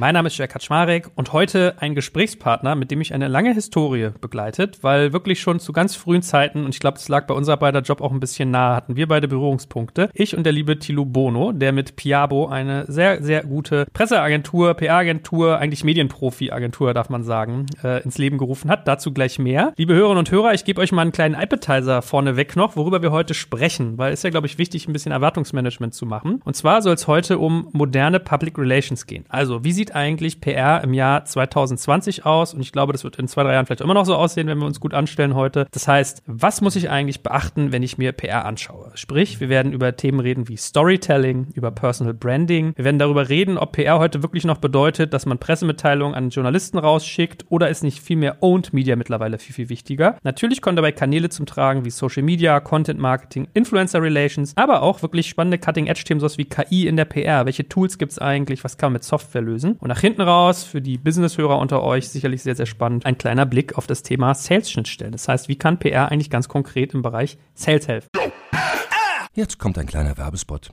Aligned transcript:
Mein 0.00 0.14
Name 0.14 0.28
ist 0.28 0.38
Jack 0.38 0.50
Kaczmarek 0.50 1.10
und 1.16 1.32
heute 1.32 1.74
ein 1.80 1.96
Gesprächspartner, 1.96 2.76
mit 2.76 2.92
dem 2.92 3.00
ich 3.00 3.14
eine 3.14 3.26
lange 3.26 3.52
Historie 3.52 4.10
begleitet, 4.20 4.78
weil 4.84 5.12
wirklich 5.12 5.40
schon 5.40 5.58
zu 5.58 5.72
ganz 5.72 5.96
frühen 5.96 6.22
Zeiten, 6.22 6.64
und 6.64 6.72
ich 6.72 6.78
glaube, 6.78 6.98
das 6.98 7.08
lag 7.08 7.26
bei 7.26 7.34
unserer 7.34 7.56
beider 7.56 7.80
Job 7.80 8.00
auch 8.00 8.12
ein 8.12 8.20
bisschen 8.20 8.52
nahe, 8.52 8.76
hatten 8.76 8.94
wir 8.94 9.08
beide 9.08 9.26
Berührungspunkte. 9.26 10.08
Ich 10.14 10.36
und 10.36 10.44
der 10.44 10.52
liebe 10.52 10.78
Tilo 10.78 11.04
Bono, 11.04 11.50
der 11.50 11.72
mit 11.72 11.96
Piabo 11.96 12.46
eine 12.46 12.84
sehr, 12.86 13.24
sehr 13.24 13.42
gute 13.42 13.86
Presseagentur, 13.92 14.74
PR-Agentur, 14.74 15.58
eigentlich 15.58 15.82
Medienprofi-Agentur, 15.82 16.94
darf 16.94 17.08
man 17.08 17.24
sagen, 17.24 17.66
äh, 17.82 18.00
ins 18.04 18.18
Leben 18.18 18.38
gerufen 18.38 18.70
hat. 18.70 18.86
Dazu 18.86 19.12
gleich 19.12 19.40
mehr. 19.40 19.72
Liebe 19.76 19.94
Hörerinnen 19.94 20.18
und 20.18 20.30
Hörer, 20.30 20.54
ich 20.54 20.64
gebe 20.64 20.80
euch 20.80 20.92
mal 20.92 21.02
einen 21.02 21.10
kleinen 21.10 21.34
Appetizer 21.34 22.02
vorneweg 22.02 22.54
noch, 22.54 22.76
worüber 22.76 23.02
wir 23.02 23.10
heute 23.10 23.34
sprechen, 23.34 23.98
weil 23.98 24.12
es 24.12 24.22
ja, 24.22 24.30
glaube 24.30 24.46
ich, 24.46 24.58
wichtig, 24.58 24.86
ein 24.86 24.92
bisschen 24.92 25.10
Erwartungsmanagement 25.10 25.92
zu 25.92 26.06
machen. 26.06 26.40
Und 26.44 26.54
zwar 26.54 26.82
soll 26.82 26.94
es 26.94 27.08
heute 27.08 27.40
um 27.40 27.66
moderne 27.72 28.20
Public 28.20 28.56
Relations 28.58 29.04
gehen. 29.04 29.24
Also, 29.28 29.64
wie 29.64 29.72
sieht 29.72 29.87
sieht 29.88 29.96
eigentlich 29.96 30.40
PR 30.40 30.82
im 30.84 30.92
Jahr 30.92 31.24
2020 31.24 32.26
aus? 32.26 32.52
Und 32.52 32.60
ich 32.60 32.72
glaube, 32.72 32.92
das 32.92 33.04
wird 33.04 33.16
in 33.16 33.26
zwei, 33.26 33.42
drei 33.42 33.54
Jahren 33.54 33.66
vielleicht 33.66 33.80
immer 33.80 33.94
noch 33.94 34.04
so 34.04 34.14
aussehen, 34.14 34.46
wenn 34.46 34.58
wir 34.58 34.66
uns 34.66 34.80
gut 34.80 34.94
anstellen 34.94 35.34
heute. 35.34 35.66
Das 35.72 35.88
heißt, 35.88 36.22
was 36.26 36.60
muss 36.60 36.76
ich 36.76 36.90
eigentlich 36.90 37.22
beachten, 37.22 37.72
wenn 37.72 37.82
ich 37.82 37.96
mir 37.96 38.12
PR 38.12 38.44
anschaue? 38.44 38.90
Sprich, 38.94 39.40
wir 39.40 39.48
werden 39.48 39.72
über 39.72 39.96
Themen 39.96 40.20
reden 40.20 40.48
wie 40.48 40.56
Storytelling, 40.56 41.48
über 41.54 41.70
Personal 41.70 42.14
Branding. 42.14 42.74
Wir 42.76 42.84
werden 42.84 42.98
darüber 42.98 43.28
reden, 43.28 43.56
ob 43.56 43.72
PR 43.72 43.98
heute 43.98 44.22
wirklich 44.22 44.44
noch 44.44 44.58
bedeutet, 44.58 45.14
dass 45.14 45.26
man 45.26 45.38
Pressemitteilungen 45.38 46.14
an 46.14 46.30
Journalisten 46.30 46.78
rausschickt 46.78 47.46
oder 47.48 47.68
ist 47.70 47.82
nicht 47.82 48.00
viel 48.00 48.16
mehr 48.16 48.42
Owned 48.42 48.72
Media 48.72 48.96
mittlerweile 48.96 49.38
viel, 49.38 49.54
viel 49.54 49.68
wichtiger. 49.68 50.18
Natürlich 50.22 50.60
kommen 50.60 50.76
dabei 50.76 50.92
Kanäle 50.92 51.30
zum 51.30 51.46
Tragen 51.46 51.84
wie 51.84 51.90
Social 51.90 52.22
Media, 52.22 52.60
Content 52.60 53.00
Marketing, 53.00 53.48
Influencer 53.54 54.02
Relations, 54.02 54.52
aber 54.56 54.82
auch 54.82 55.02
wirklich 55.02 55.28
spannende 55.28 55.58
Cutting-Edge-Themen, 55.58 56.20
sowas 56.20 56.38
wie 56.38 56.44
KI 56.44 56.86
in 56.86 56.96
der 56.96 57.06
PR. 57.06 57.46
Welche 57.46 57.68
Tools 57.68 57.96
gibt 57.96 58.12
es 58.12 58.18
eigentlich? 58.18 58.64
Was 58.64 58.76
kann 58.76 58.88
man 58.88 58.94
mit 58.94 59.04
Software 59.04 59.42
lösen? 59.42 59.77
Und 59.80 59.88
nach 59.88 60.00
hinten 60.00 60.22
raus, 60.22 60.64
für 60.64 60.82
die 60.82 60.98
Business-Hörer 60.98 61.58
unter 61.58 61.82
euch 61.82 62.08
sicherlich 62.08 62.42
sehr, 62.42 62.56
sehr 62.56 62.66
spannend, 62.66 63.06
ein 63.06 63.16
kleiner 63.16 63.46
Blick 63.46 63.78
auf 63.78 63.86
das 63.86 64.02
Thema 64.02 64.34
Sales-Schnittstellen. 64.34 65.12
Das 65.12 65.28
heißt, 65.28 65.48
wie 65.48 65.56
kann 65.56 65.78
PR 65.78 66.10
eigentlich 66.10 66.30
ganz 66.30 66.48
konkret 66.48 66.94
im 66.94 67.02
Bereich 67.02 67.38
Sales 67.54 67.86
helfen? 67.86 68.08
Jetzt 69.34 69.58
kommt 69.58 69.78
ein 69.78 69.86
kleiner 69.86 70.18
Werbespot. 70.18 70.72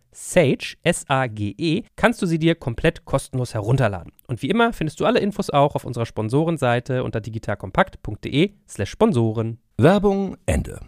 Sage, 0.11 0.75
S-A-G-E, 0.83 1.83
kannst 1.95 2.21
du 2.21 2.25
sie 2.25 2.39
dir 2.39 2.55
komplett 2.55 3.05
kostenlos 3.05 3.53
herunterladen. 3.53 4.11
Und 4.27 4.41
wie 4.41 4.49
immer 4.49 4.73
findest 4.73 4.99
du 4.99 5.05
alle 5.05 5.19
Infos 5.19 5.49
auch 5.49 5.75
auf 5.75 5.85
unserer 5.85 6.05
Sponsorenseite 6.05 7.03
unter 7.03 7.21
digitalkompakt.de 7.21 8.53
slash 8.67 8.89
Sponsoren. 8.89 9.59
Werbung 9.77 10.37
Ende. 10.45 10.79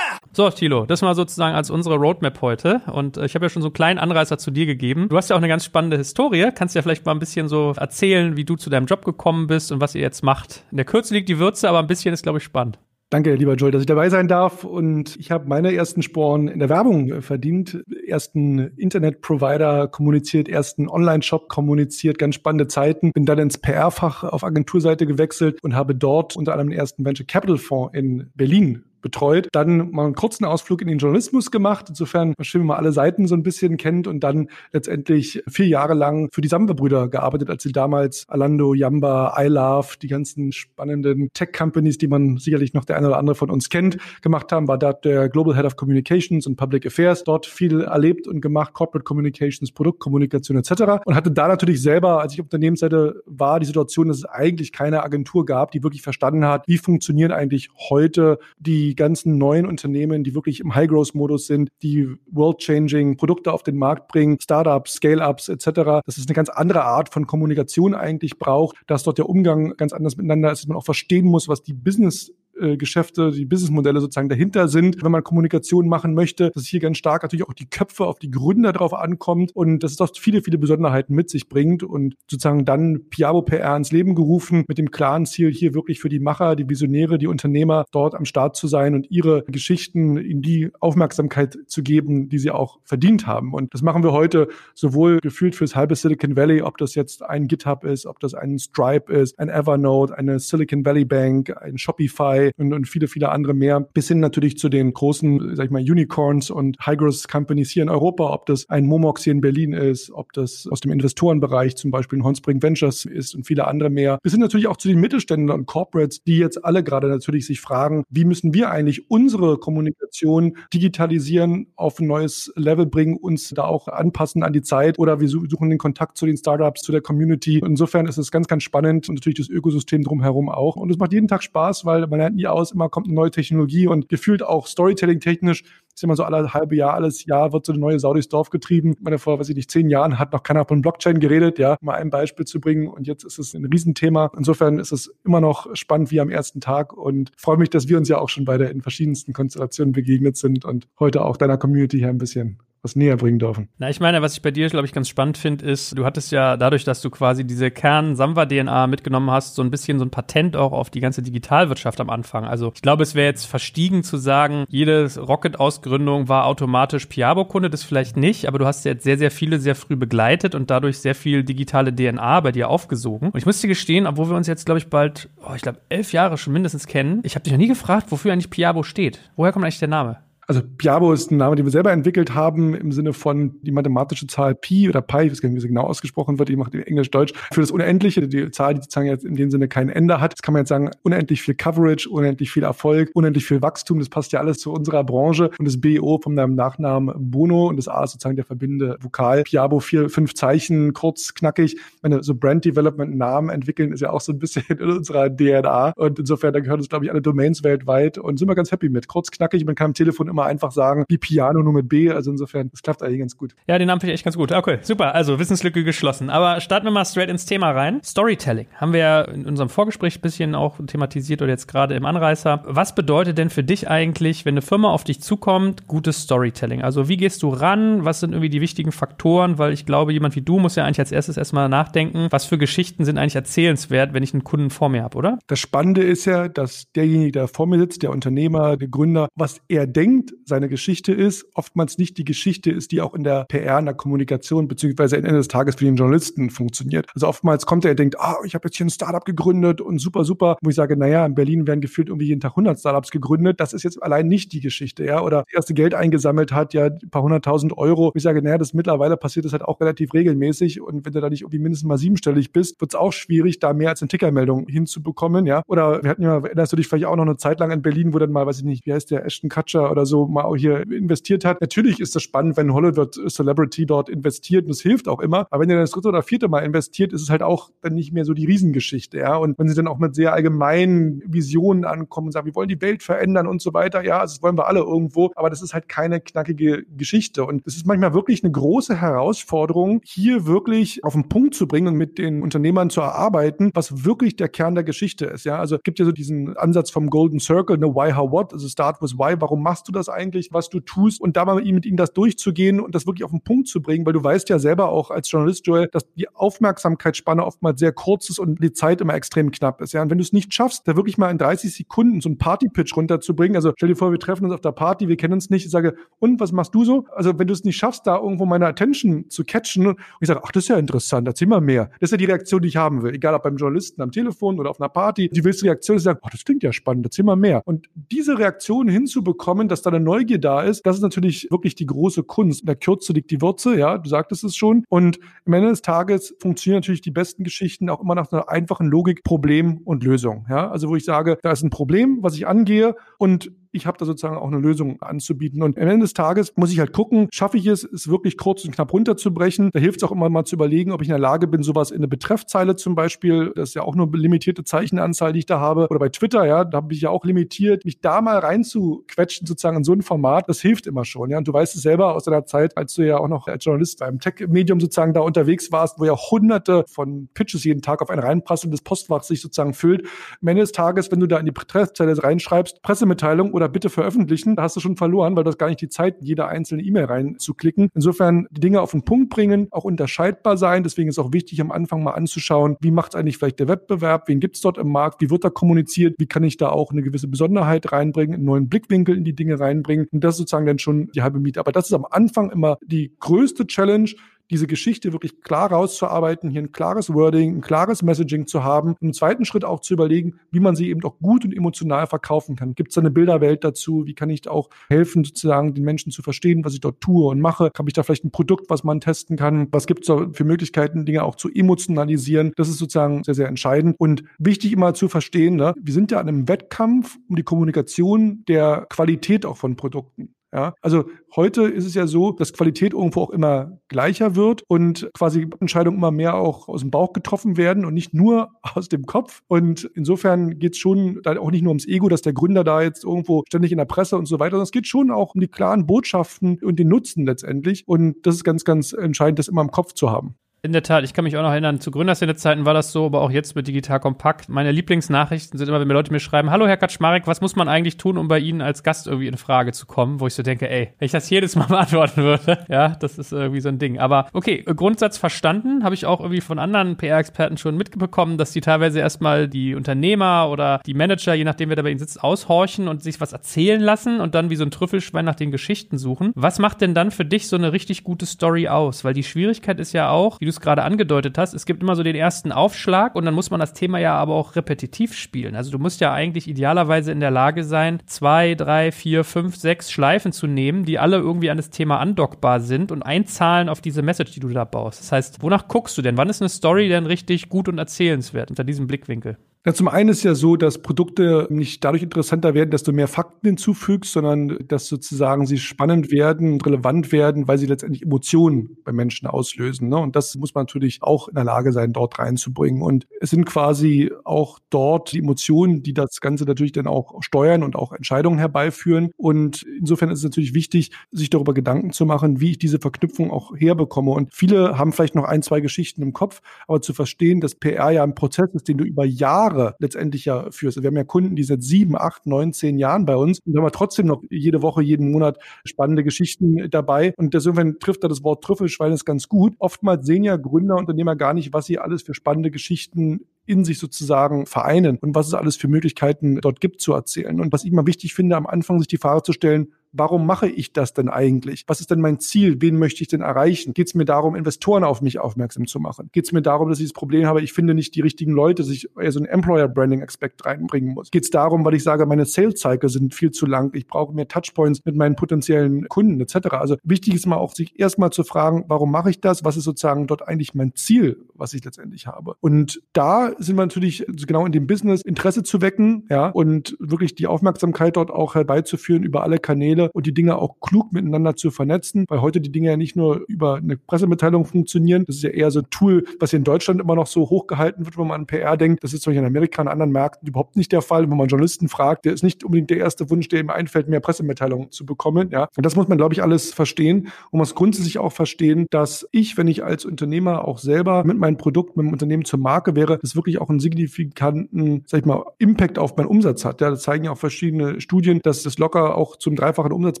So, 0.32 0.50
Thilo, 0.50 0.86
das 0.86 1.02
mal 1.02 1.14
sozusagen 1.14 1.56
als 1.56 1.70
unsere 1.70 1.96
Roadmap 1.96 2.42
heute. 2.42 2.82
Und 2.92 3.16
äh, 3.16 3.24
ich 3.24 3.34
habe 3.34 3.46
ja 3.46 3.48
schon 3.48 3.62
so 3.62 3.68
einen 3.68 3.72
kleinen 3.72 3.98
Anreißer 3.98 4.38
zu 4.38 4.50
dir 4.50 4.66
gegeben. 4.66 5.08
Du 5.08 5.16
hast 5.16 5.30
ja 5.30 5.36
auch 5.36 5.40
eine 5.40 5.48
ganz 5.48 5.64
spannende 5.64 5.96
Historie. 5.96 6.50
Kannst 6.54 6.74
ja 6.74 6.82
vielleicht 6.82 7.04
mal 7.06 7.12
ein 7.12 7.18
bisschen 7.18 7.48
so 7.48 7.72
erzählen, 7.76 8.36
wie 8.36 8.44
du 8.44 8.54
zu 8.56 8.70
deinem 8.70 8.86
Job 8.86 9.04
gekommen 9.04 9.46
bist 9.46 9.72
und 9.72 9.80
was 9.80 9.94
ihr 9.94 10.00
jetzt 10.02 10.22
macht. 10.22 10.64
In 10.70 10.76
der 10.76 10.86
Kürze 10.86 11.14
liegt 11.14 11.28
die 11.28 11.38
Würze, 11.38 11.68
aber 11.68 11.80
ein 11.80 11.86
bisschen 11.86 12.14
ist, 12.14 12.22
glaube 12.22 12.38
ich, 12.38 12.44
spannend. 12.44 12.78
Danke, 13.10 13.34
lieber 13.36 13.54
Joel, 13.54 13.72
dass 13.72 13.80
ich 13.80 13.86
dabei 13.86 14.10
sein 14.10 14.28
darf. 14.28 14.64
Und 14.64 15.16
ich 15.16 15.30
habe 15.30 15.48
meine 15.48 15.74
ersten 15.74 16.02
Sporen 16.02 16.46
in 16.46 16.58
der 16.58 16.68
Werbung 16.68 17.22
verdient, 17.22 17.82
ersten 18.06 18.58
Internetprovider 18.76 19.88
kommuniziert, 19.88 20.46
ersten 20.46 20.88
Online-Shop 20.88 21.48
kommuniziert, 21.48 22.18
ganz 22.18 22.34
spannende 22.34 22.66
Zeiten. 22.66 23.12
Bin 23.12 23.24
dann 23.24 23.38
ins 23.38 23.56
PR-Fach 23.56 24.24
auf 24.24 24.44
Agenturseite 24.44 25.06
gewechselt 25.06 25.58
und 25.62 25.74
habe 25.74 25.94
dort 25.94 26.36
unter 26.36 26.52
anderem 26.52 26.68
den 26.68 26.78
ersten 26.78 27.06
Venture 27.06 27.26
Capital 27.26 27.56
Fonds 27.56 27.96
in 27.96 28.30
Berlin 28.34 28.84
betreut. 29.00 29.48
Dann 29.52 29.90
mal 29.90 30.04
einen 30.04 30.14
kurzen 30.14 30.44
Ausflug 30.44 30.82
in 30.82 30.88
den 30.88 30.98
Journalismus 30.98 31.50
gemacht. 31.50 31.86
Insofern 31.88 32.34
schön, 32.40 32.62
wenn 32.62 32.68
man 32.68 32.78
alle 32.78 32.92
Seiten 32.92 33.26
so 33.26 33.34
ein 33.34 33.42
bisschen 33.42 33.76
kennt 33.76 34.06
und 34.06 34.20
dann 34.20 34.48
letztendlich 34.72 35.42
vier 35.48 35.66
Jahre 35.66 35.94
lang 35.94 36.28
für 36.32 36.40
die 36.40 36.48
Samba-Brüder 36.48 37.08
gearbeitet, 37.08 37.50
als 37.50 37.62
sie 37.62 37.72
damals 37.72 38.24
Alando, 38.28 38.74
Yamba, 38.74 39.34
iLove, 39.38 39.98
die 40.00 40.08
ganzen 40.08 40.52
spannenden 40.52 41.30
Tech-Companies, 41.32 41.98
die 41.98 42.08
man 42.08 42.38
sicherlich 42.38 42.74
noch 42.74 42.84
der 42.84 42.96
eine 42.96 43.08
oder 43.08 43.18
andere 43.18 43.34
von 43.34 43.50
uns 43.50 43.68
kennt, 43.68 43.98
gemacht 44.22 44.52
haben, 44.52 44.68
war 44.68 44.78
dort 44.78 45.04
der 45.04 45.28
Global 45.28 45.54
Head 45.54 45.64
of 45.64 45.76
Communications 45.76 46.46
und 46.46 46.56
Public 46.56 46.86
Affairs, 46.86 47.24
dort 47.24 47.46
viel 47.46 47.82
erlebt 47.82 48.26
und 48.26 48.40
gemacht, 48.40 48.72
Corporate 48.72 49.04
Communications, 49.04 49.72
Produktkommunikation 49.72 50.58
etc. 50.58 51.02
Und 51.04 51.14
hatte 51.14 51.30
da 51.30 51.48
natürlich 51.48 51.82
selber, 51.82 52.20
als 52.20 52.34
ich 52.34 52.40
auf 52.40 52.46
Unternehmensseite 52.46 53.22
war, 53.26 53.60
die 53.60 53.66
Situation, 53.66 54.08
dass 54.08 54.18
es 54.18 54.24
eigentlich 54.24 54.72
keine 54.72 55.02
Agentur 55.02 55.44
gab, 55.44 55.70
die 55.70 55.82
wirklich 55.82 56.02
verstanden 56.02 56.44
hat, 56.44 56.66
wie 56.66 56.78
funktionieren 56.78 57.32
eigentlich 57.32 57.68
heute 57.90 58.38
die 58.58 58.87
die 58.88 58.96
ganzen 58.96 59.36
neuen 59.36 59.66
Unternehmen, 59.66 60.24
die 60.24 60.34
wirklich 60.34 60.60
im 60.60 60.74
High-Growth-Modus 60.74 61.46
sind, 61.46 61.68
die 61.82 62.08
world-changing 62.30 63.18
Produkte 63.18 63.52
auf 63.52 63.62
den 63.62 63.76
Markt 63.76 64.08
bringen, 64.08 64.38
Startups, 64.40 64.94
Scale-Ups 64.94 65.50
etc., 65.50 65.66
dass 66.06 66.16
es 66.16 66.26
eine 66.26 66.34
ganz 66.34 66.48
andere 66.48 66.84
Art 66.84 67.12
von 67.12 67.26
Kommunikation 67.26 67.94
eigentlich 67.94 68.38
braucht, 68.38 68.76
dass 68.86 69.02
dort 69.02 69.18
der 69.18 69.28
Umgang 69.28 69.74
ganz 69.76 69.92
anders 69.92 70.16
miteinander 70.16 70.50
ist, 70.50 70.62
dass 70.62 70.68
man 70.68 70.78
auch 70.78 70.84
verstehen 70.84 71.26
muss, 71.26 71.48
was 71.48 71.62
die 71.62 71.74
Business 71.74 72.32
äh, 72.60 72.76
Geschäfte, 72.76 73.30
die 73.30 73.44
Businessmodelle 73.44 74.00
sozusagen 74.00 74.28
dahinter 74.28 74.68
sind, 74.68 75.02
wenn 75.02 75.12
man 75.12 75.24
Kommunikation 75.24 75.88
machen 75.88 76.14
möchte, 76.14 76.50
dass 76.54 76.66
hier 76.66 76.80
ganz 76.80 76.98
stark 76.98 77.22
natürlich 77.22 77.46
auch 77.46 77.54
die 77.54 77.68
Köpfe 77.68 78.06
auf 78.06 78.18
die 78.18 78.30
Gründer 78.30 78.72
drauf 78.72 78.94
ankommt 78.94 79.54
und 79.54 79.82
dass 79.82 79.92
es 79.92 79.96
doch 79.96 80.10
viele, 80.16 80.42
viele 80.42 80.58
Besonderheiten 80.58 81.14
mit 81.14 81.30
sich 81.30 81.48
bringt 81.48 81.82
und 81.82 82.14
sozusagen 82.30 82.64
dann 82.64 83.08
Piabo 83.10 83.42
PR 83.42 83.76
ins 83.76 83.92
Leben 83.92 84.14
gerufen 84.14 84.64
mit 84.68 84.78
dem 84.78 84.90
klaren 84.90 85.26
Ziel, 85.26 85.52
hier 85.52 85.74
wirklich 85.74 86.00
für 86.00 86.08
die 86.08 86.20
Macher, 86.20 86.56
die 86.56 86.68
Visionäre, 86.68 87.18
die 87.18 87.26
Unternehmer 87.26 87.84
dort 87.92 88.14
am 88.14 88.24
Start 88.24 88.56
zu 88.56 88.68
sein 88.68 88.94
und 88.94 89.10
ihre 89.10 89.44
Geschichten 89.44 90.16
in 90.16 90.42
die 90.42 90.70
Aufmerksamkeit 90.80 91.58
zu 91.66 91.82
geben, 91.82 92.28
die 92.28 92.38
sie 92.38 92.50
auch 92.50 92.78
verdient 92.84 93.26
haben. 93.26 93.52
Und 93.54 93.74
das 93.74 93.82
machen 93.82 94.02
wir 94.02 94.12
heute 94.12 94.48
sowohl 94.74 95.18
gefühlt 95.20 95.56
fürs 95.56 95.76
halbe 95.76 95.94
Silicon 95.96 96.36
Valley, 96.36 96.62
ob 96.62 96.78
das 96.78 96.94
jetzt 96.94 97.22
ein 97.22 97.48
GitHub 97.48 97.84
ist, 97.84 98.06
ob 98.06 98.20
das 98.20 98.34
ein 98.34 98.58
Stripe 98.58 99.12
ist, 99.12 99.38
ein 99.38 99.48
Evernote, 99.48 100.16
eine 100.16 100.38
Silicon 100.38 100.84
Valley 100.84 101.04
Bank, 101.04 101.56
ein 101.60 101.78
Shopify, 101.78 102.47
und, 102.56 102.72
und 102.72 102.86
viele, 102.86 103.08
viele 103.08 103.30
andere 103.30 103.54
mehr, 103.54 103.80
bis 103.80 104.08
hin 104.08 104.20
natürlich 104.20 104.58
zu 104.58 104.68
den 104.68 104.92
großen, 104.92 105.56
sag 105.56 105.66
ich 105.66 105.70
mal, 105.70 105.82
Unicorns 105.82 106.50
und 106.50 106.76
High-Growth 106.84 107.28
Companies 107.28 107.70
hier 107.70 107.82
in 107.82 107.88
Europa, 107.88 108.32
ob 108.32 108.46
das 108.46 108.68
ein 108.68 108.86
Momox 108.86 109.24
hier 109.24 109.32
in 109.32 109.40
Berlin 109.40 109.72
ist, 109.72 110.10
ob 110.10 110.32
das 110.32 110.66
aus 110.70 110.80
dem 110.80 110.92
Investorenbereich 110.92 111.76
zum 111.76 111.90
Beispiel 111.90 112.18
ein 112.18 112.24
Hornspring 112.24 112.62
Ventures 112.62 113.04
ist 113.04 113.34
und 113.34 113.46
viele 113.46 113.66
andere 113.66 113.90
mehr, 113.90 114.18
bis 114.22 114.32
hin 114.32 114.40
natürlich 114.40 114.66
auch 114.66 114.76
zu 114.76 114.88
den 114.88 115.00
Mittelständlern 115.00 115.60
und 115.60 115.66
Corporates, 115.66 116.22
die 116.22 116.38
jetzt 116.38 116.64
alle 116.64 116.82
gerade 116.82 117.08
natürlich 117.08 117.46
sich 117.46 117.60
fragen, 117.60 118.04
wie 118.10 118.24
müssen 118.24 118.54
wir 118.54 118.70
eigentlich 118.70 119.10
unsere 119.10 119.58
Kommunikation 119.58 120.56
digitalisieren, 120.72 121.68
auf 121.76 121.98
ein 122.00 122.06
neues 122.06 122.52
Level 122.56 122.86
bringen, 122.86 123.16
uns 123.16 123.50
da 123.50 123.64
auch 123.64 123.88
anpassen 123.88 124.42
an 124.42 124.52
die 124.52 124.62
Zeit 124.62 124.98
oder 124.98 125.20
wir 125.20 125.28
suchen 125.28 125.70
den 125.70 125.78
Kontakt 125.78 126.16
zu 126.16 126.26
den 126.26 126.36
Startups, 126.36 126.82
zu 126.82 126.92
der 126.92 127.00
Community. 127.00 127.60
Insofern 127.64 128.06
ist 128.06 128.18
es 128.18 128.30
ganz, 128.30 128.48
ganz 128.48 128.62
spannend 128.62 129.08
und 129.08 129.16
natürlich 129.16 129.38
das 129.38 129.48
Ökosystem 129.48 130.02
drumherum 130.02 130.48
auch. 130.48 130.76
Und 130.76 130.90
es 130.90 130.98
macht 130.98 131.12
jeden 131.12 131.28
Tag 131.28 131.42
Spaß, 131.42 131.84
weil 131.84 132.06
man 132.06 132.20
lernt 132.20 132.37
nie 132.38 132.46
aus, 132.46 132.72
immer 132.72 132.88
kommt 132.88 133.06
eine 133.06 133.14
neue 133.14 133.30
Technologie 133.30 133.86
und 133.86 134.08
gefühlt 134.08 134.42
auch 134.42 134.66
Storytelling 134.66 135.20
technisch 135.20 135.64
ist 135.98 136.04
immer 136.04 136.16
so 136.16 136.22
alle 136.22 136.54
halbe 136.54 136.76
Jahr, 136.76 136.94
alles 136.94 137.24
Jahr 137.24 137.52
wird 137.52 137.66
so 137.66 137.72
eine 137.72 137.80
neue 137.80 137.98
Sau 137.98 138.12
durchs 138.12 138.28
Dorf 138.28 138.50
getrieben. 138.50 138.92
Ich 138.92 139.00
meine, 139.00 139.18
vor, 139.18 139.38
weiß 139.38 139.48
ich 139.48 139.56
nicht, 139.56 139.70
zehn 139.70 139.90
Jahren 139.90 140.18
hat 140.18 140.32
noch 140.32 140.42
keiner 140.42 140.64
von 140.64 140.80
Blockchain 140.80 141.18
geredet, 141.18 141.58
ja, 141.58 141.76
mal 141.80 141.94
ein 141.94 142.10
Beispiel 142.10 142.46
zu 142.46 142.60
bringen 142.60 142.88
und 142.88 143.06
jetzt 143.06 143.24
ist 143.24 143.38
es 143.38 143.54
ein 143.54 143.64
Riesenthema. 143.64 144.30
Insofern 144.36 144.78
ist 144.78 144.92
es 144.92 145.12
immer 145.24 145.40
noch 145.40 145.74
spannend 145.74 146.10
wie 146.10 146.20
am 146.20 146.30
ersten 146.30 146.60
Tag 146.60 146.92
und 146.92 147.32
freue 147.36 147.56
mich, 147.56 147.70
dass 147.70 147.88
wir 147.88 147.98
uns 147.98 148.08
ja 148.08 148.18
auch 148.18 148.28
schon 148.28 148.44
beide 148.44 148.66
in 148.66 148.80
verschiedensten 148.80 149.32
Konstellationen 149.32 149.92
begegnet 149.92 150.36
sind 150.36 150.64
und 150.64 150.86
heute 151.00 151.24
auch 151.24 151.36
deiner 151.36 151.58
Community 151.58 151.98
hier 151.98 152.08
ein 152.08 152.18
bisschen 152.18 152.58
was 152.82 152.96
näher 152.96 153.16
bringen 153.16 153.38
dürfen. 153.38 153.68
Na, 153.78 153.90
ich 153.90 154.00
meine, 154.00 154.22
was 154.22 154.34
ich 154.34 154.42
bei 154.42 154.50
dir, 154.50 154.68
glaube 154.68 154.86
ich, 154.86 154.92
ganz 154.92 155.08
spannend 155.08 155.38
finde, 155.38 155.64
ist, 155.64 155.96
du 155.96 156.04
hattest 156.04 156.32
ja 156.32 156.56
dadurch, 156.56 156.84
dass 156.84 157.00
du 157.00 157.10
quasi 157.10 157.44
diese 157.44 157.70
Kern-Samwa-DNA 157.70 158.86
mitgenommen 158.86 159.30
hast, 159.30 159.54
so 159.54 159.62
ein 159.62 159.70
bisschen 159.70 159.98
so 159.98 160.04
ein 160.04 160.10
Patent 160.10 160.56
auch 160.56 160.72
auf 160.72 160.90
die 160.90 161.00
ganze 161.00 161.22
Digitalwirtschaft 161.22 162.00
am 162.00 162.10
Anfang. 162.10 162.44
Also 162.44 162.72
ich 162.74 162.82
glaube, 162.82 163.02
es 163.02 163.14
wäre 163.14 163.26
jetzt 163.26 163.46
verstiegen 163.46 164.02
zu 164.02 164.16
sagen, 164.16 164.64
jede 164.68 165.08
Rocket-Ausgründung 165.18 166.28
war 166.28 166.46
automatisch 166.46 167.06
Piabo-Kunde, 167.06 167.70
das 167.70 167.82
vielleicht 167.82 168.16
nicht, 168.16 168.46
aber 168.46 168.58
du 168.58 168.66
hast 168.66 168.84
jetzt 168.84 169.04
sehr, 169.04 169.18
sehr 169.18 169.30
viele 169.30 169.58
sehr 169.58 169.74
früh 169.74 169.96
begleitet 169.96 170.54
und 170.54 170.70
dadurch 170.70 170.98
sehr 170.98 171.14
viel 171.14 171.44
digitale 171.44 171.94
DNA 171.94 172.40
bei 172.40 172.52
dir 172.52 172.68
aufgesogen. 172.68 173.30
Und 173.30 173.38
ich 173.38 173.46
muss 173.46 173.60
dir 173.60 173.68
gestehen, 173.68 174.06
obwohl 174.06 174.28
wir 174.28 174.36
uns 174.36 174.46
jetzt, 174.46 174.66
glaube 174.66 174.78
ich, 174.78 174.88
bald, 174.88 175.28
oh, 175.44 175.54
ich 175.54 175.62
glaube, 175.62 175.80
elf 175.88 176.12
Jahre 176.12 176.38
schon 176.38 176.52
mindestens 176.52 176.86
kennen, 176.86 177.20
ich 177.24 177.34
habe 177.34 177.42
dich 177.42 177.52
noch 177.52 177.58
nie 177.58 177.68
gefragt, 177.68 178.06
wofür 178.10 178.32
eigentlich 178.32 178.50
Piabo 178.50 178.82
steht. 178.82 179.30
Woher 179.36 179.52
kommt 179.52 179.64
eigentlich 179.64 179.78
der 179.78 179.88
Name? 179.88 180.18
Also 180.50 180.62
Piabo 180.62 181.12
ist 181.12 181.30
ein 181.30 181.36
Name, 181.36 181.56
den 181.56 181.66
wir 181.66 181.70
selber 181.70 181.92
entwickelt 181.92 182.34
haben 182.34 182.74
im 182.74 182.90
Sinne 182.90 183.12
von 183.12 183.60
die 183.60 183.70
mathematische 183.70 184.26
Zahl 184.28 184.54
Pi 184.54 184.88
oder 184.88 185.02
Pi, 185.02 185.24
ich 185.24 185.30
weiß 185.30 185.42
gar 185.42 185.50
nicht, 185.50 185.56
wie 185.56 185.60
sie 185.60 185.68
genau 185.68 185.82
ausgesprochen 185.82 186.38
wird, 186.38 186.48
die 186.48 186.56
macht 186.56 186.74
in 186.74 186.80
Englisch-Deutsch, 186.80 187.34
für 187.52 187.60
das 187.60 187.70
Unendliche, 187.70 188.26
die 188.26 188.50
Zahl, 188.50 188.72
die 188.72 188.80
sozusagen 188.80 189.08
jetzt 189.08 189.26
in 189.26 189.34
dem 189.34 189.50
Sinne 189.50 189.68
kein 189.68 189.90
Ende 189.90 190.22
hat. 190.22 190.32
Das 190.32 190.40
kann 190.40 190.54
man 190.54 190.62
jetzt 190.62 190.70
sagen, 190.70 190.90
unendlich 191.02 191.42
viel 191.42 191.54
Coverage, 191.54 192.08
unendlich 192.08 192.50
viel 192.50 192.62
Erfolg, 192.62 193.10
unendlich 193.12 193.44
viel 193.44 193.60
Wachstum, 193.60 193.98
das 193.98 194.08
passt 194.08 194.32
ja 194.32 194.40
alles 194.40 194.56
zu 194.56 194.72
unserer 194.72 195.04
Branche 195.04 195.50
und 195.58 195.66
das 195.68 195.78
BO 195.78 196.18
deinem 196.34 196.54
Nachnamen 196.54 197.12
Bono 197.30 197.66
und 197.66 197.76
das 197.76 197.86
A 197.86 198.04
ist 198.04 198.12
sozusagen 198.12 198.36
der 198.36 198.46
verbindende 198.46 198.96
Vokal. 199.02 199.42
Piabo, 199.42 199.80
vier, 199.80 200.08
fünf 200.08 200.32
Zeichen, 200.32 200.94
kurz, 200.94 201.34
knackig. 201.34 201.76
Meine, 202.00 202.22
so 202.22 202.34
Brand 202.34 202.64
Development 202.64 203.14
Namen 203.14 203.50
entwickeln 203.50 203.92
ist 203.92 204.00
ja 204.00 204.08
auch 204.08 204.22
so 204.22 204.32
ein 204.32 204.38
bisschen 204.38 204.64
in 204.70 204.80
unserer 204.80 205.28
DNA 205.28 205.92
und 205.96 206.18
insofern, 206.18 206.54
da 206.54 206.60
gehören 206.60 206.80
uns, 206.80 206.88
glaube 206.88 207.04
ich, 207.04 207.10
alle 207.10 207.20
Domains 207.20 207.62
weltweit 207.64 208.16
und 208.16 208.38
sind 208.38 208.48
wir 208.48 208.54
ganz 208.54 208.72
happy 208.72 208.88
mit. 208.88 209.08
Kurz, 209.08 209.30
knackig, 209.30 209.66
man 209.66 209.74
kann 209.74 209.88
am 209.88 209.94
Telefon 209.94 210.28
immer 210.28 210.37
immer 210.38 210.46
einfach 210.46 210.70
sagen, 210.70 211.04
wie 211.08 211.18
Piano 211.18 211.62
nur 211.62 211.72
mit 211.72 211.88
B. 211.88 212.10
Also 212.10 212.30
insofern, 212.30 212.70
das 212.70 212.82
klappt 212.82 213.02
eigentlich 213.02 213.18
ganz 213.18 213.36
gut. 213.36 213.54
Ja, 213.66 213.78
den 213.78 213.88
Namen 213.88 214.00
finde 214.00 214.12
ich 214.12 214.18
echt 214.18 214.24
ganz 214.24 214.36
gut. 214.36 214.52
Okay, 214.52 214.78
super. 214.82 215.14
Also 215.14 215.38
Wissenslücke 215.38 215.82
geschlossen. 215.82 216.30
Aber 216.30 216.60
starten 216.60 216.86
wir 216.86 216.92
mal 216.92 217.04
straight 217.04 217.28
ins 217.28 217.44
Thema 217.44 217.72
rein. 217.72 218.00
Storytelling 218.04 218.66
haben 218.76 218.92
wir 218.92 219.00
ja 219.00 219.20
in 219.22 219.46
unserem 219.46 219.68
Vorgespräch 219.68 220.18
ein 220.18 220.20
bisschen 220.20 220.54
auch 220.54 220.78
thematisiert 220.86 221.42
oder 221.42 221.50
jetzt 221.50 221.66
gerade 221.66 221.94
im 221.94 222.04
Anreißer. 222.04 222.62
Was 222.66 222.94
bedeutet 222.94 223.38
denn 223.38 223.50
für 223.50 223.64
dich 223.64 223.88
eigentlich, 223.88 224.44
wenn 224.44 224.54
eine 224.54 224.62
Firma 224.62 224.90
auf 224.90 225.04
dich 225.04 225.20
zukommt, 225.20 225.88
gutes 225.88 226.22
Storytelling? 226.22 226.82
Also 226.82 227.08
wie 227.08 227.16
gehst 227.16 227.42
du 227.42 227.48
ran? 227.48 228.04
Was 228.04 228.20
sind 228.20 228.32
irgendwie 228.32 228.50
die 228.50 228.60
wichtigen 228.60 228.92
Faktoren? 228.92 229.58
Weil 229.58 229.72
ich 229.72 229.86
glaube, 229.86 230.12
jemand 230.12 230.36
wie 230.36 230.42
du 230.42 230.58
muss 230.58 230.76
ja 230.76 230.84
eigentlich 230.84 231.00
als 231.00 231.12
erstes 231.12 231.36
erstmal 231.36 231.68
nachdenken, 231.68 232.28
was 232.30 232.44
für 232.44 232.58
Geschichten 232.58 233.04
sind 233.04 233.18
eigentlich 233.18 233.34
erzählenswert, 233.34 234.12
wenn 234.12 234.22
ich 234.22 234.32
einen 234.34 234.44
Kunden 234.44 234.70
vor 234.70 234.88
mir 234.88 235.02
habe, 235.02 235.18
oder? 235.18 235.38
Das 235.48 235.58
Spannende 235.58 236.02
ist 236.02 236.26
ja, 236.26 236.48
dass 236.48 236.92
derjenige, 236.94 237.32
der 237.32 237.48
vor 237.48 237.66
mir 237.66 237.78
sitzt, 237.78 238.02
der 238.02 238.10
Unternehmer, 238.10 238.76
der 238.76 238.88
Gründer, 238.88 239.28
was 239.34 239.60
er 239.68 239.86
denkt, 239.86 240.27
seine 240.44 240.68
Geschichte 240.68 241.12
ist, 241.12 241.46
oftmals 241.54 241.98
nicht 241.98 242.18
die 242.18 242.24
Geschichte 242.24 242.70
ist, 242.70 242.92
die 242.92 243.00
auch 243.00 243.14
in 243.14 243.24
der 243.24 243.44
PR, 243.44 243.78
in 243.78 243.86
der 243.86 243.94
Kommunikation 243.94 244.68
beziehungsweise 244.68 245.16
am 245.16 245.24
Ende 245.24 245.38
des 245.38 245.48
Tages 245.48 245.76
für 245.76 245.84
den 245.84 245.96
Journalisten 245.96 246.50
funktioniert. 246.50 247.06
Also 247.14 247.28
oftmals 247.28 247.66
kommt 247.66 247.84
er 247.84 247.92
und 247.92 247.98
denkt, 247.98 248.18
ah, 248.18 248.36
ich 248.44 248.54
habe 248.54 248.68
jetzt 248.68 248.76
hier 248.76 248.86
ein 248.86 248.90
Startup 248.90 249.24
gegründet 249.24 249.80
und 249.80 249.98
super, 249.98 250.24
super. 250.24 250.56
Wo 250.62 250.70
ich 250.70 250.76
sage, 250.76 250.96
naja, 250.96 251.24
in 251.26 251.34
Berlin 251.34 251.66
werden 251.66 251.80
gefühlt 251.80 252.08
irgendwie 252.08 252.26
jeden 252.26 252.40
Tag 252.40 252.52
100 252.52 252.78
Startups 252.78 253.10
gegründet. 253.10 253.60
Das 253.60 253.72
ist 253.72 253.82
jetzt 253.82 254.02
allein 254.02 254.28
nicht 254.28 254.52
die 254.52 254.60
Geschichte, 254.60 255.04
ja. 255.04 255.22
Oder 255.22 255.44
das 255.46 255.54
erste 255.54 255.74
Geld 255.74 255.94
eingesammelt 255.94 256.52
hat, 256.52 256.74
ja, 256.74 256.86
ein 256.86 257.10
paar 257.10 257.22
hunderttausend 257.22 257.76
Euro. 257.76 258.12
Ich 258.14 258.22
sage, 258.22 258.42
naja, 258.42 258.58
das 258.58 258.74
mittlerweile 258.74 259.16
passiert 259.16 259.44
das 259.44 259.52
halt 259.52 259.62
auch 259.62 259.80
relativ 259.80 260.14
regelmäßig. 260.14 260.80
Und 260.80 261.04
wenn 261.04 261.12
du 261.12 261.20
da 261.20 261.30
nicht 261.30 261.42
irgendwie 261.42 261.58
mindestens 261.58 261.88
mal 261.88 261.98
siebenstellig 261.98 262.52
bist, 262.52 262.80
wird 262.80 262.92
es 262.92 262.94
auch 262.94 263.12
schwierig, 263.12 263.58
da 263.58 263.72
mehr 263.72 263.90
als 263.90 264.02
eine 264.02 264.08
Tickermeldung 264.08 264.66
hinzubekommen, 264.68 265.46
ja. 265.46 265.62
Oder 265.66 266.02
wir 266.02 266.10
hatten 266.10 266.22
ja, 266.22 266.38
erinnerst 266.38 266.72
du 266.72 266.76
dich 266.76 266.88
vielleicht 266.88 267.06
auch 267.06 267.16
noch 267.16 267.24
eine 267.24 267.36
Zeit 267.36 267.60
lang 267.60 267.70
in 267.70 267.82
Berlin, 267.82 268.12
wo 268.12 268.18
dann 268.18 268.32
mal, 268.32 268.46
weiß 268.46 268.58
ich 268.58 268.64
nicht, 268.64 268.86
wie 268.86 268.92
heißt 268.92 269.10
der, 269.10 269.24
Ashton 269.24 269.50
Kutcher 269.50 269.90
oder 269.90 270.06
so, 270.06 270.17
mal 270.26 270.44
auch 270.44 270.56
hier 270.56 270.82
investiert 270.90 271.44
hat. 271.44 271.60
Natürlich 271.60 272.00
ist 272.00 272.14
das 272.14 272.22
spannend, 272.22 272.56
wenn 272.56 272.72
Hollywood 272.72 273.14
Celebrity 273.30 273.86
dort 273.86 274.08
investiert 274.08 274.64
und 274.66 274.72
es 274.72 274.80
hilft 274.80 275.08
auch 275.08 275.20
immer. 275.20 275.46
Aber 275.50 275.62
wenn 275.62 275.70
er 275.70 275.80
das 275.80 275.90
dritte 275.90 276.08
oder 276.08 276.22
vierte 276.22 276.48
Mal 276.48 276.60
investiert, 276.60 277.12
ist 277.12 277.22
es 277.22 277.30
halt 277.30 277.42
auch 277.42 277.70
dann 277.82 277.94
nicht 277.94 278.12
mehr 278.12 278.24
so 278.24 278.34
die 278.34 278.46
Riesengeschichte, 278.46 279.18
ja. 279.18 279.36
Und 279.36 279.58
wenn 279.58 279.68
sie 279.68 279.74
dann 279.74 279.86
auch 279.86 279.98
mit 279.98 280.14
sehr 280.14 280.32
allgemeinen 280.32 281.22
Visionen 281.26 281.84
ankommen 281.84 282.28
und 282.28 282.32
sagen, 282.32 282.46
wir 282.46 282.54
wollen 282.54 282.68
die 282.68 282.80
Welt 282.80 283.02
verändern 283.02 283.46
und 283.46 283.62
so 283.62 283.74
weiter, 283.74 284.02
ja, 284.04 284.20
also 284.20 284.36
das 284.36 284.42
wollen 284.42 284.56
wir 284.56 284.66
alle 284.66 284.80
irgendwo, 284.80 285.30
aber 285.34 285.50
das 285.50 285.62
ist 285.62 285.74
halt 285.74 285.88
keine 285.88 286.20
knackige 286.20 286.84
Geschichte. 286.96 287.44
Und 287.44 287.62
es 287.66 287.76
ist 287.76 287.86
manchmal 287.86 288.14
wirklich 288.14 288.42
eine 288.42 288.52
große 288.52 289.00
Herausforderung, 289.00 290.00
hier 290.04 290.46
wirklich 290.46 291.04
auf 291.04 291.12
den 291.12 291.28
Punkt 291.28 291.54
zu 291.54 291.66
bringen 291.66 291.88
und 291.88 291.94
mit 291.94 292.18
den 292.18 292.42
Unternehmern 292.42 292.90
zu 292.90 293.00
erarbeiten, 293.00 293.70
was 293.74 294.04
wirklich 294.04 294.36
der 294.36 294.48
Kern 294.48 294.74
der 294.74 294.84
Geschichte 294.84 295.26
ist, 295.26 295.44
ja. 295.44 295.58
Also 295.58 295.76
es 295.76 295.82
gibt 295.82 295.98
ja 295.98 296.04
so 296.04 296.12
diesen 296.12 296.56
Ansatz 296.56 296.90
vom 296.90 297.10
Golden 297.10 297.40
Circle, 297.40 297.78
ne, 297.78 297.86
why, 297.86 298.12
how, 298.12 298.30
what, 298.30 298.52
also 298.52 298.68
start 298.68 299.00
with 299.02 299.14
why, 299.18 299.34
warum 299.38 299.62
machst 299.62 299.88
du 299.88 299.92
das 299.92 300.07
eigentlich, 300.08 300.52
was 300.52 300.68
du 300.68 300.80
tust 300.80 301.20
und 301.20 301.36
da 301.36 301.44
mal 301.44 301.56
mit 301.56 301.66
ihm, 301.66 301.74
mit 301.74 301.86
ihm 301.86 301.96
das 301.96 302.12
durchzugehen 302.12 302.80
und 302.80 302.94
das 302.94 303.06
wirklich 303.06 303.24
auf 303.24 303.30
den 303.30 303.42
Punkt 303.42 303.68
zu 303.68 303.82
bringen, 303.82 304.06
weil 304.06 304.12
du 304.12 304.22
weißt 304.22 304.48
ja 304.48 304.58
selber 304.58 304.88
auch 304.90 305.10
als 305.10 305.30
Journalist, 305.30 305.66
Joel, 305.66 305.88
dass 305.92 306.10
die 306.14 306.28
Aufmerksamkeitsspanne 306.28 307.44
oftmals 307.44 307.80
sehr 307.80 307.92
kurz 307.92 308.30
ist 308.30 308.38
und 308.38 308.62
die 308.62 308.72
Zeit 308.72 309.00
immer 309.00 309.14
extrem 309.14 309.50
knapp 309.50 309.80
ist. 309.80 309.92
Ja, 309.92 310.02
und 310.02 310.10
wenn 310.10 310.18
du 310.18 310.22
es 310.22 310.32
nicht 310.32 310.52
schaffst, 310.52 310.86
da 310.86 310.96
wirklich 310.96 311.18
mal 311.18 311.30
in 311.30 311.38
30 311.38 311.74
Sekunden 311.74 312.20
so 312.20 312.28
einen 312.28 312.38
Party-Pitch 312.38 312.96
runterzubringen, 312.96 313.56
also 313.56 313.72
stell 313.76 313.88
dir 313.88 313.96
vor, 313.96 314.12
wir 314.12 314.18
treffen 314.18 314.44
uns 314.44 314.54
auf 314.54 314.60
der 314.60 314.72
Party, 314.72 315.08
wir 315.08 315.16
kennen 315.16 315.34
uns 315.34 315.50
nicht, 315.50 315.64
ich 315.64 315.70
sage, 315.70 315.94
und 316.18 316.40
was 316.40 316.52
machst 316.52 316.74
du 316.74 316.84
so? 316.84 317.04
Also 317.12 317.38
wenn 317.38 317.46
du 317.46 317.52
es 317.52 317.64
nicht 317.64 317.76
schaffst, 317.76 318.06
da 318.06 318.16
irgendwo 318.16 318.46
meine 318.46 318.66
Attention 318.66 319.28
zu 319.30 319.44
catchen 319.44 319.86
und 319.86 319.98
ich 320.20 320.28
sage, 320.28 320.40
ach, 320.44 320.52
das 320.52 320.64
ist 320.64 320.68
ja 320.68 320.76
interessant, 320.76 321.26
erzähl 321.28 321.46
mal 321.46 321.60
mehr. 321.60 321.90
Das 322.00 322.08
ist 322.08 322.12
ja 322.12 322.16
die 322.16 322.24
Reaktion, 322.24 322.62
die 322.62 322.68
ich 322.68 322.76
haben 322.76 323.02
will, 323.02 323.14
egal 323.14 323.34
ob 323.34 323.42
beim 323.42 323.56
Journalisten 323.56 324.02
am 324.02 324.10
Telefon 324.10 324.58
oder 324.58 324.70
auf 324.70 324.80
einer 324.80 324.88
Party. 324.88 325.28
Die 325.28 325.44
willst 325.44 325.62
Reaktion 325.64 325.96
ist 325.96 326.04
sagen, 326.04 326.20
oh, 326.22 326.28
das 326.30 326.44
klingt 326.44 326.62
ja 326.62 326.72
spannend, 326.72 327.06
erzähl 327.06 327.24
mal 327.24 327.36
mehr. 327.36 327.62
Und 327.64 327.88
diese 327.94 328.38
Reaktion 328.38 328.88
hinzubekommen, 328.88 329.68
dass 329.68 329.82
da 329.82 329.90
eine 329.98 330.04
Neugier 330.04 330.38
da 330.38 330.62
ist, 330.62 330.86
das 330.86 330.96
ist 330.96 331.02
natürlich 331.02 331.48
wirklich 331.50 331.74
die 331.74 331.86
große 331.86 332.22
Kunst. 332.22 332.60
In 332.60 332.66
der 332.66 332.76
Kürze 332.76 333.12
liegt 333.12 333.30
die 333.30 333.42
Würze, 333.42 333.76
ja, 333.76 333.98
du 333.98 334.08
sagtest 334.08 334.44
es 334.44 334.56
schon. 334.56 334.84
Und 334.88 335.18
am 335.46 335.52
Ende 335.52 335.68
des 335.68 335.82
Tages 335.82 336.34
funktionieren 336.40 336.78
natürlich 336.78 337.02
die 337.02 337.10
besten 337.10 337.44
Geschichten 337.44 337.90
auch 337.90 338.00
immer 338.00 338.14
nach 338.14 338.32
einer 338.32 338.48
einfachen 338.48 338.86
Logik 338.86 339.22
Problem 339.22 339.78
und 339.84 340.04
Lösung. 340.04 340.46
Ja, 340.48 340.70
also 340.70 340.88
wo 340.88 340.96
ich 340.96 341.04
sage, 341.04 341.38
da 341.42 341.52
ist 341.52 341.62
ein 341.62 341.70
Problem, 341.70 342.18
was 342.22 342.34
ich 342.34 342.46
angehe 342.46 342.94
und 343.18 343.52
ich 343.72 343.86
habe 343.86 343.98
da 343.98 344.04
sozusagen 344.04 344.36
auch 344.36 344.46
eine 344.46 344.58
Lösung 344.58 345.00
anzubieten. 345.02 345.62
Und 345.62 345.76
am 345.78 345.88
Ende 345.88 346.04
des 346.04 346.14
Tages 346.14 346.52
muss 346.56 346.72
ich 346.72 346.78
halt 346.78 346.92
gucken, 346.92 347.28
schaffe 347.32 347.56
ich 347.56 347.66
es, 347.66 347.84
es 347.84 348.08
wirklich 348.08 348.36
kurz 348.36 348.64
und 348.64 348.72
knapp 348.72 348.92
runterzubrechen. 348.92 349.70
Da 349.72 349.78
hilft 349.78 349.98
es 349.98 350.04
auch 350.04 350.12
immer 350.12 350.28
mal 350.28 350.44
zu 350.44 350.56
überlegen, 350.56 350.92
ob 350.92 351.02
ich 351.02 351.08
in 351.08 351.12
der 351.12 351.18
Lage 351.18 351.46
bin, 351.46 351.62
sowas 351.62 351.90
in 351.90 351.98
eine 351.98 352.08
Betreffzeile 352.08 352.76
zum 352.76 352.94
Beispiel, 352.94 353.52
das 353.54 353.70
ist 353.70 353.74
ja 353.74 353.82
auch 353.82 353.94
nur 353.94 354.06
eine 354.06 354.16
limitierte 354.16 354.64
Zeichenanzahl, 354.64 355.32
die 355.32 355.40
ich 355.40 355.46
da 355.46 355.60
habe, 355.60 355.88
oder 355.88 355.98
bei 355.98 356.08
Twitter, 356.08 356.46
ja, 356.46 356.64
da 356.64 356.78
habe 356.78 356.92
ich 356.92 357.00
ja 357.00 357.10
auch 357.10 357.24
limitiert, 357.24 357.84
mich 357.84 358.00
da 358.00 358.20
mal 358.20 358.38
reinzuquetschen 358.38 359.46
sozusagen 359.46 359.78
in 359.78 359.84
so 359.84 359.92
ein 359.92 360.02
Format, 360.02 360.48
das 360.48 360.60
hilft 360.60 360.86
immer 360.86 361.04
schon. 361.04 361.30
Ja, 361.30 361.38
und 361.38 361.48
du 361.48 361.52
weißt 361.52 361.74
es 361.74 361.82
selber 361.82 362.14
aus 362.14 362.24
deiner 362.24 362.46
Zeit, 362.46 362.76
als 362.76 362.94
du 362.94 363.02
ja 363.02 363.18
auch 363.18 363.28
noch 363.28 363.46
als 363.46 363.64
Journalist 363.64 364.00
beim 364.00 364.18
Tech-Medium 364.20 364.80
sozusagen 364.80 365.12
da 365.12 365.20
unterwegs 365.20 365.70
warst, 365.72 365.98
wo 365.98 366.04
ja 366.04 366.16
hunderte 366.16 366.84
von 366.88 367.28
Pitches 367.34 367.64
jeden 367.64 367.82
Tag 367.82 368.02
auf 368.02 368.10
einen 368.10 368.22
reinpassen 368.22 368.68
und 368.68 368.72
das 368.72 368.82
Postfach 368.82 369.22
sich 369.22 369.40
sozusagen 369.40 369.74
füllt. 369.74 370.06
Am 370.40 370.48
Ende 370.48 370.62
des 370.62 370.72
Tages, 370.72 371.10
wenn 371.10 371.20
du 371.20 371.26
da 371.26 371.38
in 371.38 371.46
die 371.46 371.52
Betreffzeile 371.52 372.22
reinschreibst, 372.22 372.82
Pressemitteilung 372.82 373.52
oder 373.58 373.68
bitte 373.68 373.90
veröffentlichen, 373.90 374.56
da 374.56 374.62
hast 374.62 374.76
du 374.76 374.80
schon 374.80 374.96
verloren, 374.96 375.36
weil 375.36 375.44
du 375.44 375.48
hast 375.48 375.58
gar 375.58 375.68
nicht 375.68 375.80
die 375.80 375.88
Zeit, 375.88 376.16
jede 376.20 376.46
einzelne 376.46 376.82
E-Mail 376.82 377.04
reinzuklicken. 377.04 377.90
Insofern 377.94 378.46
die 378.50 378.60
Dinge 378.60 378.80
auf 378.80 378.92
den 378.92 379.04
Punkt 379.04 379.30
bringen, 379.30 379.66
auch 379.72 379.84
unterscheidbar 379.84 380.56
sein. 380.56 380.84
Deswegen 380.84 381.08
ist 381.08 381.18
auch 381.18 381.32
wichtig, 381.32 381.60
am 381.60 381.72
Anfang 381.72 382.02
mal 382.02 382.12
anzuschauen, 382.12 382.76
wie 382.80 382.92
macht 382.92 383.16
eigentlich 383.16 383.36
vielleicht 383.36 383.58
der 383.58 383.68
Wettbewerb, 383.68 384.28
wen 384.28 384.40
gibt 384.40 384.56
es 384.56 384.62
dort 384.62 384.78
im 384.78 384.92
Markt, 384.92 385.20
wie 385.20 385.30
wird 385.30 385.44
da 385.44 385.50
kommuniziert, 385.50 386.14
wie 386.18 386.26
kann 386.26 386.44
ich 386.44 386.56
da 386.56 386.68
auch 386.68 386.92
eine 386.92 387.02
gewisse 387.02 387.26
Besonderheit 387.28 387.90
reinbringen, 387.90 388.36
einen 388.36 388.44
neuen 388.44 388.68
Blickwinkel 388.68 389.16
in 389.16 389.24
die 389.24 389.34
Dinge 389.34 389.58
reinbringen. 389.58 390.06
Und 390.12 390.22
das 390.22 390.34
ist 390.34 390.38
sozusagen 390.38 390.66
dann 390.66 390.78
schon 390.78 391.08
die 391.14 391.22
halbe 391.22 391.40
Miete. 391.40 391.58
Aber 391.58 391.72
das 391.72 391.86
ist 391.86 391.92
am 391.92 392.06
Anfang 392.08 392.50
immer 392.50 392.78
die 392.86 393.12
größte 393.18 393.66
Challenge, 393.66 394.10
diese 394.50 394.66
Geschichte 394.66 395.12
wirklich 395.12 395.40
klar 395.42 395.70
rauszuarbeiten, 395.70 396.50
hier 396.50 396.62
ein 396.62 396.72
klares 396.72 397.12
Wording, 397.12 397.56
ein 397.56 397.60
klares 397.60 398.02
Messaging 398.02 398.46
zu 398.46 398.64
haben 398.64 398.96
im 399.00 399.12
zweiten 399.12 399.44
Schritt 399.44 399.64
auch 399.64 399.80
zu 399.80 399.94
überlegen, 399.94 400.34
wie 400.50 400.60
man 400.60 400.76
sie 400.76 400.88
eben 400.88 401.02
auch 401.04 401.18
gut 401.18 401.44
und 401.44 401.56
emotional 401.56 402.06
verkaufen 402.06 402.56
kann. 402.56 402.74
Gibt 402.74 402.90
es 402.90 402.94
da 402.94 403.00
eine 403.00 403.10
Bilderwelt 403.10 403.64
dazu? 403.64 404.06
Wie 404.06 404.14
kann 404.14 404.30
ich 404.30 404.48
auch 404.48 404.68
helfen, 404.88 405.24
sozusagen 405.24 405.74
den 405.74 405.84
Menschen 405.84 406.12
zu 406.12 406.22
verstehen, 406.22 406.64
was 406.64 406.74
ich 406.74 406.80
dort 406.80 407.00
tue 407.00 407.26
und 407.28 407.40
mache? 407.40 407.70
Habe 407.76 407.88
ich 407.88 407.94
da 407.94 408.02
vielleicht 408.02 408.24
ein 408.24 408.30
Produkt, 408.30 408.70
was 408.70 408.84
man 408.84 409.00
testen 409.00 409.36
kann? 409.36 409.68
Was 409.72 409.86
gibt 409.86 410.00
es 410.00 410.06
da 410.06 410.28
für 410.32 410.44
Möglichkeiten, 410.44 411.04
Dinge 411.04 411.24
auch 411.24 411.36
zu 411.36 411.48
emotionalisieren? 411.50 412.52
Das 412.56 412.68
ist 412.68 412.78
sozusagen 412.78 413.24
sehr, 413.24 413.34
sehr 413.34 413.48
entscheidend 413.48 413.96
und 413.98 414.24
wichtig 414.38 414.72
immer 414.72 414.94
zu 414.94 415.08
verstehen, 415.08 415.56
ne? 415.56 415.74
wir 415.80 415.94
sind 415.94 416.10
ja 416.10 416.20
an 416.20 416.28
einem 416.28 416.48
Wettkampf 416.48 417.18
um 417.28 417.36
die 417.36 417.42
Kommunikation 417.42 418.44
der 418.48 418.86
Qualität 418.88 419.46
auch 419.46 419.56
von 419.56 419.76
Produkten. 419.76 420.34
Ja, 420.52 420.74
also 420.80 421.04
heute 421.36 421.64
ist 421.64 421.84
es 421.84 421.94
ja 421.94 422.06
so, 422.06 422.32
dass 422.32 422.54
Qualität 422.54 422.94
irgendwo 422.94 423.20
auch 423.20 423.30
immer 423.30 423.78
gleicher 423.88 424.34
wird 424.34 424.62
und 424.66 425.10
quasi 425.12 425.46
Entscheidungen 425.60 425.98
immer 425.98 426.10
mehr 426.10 426.36
auch 426.36 426.68
aus 426.68 426.80
dem 426.80 426.90
Bauch 426.90 427.12
getroffen 427.12 427.58
werden 427.58 427.84
und 427.84 427.92
nicht 427.92 428.14
nur 428.14 428.48
aus 428.62 428.88
dem 428.88 429.04
Kopf. 429.04 429.42
Und 429.46 429.90
insofern 429.94 430.58
geht 430.58 430.72
es 430.72 430.78
schon 430.78 431.20
da 431.22 431.38
auch 431.38 431.50
nicht 431.50 431.62
nur 431.62 431.70
ums 431.70 431.86
Ego, 431.86 432.08
dass 432.08 432.22
der 432.22 432.32
Gründer 432.32 432.64
da 432.64 432.80
jetzt 432.80 433.04
irgendwo 433.04 433.42
ständig 433.46 433.72
in 433.72 433.78
der 433.78 433.84
Presse 433.84 434.16
und 434.16 434.26
so 434.26 434.38
weiter, 434.38 434.52
sondern 434.52 434.64
es 434.64 434.72
geht 434.72 434.86
schon 434.86 435.10
auch 435.10 435.34
um 435.34 435.40
die 435.40 435.48
klaren 435.48 435.86
Botschaften 435.86 436.58
und 436.62 436.78
den 436.78 436.88
Nutzen 436.88 437.26
letztendlich. 437.26 437.86
Und 437.86 438.16
das 438.22 438.36
ist 438.36 438.44
ganz, 438.44 438.64
ganz 438.64 438.92
entscheidend, 438.94 439.38
das 439.38 439.48
immer 439.48 439.62
im 439.62 439.70
Kopf 439.70 439.92
zu 439.92 440.10
haben. 440.10 440.36
In 440.60 440.72
der 440.72 440.82
Tat, 440.82 441.04
ich 441.04 441.14
kann 441.14 441.22
mich 441.22 441.36
auch 441.36 441.42
noch 441.42 441.52
erinnern, 441.52 441.78
zu 441.78 441.92
Gründerszene-Zeiten 441.92 442.64
war 442.64 442.74
das 442.74 442.90
so, 442.90 443.06
aber 443.06 443.20
auch 443.20 443.30
jetzt 443.30 443.54
mit 443.54 443.68
Digital 443.68 444.00
Kompakt. 444.00 444.48
Meine 444.48 444.72
Lieblingsnachrichten 444.72 445.56
sind 445.56 445.68
immer, 445.68 445.78
wenn 445.78 445.86
mir 445.86 445.94
Leute 445.94 446.10
mir 446.10 446.18
schreiben, 446.18 446.50
hallo 446.50 446.66
Herr 446.66 446.76
Kaczmarek, 446.76 447.28
was 447.28 447.40
muss 447.40 447.54
man 447.54 447.68
eigentlich 447.68 447.96
tun, 447.96 448.18
um 448.18 448.26
bei 448.26 448.40
Ihnen 448.40 448.60
als 448.60 448.82
Gast 448.82 449.06
irgendwie 449.06 449.28
in 449.28 449.36
Frage 449.36 449.70
zu 449.70 449.86
kommen? 449.86 450.18
Wo 450.18 450.26
ich 450.26 450.34
so 450.34 450.42
denke, 450.42 450.68
ey, 450.68 450.94
wenn 450.98 451.06
ich 451.06 451.12
das 451.12 451.30
jedes 451.30 451.54
Mal 451.54 451.66
beantworten 451.68 452.24
würde, 452.24 452.58
ja, 452.68 452.88
das 452.88 453.18
ist 453.18 453.30
irgendwie 453.30 453.60
so 453.60 453.68
ein 453.68 453.78
Ding. 453.78 454.00
Aber 454.00 454.26
okay, 454.32 454.64
Grundsatz 454.64 455.16
verstanden, 455.16 455.84
habe 455.84 455.94
ich 455.94 456.06
auch 456.06 456.18
irgendwie 456.18 456.40
von 456.40 456.58
anderen 456.58 456.96
PR-Experten 456.96 457.56
schon 457.56 457.76
mitbekommen, 457.76 458.36
dass 458.36 458.50
die 458.50 458.60
teilweise 458.60 458.98
erstmal 458.98 459.46
die 459.46 459.76
Unternehmer 459.76 460.48
oder 460.50 460.80
die 460.84 460.94
Manager, 460.94 461.34
je 461.34 461.44
nachdem 461.44 461.68
wer 461.68 461.76
da 461.76 461.82
bei 461.82 461.90
ihnen 461.90 462.00
sitzt, 462.00 462.20
aushorchen 462.24 462.88
und 462.88 463.00
sich 463.00 463.20
was 463.20 463.32
erzählen 463.32 463.80
lassen 463.80 464.18
und 464.18 464.34
dann 464.34 464.50
wie 464.50 464.56
so 464.56 464.64
ein 464.64 464.72
Trüffelschwein 464.72 465.24
nach 465.24 465.36
den 465.36 465.52
Geschichten 465.52 465.98
suchen. 465.98 466.32
Was 466.34 466.58
macht 466.58 466.80
denn 466.80 466.94
dann 466.94 467.12
für 467.12 467.24
dich 467.24 467.46
so 467.46 467.54
eine 467.54 467.72
richtig 467.72 468.02
gute 468.02 468.26
Story 468.26 468.66
aus? 468.66 469.04
Weil 469.04 469.14
die 469.14 469.22
Schwierigkeit 469.22 469.78
ist 469.78 469.92
ja 469.92 470.10
auch, 470.10 470.40
wie 470.40 470.47
du 470.48 470.50
es 470.50 470.60
gerade 470.60 470.82
angedeutet 470.82 471.38
hast, 471.38 471.54
es 471.54 471.66
gibt 471.66 471.82
immer 471.82 471.94
so 471.94 472.02
den 472.02 472.16
ersten 472.16 472.52
Aufschlag 472.52 473.14
und 473.14 473.24
dann 473.24 473.34
muss 473.34 473.50
man 473.50 473.60
das 473.60 473.72
Thema 473.72 473.98
ja 473.98 474.14
aber 474.16 474.34
auch 474.34 474.56
repetitiv 474.56 475.14
spielen. 475.14 475.54
Also 475.54 475.70
du 475.70 475.78
musst 475.78 476.00
ja 476.00 476.12
eigentlich 476.12 476.48
idealerweise 476.48 477.12
in 477.12 477.20
der 477.20 477.30
Lage 477.30 477.64
sein, 477.64 478.02
zwei, 478.06 478.54
drei, 478.54 478.92
vier, 478.92 479.24
fünf, 479.24 479.56
sechs 479.56 479.90
Schleifen 479.90 480.32
zu 480.32 480.46
nehmen, 480.46 480.84
die 480.84 480.98
alle 480.98 481.16
irgendwie 481.16 481.50
an 481.50 481.56
das 481.56 481.70
Thema 481.70 481.98
andockbar 481.98 482.60
sind 482.60 482.90
und 482.92 483.02
einzahlen 483.02 483.68
auf 483.68 483.80
diese 483.80 484.02
Message, 484.02 484.32
die 484.32 484.40
du 484.40 484.48
da 484.48 484.64
baust. 484.64 485.00
Das 485.00 485.12
heißt, 485.12 485.42
wonach 485.42 485.68
guckst 485.68 485.96
du 485.98 486.02
denn? 486.02 486.16
Wann 486.16 486.28
ist 486.28 486.42
eine 486.42 486.48
Story 486.48 486.88
denn 486.88 487.06
richtig 487.06 487.48
gut 487.48 487.68
und 487.68 487.78
erzählenswert 487.78 488.50
unter 488.50 488.64
diesem 488.64 488.86
Blickwinkel? 488.86 489.36
Ja, 489.66 489.74
zum 489.74 489.88
einen 489.88 490.08
ist 490.08 490.22
ja 490.22 490.34
so, 490.34 490.56
dass 490.56 490.80
Produkte 490.80 491.46
nicht 491.50 491.84
dadurch 491.84 492.02
interessanter 492.02 492.54
werden, 492.54 492.70
dass 492.70 492.84
du 492.84 492.92
mehr 492.92 493.08
Fakten 493.08 493.48
hinzufügst, 493.48 494.12
sondern 494.12 494.56
dass 494.68 494.86
sozusagen 494.86 495.46
sie 495.46 495.58
spannend 495.58 496.10
werden 496.10 496.52
und 496.54 496.64
relevant 496.64 497.10
werden, 497.12 497.48
weil 497.48 497.58
sie 497.58 497.66
letztendlich 497.66 498.02
Emotionen 498.02 498.78
bei 498.84 498.92
Menschen 498.92 499.26
auslösen. 499.26 499.88
Ne? 499.88 499.98
Und 499.98 500.16
das 500.16 500.36
muss 500.36 500.54
man 500.54 500.62
natürlich 500.62 501.02
auch 501.02 501.28
in 501.28 501.34
der 501.34 501.44
Lage 501.44 501.72
sein, 501.72 501.92
dort 501.92 502.18
reinzubringen. 502.18 502.82
Und 502.82 503.06
es 503.20 503.30
sind 503.30 503.44
quasi 503.46 504.10
auch 504.24 504.58
dort 504.70 505.12
die 505.12 505.18
Emotionen, 505.18 505.82
die 505.82 505.92
das 505.92 506.20
Ganze 506.20 506.44
natürlich 506.44 506.72
dann 506.72 506.86
auch 506.86 507.20
steuern 507.20 507.62
und 507.64 507.74
auch 507.76 507.92
Entscheidungen 507.92 508.38
herbeiführen. 508.38 509.10
Und 509.16 509.66
insofern 509.78 510.10
ist 510.10 510.18
es 510.18 510.24
natürlich 510.24 510.54
wichtig, 510.54 510.92
sich 511.10 511.30
darüber 511.30 511.52
Gedanken 511.52 511.90
zu 511.92 512.06
machen, 512.06 512.40
wie 512.40 512.52
ich 512.52 512.58
diese 512.58 512.78
Verknüpfung 512.78 513.30
auch 513.30 513.54
herbekomme. 513.56 514.12
Und 514.12 514.32
viele 514.32 514.78
haben 514.78 514.92
vielleicht 514.92 515.16
noch 515.16 515.24
ein, 515.24 515.42
zwei 515.42 515.60
Geschichten 515.60 516.00
im 516.02 516.12
Kopf, 516.12 516.40
aber 516.68 516.80
zu 516.80 516.94
verstehen, 516.94 517.40
dass 517.40 517.56
PR 517.56 517.90
ja 517.90 518.04
ein 518.04 518.14
Prozess 518.14 518.48
ist, 518.54 518.68
den 518.68 518.78
du 518.78 518.84
über 518.84 519.04
Jahre 519.04 519.57
Jahre 519.58 519.76
letztendlich 519.78 520.24
ja 520.24 520.50
führst. 520.50 520.80
Wir 520.82 520.88
haben 520.88 520.96
ja 520.96 521.04
Kunden, 521.04 521.36
die 521.36 521.44
seit 521.44 521.62
sieben, 521.62 521.96
acht, 521.96 522.26
neun, 522.26 522.52
zehn 522.52 522.78
Jahren 522.78 523.04
bei 523.04 523.16
uns 523.16 523.40
und 523.44 523.56
haben 523.56 523.64
wir 523.64 523.70
trotzdem 523.70 524.06
noch 524.06 524.22
jede 524.30 524.62
Woche, 524.62 524.82
jeden 524.82 525.10
Monat 525.10 525.38
spannende 525.64 526.04
Geschichten 526.04 526.70
dabei. 526.70 527.12
Und 527.16 527.34
deswegen 527.34 527.78
trifft 527.78 528.04
da 528.04 528.08
das 528.08 528.22
Wort 528.22 528.42
Trüffelschwein 528.44 528.92
ist 528.92 529.04
ganz 529.04 529.28
gut. 529.28 529.54
Oftmals 529.58 530.06
sehen 530.06 530.24
ja 530.24 530.36
Gründer, 530.36 530.76
Unternehmer 530.76 531.16
gar 531.16 531.34
nicht, 531.34 531.52
was 531.52 531.66
sie 531.66 531.78
alles 531.78 532.02
für 532.02 532.14
spannende 532.14 532.50
Geschichten 532.50 533.26
in 533.48 533.64
sich 533.64 533.78
sozusagen 533.78 534.46
vereinen 534.46 534.98
und 534.98 535.14
was 535.14 535.26
es 535.26 535.34
alles 535.34 535.56
für 535.56 535.68
Möglichkeiten 535.68 536.40
dort 536.40 536.60
gibt 536.60 536.80
zu 536.80 536.92
erzählen. 536.92 537.40
Und 537.40 537.52
was 537.52 537.64
ich 537.64 537.72
mal 537.72 537.86
wichtig 537.86 538.14
finde, 538.14 538.36
am 538.36 538.46
Anfang 538.46 538.78
sich 538.78 538.88
die 538.88 538.98
Frage 538.98 539.22
zu 539.22 539.32
stellen, 539.32 539.68
warum 539.92 540.26
mache 540.26 540.48
ich 540.48 540.72
das 540.72 540.92
denn 540.92 541.08
eigentlich? 541.08 541.64
Was 541.66 541.80
ist 541.80 541.90
denn 541.90 542.00
mein 542.00 542.20
Ziel? 542.20 542.60
Wen 542.60 542.78
möchte 542.78 543.02
ich 543.02 543.08
denn 543.08 543.20
erreichen? 543.20 543.74
Geht 543.74 543.88
es 543.88 543.94
mir 543.94 544.04
darum, 544.04 544.34
Investoren 544.34 544.84
auf 544.84 545.00
mich 545.00 545.18
aufmerksam 545.18 545.66
zu 545.66 545.80
machen? 545.80 546.10
Geht 546.12 546.26
es 546.26 546.32
mir 546.32 546.42
darum, 546.42 546.68
dass 546.68 546.78
ich 546.78 546.86
das 546.86 546.92
Problem 546.92 547.26
habe, 547.26 547.42
ich 547.42 547.52
finde 547.52 547.74
nicht 547.74 547.94
die 547.94 548.00
richtigen 548.00 548.32
Leute, 548.32 548.62
dass 548.62 548.70
ich 548.70 548.88
eher 548.98 549.12
so 549.12 549.18
einen 549.18 549.26
Employer-Branding-Aspekt 549.26 550.44
reinbringen 550.44 550.94
muss? 550.94 551.10
Geht 551.10 551.24
es 551.24 551.30
darum, 551.30 551.64
weil 551.64 551.74
ich 551.74 551.82
sage, 551.82 552.06
meine 552.06 552.24
Sales-Cycle 552.24 552.88
sind 552.88 553.14
viel 553.14 553.30
zu 553.30 553.46
lang, 553.46 553.74
ich 553.74 553.86
brauche 553.86 554.14
mehr 554.14 554.28
Touchpoints 554.28 554.84
mit 554.84 554.96
meinen 554.96 555.16
potenziellen 555.16 555.88
Kunden 555.88 556.20
etc. 556.20 556.48
Also 556.52 556.76
wichtig 556.82 557.14
ist 557.14 557.26
mal 557.26 557.36
auch, 557.36 557.54
sich 557.54 557.78
erstmal 557.78 558.10
zu 558.10 558.24
fragen, 558.24 558.64
warum 558.68 558.90
mache 558.90 559.10
ich 559.10 559.20
das? 559.20 559.44
Was 559.44 559.56
ist 559.56 559.64
sozusagen 559.64 560.06
dort 560.06 560.26
eigentlich 560.26 560.54
mein 560.54 560.74
Ziel, 560.74 561.24
was 561.34 561.54
ich 561.54 561.64
letztendlich 561.64 562.06
habe? 562.06 562.34
Und 562.40 562.82
da 562.92 563.28
sind 563.38 563.56
wir 563.56 563.62
natürlich 563.62 564.04
genau 564.26 564.46
in 564.46 564.52
dem 564.52 564.66
Business, 564.66 565.02
Interesse 565.02 565.42
zu 565.42 565.60
wecken, 565.60 566.06
ja, 566.10 566.28
und 566.28 566.76
wirklich 566.78 567.14
die 567.14 567.26
Aufmerksamkeit 567.26 567.96
dort 567.96 568.10
auch 568.10 568.34
herbeizuführen 568.34 569.02
über 569.02 569.22
alle 569.22 569.38
Kanäle, 569.38 569.90
und 569.92 570.06
die 570.06 570.14
Dinge 570.14 570.36
auch 570.36 570.60
klug 570.60 570.92
miteinander 570.92 571.36
zu 571.36 571.50
vernetzen, 571.50 572.04
weil 572.08 572.20
heute 572.20 572.40
die 572.40 572.52
Dinge 572.52 572.70
ja 572.70 572.76
nicht 572.76 572.96
nur 572.96 573.22
über 573.28 573.56
eine 573.56 573.76
Pressemitteilung 573.76 574.44
funktionieren. 574.44 575.04
Das 575.06 575.16
ist 575.16 575.22
ja 575.22 575.30
eher 575.30 575.50
so 575.50 575.60
ein 575.60 575.70
Tool, 575.70 576.04
was 576.20 576.30
hier 576.30 576.38
in 576.38 576.44
Deutschland 576.44 576.80
immer 576.80 576.94
noch 576.94 577.06
so 577.06 577.30
hochgehalten 577.30 577.84
wird, 577.84 577.98
wenn 577.98 578.06
man 578.06 578.20
an 578.20 578.26
PR 578.26 578.56
denkt. 578.56 578.82
Das 578.84 578.92
ist 578.92 579.02
zum 579.02 579.10
Beispiel 579.10 579.22
in 579.22 579.26
Amerika 579.26 579.62
und 579.62 579.68
anderen 579.68 579.92
Märkten 579.92 580.28
überhaupt 580.28 580.56
nicht 580.56 580.72
der 580.72 580.82
Fall. 580.82 581.08
Wenn 581.08 581.16
man 581.16 581.28
Journalisten 581.28 581.68
fragt, 581.68 582.04
der 582.04 582.12
ist 582.12 582.22
nicht 582.22 582.44
unbedingt 582.44 582.70
der 582.70 582.78
erste 582.78 583.10
Wunsch, 583.10 583.28
der 583.28 583.40
ihm 583.40 583.50
einfällt, 583.50 583.88
mehr 583.88 584.00
Pressemitteilungen 584.00 584.70
zu 584.70 584.84
bekommen. 584.86 585.30
Ja, 585.30 585.48
und 585.56 585.66
das 585.66 585.76
muss 585.76 585.88
man, 585.88 585.98
glaube 585.98 586.14
ich, 586.14 586.22
alles 586.22 586.52
verstehen. 586.52 587.08
Und 587.30 587.38
muss 587.38 587.54
grundsätzlich 587.54 587.98
auch 587.98 588.12
verstehen, 588.12 588.66
dass 588.70 589.06
ich, 589.12 589.36
wenn 589.36 589.48
ich 589.48 589.64
als 589.64 589.84
Unternehmer 589.84 590.46
auch 590.46 590.58
selber 590.58 591.04
mit 591.04 591.18
meinem 591.18 591.36
Produkt, 591.36 591.76
mit 591.76 591.86
dem 591.86 591.92
Unternehmen 591.92 592.24
zur 592.24 592.38
Marke 592.38 592.76
wäre, 592.76 592.98
das 593.00 593.16
wirklich 593.16 593.27
auch 593.36 593.50
einen 593.50 593.60
signifikanten, 593.60 594.84
sag 594.86 595.00
ich 595.00 595.06
mal, 595.06 595.24
Impact 595.36 595.78
auf 595.78 595.94
meinen 595.98 596.06
Umsatz 596.06 596.46
hat. 596.46 596.62
Ja, 596.62 596.70
das 596.70 596.82
zeigen 596.82 597.04
ja 597.04 597.10
auch 597.10 597.18
verschiedene 597.18 597.82
Studien, 597.82 598.20
dass 598.22 598.42
das 598.44 598.56
locker 598.56 598.96
auch 598.96 599.16
zum 599.16 599.36
dreifachen 599.36 599.58
dreifachen 599.58 599.72
Umsatz 599.72 600.00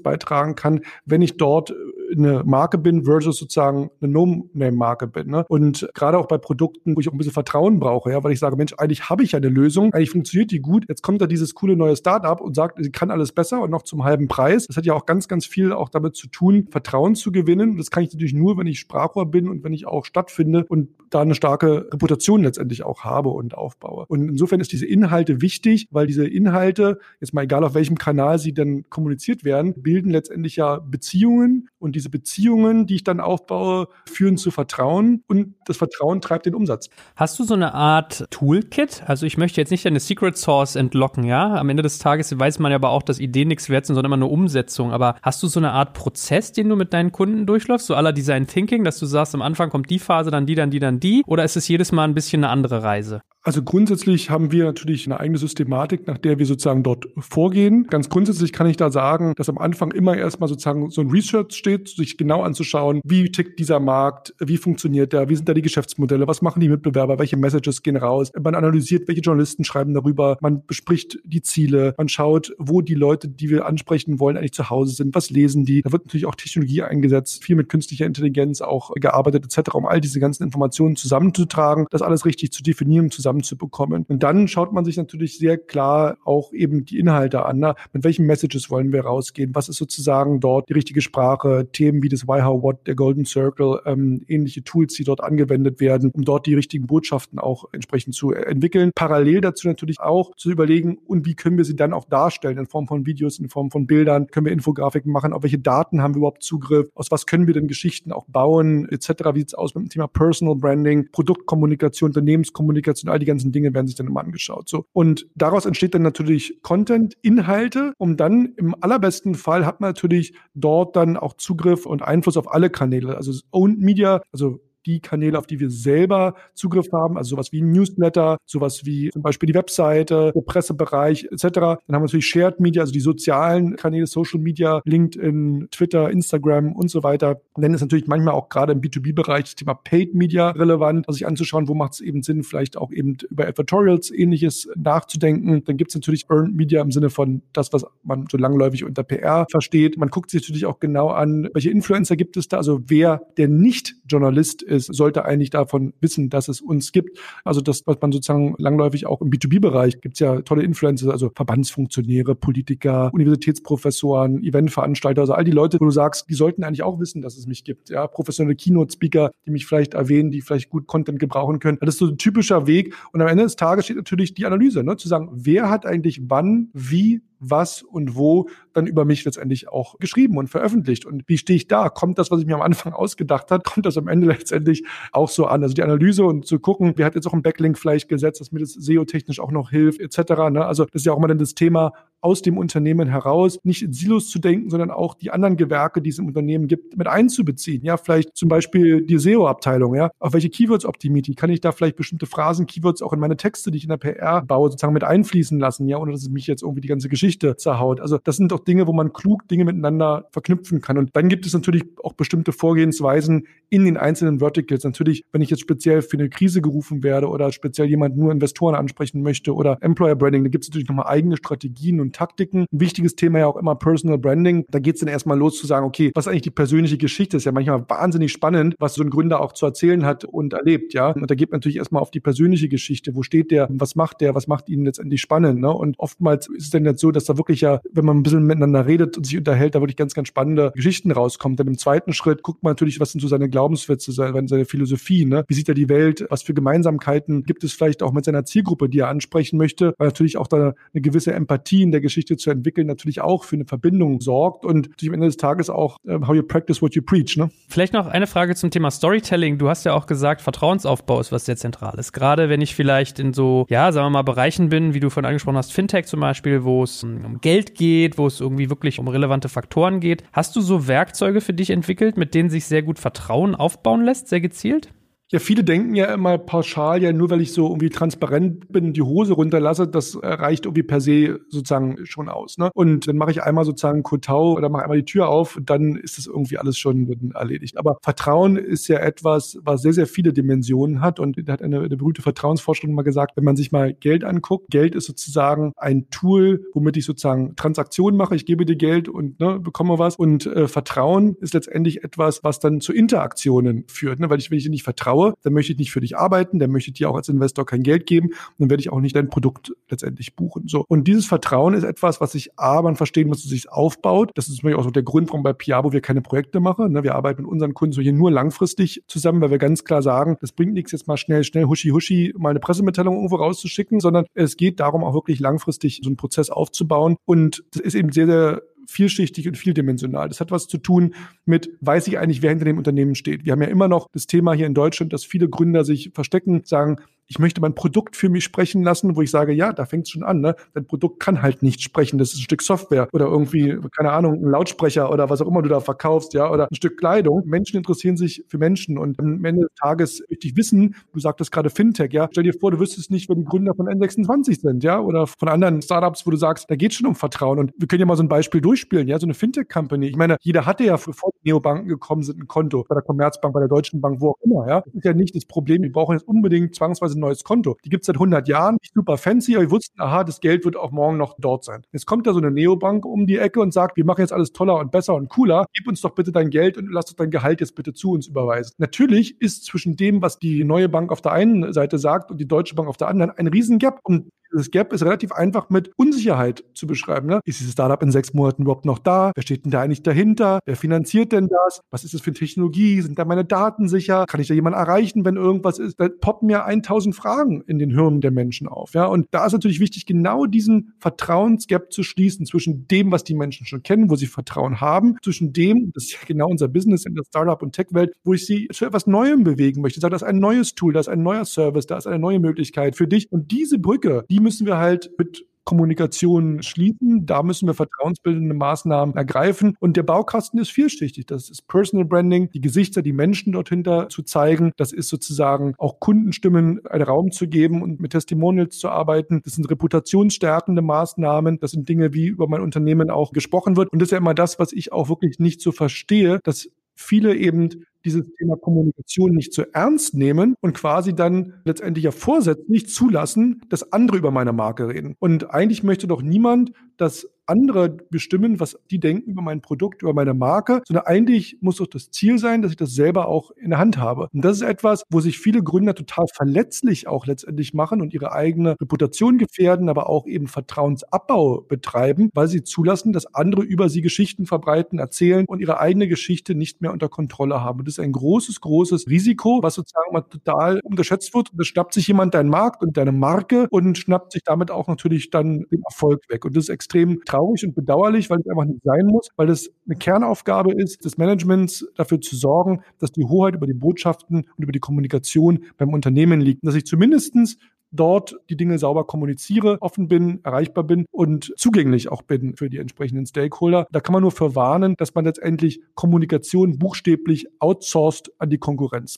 beitragen 0.00 0.54
kann, 0.54 0.80
wenn 1.04 1.22
ich 1.22 1.36
dort 1.36 1.74
eine 2.16 2.42
Marke 2.44 2.78
bin 2.78 3.04
versus 3.04 3.38
sozusagen 3.38 3.90
eine 4.00 4.12
No-Name-Marke 4.12 5.06
bin. 5.06 5.28
Ne? 5.28 5.44
Und 5.48 5.88
gerade 5.94 6.18
auch 6.18 6.26
bei 6.26 6.38
Produkten, 6.38 6.96
wo 6.96 7.00
ich 7.00 7.08
auch 7.08 7.12
ein 7.12 7.18
bisschen 7.18 7.32
Vertrauen 7.32 7.78
brauche, 7.78 8.10
ja, 8.10 8.22
weil 8.22 8.32
ich 8.32 8.38
sage, 8.38 8.56
Mensch, 8.56 8.74
eigentlich 8.78 9.08
habe 9.08 9.22
ich 9.22 9.32
ja 9.32 9.38
eine 9.38 9.48
Lösung, 9.48 9.92
eigentlich 9.92 10.10
funktioniert 10.10 10.50
die 10.50 10.60
gut. 10.60 10.86
Jetzt 10.88 11.02
kommt 11.02 11.20
da 11.20 11.26
dieses 11.26 11.54
coole 11.54 11.76
neue 11.76 11.96
Startup 11.96 12.40
und 12.40 12.54
sagt, 12.54 12.82
sie 12.82 12.90
kann 12.90 13.10
alles 13.10 13.32
besser 13.32 13.62
und 13.62 13.70
noch 13.70 13.82
zum 13.82 14.04
halben 14.04 14.28
Preis. 14.28 14.66
Das 14.66 14.76
hat 14.76 14.86
ja 14.86 14.94
auch 14.94 15.06
ganz, 15.06 15.28
ganz 15.28 15.46
viel 15.46 15.72
auch 15.72 15.88
damit 15.88 16.16
zu 16.16 16.28
tun, 16.28 16.68
Vertrauen 16.70 17.14
zu 17.14 17.32
gewinnen. 17.32 17.76
Das 17.76 17.90
kann 17.90 18.02
ich 18.02 18.12
natürlich 18.12 18.34
nur, 18.34 18.56
wenn 18.58 18.66
ich 18.66 18.78
Sprachrohr 18.80 19.30
bin 19.30 19.48
und 19.48 19.64
wenn 19.64 19.72
ich 19.72 19.86
auch 19.86 20.04
stattfinde 20.04 20.64
und 20.68 20.88
da 21.10 21.22
eine 21.22 21.34
starke 21.34 21.88
Reputation 21.92 22.42
letztendlich 22.42 22.84
auch 22.84 23.04
habe 23.04 23.30
und 23.30 23.56
aufbaue. 23.56 24.06
Und 24.08 24.28
insofern 24.28 24.60
ist 24.60 24.72
diese 24.72 24.86
Inhalte 24.86 25.40
wichtig, 25.40 25.86
weil 25.90 26.06
diese 26.06 26.26
Inhalte, 26.26 26.98
jetzt 27.20 27.34
mal 27.34 27.42
egal 27.42 27.64
auf 27.64 27.74
welchem 27.74 27.98
Kanal 27.98 28.38
sie 28.38 28.52
dann 28.52 28.84
kommuniziert 28.90 29.44
werden, 29.44 29.74
bilden 29.76 30.10
letztendlich 30.10 30.56
ja 30.56 30.78
Beziehungen 30.78 31.68
und 31.78 31.96
diese 31.98 32.10
Beziehungen, 32.10 32.86
die 32.86 32.94
ich 32.94 33.04
dann 33.04 33.18
aufbaue, 33.18 33.88
führen 34.06 34.36
zu 34.36 34.52
Vertrauen 34.52 35.24
und 35.26 35.56
das 35.66 35.76
Vertrauen 35.76 36.20
treibt 36.20 36.46
den 36.46 36.54
Umsatz. 36.54 36.90
Hast 37.16 37.38
du 37.38 37.44
so 37.44 37.54
eine 37.54 37.74
Art 37.74 38.24
Toolkit? 38.30 39.02
Also 39.06 39.26
ich 39.26 39.36
möchte 39.36 39.60
jetzt 39.60 39.70
nicht 39.70 39.84
deine 39.84 39.98
Secret 39.98 40.36
Source 40.36 40.76
entlocken, 40.76 41.24
ja? 41.24 41.56
Am 41.56 41.68
Ende 41.68 41.82
des 41.82 41.98
Tages 41.98 42.38
weiß 42.38 42.60
man 42.60 42.70
ja 42.70 42.76
aber 42.76 42.90
auch, 42.90 43.02
dass 43.02 43.18
Ideen 43.18 43.48
nichts 43.48 43.68
wert 43.68 43.86
sind, 43.86 43.96
sondern 43.96 44.12
immer 44.12 44.24
eine 44.24 44.32
Umsetzung. 44.32 44.92
Aber 44.92 45.16
hast 45.22 45.42
du 45.42 45.48
so 45.48 45.58
eine 45.58 45.72
Art 45.72 45.92
Prozess, 45.92 46.52
den 46.52 46.68
du 46.68 46.76
mit 46.76 46.92
deinen 46.92 47.10
Kunden 47.10 47.46
durchläufst, 47.46 47.88
so 47.88 47.96
aller 47.96 48.12
Design 48.12 48.46
Thinking, 48.46 48.84
dass 48.84 48.98
du 48.98 49.06
sagst, 49.06 49.34
am 49.34 49.42
Anfang 49.42 49.70
kommt 49.70 49.90
die 49.90 49.98
Phase, 49.98 50.30
dann 50.30 50.46
die, 50.46 50.54
dann 50.54 50.70
die, 50.70 50.78
dann 50.78 51.00
die? 51.00 51.24
Oder 51.26 51.42
ist 51.44 51.56
es 51.56 51.66
jedes 51.66 51.90
Mal 51.90 52.04
ein 52.04 52.14
bisschen 52.14 52.44
eine 52.44 52.52
andere 52.52 52.84
Reise? 52.84 53.22
Also 53.48 53.62
grundsätzlich 53.62 54.28
haben 54.28 54.52
wir 54.52 54.66
natürlich 54.66 55.06
eine 55.06 55.20
eigene 55.20 55.38
Systematik, 55.38 56.06
nach 56.06 56.18
der 56.18 56.38
wir 56.38 56.44
sozusagen 56.44 56.82
dort 56.82 57.06
vorgehen. 57.16 57.86
Ganz 57.88 58.10
grundsätzlich 58.10 58.52
kann 58.52 58.66
ich 58.66 58.76
da 58.76 58.90
sagen, 58.90 59.32
dass 59.38 59.48
am 59.48 59.56
Anfang 59.56 59.90
immer 59.92 60.14
erstmal 60.14 60.50
sozusagen 60.50 60.90
so 60.90 61.00
ein 61.00 61.08
Research 61.08 61.54
steht, 61.54 61.88
sich 61.88 62.18
genau 62.18 62.42
anzuschauen, 62.42 63.00
wie 63.04 63.32
tickt 63.32 63.58
dieser 63.58 63.80
Markt, 63.80 64.34
wie 64.38 64.58
funktioniert 64.58 65.14
der, 65.14 65.30
wie 65.30 65.34
sind 65.34 65.48
da 65.48 65.54
die 65.54 65.62
Geschäftsmodelle, 65.62 66.28
was 66.28 66.42
machen 66.42 66.60
die 66.60 66.68
Mitbewerber, 66.68 67.18
welche 67.18 67.38
Messages 67.38 67.82
gehen 67.82 67.96
raus. 67.96 68.30
Man 68.38 68.54
analysiert, 68.54 69.08
welche 69.08 69.22
Journalisten 69.22 69.64
schreiben 69.64 69.94
darüber, 69.94 70.36
man 70.42 70.66
bespricht 70.66 71.18
die 71.24 71.40
Ziele, 71.40 71.94
man 71.96 72.10
schaut, 72.10 72.54
wo 72.58 72.82
die 72.82 72.96
Leute, 72.96 73.28
die 73.28 73.48
wir 73.48 73.64
ansprechen 73.64 74.20
wollen, 74.20 74.36
eigentlich 74.36 74.52
zu 74.52 74.68
Hause 74.68 74.94
sind, 74.94 75.14
was 75.14 75.30
lesen 75.30 75.64
die. 75.64 75.80
Da 75.80 75.90
wird 75.90 76.04
natürlich 76.04 76.26
auch 76.26 76.34
Technologie 76.34 76.82
eingesetzt, 76.82 77.42
viel 77.42 77.56
mit 77.56 77.70
künstlicher 77.70 78.04
Intelligenz 78.04 78.60
auch 78.60 78.92
gearbeitet 78.96 79.46
etc., 79.46 79.74
um 79.74 79.86
all 79.86 80.02
diese 80.02 80.20
ganzen 80.20 80.42
Informationen 80.42 80.96
zusammenzutragen, 80.96 81.86
das 81.90 82.02
alles 82.02 82.26
richtig 82.26 82.52
zu 82.52 82.62
definieren, 82.62 83.10
zusammen 83.10 83.37
zusammenzubekommen. 83.42 84.04
Und 84.08 84.22
dann 84.22 84.48
schaut 84.48 84.72
man 84.72 84.84
sich 84.84 84.96
natürlich 84.96 85.38
sehr 85.38 85.58
klar 85.58 86.18
auch 86.24 86.52
eben 86.52 86.84
die 86.84 86.98
Inhalte 86.98 87.44
an. 87.44 87.58
Ne? 87.58 87.74
Mit 87.92 88.04
welchen 88.04 88.26
Messages 88.26 88.70
wollen 88.70 88.92
wir 88.92 89.02
rausgehen? 89.02 89.54
Was 89.54 89.68
ist 89.68 89.76
sozusagen 89.76 90.40
dort 90.40 90.68
die 90.68 90.74
richtige 90.74 91.00
Sprache? 91.00 91.68
Themen 91.72 92.02
wie 92.02 92.08
das 92.08 92.26
Why, 92.26 92.42
How, 92.42 92.62
What, 92.62 92.86
der 92.86 92.94
Golden 92.94 93.24
Circle, 93.24 93.80
ähm, 93.86 94.24
ähnliche 94.28 94.62
Tools, 94.62 94.94
die 94.94 95.04
dort 95.04 95.22
angewendet 95.22 95.80
werden, 95.80 96.10
um 96.12 96.24
dort 96.24 96.46
die 96.46 96.54
richtigen 96.54 96.86
Botschaften 96.86 97.38
auch 97.38 97.66
entsprechend 97.72 98.14
zu 98.14 98.32
entwickeln. 98.32 98.90
Parallel 98.94 99.40
dazu 99.40 99.68
natürlich 99.68 100.00
auch 100.00 100.34
zu 100.36 100.50
überlegen, 100.50 100.98
und 101.06 101.26
wie 101.26 101.34
können 101.34 101.56
wir 101.56 101.64
sie 101.64 101.76
dann 101.76 101.92
auch 101.92 102.04
darstellen 102.04 102.58
in 102.58 102.66
Form 102.66 102.86
von 102.86 103.06
Videos, 103.06 103.38
in 103.38 103.48
Form 103.48 103.70
von 103.70 103.86
Bildern? 103.86 104.26
Können 104.28 104.46
wir 104.46 104.52
Infografiken 104.52 105.12
machen? 105.12 105.32
Auf 105.32 105.42
welche 105.42 105.58
Daten 105.58 106.02
haben 106.02 106.14
wir 106.14 106.18
überhaupt 106.18 106.42
Zugriff? 106.42 106.88
Aus 106.94 107.10
was 107.10 107.26
können 107.26 107.46
wir 107.46 107.54
denn 107.54 107.68
Geschichten 107.68 108.12
auch 108.12 108.26
bauen? 108.26 108.88
Etc. 108.90 109.08
Wie 109.08 109.40
sieht 109.40 109.48
es 109.48 109.54
aus 109.54 109.74
mit 109.74 109.84
dem 109.84 109.88
Thema 109.90 110.06
Personal 110.08 110.56
Branding, 110.56 111.08
Produktkommunikation, 111.12 112.10
Unternehmenskommunikation? 112.10 113.10
All 113.18 113.20
die 113.20 113.26
ganzen 113.26 113.50
Dinge 113.50 113.74
werden 113.74 113.88
sich 113.88 113.96
dann 113.96 114.06
immer 114.06 114.20
angeschaut. 114.20 114.68
So. 114.68 114.84
Und 114.92 115.26
daraus 115.34 115.66
entsteht 115.66 115.92
dann 115.92 116.02
natürlich 116.02 116.62
Content, 116.62 117.14
Inhalte, 117.20 117.92
um 117.98 118.16
dann 118.16 118.54
im 118.56 118.76
allerbesten 118.80 119.34
Fall 119.34 119.66
hat 119.66 119.80
man 119.80 119.90
natürlich 119.90 120.34
dort 120.54 120.94
dann 120.94 121.16
auch 121.16 121.34
Zugriff 121.34 121.84
und 121.84 122.02
Einfluss 122.02 122.36
auf 122.36 122.52
alle 122.52 122.70
Kanäle. 122.70 123.16
Also 123.16 123.32
Owned 123.50 123.80
Media, 123.80 124.22
also 124.30 124.60
die 124.88 125.00
Kanäle, 125.00 125.38
auf 125.38 125.46
die 125.46 125.60
wir 125.60 125.70
selber 125.70 126.34
Zugriff 126.54 126.86
haben, 126.92 127.16
also 127.18 127.30
sowas 127.30 127.52
wie 127.52 127.60
Newsletter, 127.62 128.38
sowas 128.46 128.84
wie 128.86 129.10
zum 129.10 129.22
Beispiel 129.22 129.46
die 129.46 129.54
Webseite, 129.54 130.32
der 130.34 130.40
Pressebereich 130.40 131.28
etc. 131.30 131.42
Dann 131.52 131.60
haben 131.68 131.78
wir 131.88 132.00
natürlich 132.00 132.26
Shared 132.26 132.58
Media, 132.58 132.82
also 132.82 132.92
die 132.92 133.00
sozialen 133.00 133.76
Kanäle, 133.76 134.06
Social 134.06 134.40
Media, 134.40 134.80
LinkedIn, 134.84 135.68
Twitter, 135.70 136.10
Instagram 136.10 136.72
und 136.72 136.90
so 136.90 137.02
weiter. 137.02 137.40
Und 137.52 137.62
dann 137.62 137.74
ist 137.74 137.82
natürlich 137.82 138.06
manchmal 138.06 138.34
auch 138.34 138.48
gerade 138.48 138.72
im 138.72 138.80
B2B-Bereich 138.80 139.44
das 139.44 139.54
Thema 139.54 139.74
Paid 139.74 140.14
Media 140.14 140.50
relevant, 140.50 141.06
also 141.06 141.18
sich 141.18 141.26
anzuschauen, 141.26 141.68
wo 141.68 141.74
macht 141.74 141.94
es 141.94 142.00
eben 142.00 142.22
Sinn, 142.22 142.42
vielleicht 142.42 142.76
auch 142.76 142.90
eben 142.90 143.18
über 143.30 143.46
Advertorials 143.46 144.10
ähnliches 144.10 144.68
nachzudenken. 144.76 145.64
Dann 145.64 145.76
gibt 145.76 145.90
es 145.90 145.94
natürlich 145.94 146.26
Earned 146.30 146.56
Media 146.56 146.80
im 146.80 146.90
Sinne 146.90 147.10
von 147.10 147.42
das, 147.52 147.72
was 147.72 147.84
man 148.02 148.26
so 148.30 148.38
langläufig 148.38 148.84
unter 148.84 149.02
PR 149.02 149.46
versteht. 149.50 149.98
Man 149.98 150.08
guckt 150.08 150.30
sich 150.30 150.42
natürlich 150.42 150.64
auch 150.64 150.80
genau 150.80 151.08
an, 151.08 151.48
welche 151.52 151.70
Influencer 151.70 152.16
gibt 152.16 152.36
es 152.36 152.48
da, 152.48 152.56
also 152.56 152.80
wer 152.86 153.22
der 153.36 153.48
nicht 153.48 153.94
Journalist 154.08 154.62
ist, 154.62 154.77
sollte 154.86 155.24
eigentlich 155.24 155.50
davon 155.50 155.92
wissen, 156.00 156.30
dass 156.30 156.48
es 156.48 156.60
uns 156.60 156.92
gibt. 156.92 157.18
Also 157.44 157.60
das, 157.60 157.86
was 157.86 157.96
man 158.00 158.12
sozusagen 158.12 158.54
langläufig 158.58 159.06
auch 159.06 159.20
im 159.20 159.30
B2B-Bereich 159.30 160.00
gibt 160.00 160.14
es 160.14 160.20
ja 160.20 160.40
tolle 160.42 160.62
Influencer, 160.62 161.10
also 161.10 161.30
Verbandsfunktionäre, 161.34 162.34
Politiker, 162.34 163.10
Universitätsprofessoren, 163.12 164.42
Eventveranstalter, 164.42 165.20
also 165.22 165.32
all 165.32 165.44
die 165.44 165.50
Leute, 165.50 165.78
wo 165.80 165.84
du 165.84 165.90
sagst, 165.90 166.28
die 166.28 166.34
sollten 166.34 166.64
eigentlich 166.64 166.82
auch 166.82 167.00
wissen, 167.00 167.22
dass 167.22 167.36
es 167.36 167.46
mich 167.46 167.64
gibt. 167.64 167.90
Ja, 167.90 168.06
professionelle 168.06 168.56
Keynote-Speaker, 168.56 169.30
die 169.46 169.50
mich 169.50 169.66
vielleicht 169.66 169.94
erwähnen, 169.94 170.30
die 170.30 170.40
vielleicht 170.40 170.70
gut 170.70 170.86
Content 170.86 171.18
gebrauchen 171.18 171.58
können. 171.58 171.78
Das 171.80 171.94
ist 171.94 171.98
so 171.98 172.06
ein 172.06 172.18
typischer 172.18 172.66
Weg. 172.66 172.94
Und 173.12 173.20
am 173.20 173.28
Ende 173.28 173.44
des 173.44 173.56
Tages 173.56 173.84
steht 173.84 173.96
natürlich 173.96 174.34
die 174.34 174.46
Analyse, 174.46 174.84
ne? 174.84 174.96
zu 174.96 175.08
sagen, 175.08 175.30
wer 175.32 175.70
hat 175.70 175.86
eigentlich 175.86 176.20
wann, 176.28 176.70
wie 176.72 177.22
was 177.40 177.82
und 177.82 178.16
wo 178.16 178.48
dann 178.72 178.86
über 178.86 179.04
mich 179.04 179.24
letztendlich 179.24 179.68
auch 179.68 179.98
geschrieben 179.98 180.38
und 180.38 180.48
veröffentlicht. 180.48 181.04
Und 181.04 181.24
wie 181.26 181.38
stehe 181.38 181.56
ich 181.56 181.68
da? 181.68 181.88
Kommt 181.88 182.18
das, 182.18 182.30
was 182.30 182.40
ich 182.40 182.46
mir 182.46 182.54
am 182.54 182.62
Anfang 182.62 182.92
ausgedacht 182.92 183.50
habe, 183.50 183.62
kommt 183.64 183.86
das 183.86 183.96
am 183.96 184.08
Ende 184.08 184.26
letztendlich 184.28 184.84
auch 185.12 185.28
so 185.28 185.46
an? 185.46 185.62
Also 185.62 185.74
die 185.74 185.82
Analyse 185.82 186.24
und 186.24 186.46
zu 186.46 186.58
gucken, 186.58 186.94
wer 186.96 187.06
hat 187.06 187.14
jetzt 187.14 187.26
auch 187.26 187.32
einen 187.32 187.42
Backlink 187.42 187.78
vielleicht 187.78 188.08
gesetzt, 188.08 188.40
dass 188.40 188.52
mir 188.52 188.60
das 188.60 188.72
SEO-technisch 188.72 189.40
auch 189.40 189.50
noch 189.50 189.70
hilft, 189.70 190.00
etc. 190.00 190.50
Ne? 190.50 190.64
Also 190.64 190.84
das 190.84 191.02
ist 191.02 191.06
ja 191.06 191.12
auch 191.12 191.18
immer 191.18 191.28
dann 191.28 191.38
das 191.38 191.54
Thema, 191.54 191.92
aus 192.20 192.42
dem 192.42 192.58
Unternehmen 192.58 193.08
heraus 193.08 193.58
nicht 193.62 193.82
in 193.82 193.92
Silos 193.92 194.28
zu 194.28 194.38
denken, 194.38 194.70
sondern 194.70 194.90
auch 194.90 195.14
die 195.14 195.30
anderen 195.30 195.56
Gewerke, 195.56 196.02
die 196.02 196.10
es 196.10 196.18
im 196.18 196.26
Unternehmen 196.26 196.66
gibt, 196.66 196.96
mit 196.96 197.06
einzubeziehen. 197.06 197.84
Ja, 197.84 197.96
vielleicht 197.96 198.36
zum 198.36 198.48
Beispiel 198.48 199.04
die 199.04 199.18
SEO-Abteilung. 199.18 199.94
Ja, 199.94 200.10
auf 200.18 200.32
welche 200.32 200.50
Keywords 200.50 200.84
optimiert 200.84 201.26
die? 201.26 201.34
Kann 201.34 201.50
ich 201.50 201.60
da 201.60 201.72
vielleicht 201.72 201.96
bestimmte 201.96 202.26
Phrasen, 202.26 202.66
Keywords 202.66 203.02
auch 203.02 203.12
in 203.12 203.20
meine 203.20 203.36
Texte, 203.36 203.70
die 203.70 203.78
ich 203.78 203.84
in 203.84 203.90
der 203.90 203.96
PR 203.96 204.42
baue, 204.42 204.70
sozusagen 204.70 204.94
mit 204.94 205.04
einfließen 205.04 205.58
lassen? 205.58 205.88
Ja, 205.88 205.98
ohne 205.98 206.12
dass 206.12 206.22
es 206.22 206.30
mich 206.30 206.46
jetzt 206.46 206.62
irgendwie 206.62 206.80
die 206.80 206.88
ganze 206.88 207.08
Geschichte 207.08 207.56
zerhaut. 207.56 208.00
Also 208.00 208.18
das 208.18 208.36
sind 208.36 208.52
doch 208.52 208.60
Dinge, 208.60 208.86
wo 208.86 208.92
man 208.92 209.12
klug 209.12 209.46
Dinge 209.48 209.64
miteinander 209.64 210.28
verknüpfen 210.30 210.80
kann. 210.80 210.98
Und 210.98 211.10
dann 211.14 211.28
gibt 211.28 211.46
es 211.46 211.52
natürlich 211.52 211.84
auch 212.02 212.14
bestimmte 212.14 212.52
Vorgehensweisen 212.52 213.46
in 213.70 213.84
den 213.84 213.96
einzelnen 213.96 214.40
Verticals. 214.40 214.84
Natürlich, 214.84 215.24
wenn 215.32 215.42
ich 215.42 215.50
jetzt 215.50 215.60
speziell 215.60 216.02
für 216.02 216.16
eine 216.16 216.28
Krise 216.28 216.62
gerufen 216.62 217.02
werde 217.02 217.28
oder 217.28 217.52
speziell 217.52 217.88
jemand 217.88 218.16
nur 218.16 218.32
Investoren 218.32 218.74
ansprechen 218.74 219.22
möchte 219.22 219.54
oder 219.54 219.78
Employer 219.80 220.16
Branding, 220.16 220.44
da 220.44 220.50
gibt 220.50 220.64
es 220.64 220.70
natürlich 220.70 220.88
nochmal 220.88 221.06
eigene 221.06 221.36
Strategien 221.36 222.00
und 222.00 222.07
und 222.08 222.16
Taktiken. 222.16 222.66
Ein 222.72 222.80
wichtiges 222.80 223.14
Thema 223.14 223.40
ja 223.40 223.46
auch 223.46 223.56
immer 223.56 223.74
Personal 223.74 224.18
Branding. 224.18 224.64
Da 224.70 224.78
geht 224.78 224.94
es 224.94 225.00
dann 225.00 225.08
erstmal 225.08 225.38
los 225.38 225.58
zu 225.58 225.66
sagen, 225.66 225.86
okay, 225.86 226.10
was 226.14 226.26
ist 226.26 226.30
eigentlich 226.30 226.42
die 226.42 226.50
persönliche 226.50 226.98
Geschichte? 226.98 227.36
Ist 227.36 227.44
ja 227.44 227.52
manchmal 227.52 227.84
wahnsinnig 227.88 228.32
spannend, 228.32 228.74
was 228.78 228.94
so 228.94 229.02
ein 229.02 229.10
Gründer 229.10 229.40
auch 229.40 229.52
zu 229.52 229.66
erzählen 229.66 230.04
hat 230.04 230.24
und 230.24 230.52
erlebt, 230.52 230.94
ja. 230.94 231.10
Und 231.10 231.30
da 231.30 231.34
geht 231.34 231.50
man 231.50 231.58
natürlich 231.58 231.76
erstmal 231.76 232.02
auf 232.02 232.10
die 232.10 232.20
persönliche 232.20 232.68
Geschichte. 232.68 233.14
Wo 233.14 233.22
steht 233.22 233.50
der? 233.50 233.68
Was 233.70 233.94
macht 233.94 234.20
der? 234.20 234.34
Was 234.34 234.46
macht 234.46 234.68
ihn 234.68 234.84
letztendlich 234.84 235.20
spannend? 235.20 235.60
Ne? 235.60 235.72
Und 235.72 235.98
oftmals 235.98 236.48
ist 236.48 236.64
es 236.64 236.70
dann 236.70 236.84
jetzt 236.84 237.00
so, 237.00 237.10
dass 237.10 237.24
da 237.24 237.36
wirklich 237.36 237.60
ja, 237.60 237.80
wenn 237.92 238.04
man 238.04 238.18
ein 238.18 238.22
bisschen 238.22 238.44
miteinander 238.44 238.86
redet 238.86 239.16
und 239.16 239.24
sich 239.24 239.36
unterhält, 239.36 239.74
da 239.74 239.80
wirklich 239.80 239.96
ganz, 239.96 240.14
ganz 240.14 240.28
spannende 240.28 240.72
Geschichten 240.74 241.10
rauskommen. 241.10 241.56
Dann 241.56 241.66
im 241.66 241.78
zweiten 241.78 242.12
Schritt 242.12 242.42
guckt 242.42 242.62
man 242.62 242.72
natürlich, 242.72 243.00
was 243.00 243.12
sind 243.12 243.20
so 243.20 243.28
seine 243.28 243.48
Glaubenswitze, 243.48 244.12
seine 244.12 244.64
Philosophie, 244.64 245.24
ne? 245.24 245.44
Wie 245.48 245.54
sieht 245.54 245.68
er 245.68 245.74
die 245.74 245.88
Welt? 245.88 246.26
Was 246.30 246.42
für 246.42 246.54
Gemeinsamkeiten 246.54 247.42
gibt 247.42 247.64
es 247.64 247.72
vielleicht 247.72 248.02
auch 248.02 248.12
mit 248.12 248.24
seiner 248.24 248.44
Zielgruppe, 248.44 248.88
die 248.88 249.00
er 249.00 249.08
ansprechen 249.08 249.58
möchte? 249.58 249.94
Weil 249.98 250.08
natürlich 250.08 250.36
auch 250.36 250.46
da 250.46 250.74
eine 250.92 251.02
gewisse 251.02 251.32
Empathie 251.32 251.82
in 251.82 251.90
der 251.90 251.97
Geschichte 252.00 252.36
zu 252.36 252.50
entwickeln, 252.50 252.86
natürlich 252.86 253.20
auch 253.20 253.44
für 253.44 253.56
eine 253.56 253.64
Verbindung 253.64 254.20
sorgt 254.20 254.64
und 254.64 254.90
am 255.06 255.14
Ende 255.14 255.26
des 255.26 255.36
Tages 255.36 255.70
auch 255.70 255.96
uh, 256.06 256.26
how 256.26 256.34
you 256.34 256.42
practice 256.42 256.82
what 256.82 256.94
you 256.94 257.02
preach. 257.02 257.36
Ne? 257.36 257.50
Vielleicht 257.68 257.92
noch 257.92 258.06
eine 258.06 258.26
Frage 258.26 258.54
zum 258.54 258.70
Thema 258.70 258.90
Storytelling. 258.90 259.58
Du 259.58 259.68
hast 259.68 259.84
ja 259.84 259.94
auch 259.94 260.06
gesagt, 260.06 260.42
Vertrauensaufbau 260.42 261.20
ist 261.20 261.32
was 261.32 261.46
sehr 261.46 261.56
zentral 261.56 261.98
ist. 261.98 262.12
Gerade 262.12 262.48
wenn 262.48 262.60
ich 262.60 262.74
vielleicht 262.74 263.18
in 263.18 263.32
so, 263.32 263.66
ja, 263.68 263.92
sagen 263.92 264.06
wir 264.06 264.10
mal, 264.10 264.22
Bereichen 264.22 264.68
bin, 264.68 264.94
wie 264.94 265.00
du 265.00 265.10
vorhin 265.10 265.26
angesprochen 265.26 265.56
hast, 265.56 265.72
Fintech 265.72 266.06
zum 266.06 266.20
Beispiel, 266.20 266.64
wo 266.64 266.82
es 266.82 267.02
um 267.04 267.40
Geld 267.40 267.74
geht, 267.74 268.18
wo 268.18 268.26
es 268.26 268.40
irgendwie 268.40 268.70
wirklich 268.70 268.98
um 268.98 269.08
relevante 269.08 269.48
Faktoren 269.48 270.00
geht. 270.00 270.24
Hast 270.32 270.56
du 270.56 270.60
so 270.60 270.86
Werkzeuge 270.86 271.40
für 271.40 271.54
dich 271.54 271.70
entwickelt, 271.70 272.16
mit 272.16 272.34
denen 272.34 272.50
sich 272.50 272.66
sehr 272.66 272.82
gut 272.82 272.98
Vertrauen 272.98 273.54
aufbauen 273.54 274.04
lässt, 274.04 274.28
sehr 274.28 274.40
gezielt? 274.40 274.90
Ja, 275.30 275.40
viele 275.40 275.62
denken 275.62 275.94
ja 275.94 276.06
immer 276.14 276.38
pauschal, 276.38 277.02
ja, 277.02 277.12
nur 277.12 277.28
weil 277.28 277.42
ich 277.42 277.52
so 277.52 277.66
irgendwie 277.66 277.90
transparent 277.90 278.72
bin, 278.72 278.94
die 278.94 279.02
Hose 279.02 279.34
runterlasse, 279.34 279.86
das 279.86 280.18
reicht 280.22 280.64
irgendwie 280.64 280.82
per 280.82 281.02
se 281.02 281.40
sozusagen 281.50 282.06
schon 282.06 282.30
aus. 282.30 282.56
Ne? 282.56 282.70
Und 282.72 283.08
dann 283.08 283.16
mache 283.16 283.32
ich 283.32 283.42
einmal 283.42 283.66
sozusagen 283.66 284.02
Kotau 284.02 284.54
oder 284.54 284.70
mache 284.70 284.84
einmal 284.84 284.96
die 284.96 285.04
Tür 285.04 285.28
auf, 285.28 285.58
dann 285.62 285.96
ist 285.96 286.16
das 286.16 286.26
irgendwie 286.26 286.56
alles 286.56 286.78
schon 286.78 287.30
erledigt. 287.34 287.76
Aber 287.76 287.98
Vertrauen 288.02 288.56
ist 288.56 288.88
ja 288.88 289.00
etwas, 289.00 289.58
was 289.62 289.82
sehr, 289.82 289.92
sehr 289.92 290.06
viele 290.06 290.32
Dimensionen 290.32 291.02
hat. 291.02 291.20
Und 291.20 291.36
da 291.46 291.52
hat 291.52 291.62
eine, 291.62 291.80
eine 291.80 291.96
berühmte 291.98 292.22
Vertrauensforscherin 292.22 292.94
mal 292.94 293.02
gesagt, 293.02 293.36
wenn 293.36 293.44
man 293.44 293.56
sich 293.56 293.70
mal 293.70 293.92
Geld 293.92 294.24
anguckt, 294.24 294.70
Geld 294.70 294.94
ist 294.94 295.04
sozusagen 295.04 295.74
ein 295.76 296.08
Tool, 296.08 296.64
womit 296.72 296.96
ich 296.96 297.04
sozusagen 297.04 297.54
Transaktionen 297.54 298.16
mache. 298.16 298.34
Ich 298.34 298.46
gebe 298.46 298.64
dir 298.64 298.76
Geld 298.76 299.10
und 299.10 299.40
ne, 299.40 299.60
bekomme 299.60 299.98
was. 299.98 300.16
Und 300.16 300.46
äh, 300.46 300.68
Vertrauen 300.68 301.36
ist 301.40 301.52
letztendlich 301.52 302.02
etwas, 302.02 302.42
was 302.44 302.60
dann 302.60 302.80
zu 302.80 302.94
Interaktionen 302.94 303.84
führt. 303.88 304.20
Ne? 304.20 304.30
Weil 304.30 304.38
ich, 304.38 304.50
wenn 304.50 304.56
ich 304.56 304.64
dir 304.64 304.70
nicht 304.70 304.84
vertraue, 304.84 305.17
vertraue, 305.18 305.34
dann 305.42 305.52
möchte 305.52 305.72
ich 305.72 305.78
nicht 305.78 305.92
für 305.92 306.00
dich 306.00 306.16
arbeiten, 306.16 306.58
dann 306.58 306.70
möchte 306.70 306.90
ich 306.90 306.96
dir 306.96 307.10
auch 307.10 307.16
als 307.16 307.28
Investor 307.28 307.66
kein 307.66 307.82
Geld 307.82 308.06
geben, 308.06 308.30
dann 308.58 308.70
werde 308.70 308.80
ich 308.80 308.90
auch 308.90 309.00
nicht 309.00 309.16
dein 309.16 309.28
Produkt 309.28 309.72
letztendlich 309.88 310.34
buchen. 310.34 310.68
So. 310.68 310.84
Und 310.88 311.04
dieses 311.08 311.26
Vertrauen 311.26 311.74
ist 311.74 311.84
etwas, 311.84 312.20
was 312.20 312.32
sich 312.32 312.58
A, 312.58 312.82
man 312.82 312.96
verstehen 312.96 313.28
muss, 313.28 313.42
dass 313.42 313.50
sich 313.50 313.70
aufbaut. 313.70 314.30
Das 314.34 314.48
ist 314.48 314.62
Beispiel 314.62 314.74
auch 314.74 314.84
so 314.84 314.90
der 314.90 315.02
Grund, 315.02 315.28
warum 315.28 315.42
bei 315.42 315.52
Piabo 315.52 315.92
wir 315.92 316.00
keine 316.00 316.22
Projekte 316.22 316.60
machen. 316.60 316.92
Ne? 316.92 317.02
Wir 317.02 317.14
arbeiten 317.14 317.42
mit 317.42 317.50
unseren 317.50 317.74
Kunden 317.74 317.92
so 317.92 318.00
hier 318.00 318.12
nur 318.12 318.30
langfristig 318.30 319.02
zusammen, 319.06 319.40
weil 319.40 319.50
wir 319.50 319.58
ganz 319.58 319.84
klar 319.84 320.02
sagen, 320.02 320.36
das 320.40 320.52
bringt 320.52 320.74
nichts, 320.74 320.92
jetzt 320.92 321.06
mal 321.06 321.16
schnell, 321.16 321.44
schnell, 321.44 321.64
huschi, 321.64 321.90
huschi, 321.90 322.34
mal 322.36 322.50
eine 322.50 322.60
Pressemitteilung 322.60 323.16
irgendwo 323.16 323.36
rauszuschicken, 323.36 324.00
sondern 324.00 324.26
es 324.34 324.56
geht 324.56 324.80
darum, 324.80 325.04
auch 325.04 325.14
wirklich 325.14 325.40
langfristig 325.40 326.00
so 326.02 326.08
einen 326.08 326.16
Prozess 326.16 326.50
aufzubauen. 326.50 327.16
Und 327.24 327.64
das 327.72 327.82
ist 327.82 327.94
eben 327.94 328.12
sehr, 328.12 328.26
sehr 328.26 328.62
vielschichtig 328.88 329.46
und 329.46 329.56
vieldimensional. 329.56 330.28
Das 330.28 330.40
hat 330.40 330.50
was 330.50 330.66
zu 330.66 330.78
tun 330.78 331.14
mit, 331.44 331.70
weiß 331.80 332.08
ich 332.08 332.18
eigentlich, 332.18 332.40
wer 332.40 332.50
hinter 332.50 332.64
dem 332.64 332.78
Unternehmen 332.78 333.14
steht. 333.14 333.44
Wir 333.44 333.52
haben 333.52 333.62
ja 333.62 333.68
immer 333.68 333.86
noch 333.86 334.08
das 334.12 334.26
Thema 334.26 334.54
hier 334.54 334.66
in 334.66 334.74
Deutschland, 334.74 335.12
dass 335.12 335.24
viele 335.24 335.48
Gründer 335.48 335.84
sich 335.84 336.10
verstecken, 336.14 336.62
sagen, 336.64 336.96
ich 337.28 337.38
möchte 337.38 337.60
mein 337.60 337.74
Produkt 337.74 338.16
für 338.16 338.28
mich 338.28 338.44
sprechen 338.44 338.82
lassen, 338.82 339.14
wo 339.16 339.22
ich 339.22 339.30
sage, 339.30 339.52
ja, 339.52 339.72
da 339.72 339.84
fängt 339.84 340.06
es 340.06 340.10
schon 340.10 340.22
an. 340.22 340.40
Ne? 340.40 340.54
Dein 340.74 340.86
Produkt 340.86 341.20
kann 341.20 341.42
halt 341.42 341.62
nicht 341.62 341.82
sprechen. 341.82 342.18
Das 342.18 342.32
ist 342.32 342.38
ein 342.38 342.42
Stück 342.42 342.62
Software 342.62 343.08
oder 343.12 343.26
irgendwie, 343.26 343.78
keine 343.96 344.12
Ahnung, 344.12 344.42
ein 344.42 344.50
Lautsprecher 344.50 345.12
oder 345.12 345.28
was 345.30 345.42
auch 345.42 345.46
immer 345.46 345.62
du 345.62 345.68
da 345.68 345.80
verkaufst, 345.80 346.34
ja, 346.34 346.50
oder 346.50 346.68
ein 346.70 346.74
Stück 346.74 346.98
Kleidung. 346.98 347.42
Menschen 347.46 347.76
interessieren 347.76 348.16
sich 348.16 348.44
für 348.48 348.58
Menschen 348.58 348.98
und 348.98 349.18
am 349.20 349.44
Ende 349.44 349.62
des 349.62 349.74
Tages 349.74 350.22
möchte 350.28 350.48
ich 350.48 350.56
wissen, 350.56 350.94
du 351.12 351.20
sagtest 351.20 351.52
gerade 351.52 351.70
Fintech, 351.70 352.12
ja, 352.12 352.28
stell 352.30 352.44
dir 352.44 352.54
vor, 352.54 352.70
du 352.70 352.78
wüsstest 352.78 353.10
nicht, 353.10 353.28
wer 353.28 353.36
die 353.36 353.44
Gründer 353.44 353.74
von 353.74 353.86
N26 353.86 354.60
sind, 354.60 354.84
ja, 354.84 355.00
oder 355.00 355.26
von 355.26 355.48
anderen 355.48 355.82
Startups, 355.82 356.26
wo 356.26 356.30
du 356.30 356.36
sagst, 356.36 356.70
da 356.70 356.76
geht 356.76 356.94
schon 356.94 357.06
um 357.06 357.14
Vertrauen. 357.14 357.58
Und 357.58 357.72
wir 357.76 357.88
können 357.88 358.00
ja 358.00 358.06
mal 358.06 358.16
so 358.16 358.22
ein 358.22 358.28
Beispiel 358.28 358.60
durchspielen, 358.60 359.06
ja, 359.08 359.18
so 359.18 359.26
eine 359.26 359.34
Fintech-Company. 359.34 360.08
Ich 360.08 360.16
meine, 360.16 360.36
jeder 360.40 360.66
hatte 360.66 360.84
ja, 360.84 360.96
bevor 360.96 361.30
die 361.42 361.50
Neobanken 361.50 361.88
gekommen 361.88 362.22
sind, 362.22 362.40
ein 362.40 362.46
Konto 362.46 362.84
bei 362.88 362.94
der 362.94 363.02
Commerzbank, 363.02 363.52
bei 363.52 363.60
der 363.60 363.68
Deutschen 363.68 364.00
Bank, 364.00 364.20
wo 364.20 364.30
auch 364.30 364.38
immer, 364.42 364.68
ja. 364.68 364.80
Das 364.80 364.94
ist 364.94 365.04
ja 365.04 365.12
nicht 365.12 365.34
das 365.34 365.44
Problem. 365.44 365.82
Wir 365.82 365.92
brauchen 365.92 366.16
jetzt 366.16 366.26
unbedingt 366.26 366.74
zwangsweise 366.74 367.17
ein 367.18 367.20
neues 367.20 367.44
Konto. 367.44 367.76
Die 367.84 367.90
gibt 367.90 368.02
es 368.02 368.06
seit 368.06 368.16
100 368.16 368.48
Jahren, 368.48 368.78
nicht 368.80 368.94
super 368.94 369.18
fancy, 369.18 369.54
aber 369.54 369.64
wir 369.64 369.70
wussten, 369.70 370.00
aha, 370.00 370.24
das 370.24 370.40
Geld 370.40 370.64
wird 370.64 370.76
auch 370.76 370.90
morgen 370.90 371.16
noch 371.16 371.36
dort 371.38 371.64
sein. 371.64 371.84
Jetzt 371.92 372.06
kommt 372.06 372.26
da 372.26 372.32
so 372.32 372.38
eine 372.38 372.50
Neobank 372.50 373.04
um 373.04 373.26
die 373.26 373.38
Ecke 373.38 373.60
und 373.60 373.72
sagt, 373.72 373.96
wir 373.96 374.04
machen 374.04 374.20
jetzt 374.20 374.32
alles 374.32 374.52
toller 374.52 374.76
und 374.78 374.90
besser 374.90 375.14
und 375.14 375.28
cooler. 375.28 375.66
Gib 375.74 375.88
uns 375.88 376.00
doch 376.00 376.14
bitte 376.14 376.32
dein 376.32 376.50
Geld 376.50 376.76
und 376.78 376.90
lass 376.90 377.06
doch 377.06 377.14
dein 377.14 377.30
Gehalt 377.30 377.60
jetzt 377.60 377.74
bitte 377.74 377.92
zu 377.92 378.12
uns 378.12 378.26
überweisen. 378.26 378.74
Natürlich 378.78 379.40
ist 379.40 379.64
zwischen 379.64 379.96
dem, 379.96 380.22
was 380.22 380.38
die 380.38 380.64
neue 380.64 380.88
Bank 380.88 381.12
auf 381.12 381.20
der 381.20 381.32
einen 381.32 381.72
Seite 381.72 381.98
sagt 381.98 382.30
und 382.30 382.38
die 382.38 382.48
Deutsche 382.48 382.74
Bank 382.74 382.88
auf 382.88 382.96
der 382.96 383.08
anderen, 383.08 383.30
ein 383.32 383.46
Riesengap. 383.46 384.00
Und 384.02 384.30
dieses 384.52 384.70
Gap 384.70 384.92
ist 384.92 385.02
relativ 385.02 385.32
einfach 385.32 385.70
mit 385.70 385.90
Unsicherheit 385.96 386.64
zu 386.74 386.86
beschreiben. 386.86 387.28
Ne? 387.28 387.40
Ist 387.44 387.60
dieses 387.60 387.72
Startup 387.72 388.02
in 388.02 388.10
sechs 388.10 388.34
Monaten 388.34 388.62
überhaupt 388.62 388.84
noch 388.84 388.98
da? 388.98 389.32
Wer 389.34 389.42
steht 389.42 389.64
denn 389.64 389.70
da 389.70 389.82
eigentlich 389.82 390.02
dahinter? 390.02 390.60
Wer 390.64 390.76
finanziert 390.76 391.32
denn 391.32 391.48
das? 391.48 391.80
Was 391.90 392.04
ist 392.04 392.14
das 392.14 392.20
für 392.20 392.30
eine 392.30 392.38
Technologie? 392.38 393.00
Sind 393.00 393.18
da 393.18 393.24
meine 393.24 393.44
Daten 393.44 393.88
sicher? 393.88 394.24
Kann 394.26 394.40
ich 394.40 394.48
da 394.48 394.54
jemanden 394.54 394.78
erreichen, 394.78 395.24
wenn 395.24 395.36
irgendwas 395.36 395.78
ist? 395.78 395.98
Da 396.00 396.08
poppen 396.08 396.48
ja 396.48 396.64
1000 396.64 397.14
Fragen 397.14 397.62
in 397.62 397.78
den 397.78 397.90
Hirnen 397.90 398.20
der 398.20 398.30
Menschen 398.30 398.68
auf. 398.68 398.94
Ja? 398.94 399.06
Und 399.06 399.26
da 399.30 399.46
ist 399.46 399.52
natürlich 399.52 399.80
wichtig, 399.80 400.06
genau 400.06 400.46
diesen 400.46 400.94
Vertrauensgap 400.98 401.92
zu 401.92 402.02
schließen 402.02 402.46
zwischen 402.46 402.86
dem, 402.88 403.12
was 403.12 403.24
die 403.24 403.34
Menschen 403.34 403.66
schon 403.66 403.82
kennen, 403.82 404.10
wo 404.10 404.16
sie 404.16 404.26
Vertrauen 404.26 404.80
haben, 404.80 405.16
zwischen 405.22 405.52
dem, 405.52 405.92
das 405.94 406.04
ist 406.04 406.12
ja 406.12 406.18
genau 406.26 406.48
unser 406.48 406.68
Business 406.68 407.04
in 407.06 407.14
der 407.14 407.24
Startup- 407.24 407.62
und 407.62 407.74
Tech-Welt, 407.74 408.14
wo 408.24 408.34
ich 408.34 408.46
sie 408.46 408.68
zu 408.72 408.84
etwas 408.84 409.06
Neuem 409.06 409.44
bewegen 409.44 409.82
möchte. 409.82 410.00
Sage, 410.00 410.12
das 410.12 410.22
ist 410.22 410.28
ein 410.28 410.38
neues 410.38 410.74
Tool, 410.74 410.92
das 410.92 411.06
ist 411.06 411.12
ein 411.12 411.22
neuer 411.22 411.44
Service, 411.44 411.86
da 411.86 411.98
ist 411.98 412.06
eine 412.06 412.18
neue 412.18 412.40
Möglichkeit 412.40 412.96
für 412.96 413.08
dich. 413.08 413.30
Und 413.32 413.50
diese 413.50 413.78
Brücke, 413.78 414.24
die 414.30 414.37
müssen 414.40 414.66
wir 414.66 414.78
halt 414.78 415.10
mit 415.18 415.48
Kommunikation 415.68 416.62
schließen. 416.62 417.26
Da 417.26 417.42
müssen 417.42 417.66
wir 417.66 417.74
vertrauensbildende 417.74 418.54
Maßnahmen 418.54 419.14
ergreifen. 419.16 419.76
Und 419.80 419.98
der 419.98 420.02
Baukasten 420.02 420.58
ist 420.58 420.70
vielschichtig. 420.70 421.26
Das 421.26 421.50
ist 421.50 421.68
Personal 421.68 422.06
Branding, 422.06 422.48
die 422.50 422.62
Gesichter, 422.62 423.02
die 423.02 423.12
Menschen 423.12 423.52
dort 423.52 423.68
hinter 423.68 424.08
zu 424.08 424.22
zeigen. 424.22 424.72
Das 424.78 424.92
ist 424.92 425.10
sozusagen 425.10 425.74
auch 425.76 426.00
Kundenstimmen 426.00 426.86
einen 426.86 427.02
Raum 427.02 427.32
zu 427.32 427.48
geben 427.48 427.82
und 427.82 428.00
mit 428.00 428.12
Testimonials 428.12 428.78
zu 428.78 428.88
arbeiten. 428.88 429.42
Das 429.44 429.56
sind 429.56 429.68
reputationsstärkende 429.68 430.80
Maßnahmen. 430.80 431.60
Das 431.60 431.72
sind 431.72 431.86
Dinge, 431.86 432.14
wie 432.14 432.28
über 432.28 432.48
mein 432.48 432.62
Unternehmen 432.62 433.10
auch 433.10 433.32
gesprochen 433.32 433.76
wird. 433.76 433.92
Und 433.92 434.00
das 434.00 434.06
ist 434.06 434.12
ja 434.12 434.18
immer 434.18 434.32
das, 434.32 434.58
was 434.58 434.72
ich 434.72 434.90
auch 434.90 435.10
wirklich 435.10 435.38
nicht 435.38 435.60
so 435.60 435.70
verstehe, 435.70 436.40
dass 436.44 436.70
viele 436.94 437.36
eben 437.36 437.84
dieses 438.04 438.24
Thema 438.38 438.56
Kommunikation 438.56 439.32
nicht 439.32 439.52
so 439.52 439.62
ernst 439.72 440.14
nehmen 440.14 440.54
und 440.60 440.74
quasi 440.74 441.14
dann 441.14 441.54
letztendlich 441.64 442.04
ja 442.04 442.10
vorsätzlich 442.10 442.88
zulassen, 442.88 443.62
dass 443.68 443.92
andere 443.92 444.18
über 444.18 444.30
meine 444.30 444.52
Marke 444.52 444.88
reden. 444.88 445.14
Und 445.18 445.50
eigentlich 445.50 445.82
möchte 445.82 446.06
doch 446.06 446.22
niemand, 446.22 446.72
dass 446.96 447.28
andere 447.48 447.88
bestimmen, 448.10 448.60
was 448.60 448.78
die 448.90 449.00
denken 449.00 449.30
über 449.30 449.42
mein 449.42 449.62
Produkt, 449.62 450.02
über 450.02 450.12
meine 450.12 450.34
Marke, 450.34 450.82
sondern 450.86 451.06
eigentlich 451.06 451.58
muss 451.60 451.76
doch 451.76 451.86
das 451.86 452.10
Ziel 452.10 452.38
sein, 452.38 452.62
dass 452.62 452.70
ich 452.70 452.76
das 452.76 452.94
selber 452.94 453.28
auch 453.28 453.50
in 453.52 453.70
der 453.70 453.78
Hand 453.78 453.96
habe. 453.96 454.28
Und 454.32 454.44
das 454.44 454.58
ist 454.58 454.62
etwas, 454.62 455.02
wo 455.10 455.20
sich 455.20 455.38
viele 455.38 455.62
Gründer 455.62 455.94
total 455.94 456.26
verletzlich 456.34 457.08
auch 457.08 457.26
letztendlich 457.26 457.74
machen 457.74 458.02
und 458.02 458.12
ihre 458.12 458.32
eigene 458.32 458.76
Reputation 458.80 459.38
gefährden, 459.38 459.88
aber 459.88 460.08
auch 460.08 460.26
eben 460.26 460.46
Vertrauensabbau 460.46 461.62
betreiben, 461.62 462.30
weil 462.34 462.48
sie 462.48 462.62
zulassen, 462.62 463.12
dass 463.12 463.34
andere 463.34 463.62
über 463.62 463.88
sie 463.88 464.02
Geschichten 464.02 464.46
verbreiten, 464.46 464.98
erzählen 464.98 465.46
und 465.46 465.60
ihre 465.60 465.80
eigene 465.80 466.08
Geschichte 466.08 466.54
nicht 466.54 466.82
mehr 466.82 466.92
unter 466.92 467.08
Kontrolle 467.08 467.62
haben. 467.62 467.84
Und 467.88 467.96
das 467.96 467.98
ist 467.98 468.04
ein 468.04 468.12
großes, 468.12 468.60
großes 468.60 469.08
Risiko, 469.08 469.60
was 469.62 469.74
sozusagen 469.74 470.12
mal 470.12 470.22
total 470.22 470.80
unterschätzt 470.84 471.34
wird. 471.34 471.50
Und 471.50 471.58
da 471.58 471.64
schnappt 471.64 471.94
sich 471.94 472.06
jemand 472.06 472.34
deinen 472.34 472.50
Markt 472.50 472.82
und 472.82 472.96
deine 472.96 473.12
Marke 473.12 473.66
und 473.70 473.98
schnappt 473.98 474.32
sich 474.32 474.42
damit 474.44 474.70
auch 474.70 474.86
natürlich 474.86 475.30
dann 475.30 475.64
den 475.72 475.82
Erfolg 475.88 476.22
weg. 476.28 476.44
Und 476.44 476.56
das 476.56 476.64
ist 476.64 476.70
extrem 476.70 477.24
traurig 477.24 477.38
traurig 477.38 477.64
und 477.64 477.74
bedauerlich, 477.74 478.30
weil 478.30 478.40
es 478.40 478.46
einfach 478.46 478.64
nicht 478.64 478.82
sein 478.82 479.06
muss, 479.06 479.28
weil 479.36 479.48
es 479.50 479.70
eine 479.86 479.96
Kernaufgabe 479.96 480.72
ist 480.72 481.04
des 481.04 481.18
Managements, 481.18 481.86
dafür 481.96 482.20
zu 482.20 482.36
sorgen, 482.36 482.82
dass 482.98 483.12
die 483.12 483.24
Hoheit 483.24 483.54
über 483.54 483.66
die 483.66 483.74
Botschaften 483.74 484.38
und 484.56 484.62
über 484.62 484.72
die 484.72 484.80
Kommunikation 484.80 485.64
beim 485.76 485.92
Unternehmen 485.92 486.40
liegt. 486.40 486.62
Und 486.62 486.66
dass 486.66 486.74
ich 486.74 486.86
zumindestens 486.86 487.58
dort 487.90 488.36
die 488.50 488.56
Dinge 488.56 488.78
sauber 488.78 489.04
kommuniziere, 489.04 489.78
offen 489.80 490.08
bin, 490.08 490.40
erreichbar 490.44 490.84
bin 490.84 491.06
und 491.10 491.52
zugänglich 491.56 492.10
auch 492.10 492.22
bin 492.22 492.56
für 492.56 492.70
die 492.70 492.78
entsprechenden 492.78 493.26
Stakeholder. 493.26 493.86
Da 493.90 494.00
kann 494.00 494.12
man 494.12 494.22
nur 494.22 494.32
verwarnen, 494.32 494.94
dass 494.96 495.14
man 495.14 495.24
letztendlich 495.24 495.80
Kommunikation 495.94 496.78
buchstäblich 496.78 497.46
outsourced 497.60 498.32
an 498.38 498.50
die 498.50 498.58
Konkurrenz. 498.58 499.16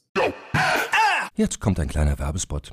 Jetzt 1.34 1.60
kommt 1.60 1.80
ein 1.80 1.88
kleiner 1.88 2.18
Werbespot. 2.18 2.72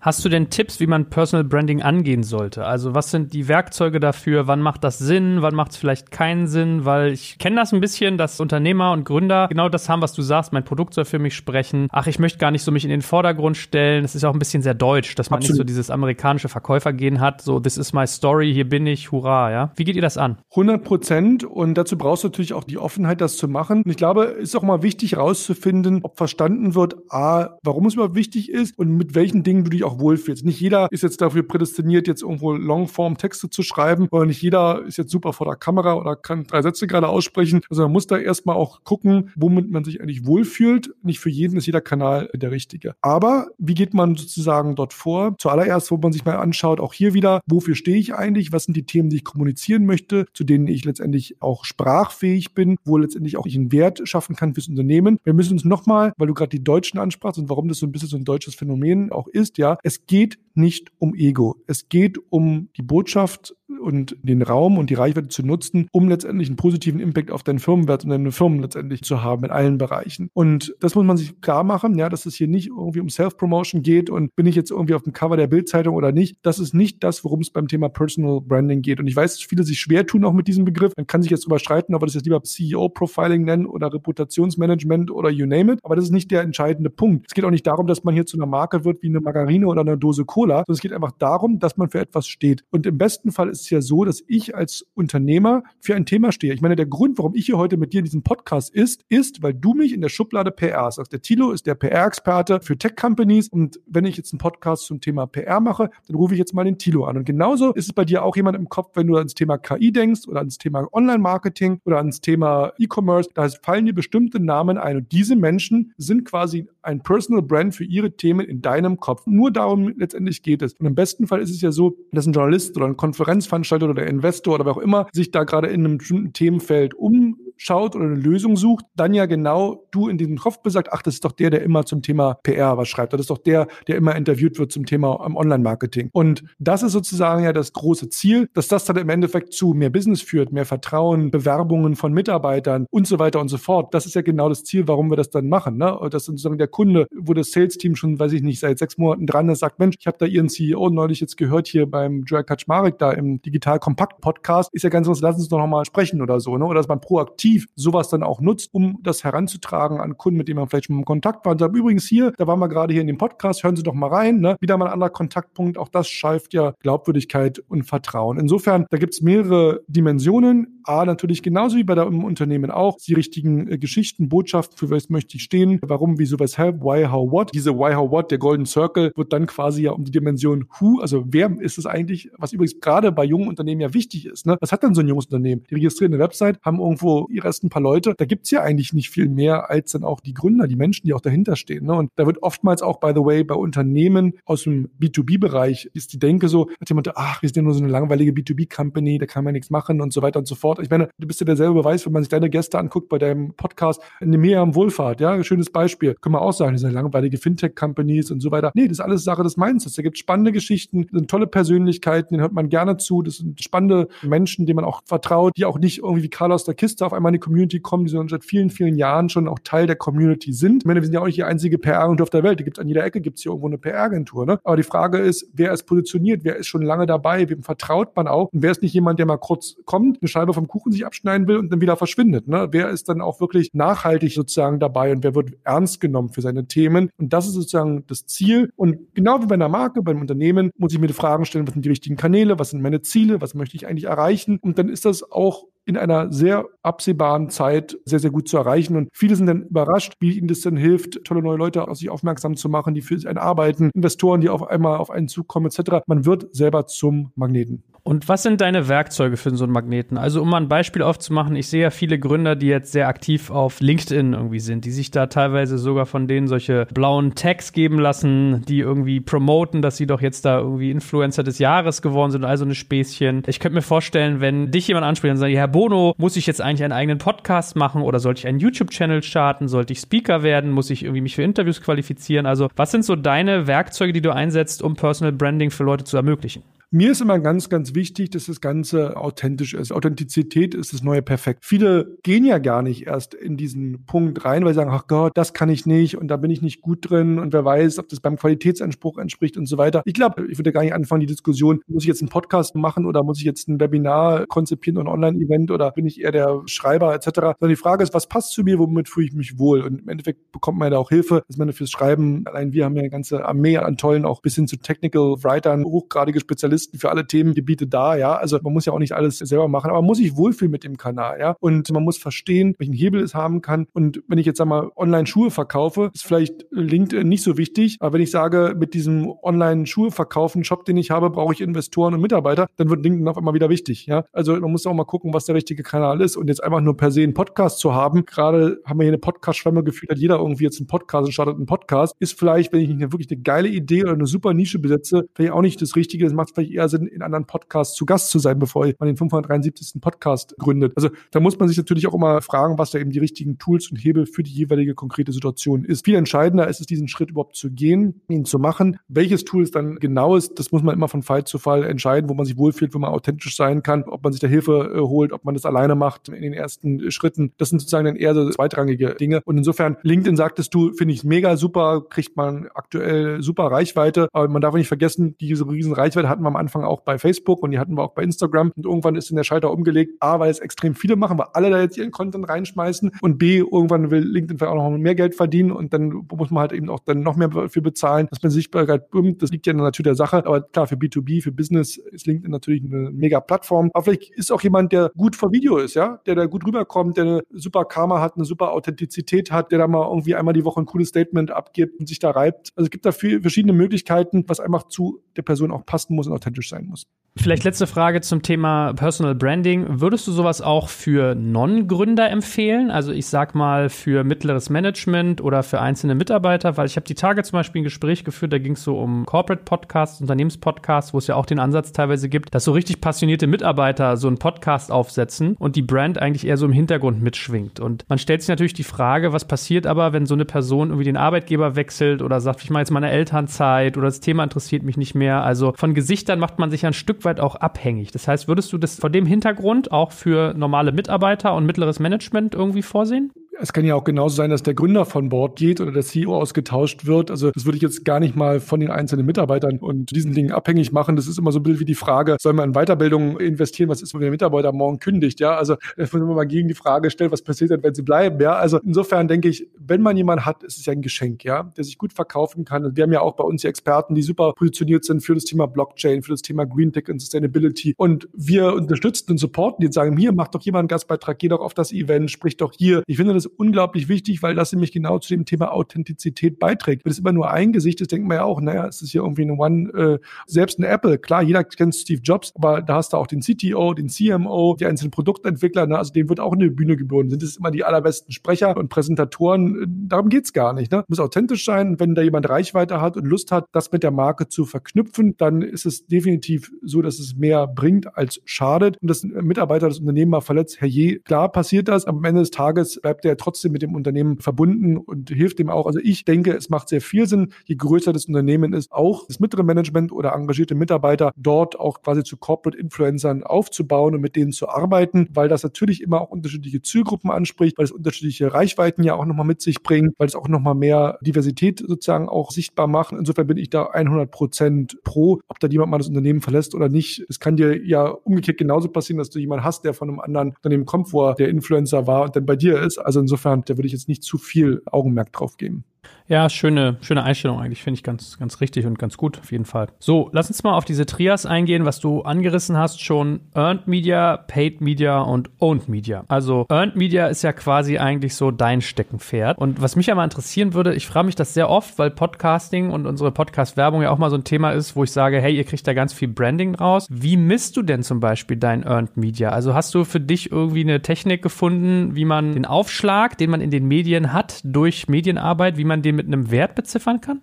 Hast 0.00 0.24
du 0.24 0.30
denn 0.30 0.48
Tipps, 0.48 0.80
wie 0.80 0.86
man 0.86 1.10
Personal 1.10 1.44
Branding 1.44 1.82
angehen 1.82 2.22
sollte? 2.22 2.64
Also 2.64 2.94
was 2.94 3.10
sind 3.10 3.34
die 3.34 3.48
Werkzeuge 3.48 4.00
dafür? 4.00 4.46
Wann 4.46 4.62
macht 4.62 4.82
das 4.82 4.98
Sinn? 4.98 5.42
Wann 5.42 5.54
macht 5.54 5.72
es 5.72 5.76
vielleicht 5.76 6.10
keinen 6.10 6.46
Sinn? 6.46 6.86
Weil 6.86 7.12
ich 7.12 7.36
kenne 7.38 7.56
das 7.56 7.74
ein 7.74 7.80
bisschen, 7.80 8.16
dass 8.16 8.40
Unternehmer 8.40 8.92
und 8.92 9.04
Gründer 9.04 9.48
genau 9.48 9.68
das 9.68 9.90
haben, 9.90 10.00
was 10.00 10.14
du 10.14 10.22
sagst. 10.22 10.54
Mein 10.54 10.64
Produkt 10.64 10.94
soll 10.94 11.04
für 11.04 11.18
mich 11.18 11.36
sprechen. 11.36 11.88
Ach, 11.92 12.06
ich 12.06 12.18
möchte 12.18 12.38
gar 12.38 12.50
nicht 12.50 12.62
so 12.62 12.72
mich 12.72 12.84
in 12.84 12.90
den 12.90 13.02
Vordergrund 13.02 13.58
stellen. 13.58 14.00
Das 14.00 14.14
ist 14.14 14.24
auch 14.24 14.32
ein 14.32 14.38
bisschen 14.38 14.62
sehr 14.62 14.72
deutsch, 14.72 15.16
dass 15.16 15.28
man 15.28 15.38
Absolut. 15.38 15.50
nicht 15.50 15.58
so 15.58 15.64
dieses 15.64 15.90
amerikanische 15.90 16.48
Verkäufergehen 16.48 17.20
hat. 17.20 17.42
So, 17.42 17.60
this 17.60 17.76
is 17.76 17.92
my 17.92 18.06
story, 18.06 18.54
hier 18.54 18.66
bin 18.66 18.86
ich, 18.86 19.12
hurra, 19.12 19.50
ja. 19.50 19.72
Wie 19.76 19.84
geht 19.84 19.96
ihr 19.96 20.02
das 20.02 20.16
an? 20.16 20.38
100 20.52 20.82
Prozent. 20.82 21.44
Und 21.44 21.74
dazu 21.74 21.98
brauchst 21.98 22.24
du 22.24 22.28
natürlich 22.28 22.54
auch 22.54 22.64
die 22.64 22.78
Offenheit, 22.78 23.20
das 23.20 23.36
zu 23.36 23.48
machen. 23.48 23.82
Und 23.82 23.90
ich 23.90 23.98
glaube, 23.98 24.36
es 24.38 24.50
ist 24.50 24.56
auch 24.56 24.62
mal 24.62 24.82
wichtig 24.82 25.12
herauszufinden, 25.12 26.00
ob 26.04 26.16
verstanden 26.16 26.74
wird, 26.74 26.96
a, 27.10 27.58
warum 27.62 27.84
es 27.84 27.94
überhaupt 27.94 28.14
wichtig 28.14 28.50
ist 28.50 28.78
und 28.78 28.96
mit 28.96 29.14
welchen 29.14 29.42
Dingen 29.42 29.64
du 29.64 29.70
dich 29.70 29.84
auch 29.84 29.89
auch 29.90 30.00
wohlfühlst. 30.00 30.44
Nicht 30.44 30.60
jeder 30.60 30.88
ist 30.90 31.02
jetzt 31.02 31.20
dafür 31.20 31.42
prädestiniert, 31.42 32.06
jetzt 32.06 32.22
irgendwo 32.22 32.52
Longform-Texte 32.52 33.50
zu 33.50 33.62
schreiben, 33.62 34.08
oder 34.10 34.26
nicht 34.26 34.42
jeder 34.42 34.84
ist 34.84 34.96
jetzt 34.96 35.10
super 35.10 35.32
vor 35.32 35.46
der 35.46 35.56
Kamera 35.56 35.94
oder 35.94 36.16
kann 36.16 36.44
drei 36.44 36.62
Sätze 36.62 36.86
gerade 36.86 37.08
aussprechen. 37.08 37.60
Also 37.70 37.82
man 37.82 37.92
muss 37.92 38.06
da 38.06 38.18
erstmal 38.18 38.56
auch 38.56 38.84
gucken, 38.84 39.30
womit 39.36 39.70
man 39.70 39.84
sich 39.84 40.00
eigentlich 40.00 40.26
wohlfühlt. 40.26 40.94
Nicht 41.02 41.20
für 41.20 41.30
jeden 41.30 41.56
ist 41.56 41.66
jeder 41.66 41.80
Kanal 41.80 42.30
der 42.34 42.50
richtige. 42.50 42.94
Aber 43.00 43.48
wie 43.58 43.74
geht 43.74 43.94
man 43.94 44.16
sozusagen 44.16 44.76
dort 44.76 44.92
vor? 44.92 45.34
Zuallererst, 45.38 45.90
wo 45.90 45.96
man 45.96 46.12
sich 46.12 46.24
mal 46.24 46.36
anschaut, 46.36 46.80
auch 46.80 46.92
hier 46.92 47.14
wieder, 47.14 47.40
wofür 47.46 47.74
stehe 47.74 47.98
ich 47.98 48.14
eigentlich? 48.14 48.52
Was 48.52 48.64
sind 48.64 48.76
die 48.76 48.84
Themen, 48.84 49.10
die 49.10 49.16
ich 49.16 49.24
kommunizieren 49.24 49.86
möchte, 49.86 50.26
zu 50.32 50.44
denen 50.44 50.66
ich 50.66 50.84
letztendlich 50.84 51.36
auch 51.40 51.64
sprachfähig 51.64 52.54
bin, 52.54 52.76
wo 52.84 52.96
letztendlich 52.96 53.36
auch 53.36 53.46
ich 53.46 53.56
einen 53.56 53.72
Wert 53.72 54.00
schaffen 54.04 54.36
kann 54.36 54.54
fürs 54.54 54.68
Unternehmen. 54.68 55.18
Wir 55.24 55.34
müssen 55.34 55.54
uns 55.54 55.64
nochmal, 55.64 56.12
weil 56.16 56.26
du 56.26 56.34
gerade 56.34 56.50
die 56.50 56.64
Deutschen 56.64 56.98
ansprachst 56.98 57.38
und 57.38 57.48
warum 57.48 57.68
das 57.68 57.78
so 57.78 57.86
ein 57.86 57.92
bisschen 57.92 58.08
so 58.08 58.16
ein 58.16 58.24
deutsches 58.24 58.54
Phänomen 58.54 59.12
auch 59.12 59.28
ist, 59.28 59.58
ja, 59.58 59.78
es 59.82 60.06
geht 60.06 60.38
nicht 60.54 60.90
um 60.98 61.14
Ego. 61.14 61.56
Es 61.66 61.88
geht 61.88 62.18
um 62.30 62.68
die 62.76 62.82
Botschaft 62.82 63.54
und 63.80 64.16
den 64.22 64.42
Raum 64.42 64.78
und 64.78 64.90
die 64.90 64.94
Reichweite 64.94 65.28
zu 65.28 65.44
nutzen, 65.44 65.86
um 65.92 66.08
letztendlich 66.08 66.48
einen 66.48 66.56
positiven 66.56 67.00
Impact 67.00 67.30
auf 67.30 67.42
deinen 67.42 67.60
Firmenwert 67.60 68.04
und 68.04 68.10
deine 68.10 68.32
Firmen 68.32 68.60
letztendlich 68.60 69.02
zu 69.02 69.22
haben 69.22 69.44
in 69.44 69.50
allen 69.50 69.78
Bereichen. 69.78 70.28
Und 70.32 70.74
das 70.80 70.94
muss 70.94 71.04
man 71.04 71.16
sich 71.16 71.40
klar 71.40 71.64
machen, 71.64 71.96
ja, 71.96 72.08
dass 72.08 72.26
es 72.26 72.34
hier 72.34 72.48
nicht 72.48 72.68
irgendwie 72.68 73.00
um 73.00 73.08
Self-Promotion 73.08 73.82
geht 73.82 74.10
und 74.10 74.34
bin 74.34 74.46
ich 74.46 74.56
jetzt 74.56 74.70
irgendwie 74.70 74.94
auf 74.94 75.02
dem 75.02 75.12
Cover 75.12 75.36
der 75.36 75.46
Bildzeitung 75.46 75.94
oder 75.94 76.12
nicht. 76.12 76.36
Das 76.42 76.58
ist 76.58 76.74
nicht 76.74 77.02
das, 77.04 77.24
worum 77.24 77.40
es 77.40 77.50
beim 77.50 77.68
Thema 77.68 77.88
Personal 77.88 78.40
Branding 78.40 78.82
geht. 78.82 79.00
Und 79.00 79.06
ich 79.06 79.16
weiß, 79.16 79.36
dass 79.36 79.42
viele 79.42 79.62
sich 79.62 79.80
schwer 79.80 80.06
tun 80.06 80.24
auch 80.24 80.32
mit 80.32 80.48
diesem 80.48 80.64
Begriff. 80.64 80.92
Man 80.96 81.06
kann 81.06 81.22
sich 81.22 81.30
jetzt 81.30 81.46
überstreiten, 81.46 81.94
ob 81.94 82.02
wir 82.02 82.06
das 82.06 82.14
jetzt 82.14 82.24
lieber 82.24 82.42
CEO-Profiling 82.42 83.44
nennen 83.44 83.66
oder 83.66 83.92
Reputationsmanagement 83.92 85.10
oder 85.10 85.30
you 85.30 85.46
name 85.46 85.74
it. 85.74 85.78
Aber 85.82 85.94
das 85.94 86.04
ist 86.06 86.12
nicht 86.12 86.30
der 86.30 86.42
entscheidende 86.42 86.90
Punkt. 86.90 87.26
Es 87.28 87.34
geht 87.34 87.44
auch 87.44 87.50
nicht 87.50 87.66
darum, 87.66 87.86
dass 87.86 88.04
man 88.04 88.14
hier 88.14 88.26
zu 88.26 88.36
einer 88.36 88.46
Marke 88.46 88.84
wird 88.84 89.02
wie 89.02 89.08
eine 89.08 89.20
Margarine 89.20 89.68
oder 89.70 89.80
eine 89.82 89.98
Dose 89.98 90.24
Cola, 90.24 90.58
sondern 90.58 90.74
es 90.74 90.80
geht 90.80 90.92
einfach 90.92 91.12
darum, 91.12 91.58
dass 91.58 91.76
man 91.76 91.90
für 91.90 92.00
etwas 92.00 92.26
steht. 92.26 92.64
Und 92.70 92.86
im 92.86 92.98
besten 92.98 93.32
Fall 93.32 93.48
ist 93.48 93.62
es 93.62 93.70
ja 93.70 93.80
so, 93.80 94.04
dass 94.04 94.22
ich 94.26 94.54
als 94.54 94.86
Unternehmer 94.94 95.62
für 95.80 95.94
ein 95.94 96.06
Thema 96.06 96.32
stehe. 96.32 96.52
Ich 96.52 96.60
meine, 96.60 96.76
der 96.76 96.86
Grund, 96.86 97.18
warum 97.18 97.34
ich 97.34 97.46
hier 97.46 97.58
heute 97.58 97.76
mit 97.76 97.92
dir 97.92 97.98
in 97.98 98.04
diesem 98.04 98.22
Podcast 98.22 98.74
ist, 98.74 99.04
ist, 99.08 99.42
weil 99.42 99.54
du 99.54 99.74
mich 99.74 99.92
in 99.92 100.00
der 100.00 100.08
Schublade 100.08 100.50
PR 100.50 100.90
sagst. 100.90 101.12
Der 101.12 101.22
Tilo 101.22 101.50
ist 101.52 101.66
der 101.66 101.74
PR-Experte 101.74 102.60
für 102.62 102.76
Tech-Companies 102.76 103.48
und 103.48 103.80
wenn 103.86 104.04
ich 104.04 104.16
jetzt 104.16 104.32
einen 104.32 104.38
Podcast 104.38 104.86
zum 104.86 105.00
Thema 105.00 105.26
PR 105.26 105.60
mache, 105.60 105.90
dann 106.06 106.16
rufe 106.16 106.34
ich 106.34 106.38
jetzt 106.38 106.54
mal 106.54 106.64
den 106.64 106.78
Tilo 106.78 107.04
an. 107.04 107.16
Und 107.16 107.24
genauso 107.24 107.72
ist 107.72 107.86
es 107.86 107.92
bei 107.92 108.04
dir 108.04 108.24
auch 108.24 108.36
jemand 108.36 108.56
im 108.56 108.68
Kopf, 108.68 108.90
wenn 108.94 109.06
du 109.06 109.16
ans 109.16 109.34
Thema 109.34 109.58
KI 109.58 109.92
denkst 109.92 110.28
oder 110.28 110.40
ans 110.40 110.58
Thema 110.58 110.86
Online-Marketing 110.92 111.80
oder 111.84 111.98
ans 111.98 112.20
Thema 112.20 112.72
E-Commerce, 112.78 113.30
da 113.34 113.48
fallen 113.62 113.86
dir 113.86 113.94
bestimmte 113.94 114.40
Namen 114.40 114.78
ein 114.78 114.96
und 114.96 115.12
diese 115.12 115.36
Menschen 115.36 115.92
sind 115.96 116.24
quasi 116.24 116.66
ein 116.82 117.02
Personal 117.02 117.42
Brand 117.42 117.74
für 117.74 117.84
ihre 117.84 118.16
Themen 118.16 118.46
in 118.46 118.62
deinem 118.62 118.98
Kopf. 118.98 119.26
Nur 119.26 119.50
darum 119.60 119.92
letztendlich 119.96 120.42
geht 120.42 120.62
es. 120.62 120.74
Und 120.74 120.86
im 120.86 120.94
besten 120.94 121.26
Fall 121.26 121.40
ist 121.40 121.50
es 121.50 121.60
ja 121.60 121.72
so, 121.72 121.96
dass 122.12 122.26
ein 122.26 122.32
Journalist 122.32 122.76
oder 122.76 122.86
ein 122.86 122.96
Konferenzveranstalter 122.96 123.88
oder 123.88 124.06
Investor 124.06 124.54
oder 124.54 124.64
wer 124.64 124.72
auch 124.72 124.78
immer 124.78 125.06
sich 125.12 125.30
da 125.30 125.44
gerade 125.44 125.68
in 125.68 125.84
einem 125.84 125.98
bestimmten 125.98 126.32
Themenfeld 126.32 126.94
um 126.94 127.36
schaut 127.60 127.94
oder 127.94 128.06
eine 128.06 128.14
Lösung 128.14 128.56
sucht, 128.56 128.86
dann 128.96 129.12
ja 129.12 129.26
genau 129.26 129.86
du 129.90 130.08
in 130.08 130.16
diesem 130.16 130.38
Kopf 130.38 130.62
besagt, 130.62 130.88
ach, 130.92 131.02
das 131.02 131.14
ist 131.14 131.24
doch 131.24 131.32
der, 131.32 131.50
der 131.50 131.62
immer 131.62 131.84
zum 131.84 132.00
Thema 132.00 132.38
PR 132.42 132.78
was 132.78 132.88
schreibt. 132.88 133.12
Das 133.12 133.20
ist 133.20 133.30
doch 133.30 133.38
der, 133.38 133.68
der 133.86 133.96
immer 133.96 134.16
interviewt 134.16 134.58
wird 134.58 134.72
zum 134.72 134.86
Thema 134.86 135.22
ähm, 135.26 135.36
Online-Marketing. 135.36 136.08
Und 136.12 136.42
das 136.58 136.82
ist 136.82 136.92
sozusagen 136.92 137.44
ja 137.44 137.52
das 137.52 137.72
große 137.74 138.08
Ziel, 138.08 138.48
dass 138.54 138.68
das 138.68 138.86
dann 138.86 138.96
im 138.96 139.10
Endeffekt 139.10 139.52
zu 139.52 139.74
mehr 139.74 139.90
Business 139.90 140.22
führt, 140.22 140.52
mehr 140.52 140.64
Vertrauen, 140.64 141.30
Bewerbungen 141.30 141.96
von 141.96 142.14
Mitarbeitern 142.14 142.86
und 142.90 143.06
so 143.06 143.18
weiter 143.18 143.40
und 143.40 143.48
so 143.48 143.58
fort. 143.58 143.92
Das 143.92 144.06
ist 144.06 144.14
ja 144.14 144.22
genau 144.22 144.48
das 144.48 144.64
Ziel, 144.64 144.88
warum 144.88 145.10
wir 145.10 145.16
das 145.16 145.28
dann 145.28 145.48
machen. 145.48 145.76
Ne? 145.76 145.96
Und 145.98 146.14
das 146.14 146.22
ist 146.22 146.26
sozusagen 146.26 146.56
der 146.56 146.68
Kunde, 146.68 147.06
wo 147.14 147.34
das 147.34 147.50
Sales-Team 147.50 147.94
schon, 147.94 148.18
weiß 148.18 148.32
ich 148.32 148.42
nicht, 148.42 148.60
seit 148.60 148.78
sechs 148.78 148.96
Monaten 148.96 149.26
dran 149.26 149.50
ist, 149.50 149.58
sagt, 149.58 149.78
Mensch, 149.78 149.96
ich 150.00 150.06
habe 150.06 150.16
da 150.18 150.24
Ihren 150.24 150.48
CEO 150.48 150.88
neulich 150.88 151.20
jetzt 151.20 151.36
gehört 151.36 151.66
hier 151.66 151.90
beim 151.90 152.22
Joel 152.22 152.44
Kaczmarek 152.44 152.98
da 152.98 153.12
im 153.12 153.42
Digital 153.42 153.78
Kompakt 153.78 154.22
Podcast. 154.22 154.70
Ist 154.72 154.82
ja 154.82 154.88
ganz 154.88 155.08
was, 155.08 155.20
lass 155.20 155.36
uns 155.36 155.48
doch 155.48 155.58
nochmal 155.58 155.84
sprechen 155.84 156.22
oder 156.22 156.40
so. 156.40 156.56
Ne? 156.56 156.64
Oder 156.64 156.76
dass 156.80 156.88
man 156.88 157.00
proaktiv 157.00 157.49
sowas 157.74 158.08
dann 158.08 158.22
auch 158.22 158.40
nutzt, 158.40 158.70
um 158.72 158.98
das 159.02 159.24
heranzutragen 159.24 160.00
an 160.00 160.16
Kunden, 160.16 160.38
mit 160.38 160.48
denen 160.48 160.58
man 160.58 160.68
vielleicht 160.68 160.86
schon 160.86 160.98
im 160.98 161.04
Kontakt 161.04 161.44
war. 161.44 161.52
Und 161.52 161.58
sagt, 161.58 161.76
übrigens 161.76 162.06
hier, 162.06 162.32
da 162.36 162.46
waren 162.46 162.58
wir 162.58 162.68
gerade 162.68 162.92
hier 162.92 163.00
in 163.00 163.06
dem 163.06 163.18
Podcast, 163.18 163.64
hören 163.64 163.76
Sie 163.76 163.82
doch 163.82 163.94
mal 163.94 164.08
rein. 164.08 164.40
Ne? 164.40 164.56
Wieder 164.60 164.76
mal 164.76 164.86
ein 164.86 164.92
anderer 164.92 165.10
Kontaktpunkt. 165.10 165.78
Auch 165.78 165.88
das 165.88 166.08
schafft 166.08 166.54
ja 166.54 166.74
Glaubwürdigkeit 166.80 167.62
und 167.68 167.84
Vertrauen. 167.84 168.38
Insofern, 168.38 168.86
da 168.90 168.98
gibt 168.98 169.14
es 169.14 169.22
mehrere 169.22 169.82
Dimensionen. 169.88 170.80
A, 170.84 171.04
natürlich 171.04 171.42
genauso 171.42 171.76
wie 171.76 171.84
bei 171.84 171.94
der 171.94 172.06
im 172.06 172.24
Unternehmen 172.24 172.70
auch, 172.70 172.96
die 172.96 173.14
richtigen 173.14 173.68
äh, 173.68 173.78
Geschichten, 173.78 174.28
Botschaften, 174.28 174.76
für 174.76 174.90
was 174.90 175.10
möchte 175.10 175.36
ich 175.36 175.42
stehen, 175.42 175.78
warum, 175.82 176.18
wieso, 176.18 176.38
weshalb, 176.38 176.80
why, 176.80 177.06
how, 177.06 177.30
what. 177.30 177.52
Diese 177.54 177.76
why, 177.76 177.94
how, 177.94 178.10
what, 178.10 178.30
der 178.30 178.38
Golden 178.38 178.66
Circle, 178.66 179.12
wird 179.14 179.32
dann 179.32 179.46
quasi 179.46 179.82
ja 179.82 179.92
um 179.92 180.04
die 180.04 180.10
Dimension 180.10 180.66
who, 180.78 181.00
also 181.00 181.24
wer 181.26 181.50
ist 181.60 181.78
es 181.78 181.86
eigentlich, 181.86 182.30
was 182.38 182.52
übrigens 182.52 182.80
gerade 182.80 183.12
bei 183.12 183.24
jungen 183.24 183.48
Unternehmen 183.48 183.80
ja 183.80 183.94
wichtig 183.94 184.26
ist. 184.26 184.46
Ne? 184.46 184.56
Was 184.60 184.72
hat 184.72 184.82
denn 184.82 184.94
so 184.94 185.00
ein 185.00 185.08
junges 185.08 185.26
Unternehmen? 185.26 185.62
Die 185.70 185.74
registrieren 185.74 186.14
eine 186.14 186.22
Website, 186.22 186.58
haben 186.62 186.80
irgendwo 186.80 187.26
ihre 187.40 187.48
ersten 187.48 187.68
paar 187.68 187.82
Leute. 187.82 188.14
Da 188.16 188.24
gibt's 188.24 188.50
ja 188.50 188.62
eigentlich 188.62 188.92
nicht 188.92 189.10
viel 189.10 189.28
mehr 189.28 189.70
als 189.70 189.92
dann 189.92 190.04
auch 190.04 190.20
die 190.20 190.34
Gründer, 190.34 190.68
die 190.68 190.76
Menschen, 190.76 191.06
die 191.06 191.14
auch 191.14 191.20
dahinter 191.20 191.56
stehen. 191.56 191.86
Ne? 191.86 191.94
Und 191.94 192.10
da 192.16 192.26
wird 192.26 192.42
oftmals 192.42 192.82
auch, 192.82 193.00
by 193.00 193.12
the 193.14 193.20
way, 193.20 193.44
bei 193.44 193.54
Unternehmen 193.54 194.34
aus 194.44 194.64
dem 194.64 194.88
B2B-Bereich 195.00 195.90
ist 195.94 196.12
die 196.12 196.18
Denke 196.18 196.48
so, 196.48 196.66
dass 196.78 196.88
jemand, 196.88 197.16
ach, 197.16 197.42
wir 197.42 197.48
sind 197.48 197.56
ja 197.56 197.62
nur 197.62 197.74
so 197.74 197.82
eine 197.82 197.90
langweilige 197.90 198.32
B2B-Company, 198.32 199.18
da 199.18 199.26
kann 199.26 199.44
man 199.44 199.54
nichts 199.54 199.70
machen 199.70 200.00
und 200.00 200.12
so 200.12 200.22
weiter 200.22 200.38
und 200.38 200.46
so 200.46 200.54
fort. 200.54 200.78
Ich 200.80 200.90
meine, 200.90 201.08
du 201.18 201.26
bist 201.26 201.40
ja 201.40 201.46
derselbe 201.46 201.74
Beweis, 201.74 202.04
wenn 202.06 202.12
man 202.12 202.22
sich 202.22 202.28
deine 202.28 202.50
Gäste 202.50 202.78
anguckt 202.78 203.08
bei 203.08 203.18
deinem 203.18 203.54
Podcast, 203.54 204.00
eine 204.20 204.38
Miriam 204.38 204.74
Wohlfahrt, 204.74 205.20
ja, 205.20 205.42
schönes 205.42 205.70
Beispiel. 205.70 206.14
Können 206.20 206.34
wir 206.34 206.42
auch 206.42 206.52
sagen, 206.52 206.72
diese 206.72 206.90
langweilige 206.90 207.38
Fintech-Companies 207.38 208.30
und 208.30 208.40
so 208.40 208.50
weiter. 208.50 208.70
Nee, 208.74 208.84
das 208.84 208.98
ist 208.98 209.00
alles 209.00 209.24
Sache 209.24 209.42
des 209.42 209.56
Mindsets. 209.56 209.96
Da 209.96 210.02
gibt 210.02 210.18
spannende 210.18 210.52
Geschichten, 210.52 211.02
das 211.02 211.10
sind 211.12 211.30
tolle 211.30 211.46
Persönlichkeiten, 211.46 212.34
denen 212.34 212.42
hört 212.42 212.52
man 212.52 212.68
gerne 212.68 212.96
zu. 212.96 213.22
Das 213.22 213.38
sind 213.38 213.62
spannende 213.62 214.08
Menschen, 214.22 214.66
denen 214.66 214.76
man 214.76 214.84
auch 214.84 215.02
vertraut, 215.04 215.56
die 215.56 215.64
auch 215.64 215.78
nicht 215.78 215.98
irgendwie 215.98 216.30
aus 216.40 216.64
der 216.64 216.74
Kiste 216.74 217.04
auf 217.04 217.12
einmal 217.12 217.29
in 217.30 217.34
die 217.34 217.40
Community 217.40 217.80
kommen, 217.80 218.04
die 218.04 218.10
so 218.10 218.26
seit 218.28 218.44
vielen, 218.44 218.70
vielen 218.70 218.96
Jahren 218.96 219.28
schon 219.28 219.48
auch 219.48 219.58
Teil 219.64 219.86
der 219.86 219.96
Community 219.96 220.52
sind. 220.52 220.82
Ich 220.82 220.86
meine, 220.86 221.00
wir 221.00 221.06
sind 221.06 221.14
ja 221.14 221.20
auch 221.20 221.26
nicht 221.26 221.38
die 221.38 221.44
einzige 221.44 221.78
PR-Agentur 221.78 222.24
auf 222.24 222.30
der 222.30 222.42
Welt. 222.42 222.60
Die 222.60 222.64
gibt 222.64 222.78
an 222.78 222.88
jeder 222.88 223.04
Ecke, 223.04 223.20
gibt 223.20 223.38
es 223.38 223.42
hier 223.42 223.50
irgendwo 223.52 223.68
eine 223.68 223.78
PR-Agentur. 223.78 224.46
Ne? 224.46 224.58
Aber 224.64 224.76
die 224.76 224.82
Frage 224.82 225.18
ist, 225.18 225.48
wer 225.54 225.72
ist 225.72 225.84
positioniert, 225.84 226.44
wer 226.44 226.56
ist 226.56 226.66
schon 226.66 226.82
lange 226.82 227.06
dabei, 227.06 227.48
wem 227.48 227.62
vertraut 227.62 228.14
man 228.16 228.28
auch 228.28 228.52
und 228.52 228.62
wer 228.62 228.70
ist 228.70 228.82
nicht 228.82 228.94
jemand, 228.94 229.18
der 229.18 229.26
mal 229.26 229.38
kurz 229.38 229.76
kommt, 229.84 230.18
eine 230.20 230.28
Scheibe 230.28 230.52
vom 230.52 230.68
Kuchen 230.68 230.92
sich 230.92 231.06
abschneiden 231.06 231.48
will 231.48 231.56
und 231.56 231.72
dann 231.72 231.80
wieder 231.80 231.96
verschwindet. 231.96 232.48
Ne? 232.48 232.68
Wer 232.70 232.90
ist 232.90 233.08
dann 233.08 233.20
auch 233.20 233.40
wirklich 233.40 233.70
nachhaltig 233.72 234.32
sozusagen 234.34 234.80
dabei 234.80 235.12
und 235.12 235.24
wer 235.24 235.34
wird 235.34 235.52
ernst 235.64 236.00
genommen 236.00 236.30
für 236.30 236.42
seine 236.42 236.66
Themen? 236.66 237.10
Und 237.18 237.32
das 237.32 237.46
ist 237.46 237.54
sozusagen 237.54 238.04
das 238.06 238.26
Ziel. 238.26 238.72
Und 238.76 239.14
genau 239.14 239.42
wie 239.42 239.46
bei 239.46 239.54
einer 239.54 239.68
Marke, 239.68 240.02
beim 240.02 240.20
Unternehmen, 240.20 240.70
muss 240.76 240.92
ich 240.92 240.98
mir 240.98 241.06
die 241.06 241.12
Fragen 241.12 241.44
stellen, 241.44 241.66
was 241.66 241.74
sind 241.74 241.84
die 241.84 241.88
richtigen 241.90 242.16
Kanäle, 242.16 242.58
was 242.58 242.70
sind 242.70 242.82
meine 242.82 243.02
Ziele, 243.02 243.40
was 243.40 243.54
möchte 243.54 243.76
ich 243.76 243.86
eigentlich 243.86 244.04
erreichen? 244.04 244.58
Und 244.60 244.78
dann 244.78 244.88
ist 244.88 245.04
das 245.04 245.30
auch 245.30 245.64
in 245.86 245.96
einer 245.96 246.32
sehr 246.32 246.66
absehbaren 246.82 247.50
Zeit 247.50 247.98
sehr, 248.04 248.18
sehr 248.18 248.30
gut 248.30 248.48
zu 248.48 248.56
erreichen. 248.56 248.96
Und 248.96 249.08
viele 249.12 249.36
sind 249.36 249.46
dann 249.46 249.62
überrascht, 249.62 250.14
wie 250.20 250.38
ihnen 250.38 250.48
das 250.48 250.60
dann 250.60 250.76
hilft, 250.76 251.24
tolle 251.24 251.42
neue 251.42 251.56
Leute 251.56 251.88
auf 251.88 251.98
sich 251.98 252.10
aufmerksam 252.10 252.56
zu 252.56 252.68
machen, 252.68 252.94
die 252.94 253.02
für 253.02 253.16
einen 253.26 253.38
arbeiten, 253.38 253.90
Investoren, 253.94 254.40
die 254.40 254.48
auf 254.48 254.66
einmal 254.66 254.98
auf 254.98 255.10
einen 255.10 255.28
zukommen, 255.28 255.66
etc. 255.66 256.04
Man 256.06 256.24
wird 256.24 256.54
selber 256.54 256.86
zum 256.86 257.32
Magneten. 257.34 257.82
Und 258.02 258.28
was 258.28 258.42
sind 258.42 258.60
deine 258.60 258.88
Werkzeuge 258.88 259.36
für 259.36 259.54
so 259.54 259.64
einen 259.64 259.72
Magneten? 259.72 260.16
Also, 260.16 260.42
um 260.42 260.50
mal 260.50 260.56
ein 260.56 260.68
Beispiel 260.68 261.02
aufzumachen, 261.02 261.54
ich 261.56 261.68
sehe 261.68 261.82
ja 261.82 261.90
viele 261.90 262.18
Gründer, 262.18 262.56
die 262.56 262.66
jetzt 262.66 262.92
sehr 262.92 263.08
aktiv 263.08 263.50
auf 263.50 263.80
LinkedIn 263.80 264.32
irgendwie 264.32 264.60
sind, 264.60 264.84
die 264.84 264.90
sich 264.90 265.10
da 265.10 265.26
teilweise 265.26 265.78
sogar 265.78 266.06
von 266.06 266.26
denen 266.26 266.48
solche 266.48 266.86
blauen 266.92 267.34
Tags 267.34 267.72
geben 267.72 267.98
lassen, 267.98 268.62
die 268.66 268.78
irgendwie 268.80 269.20
promoten, 269.20 269.82
dass 269.82 269.96
sie 269.96 270.06
doch 270.06 270.20
jetzt 270.20 270.44
da 270.44 270.58
irgendwie 270.58 270.90
Influencer 270.90 271.42
des 271.42 271.58
Jahres 271.58 272.02
geworden 272.02 272.30
sind, 272.30 272.44
also 272.44 272.64
eine 272.64 272.74
Späßchen. 272.74 273.42
Ich 273.46 273.60
könnte 273.60 273.74
mir 273.74 273.82
vorstellen, 273.82 274.40
wenn 274.40 274.70
dich 274.70 274.88
jemand 274.88 275.06
anspricht 275.06 275.32
und 275.32 275.38
sagt, 275.38 275.52
Herr 275.52 275.68
Bono, 275.68 276.14
muss 276.16 276.36
ich 276.36 276.46
jetzt 276.46 276.60
eigentlich 276.60 276.84
einen 276.84 276.92
eigenen 276.92 277.18
Podcast 277.18 277.76
machen 277.76 278.02
oder 278.02 278.18
sollte 278.18 278.40
ich 278.40 278.46
einen 278.46 278.60
YouTube-Channel 278.60 279.22
starten? 279.22 279.68
Sollte 279.68 279.92
ich 279.92 280.00
Speaker 280.00 280.42
werden? 280.42 280.70
Muss 280.70 280.90
ich 280.90 281.02
irgendwie 281.04 281.20
mich 281.20 281.36
für 281.36 281.42
Interviews 281.42 281.82
qualifizieren? 281.82 282.46
Also, 282.46 282.68
was 282.76 282.90
sind 282.90 283.04
so 283.04 283.16
deine 283.16 283.66
Werkzeuge, 283.66 284.12
die 284.12 284.22
du 284.22 284.34
einsetzt, 284.34 284.82
um 284.82 284.94
Personal 284.94 285.32
Branding 285.32 285.70
für 285.70 285.84
Leute 285.84 286.04
zu 286.04 286.16
ermöglichen? 286.16 286.62
Mir 286.92 287.12
ist 287.12 287.20
immer 287.20 287.38
ganz, 287.38 287.68
ganz 287.68 287.94
wichtig, 287.94 288.30
dass 288.30 288.46
das 288.46 288.60
Ganze 288.60 289.16
authentisch 289.16 289.74
ist. 289.74 289.92
Authentizität 289.92 290.74
ist 290.74 290.92
das 290.92 291.04
neue 291.04 291.22
Perfekt. 291.22 291.64
Viele 291.64 292.18
gehen 292.24 292.44
ja 292.44 292.58
gar 292.58 292.82
nicht 292.82 293.06
erst 293.06 293.32
in 293.32 293.56
diesen 293.56 294.06
Punkt 294.06 294.44
rein, 294.44 294.64
weil 294.64 294.72
sie 294.72 294.80
sagen, 294.80 294.90
ach 294.92 295.06
Gott, 295.06 295.30
das 295.36 295.52
kann 295.52 295.68
ich 295.68 295.86
nicht 295.86 296.18
und 296.18 296.26
da 296.26 296.36
bin 296.36 296.50
ich 296.50 296.62
nicht 296.62 296.80
gut 296.80 297.08
drin 297.08 297.38
und 297.38 297.52
wer 297.52 297.64
weiß, 297.64 298.00
ob 298.00 298.08
das 298.08 298.18
beim 298.18 298.34
Qualitätsanspruch 298.34 299.18
entspricht 299.18 299.56
und 299.56 299.66
so 299.66 299.78
weiter. 299.78 300.02
Ich 300.04 300.14
glaube, 300.14 300.44
ich 300.50 300.58
würde 300.58 300.72
gar 300.72 300.82
nicht 300.82 300.92
anfangen, 300.92 301.20
die 301.20 301.28
Diskussion, 301.28 301.80
muss 301.86 302.02
ich 302.02 302.08
jetzt 302.08 302.22
einen 302.22 302.28
Podcast 302.28 302.74
machen 302.74 303.06
oder 303.06 303.22
muss 303.22 303.38
ich 303.38 303.44
jetzt 303.44 303.68
ein 303.68 303.78
Webinar 303.78 304.48
konzipieren 304.48 304.98
ein 304.98 305.06
Online-Event 305.06 305.70
oder 305.70 305.92
bin 305.92 306.06
ich 306.06 306.20
eher 306.20 306.32
der 306.32 306.62
Schreiber 306.66 307.14
etc. 307.14 307.30
Sondern 307.34 307.68
die 307.68 307.76
Frage 307.76 308.02
ist, 308.02 308.14
was 308.14 308.26
passt 308.26 308.50
zu 308.50 308.64
mir, 308.64 308.80
womit 308.80 309.08
fühle 309.08 309.26
ich 309.28 309.32
mich 309.32 309.60
wohl? 309.60 309.82
Und 309.82 310.00
im 310.00 310.08
Endeffekt 310.08 310.50
bekommt 310.50 310.80
man 310.80 310.90
ja 310.90 310.98
auch 310.98 311.10
Hilfe, 311.10 311.44
dass 311.46 311.56
man 311.56 311.72
fürs 311.72 311.92
Schreiben, 311.92 312.42
allein 312.48 312.72
wir 312.72 312.84
haben 312.84 312.96
ja 312.96 313.02
eine 313.02 313.10
ganze 313.10 313.44
Armee 313.44 313.76
an 313.76 313.96
tollen, 313.96 314.24
auch 314.24 314.42
bis 314.42 314.56
hin 314.56 314.66
zu 314.66 314.76
Technical 314.76 315.36
Writern, 315.44 315.84
hochgradige 315.84 316.40
Spezialisten 316.40 316.79
Spezialisten 316.80 316.98
für 316.98 317.10
alle 317.10 317.26
Themengebiete 317.26 317.86
da, 317.86 318.16
ja. 318.16 318.34
Also 318.36 318.58
man 318.62 318.72
muss 318.72 318.86
ja 318.86 318.92
auch 318.92 318.98
nicht 318.98 319.12
alles 319.12 319.38
selber 319.38 319.68
machen, 319.68 319.90
aber 319.90 320.00
man 320.00 320.06
muss 320.06 320.18
sich 320.18 320.36
wohlfühlen 320.36 320.70
mit 320.70 320.84
dem 320.84 320.96
Kanal, 320.96 321.38
ja. 321.40 321.56
Und 321.60 321.90
man 321.92 322.02
muss 322.02 322.18
verstehen, 322.18 322.74
welchen 322.78 322.94
Hebel 322.94 323.22
es 323.22 323.34
haben 323.34 323.60
kann. 323.60 323.86
Und 323.92 324.22
wenn 324.28 324.38
ich 324.38 324.46
jetzt 324.46 324.60
einmal 324.60 324.90
Online-Schuhe 324.96 325.50
verkaufe, 325.50 326.10
ist 326.14 326.24
vielleicht 326.24 326.66
LinkedIn 326.70 327.28
nicht 327.28 327.42
so 327.42 327.58
wichtig. 327.58 327.96
Aber 328.00 328.14
wenn 328.14 328.22
ich 328.22 328.30
sage, 328.30 328.74
mit 328.78 328.94
diesem 328.94 329.32
Online-Schuhe 329.42 330.10
verkaufen, 330.10 330.64
Shop, 330.64 330.84
den 330.84 330.96
ich 330.96 331.10
habe, 331.10 331.30
brauche 331.30 331.52
ich 331.52 331.60
Investoren 331.60 332.14
und 332.14 332.20
Mitarbeiter, 332.20 332.68
dann 332.76 332.90
wird 332.90 333.02
LinkedIn 333.02 333.28
auf 333.28 333.36
einmal 333.36 333.54
wieder 333.54 333.68
wichtig, 333.68 334.06
ja. 334.06 334.24
Also 334.32 334.56
man 334.56 334.70
muss 334.70 334.86
auch 334.86 334.94
mal 334.94 335.04
gucken, 335.04 335.34
was 335.34 335.44
der 335.44 335.54
richtige 335.54 335.82
Kanal 335.82 336.20
ist. 336.20 336.36
Und 336.36 336.48
jetzt 336.48 336.62
einfach 336.62 336.80
nur 336.80 336.96
per 336.96 337.10
se 337.10 337.22
einen 337.22 337.34
Podcast 337.34 337.78
zu 337.78 337.94
haben, 337.94 338.24
gerade 338.24 338.80
haben 338.84 338.98
wir 338.98 339.04
hier 339.04 339.12
eine 339.12 339.18
Podcast-Schwemme 339.18 339.84
gefühlt, 339.84 340.10
hat 340.10 340.18
jeder 340.18 340.38
irgendwie 340.38 340.64
jetzt 340.64 340.80
einen 340.80 340.86
Podcast 340.86 341.26
und 341.26 341.32
startet 341.32 341.56
einen 341.56 341.66
Podcast, 341.66 342.14
ist 342.18 342.38
vielleicht, 342.38 342.72
wenn 342.72 342.80
ich 342.80 342.90
eine, 342.90 343.12
wirklich 343.12 343.30
eine 343.30 343.40
geile 343.40 343.68
Idee 343.68 344.02
oder 344.02 344.12
eine 344.12 344.26
super 344.26 344.54
Nische 344.54 344.78
besetze, 344.78 345.28
vielleicht 345.34 345.52
auch 345.52 345.62
nicht 345.62 345.80
das 345.82 345.96
Richtige. 345.96 346.24
Das 346.24 346.32
macht 346.32 346.50
vielleicht 346.54 346.69
eher 346.74 346.88
Sinn, 346.88 347.06
in 347.06 347.22
anderen 347.22 347.46
Podcasts 347.46 347.94
zu 347.94 348.06
Gast 348.06 348.30
zu 348.30 348.38
sein, 348.38 348.58
bevor 348.58 348.86
man 348.98 349.06
den 349.06 349.16
573. 349.16 350.00
Podcast 350.00 350.54
gründet. 350.58 350.92
Also 350.96 351.10
da 351.30 351.40
muss 351.40 351.58
man 351.58 351.68
sich 351.68 351.76
natürlich 351.76 352.06
auch 352.06 352.14
immer 352.14 352.40
fragen, 352.42 352.78
was 352.78 352.90
da 352.90 352.98
eben 352.98 353.10
die 353.10 353.18
richtigen 353.18 353.58
Tools 353.58 353.90
und 353.90 353.96
Hebel 353.96 354.26
für 354.26 354.42
die 354.42 354.52
jeweilige 354.52 354.94
konkrete 354.94 355.32
Situation 355.32 355.84
ist. 355.84 356.04
Viel 356.04 356.14
entscheidender 356.14 356.68
ist 356.68 356.80
es, 356.80 356.86
diesen 356.86 357.08
Schritt 357.08 357.30
überhaupt 357.30 357.56
zu 357.56 357.70
gehen, 357.70 358.22
ihn 358.28 358.44
zu 358.44 358.58
machen. 358.58 358.98
Welches 359.08 359.44
Tool 359.44 359.62
es 359.62 359.70
dann 359.70 359.96
genau 359.96 360.36
ist, 360.36 360.58
das 360.58 360.72
muss 360.72 360.82
man 360.82 360.94
immer 360.94 361.08
von 361.08 361.22
Fall 361.22 361.44
zu 361.44 361.58
Fall 361.58 361.84
entscheiden, 361.84 362.28
wo 362.28 362.34
man 362.34 362.46
sich 362.46 362.56
wohlfühlt, 362.56 362.94
wo 362.94 362.98
man 362.98 363.10
authentisch 363.10 363.56
sein 363.56 363.82
kann, 363.82 364.04
ob 364.04 364.22
man 364.22 364.32
sich 364.32 364.40
da 364.40 364.46
Hilfe 364.46 364.92
äh, 364.94 365.00
holt, 365.00 365.32
ob 365.32 365.44
man 365.44 365.54
das 365.54 365.64
alleine 365.64 365.94
macht 365.94 366.28
in 366.28 366.42
den 366.42 366.52
ersten 366.52 367.10
Schritten. 367.10 367.52
Das 367.58 367.70
sind 367.70 367.80
sozusagen 367.80 368.06
dann 368.06 368.16
eher 368.16 368.34
so 368.34 368.50
zweitrangige 368.50 369.14
Dinge. 369.14 369.40
Und 369.44 369.58
insofern, 369.58 369.96
LinkedIn 370.02 370.36
sagtest 370.36 370.74
du, 370.74 370.92
finde 370.92 371.14
ich 371.14 371.24
mega 371.24 371.56
super, 371.56 372.02
kriegt 372.08 372.36
man 372.36 372.68
aktuell 372.74 373.42
super 373.42 373.64
Reichweite, 373.64 374.28
aber 374.32 374.48
man 374.48 374.62
darf 374.62 374.74
nicht 374.74 374.88
vergessen, 374.88 375.36
diese 375.40 375.68
riesen 375.68 375.92
Reichweite 375.92 376.28
hatten 376.28 376.42
wir 376.42 376.48
am 376.48 376.56
Anfang 376.60 376.84
auch 376.84 377.00
bei 377.00 377.18
Facebook 377.18 377.62
und 377.62 377.72
die 377.72 377.78
hatten 377.78 377.96
wir 377.96 378.04
auch 378.04 378.14
bei 378.14 378.22
Instagram. 378.22 378.72
Und 378.76 378.86
irgendwann 378.86 379.16
ist 379.16 379.30
in 379.30 379.36
der 379.36 379.44
Schalter 379.44 379.72
umgelegt. 379.72 380.14
A, 380.20 380.38
weil 380.38 380.50
es 380.50 380.58
extrem 380.58 380.94
viele 380.94 381.16
machen, 381.16 381.38
weil 381.38 381.48
alle 381.54 381.70
da 381.70 381.80
jetzt 381.80 381.96
ihren 381.96 382.10
Content 382.10 382.48
reinschmeißen. 382.48 383.12
Und 383.20 383.38
B, 383.38 383.58
irgendwann 383.58 384.10
will 384.10 384.22
LinkedIn 384.22 384.58
vielleicht 384.58 384.72
auch 384.72 384.90
noch 384.90 384.98
mehr 384.98 385.14
Geld 385.14 385.34
verdienen 385.34 385.72
und 385.72 385.92
dann 385.92 386.26
muss 386.30 386.50
man 386.50 386.62
halt 386.62 386.72
eben 386.72 386.88
auch 386.90 387.00
dann 387.00 387.22
noch 387.22 387.36
mehr 387.36 387.48
dafür 387.48 387.82
bezahlen, 387.82 388.28
dass 388.30 388.42
man 388.42 388.50
Sichtbarkeit 388.50 389.10
bimmt. 389.10 389.42
Das 389.42 389.50
liegt 389.50 389.66
ja 389.66 389.72
in 389.72 389.78
der 389.78 389.86
Natur 389.86 390.04
der 390.04 390.14
Sache. 390.14 390.38
Aber 390.38 390.62
klar, 390.62 390.86
für 390.86 390.96
B2B, 390.96 391.42
für 391.42 391.52
Business 391.52 391.96
ist 391.96 392.26
LinkedIn 392.26 392.50
natürlich 392.50 392.84
eine 392.84 393.10
mega 393.10 393.40
Plattform. 393.40 393.90
Aber 393.94 394.04
vielleicht 394.04 394.30
ist 394.30 394.52
auch 394.52 394.62
jemand, 394.62 394.92
der 394.92 395.10
gut 395.16 395.36
vor 395.36 395.52
Video 395.52 395.78
ist, 395.78 395.94
ja, 395.94 396.20
der 396.26 396.34
da 396.34 396.46
gut 396.46 396.66
rüberkommt, 396.66 397.16
der 397.16 397.24
eine 397.24 397.42
super 397.50 397.84
Karma 397.84 398.20
hat, 398.20 398.36
eine 398.36 398.44
super 398.44 398.72
Authentizität 398.72 399.50
hat, 399.50 399.72
der 399.72 399.78
da 399.78 399.88
mal 399.88 400.06
irgendwie 400.06 400.34
einmal 400.34 400.54
die 400.54 400.64
Woche 400.64 400.80
ein 400.80 400.86
cooles 400.86 401.08
Statement 401.08 401.50
abgibt 401.50 401.98
und 401.98 402.08
sich 402.08 402.18
da 402.18 402.30
reibt. 402.30 402.72
Also 402.76 402.86
es 402.86 402.90
gibt 402.90 403.06
da 403.06 403.12
viel, 403.12 403.40
verschiedene 403.40 403.72
Möglichkeiten, 403.72 404.44
was 404.46 404.60
einfach 404.60 404.88
zu 404.88 405.22
der 405.36 405.42
Person 405.42 405.70
auch 405.70 405.86
passen 405.86 406.14
muss 406.14 406.26
und 406.26 406.32
authentisch 406.32 406.49
sein 406.68 406.86
muss. 406.86 407.06
Vielleicht 407.36 407.64
letzte 407.64 407.86
Frage 407.86 408.20
zum 408.20 408.42
Thema 408.42 408.92
Personal 408.92 409.34
Branding. 409.34 409.86
Würdest 410.00 410.26
du 410.26 410.32
sowas 410.32 410.60
auch 410.60 410.88
für 410.88 411.34
Non-Gründer 411.36 412.28
empfehlen? 412.28 412.90
Also 412.90 413.12
ich 413.12 413.26
sag 413.26 413.54
mal 413.54 413.88
für 413.88 414.24
mittleres 414.24 414.68
Management 414.68 415.40
oder 415.40 415.62
für 415.62 415.80
einzelne 415.80 416.16
Mitarbeiter, 416.16 416.76
weil 416.76 416.86
ich 416.86 416.96
habe 416.96 417.06
die 417.06 417.14
Tage 417.14 417.42
zum 417.44 417.58
Beispiel 417.58 417.80
ein 417.80 417.84
Gespräch 417.84 418.24
geführt, 418.24 418.52
da 418.52 418.58
ging 418.58 418.72
es 418.72 418.82
so 418.82 418.98
um 418.98 419.24
Corporate 419.26 419.62
Podcasts, 419.64 420.20
Unternehmenspodcasts, 420.20 421.14
wo 421.14 421.18
es 421.18 421.28
ja 421.28 421.36
auch 421.36 421.46
den 421.46 421.60
Ansatz 421.60 421.92
teilweise 421.92 422.28
gibt, 422.28 422.54
dass 422.54 422.64
so 422.64 422.72
richtig 422.72 423.00
passionierte 423.00 423.46
Mitarbeiter 423.46 424.16
so 424.16 424.26
einen 424.26 424.38
Podcast 424.38 424.90
aufsetzen 424.90 425.54
und 425.58 425.76
die 425.76 425.82
Brand 425.82 426.18
eigentlich 426.20 426.46
eher 426.46 426.56
so 426.56 426.66
im 426.66 426.72
Hintergrund 426.72 427.22
mitschwingt. 427.22 427.80
Und 427.80 428.04
man 428.08 428.18
stellt 428.18 428.42
sich 428.42 428.48
natürlich 428.48 428.74
die 428.74 428.84
Frage, 428.84 429.32
was 429.32 429.46
passiert 429.46 429.86
aber, 429.86 430.12
wenn 430.12 430.26
so 430.26 430.34
eine 430.34 430.44
Person 430.44 430.88
irgendwie 430.88 431.04
den 431.04 431.16
Arbeitgeber 431.16 431.76
wechselt 431.76 432.22
oder 432.22 432.40
sagt, 432.40 432.62
ich 432.62 432.70
mache 432.70 432.82
jetzt 432.82 432.90
meine 432.90 433.10
Elternzeit 433.10 433.96
oder 433.96 434.08
das 434.08 434.20
Thema 434.20 434.42
interessiert 434.44 434.82
mich 434.82 434.96
nicht 434.96 435.14
mehr. 435.14 435.42
Also 435.42 435.72
von 435.76 435.94
Gesichtern 435.94 436.38
macht 436.38 436.58
man 436.58 436.70
sich 436.70 436.84
ein 436.84 436.92
Stück 436.92 437.24
weit 437.24 437.29
auch 437.38 437.54
abhängig. 437.54 438.10
Das 438.10 438.26
heißt, 438.26 438.48
würdest 438.48 438.72
du 438.72 438.78
das 438.78 438.98
vor 438.98 439.10
dem 439.10 439.26
Hintergrund 439.26 439.92
auch 439.92 440.10
für 440.10 440.54
normale 440.54 440.90
Mitarbeiter 440.90 441.54
und 441.54 441.66
mittleres 441.66 442.00
Management 442.00 442.54
irgendwie 442.54 442.82
vorsehen? 442.82 443.30
Es 443.62 443.74
kann 443.74 443.84
ja 443.84 443.94
auch 443.94 444.04
genauso 444.04 444.36
sein, 444.36 444.48
dass 444.48 444.62
der 444.62 444.72
Gründer 444.72 445.04
von 445.04 445.28
Bord 445.28 445.58
geht 445.58 445.82
oder 445.82 445.92
der 445.92 446.02
CEO 446.02 446.34
ausgetauscht 446.34 447.04
wird. 447.04 447.30
Also 447.30 447.50
das 447.50 447.66
würde 447.66 447.76
ich 447.76 447.82
jetzt 447.82 448.06
gar 448.06 448.18
nicht 448.18 448.34
mal 448.34 448.58
von 448.58 448.80
den 448.80 448.90
einzelnen 448.90 449.26
Mitarbeitern 449.26 449.78
und 449.78 450.16
diesen 450.16 450.32
Dingen 450.32 450.50
abhängig 450.50 450.92
machen. 450.92 451.14
Das 451.14 451.26
ist 451.26 451.38
immer 451.38 451.52
so 451.52 451.58
ein 451.58 451.62
bisschen 451.62 451.80
wie 451.80 451.84
die 451.84 451.94
Frage, 451.94 452.36
soll 452.40 452.54
man 452.54 452.70
in 452.70 452.74
Weiterbildung 452.74 453.38
investieren? 453.38 453.90
Was 453.90 454.00
ist, 454.00 454.14
wenn 454.14 454.22
der 454.22 454.30
Mitarbeiter 454.30 454.72
morgen 454.72 454.98
kündigt? 454.98 455.40
Ja, 455.40 455.56
also 455.56 455.76
das 455.98 456.10
muss 456.10 456.22
man 456.22 456.34
mal 456.34 456.44
gegen 456.44 456.68
die 456.68 456.74
Frage 456.74 457.10
stellen, 457.10 457.32
was 457.32 457.42
passiert 457.42 457.70
dann, 457.70 457.82
wenn 457.82 457.94
sie 457.94 458.02
bleiben? 458.02 458.40
Ja, 458.40 458.54
also 458.54 458.78
insofern 458.78 459.28
denke 459.28 459.48
ich, 459.48 459.68
wenn 459.78 460.00
man 460.00 460.16
jemanden 460.16 460.46
hat, 460.46 460.62
ist 460.62 460.78
es 460.78 460.86
ja 460.86 460.94
ein 460.94 461.02
Geschenk, 461.02 461.44
ja, 461.44 461.64
der 461.76 461.84
sich 461.84 461.98
gut 461.98 462.14
verkaufen 462.14 462.64
kann. 462.64 462.86
Und 462.86 462.96
wir 462.96 463.04
haben 463.04 463.12
ja 463.12 463.20
auch 463.20 463.36
bei 463.36 463.44
uns 463.44 463.60
die 463.60 463.68
Experten, 463.68 464.14
die 464.14 464.22
super 464.22 464.54
positioniert 464.54 465.04
sind 465.04 465.22
für 465.22 465.34
das 465.34 465.44
Thema 465.44 465.66
Blockchain, 465.66 466.22
für 466.22 466.32
das 466.32 466.40
Thema 466.40 466.64
Green 466.64 466.92
Tech 466.92 467.08
und 467.10 467.20
Sustainability. 467.20 467.94
Und 467.98 468.26
wir 468.32 468.72
unterstützen 468.72 469.32
und 469.32 469.38
supporten 469.38 469.82
die 469.82 469.86
und 469.88 469.92
sagen, 469.92 470.16
hier, 470.16 470.32
macht 470.32 470.54
doch 470.54 470.62
jemand 470.62 470.80
einen 470.80 470.88
Gastbeitrag, 470.88 471.38
geh 471.38 471.48
doch 471.48 471.60
auf 471.60 471.74
das 471.74 471.92
Event, 471.92 472.30
sprich 472.30 472.56
doch 472.56 472.72
hier. 472.72 473.02
Ich 473.06 473.18
finde 473.18 473.34
das 473.34 473.49
unglaublich 473.56 474.08
wichtig, 474.08 474.42
weil 474.42 474.54
das 474.54 474.72
nämlich 474.72 474.92
genau 474.92 475.18
zu 475.18 475.28
dem 475.28 475.44
Thema 475.44 475.72
Authentizität 475.72 476.58
beiträgt. 476.58 477.04
Wenn 477.04 477.12
es 477.12 477.18
immer 477.18 477.32
nur 477.32 477.50
ein 477.50 477.72
Gesicht 477.72 478.00
ist, 478.00 478.12
denkt 478.12 478.26
man 478.26 478.38
ja 478.38 478.44
auch, 478.44 478.60
naja, 478.60 478.86
es 478.86 479.02
ist 479.02 479.10
hier 479.10 479.22
irgendwie 479.22 479.42
eine 479.42 479.54
One, 479.54 479.90
äh, 479.92 480.18
selbst 480.46 480.78
eine 480.78 480.88
Apple, 480.88 481.18
klar, 481.18 481.42
jeder 481.42 481.64
kennt 481.64 481.94
Steve 481.94 482.20
Jobs, 482.22 482.52
aber 482.56 482.82
da 482.82 482.94
hast 482.94 483.12
du 483.12 483.16
auch 483.16 483.26
den 483.26 483.40
CTO, 483.40 483.94
den 483.94 484.08
CMO, 484.08 484.76
die 484.78 484.86
einzelnen 484.86 485.10
Produktentwickler, 485.10 485.86
ne? 485.86 485.98
also 485.98 486.12
denen 486.12 486.28
wird 486.28 486.40
auch 486.40 486.52
eine 486.52 486.70
Bühne 486.70 486.96
geboten. 486.96 487.30
Sind 487.30 487.42
es 487.42 487.56
immer 487.56 487.70
die 487.70 487.84
allerbesten 487.84 488.32
Sprecher 488.32 488.76
und 488.76 488.88
Präsentatoren? 488.88 490.06
Darum 490.08 490.28
geht's 490.28 490.52
gar 490.52 490.72
nicht. 490.72 490.90
Ne? 490.92 491.04
Muss 491.08 491.20
authentisch 491.20 491.64
sein. 491.64 492.00
Wenn 492.00 492.14
da 492.14 492.22
jemand 492.22 492.48
Reichweite 492.48 493.00
hat 493.00 493.16
und 493.16 493.26
Lust 493.26 493.52
hat, 493.52 493.66
das 493.72 493.92
mit 493.92 494.02
der 494.02 494.10
Marke 494.10 494.48
zu 494.48 494.64
verknüpfen, 494.64 495.36
dann 495.36 495.62
ist 495.62 495.86
es 495.86 496.06
definitiv 496.06 496.72
so, 496.82 497.02
dass 497.02 497.18
es 497.18 497.36
mehr 497.36 497.66
bringt 497.66 498.16
als 498.16 498.40
schadet. 498.44 498.96
Und 499.00 499.08
das 499.08 499.22
Mitarbeiter 499.22 499.88
das 499.88 499.98
Unternehmen 499.98 500.30
mal 500.30 500.40
verletzt, 500.40 500.80
herrje, 500.80 501.20
klar 501.20 501.50
passiert 501.52 501.88
das, 501.88 502.06
am 502.06 502.24
Ende 502.24 502.40
des 502.40 502.50
Tages 502.50 503.00
bleibt 503.10 503.24
der 503.24 503.36
trotzdem 503.40 503.72
mit 503.72 503.82
dem 503.82 503.94
Unternehmen 503.94 504.38
verbunden 504.38 504.96
und 504.96 505.30
hilft 505.30 505.58
dem 505.58 505.70
auch. 505.70 505.86
Also 505.86 505.98
ich 506.02 506.24
denke, 506.24 506.52
es 506.52 506.70
macht 506.70 506.88
sehr 506.88 507.00
viel 507.00 507.26
Sinn, 507.26 507.52
je 507.64 507.74
größer 507.76 508.12
das 508.12 508.26
Unternehmen 508.26 508.72
ist, 508.72 508.92
auch 508.92 509.26
das 509.26 509.40
mittlere 509.40 509.64
Management 509.64 510.12
oder 510.12 510.32
engagierte 510.32 510.74
Mitarbeiter 510.74 511.32
dort 511.36 511.78
auch 511.78 512.02
quasi 512.02 512.22
zu 512.22 512.36
Corporate 512.36 512.78
Influencern 512.78 513.42
aufzubauen 513.42 514.14
und 514.14 514.20
mit 514.20 514.36
denen 514.36 514.52
zu 514.52 514.68
arbeiten, 514.68 515.28
weil 515.32 515.48
das 515.48 515.62
natürlich 515.62 516.02
immer 516.02 516.20
auch 516.20 516.30
unterschiedliche 516.30 516.82
Zielgruppen 516.82 517.30
anspricht, 517.30 517.78
weil 517.78 517.84
es 517.84 517.92
unterschiedliche 517.92 518.52
Reichweiten 518.52 519.02
ja 519.02 519.14
auch 519.14 519.24
nochmal 519.24 519.46
mit 519.46 519.60
sich 519.60 519.82
bringt, 519.82 520.14
weil 520.18 520.26
es 520.26 520.34
auch 520.34 520.48
nochmal 520.48 520.74
mehr 520.74 521.18
Diversität 521.22 521.82
sozusagen 521.86 522.28
auch 522.28 522.50
sichtbar 522.50 522.86
macht. 522.86 523.12
Insofern 523.12 523.46
bin 523.46 523.56
ich 523.56 523.70
da 523.70 523.86
100 523.86 524.30
Prozent 524.30 524.98
pro, 525.02 525.40
ob 525.48 525.60
da 525.60 525.68
jemand 525.68 525.90
mal 525.90 525.98
das 525.98 526.08
Unternehmen 526.08 526.40
verlässt 526.40 526.74
oder 526.74 526.88
nicht. 526.88 527.24
Es 527.28 527.40
kann 527.40 527.56
dir 527.56 527.84
ja 527.84 528.06
umgekehrt 528.08 528.58
genauso 528.58 528.88
passieren, 528.88 529.18
dass 529.18 529.30
du 529.30 529.38
jemanden 529.38 529.64
hast, 529.64 529.84
der 529.84 529.94
von 529.94 530.08
einem 530.08 530.20
anderen 530.20 530.50
Unternehmen 530.50 530.86
kommt, 530.86 531.12
wo 531.12 531.26
er 531.26 531.34
der 531.34 531.48
Influencer 531.48 532.06
war 532.06 532.24
und 532.24 532.36
dann 532.36 532.46
bei 532.46 532.56
dir 532.56 532.80
ist. 532.80 532.98
Also 532.98 533.20
insofern, 533.30 533.62
da 533.64 533.76
würde 533.76 533.86
ich 533.86 533.92
jetzt 533.92 534.08
nicht 534.08 534.24
zu 534.24 534.38
viel 534.38 534.82
Augenmerk 534.86 535.32
drauf 535.32 535.56
geben. 535.56 535.84
Ja, 536.30 536.48
schöne, 536.48 536.96
schöne 537.00 537.24
Einstellung 537.24 537.58
eigentlich. 537.58 537.82
Finde 537.82 537.98
ich 537.98 538.04
ganz, 538.04 538.38
ganz 538.38 538.60
richtig 538.60 538.86
und 538.86 539.00
ganz 539.00 539.16
gut, 539.16 539.40
auf 539.40 539.50
jeden 539.50 539.64
Fall. 539.64 539.88
So, 539.98 540.30
lass 540.32 540.46
uns 540.46 540.62
mal 540.62 540.74
auf 540.74 540.84
diese 540.84 541.04
Trias 541.04 541.44
eingehen, 541.44 541.84
was 541.84 541.98
du 541.98 542.22
angerissen 542.22 542.78
hast 542.78 543.02
schon. 543.02 543.40
Earned 543.52 543.88
Media, 543.88 544.36
Paid 544.36 544.80
Media 544.80 545.22
und 545.22 545.50
Owned 545.58 545.88
Media. 545.88 546.22
Also, 546.28 546.66
Earned 546.68 546.94
Media 546.94 547.26
ist 547.26 547.42
ja 547.42 547.52
quasi 547.52 547.98
eigentlich 547.98 548.36
so 548.36 548.52
dein 548.52 548.80
Steckenpferd. 548.80 549.58
Und 549.58 549.82
was 549.82 549.96
mich 549.96 550.12
aber 550.12 550.22
interessieren 550.22 550.72
würde, 550.72 550.94
ich 550.94 551.08
frage 551.08 551.26
mich 551.26 551.34
das 551.34 551.52
sehr 551.52 551.68
oft, 551.68 551.98
weil 551.98 552.12
Podcasting 552.12 552.90
und 552.90 553.06
unsere 553.06 553.32
Podcast-Werbung 553.32 554.02
ja 554.02 554.10
auch 554.10 554.18
mal 554.18 554.30
so 554.30 554.36
ein 554.36 554.44
Thema 554.44 554.70
ist, 554.70 554.94
wo 554.94 555.02
ich 555.02 555.10
sage, 555.10 555.40
hey, 555.40 555.56
ihr 555.56 555.64
kriegt 555.64 555.84
da 555.84 555.94
ganz 555.94 556.12
viel 556.12 556.28
Branding 556.28 556.74
draus. 556.74 557.08
Wie 557.10 557.36
misst 557.36 557.76
du 557.76 557.82
denn 557.82 558.04
zum 558.04 558.20
Beispiel 558.20 558.56
dein 558.56 558.84
Earned 558.84 559.16
Media? 559.16 559.48
Also, 559.48 559.74
hast 559.74 559.92
du 559.96 560.04
für 560.04 560.20
dich 560.20 560.52
irgendwie 560.52 560.82
eine 560.82 561.02
Technik 561.02 561.42
gefunden, 561.42 562.14
wie 562.14 562.24
man 562.24 562.52
den 562.52 562.66
Aufschlag, 562.66 563.36
den 563.36 563.50
man 563.50 563.60
in 563.60 563.72
den 563.72 563.88
Medien 563.88 564.32
hat, 564.32 564.60
durch 564.62 565.08
Medienarbeit, 565.08 565.76
wie 565.76 565.82
man 565.84 566.02
den 566.02 566.19
mit 566.26 566.32
einem 566.32 566.50
Wert 566.50 566.74
beziffern 566.74 567.20
kann? 567.20 567.42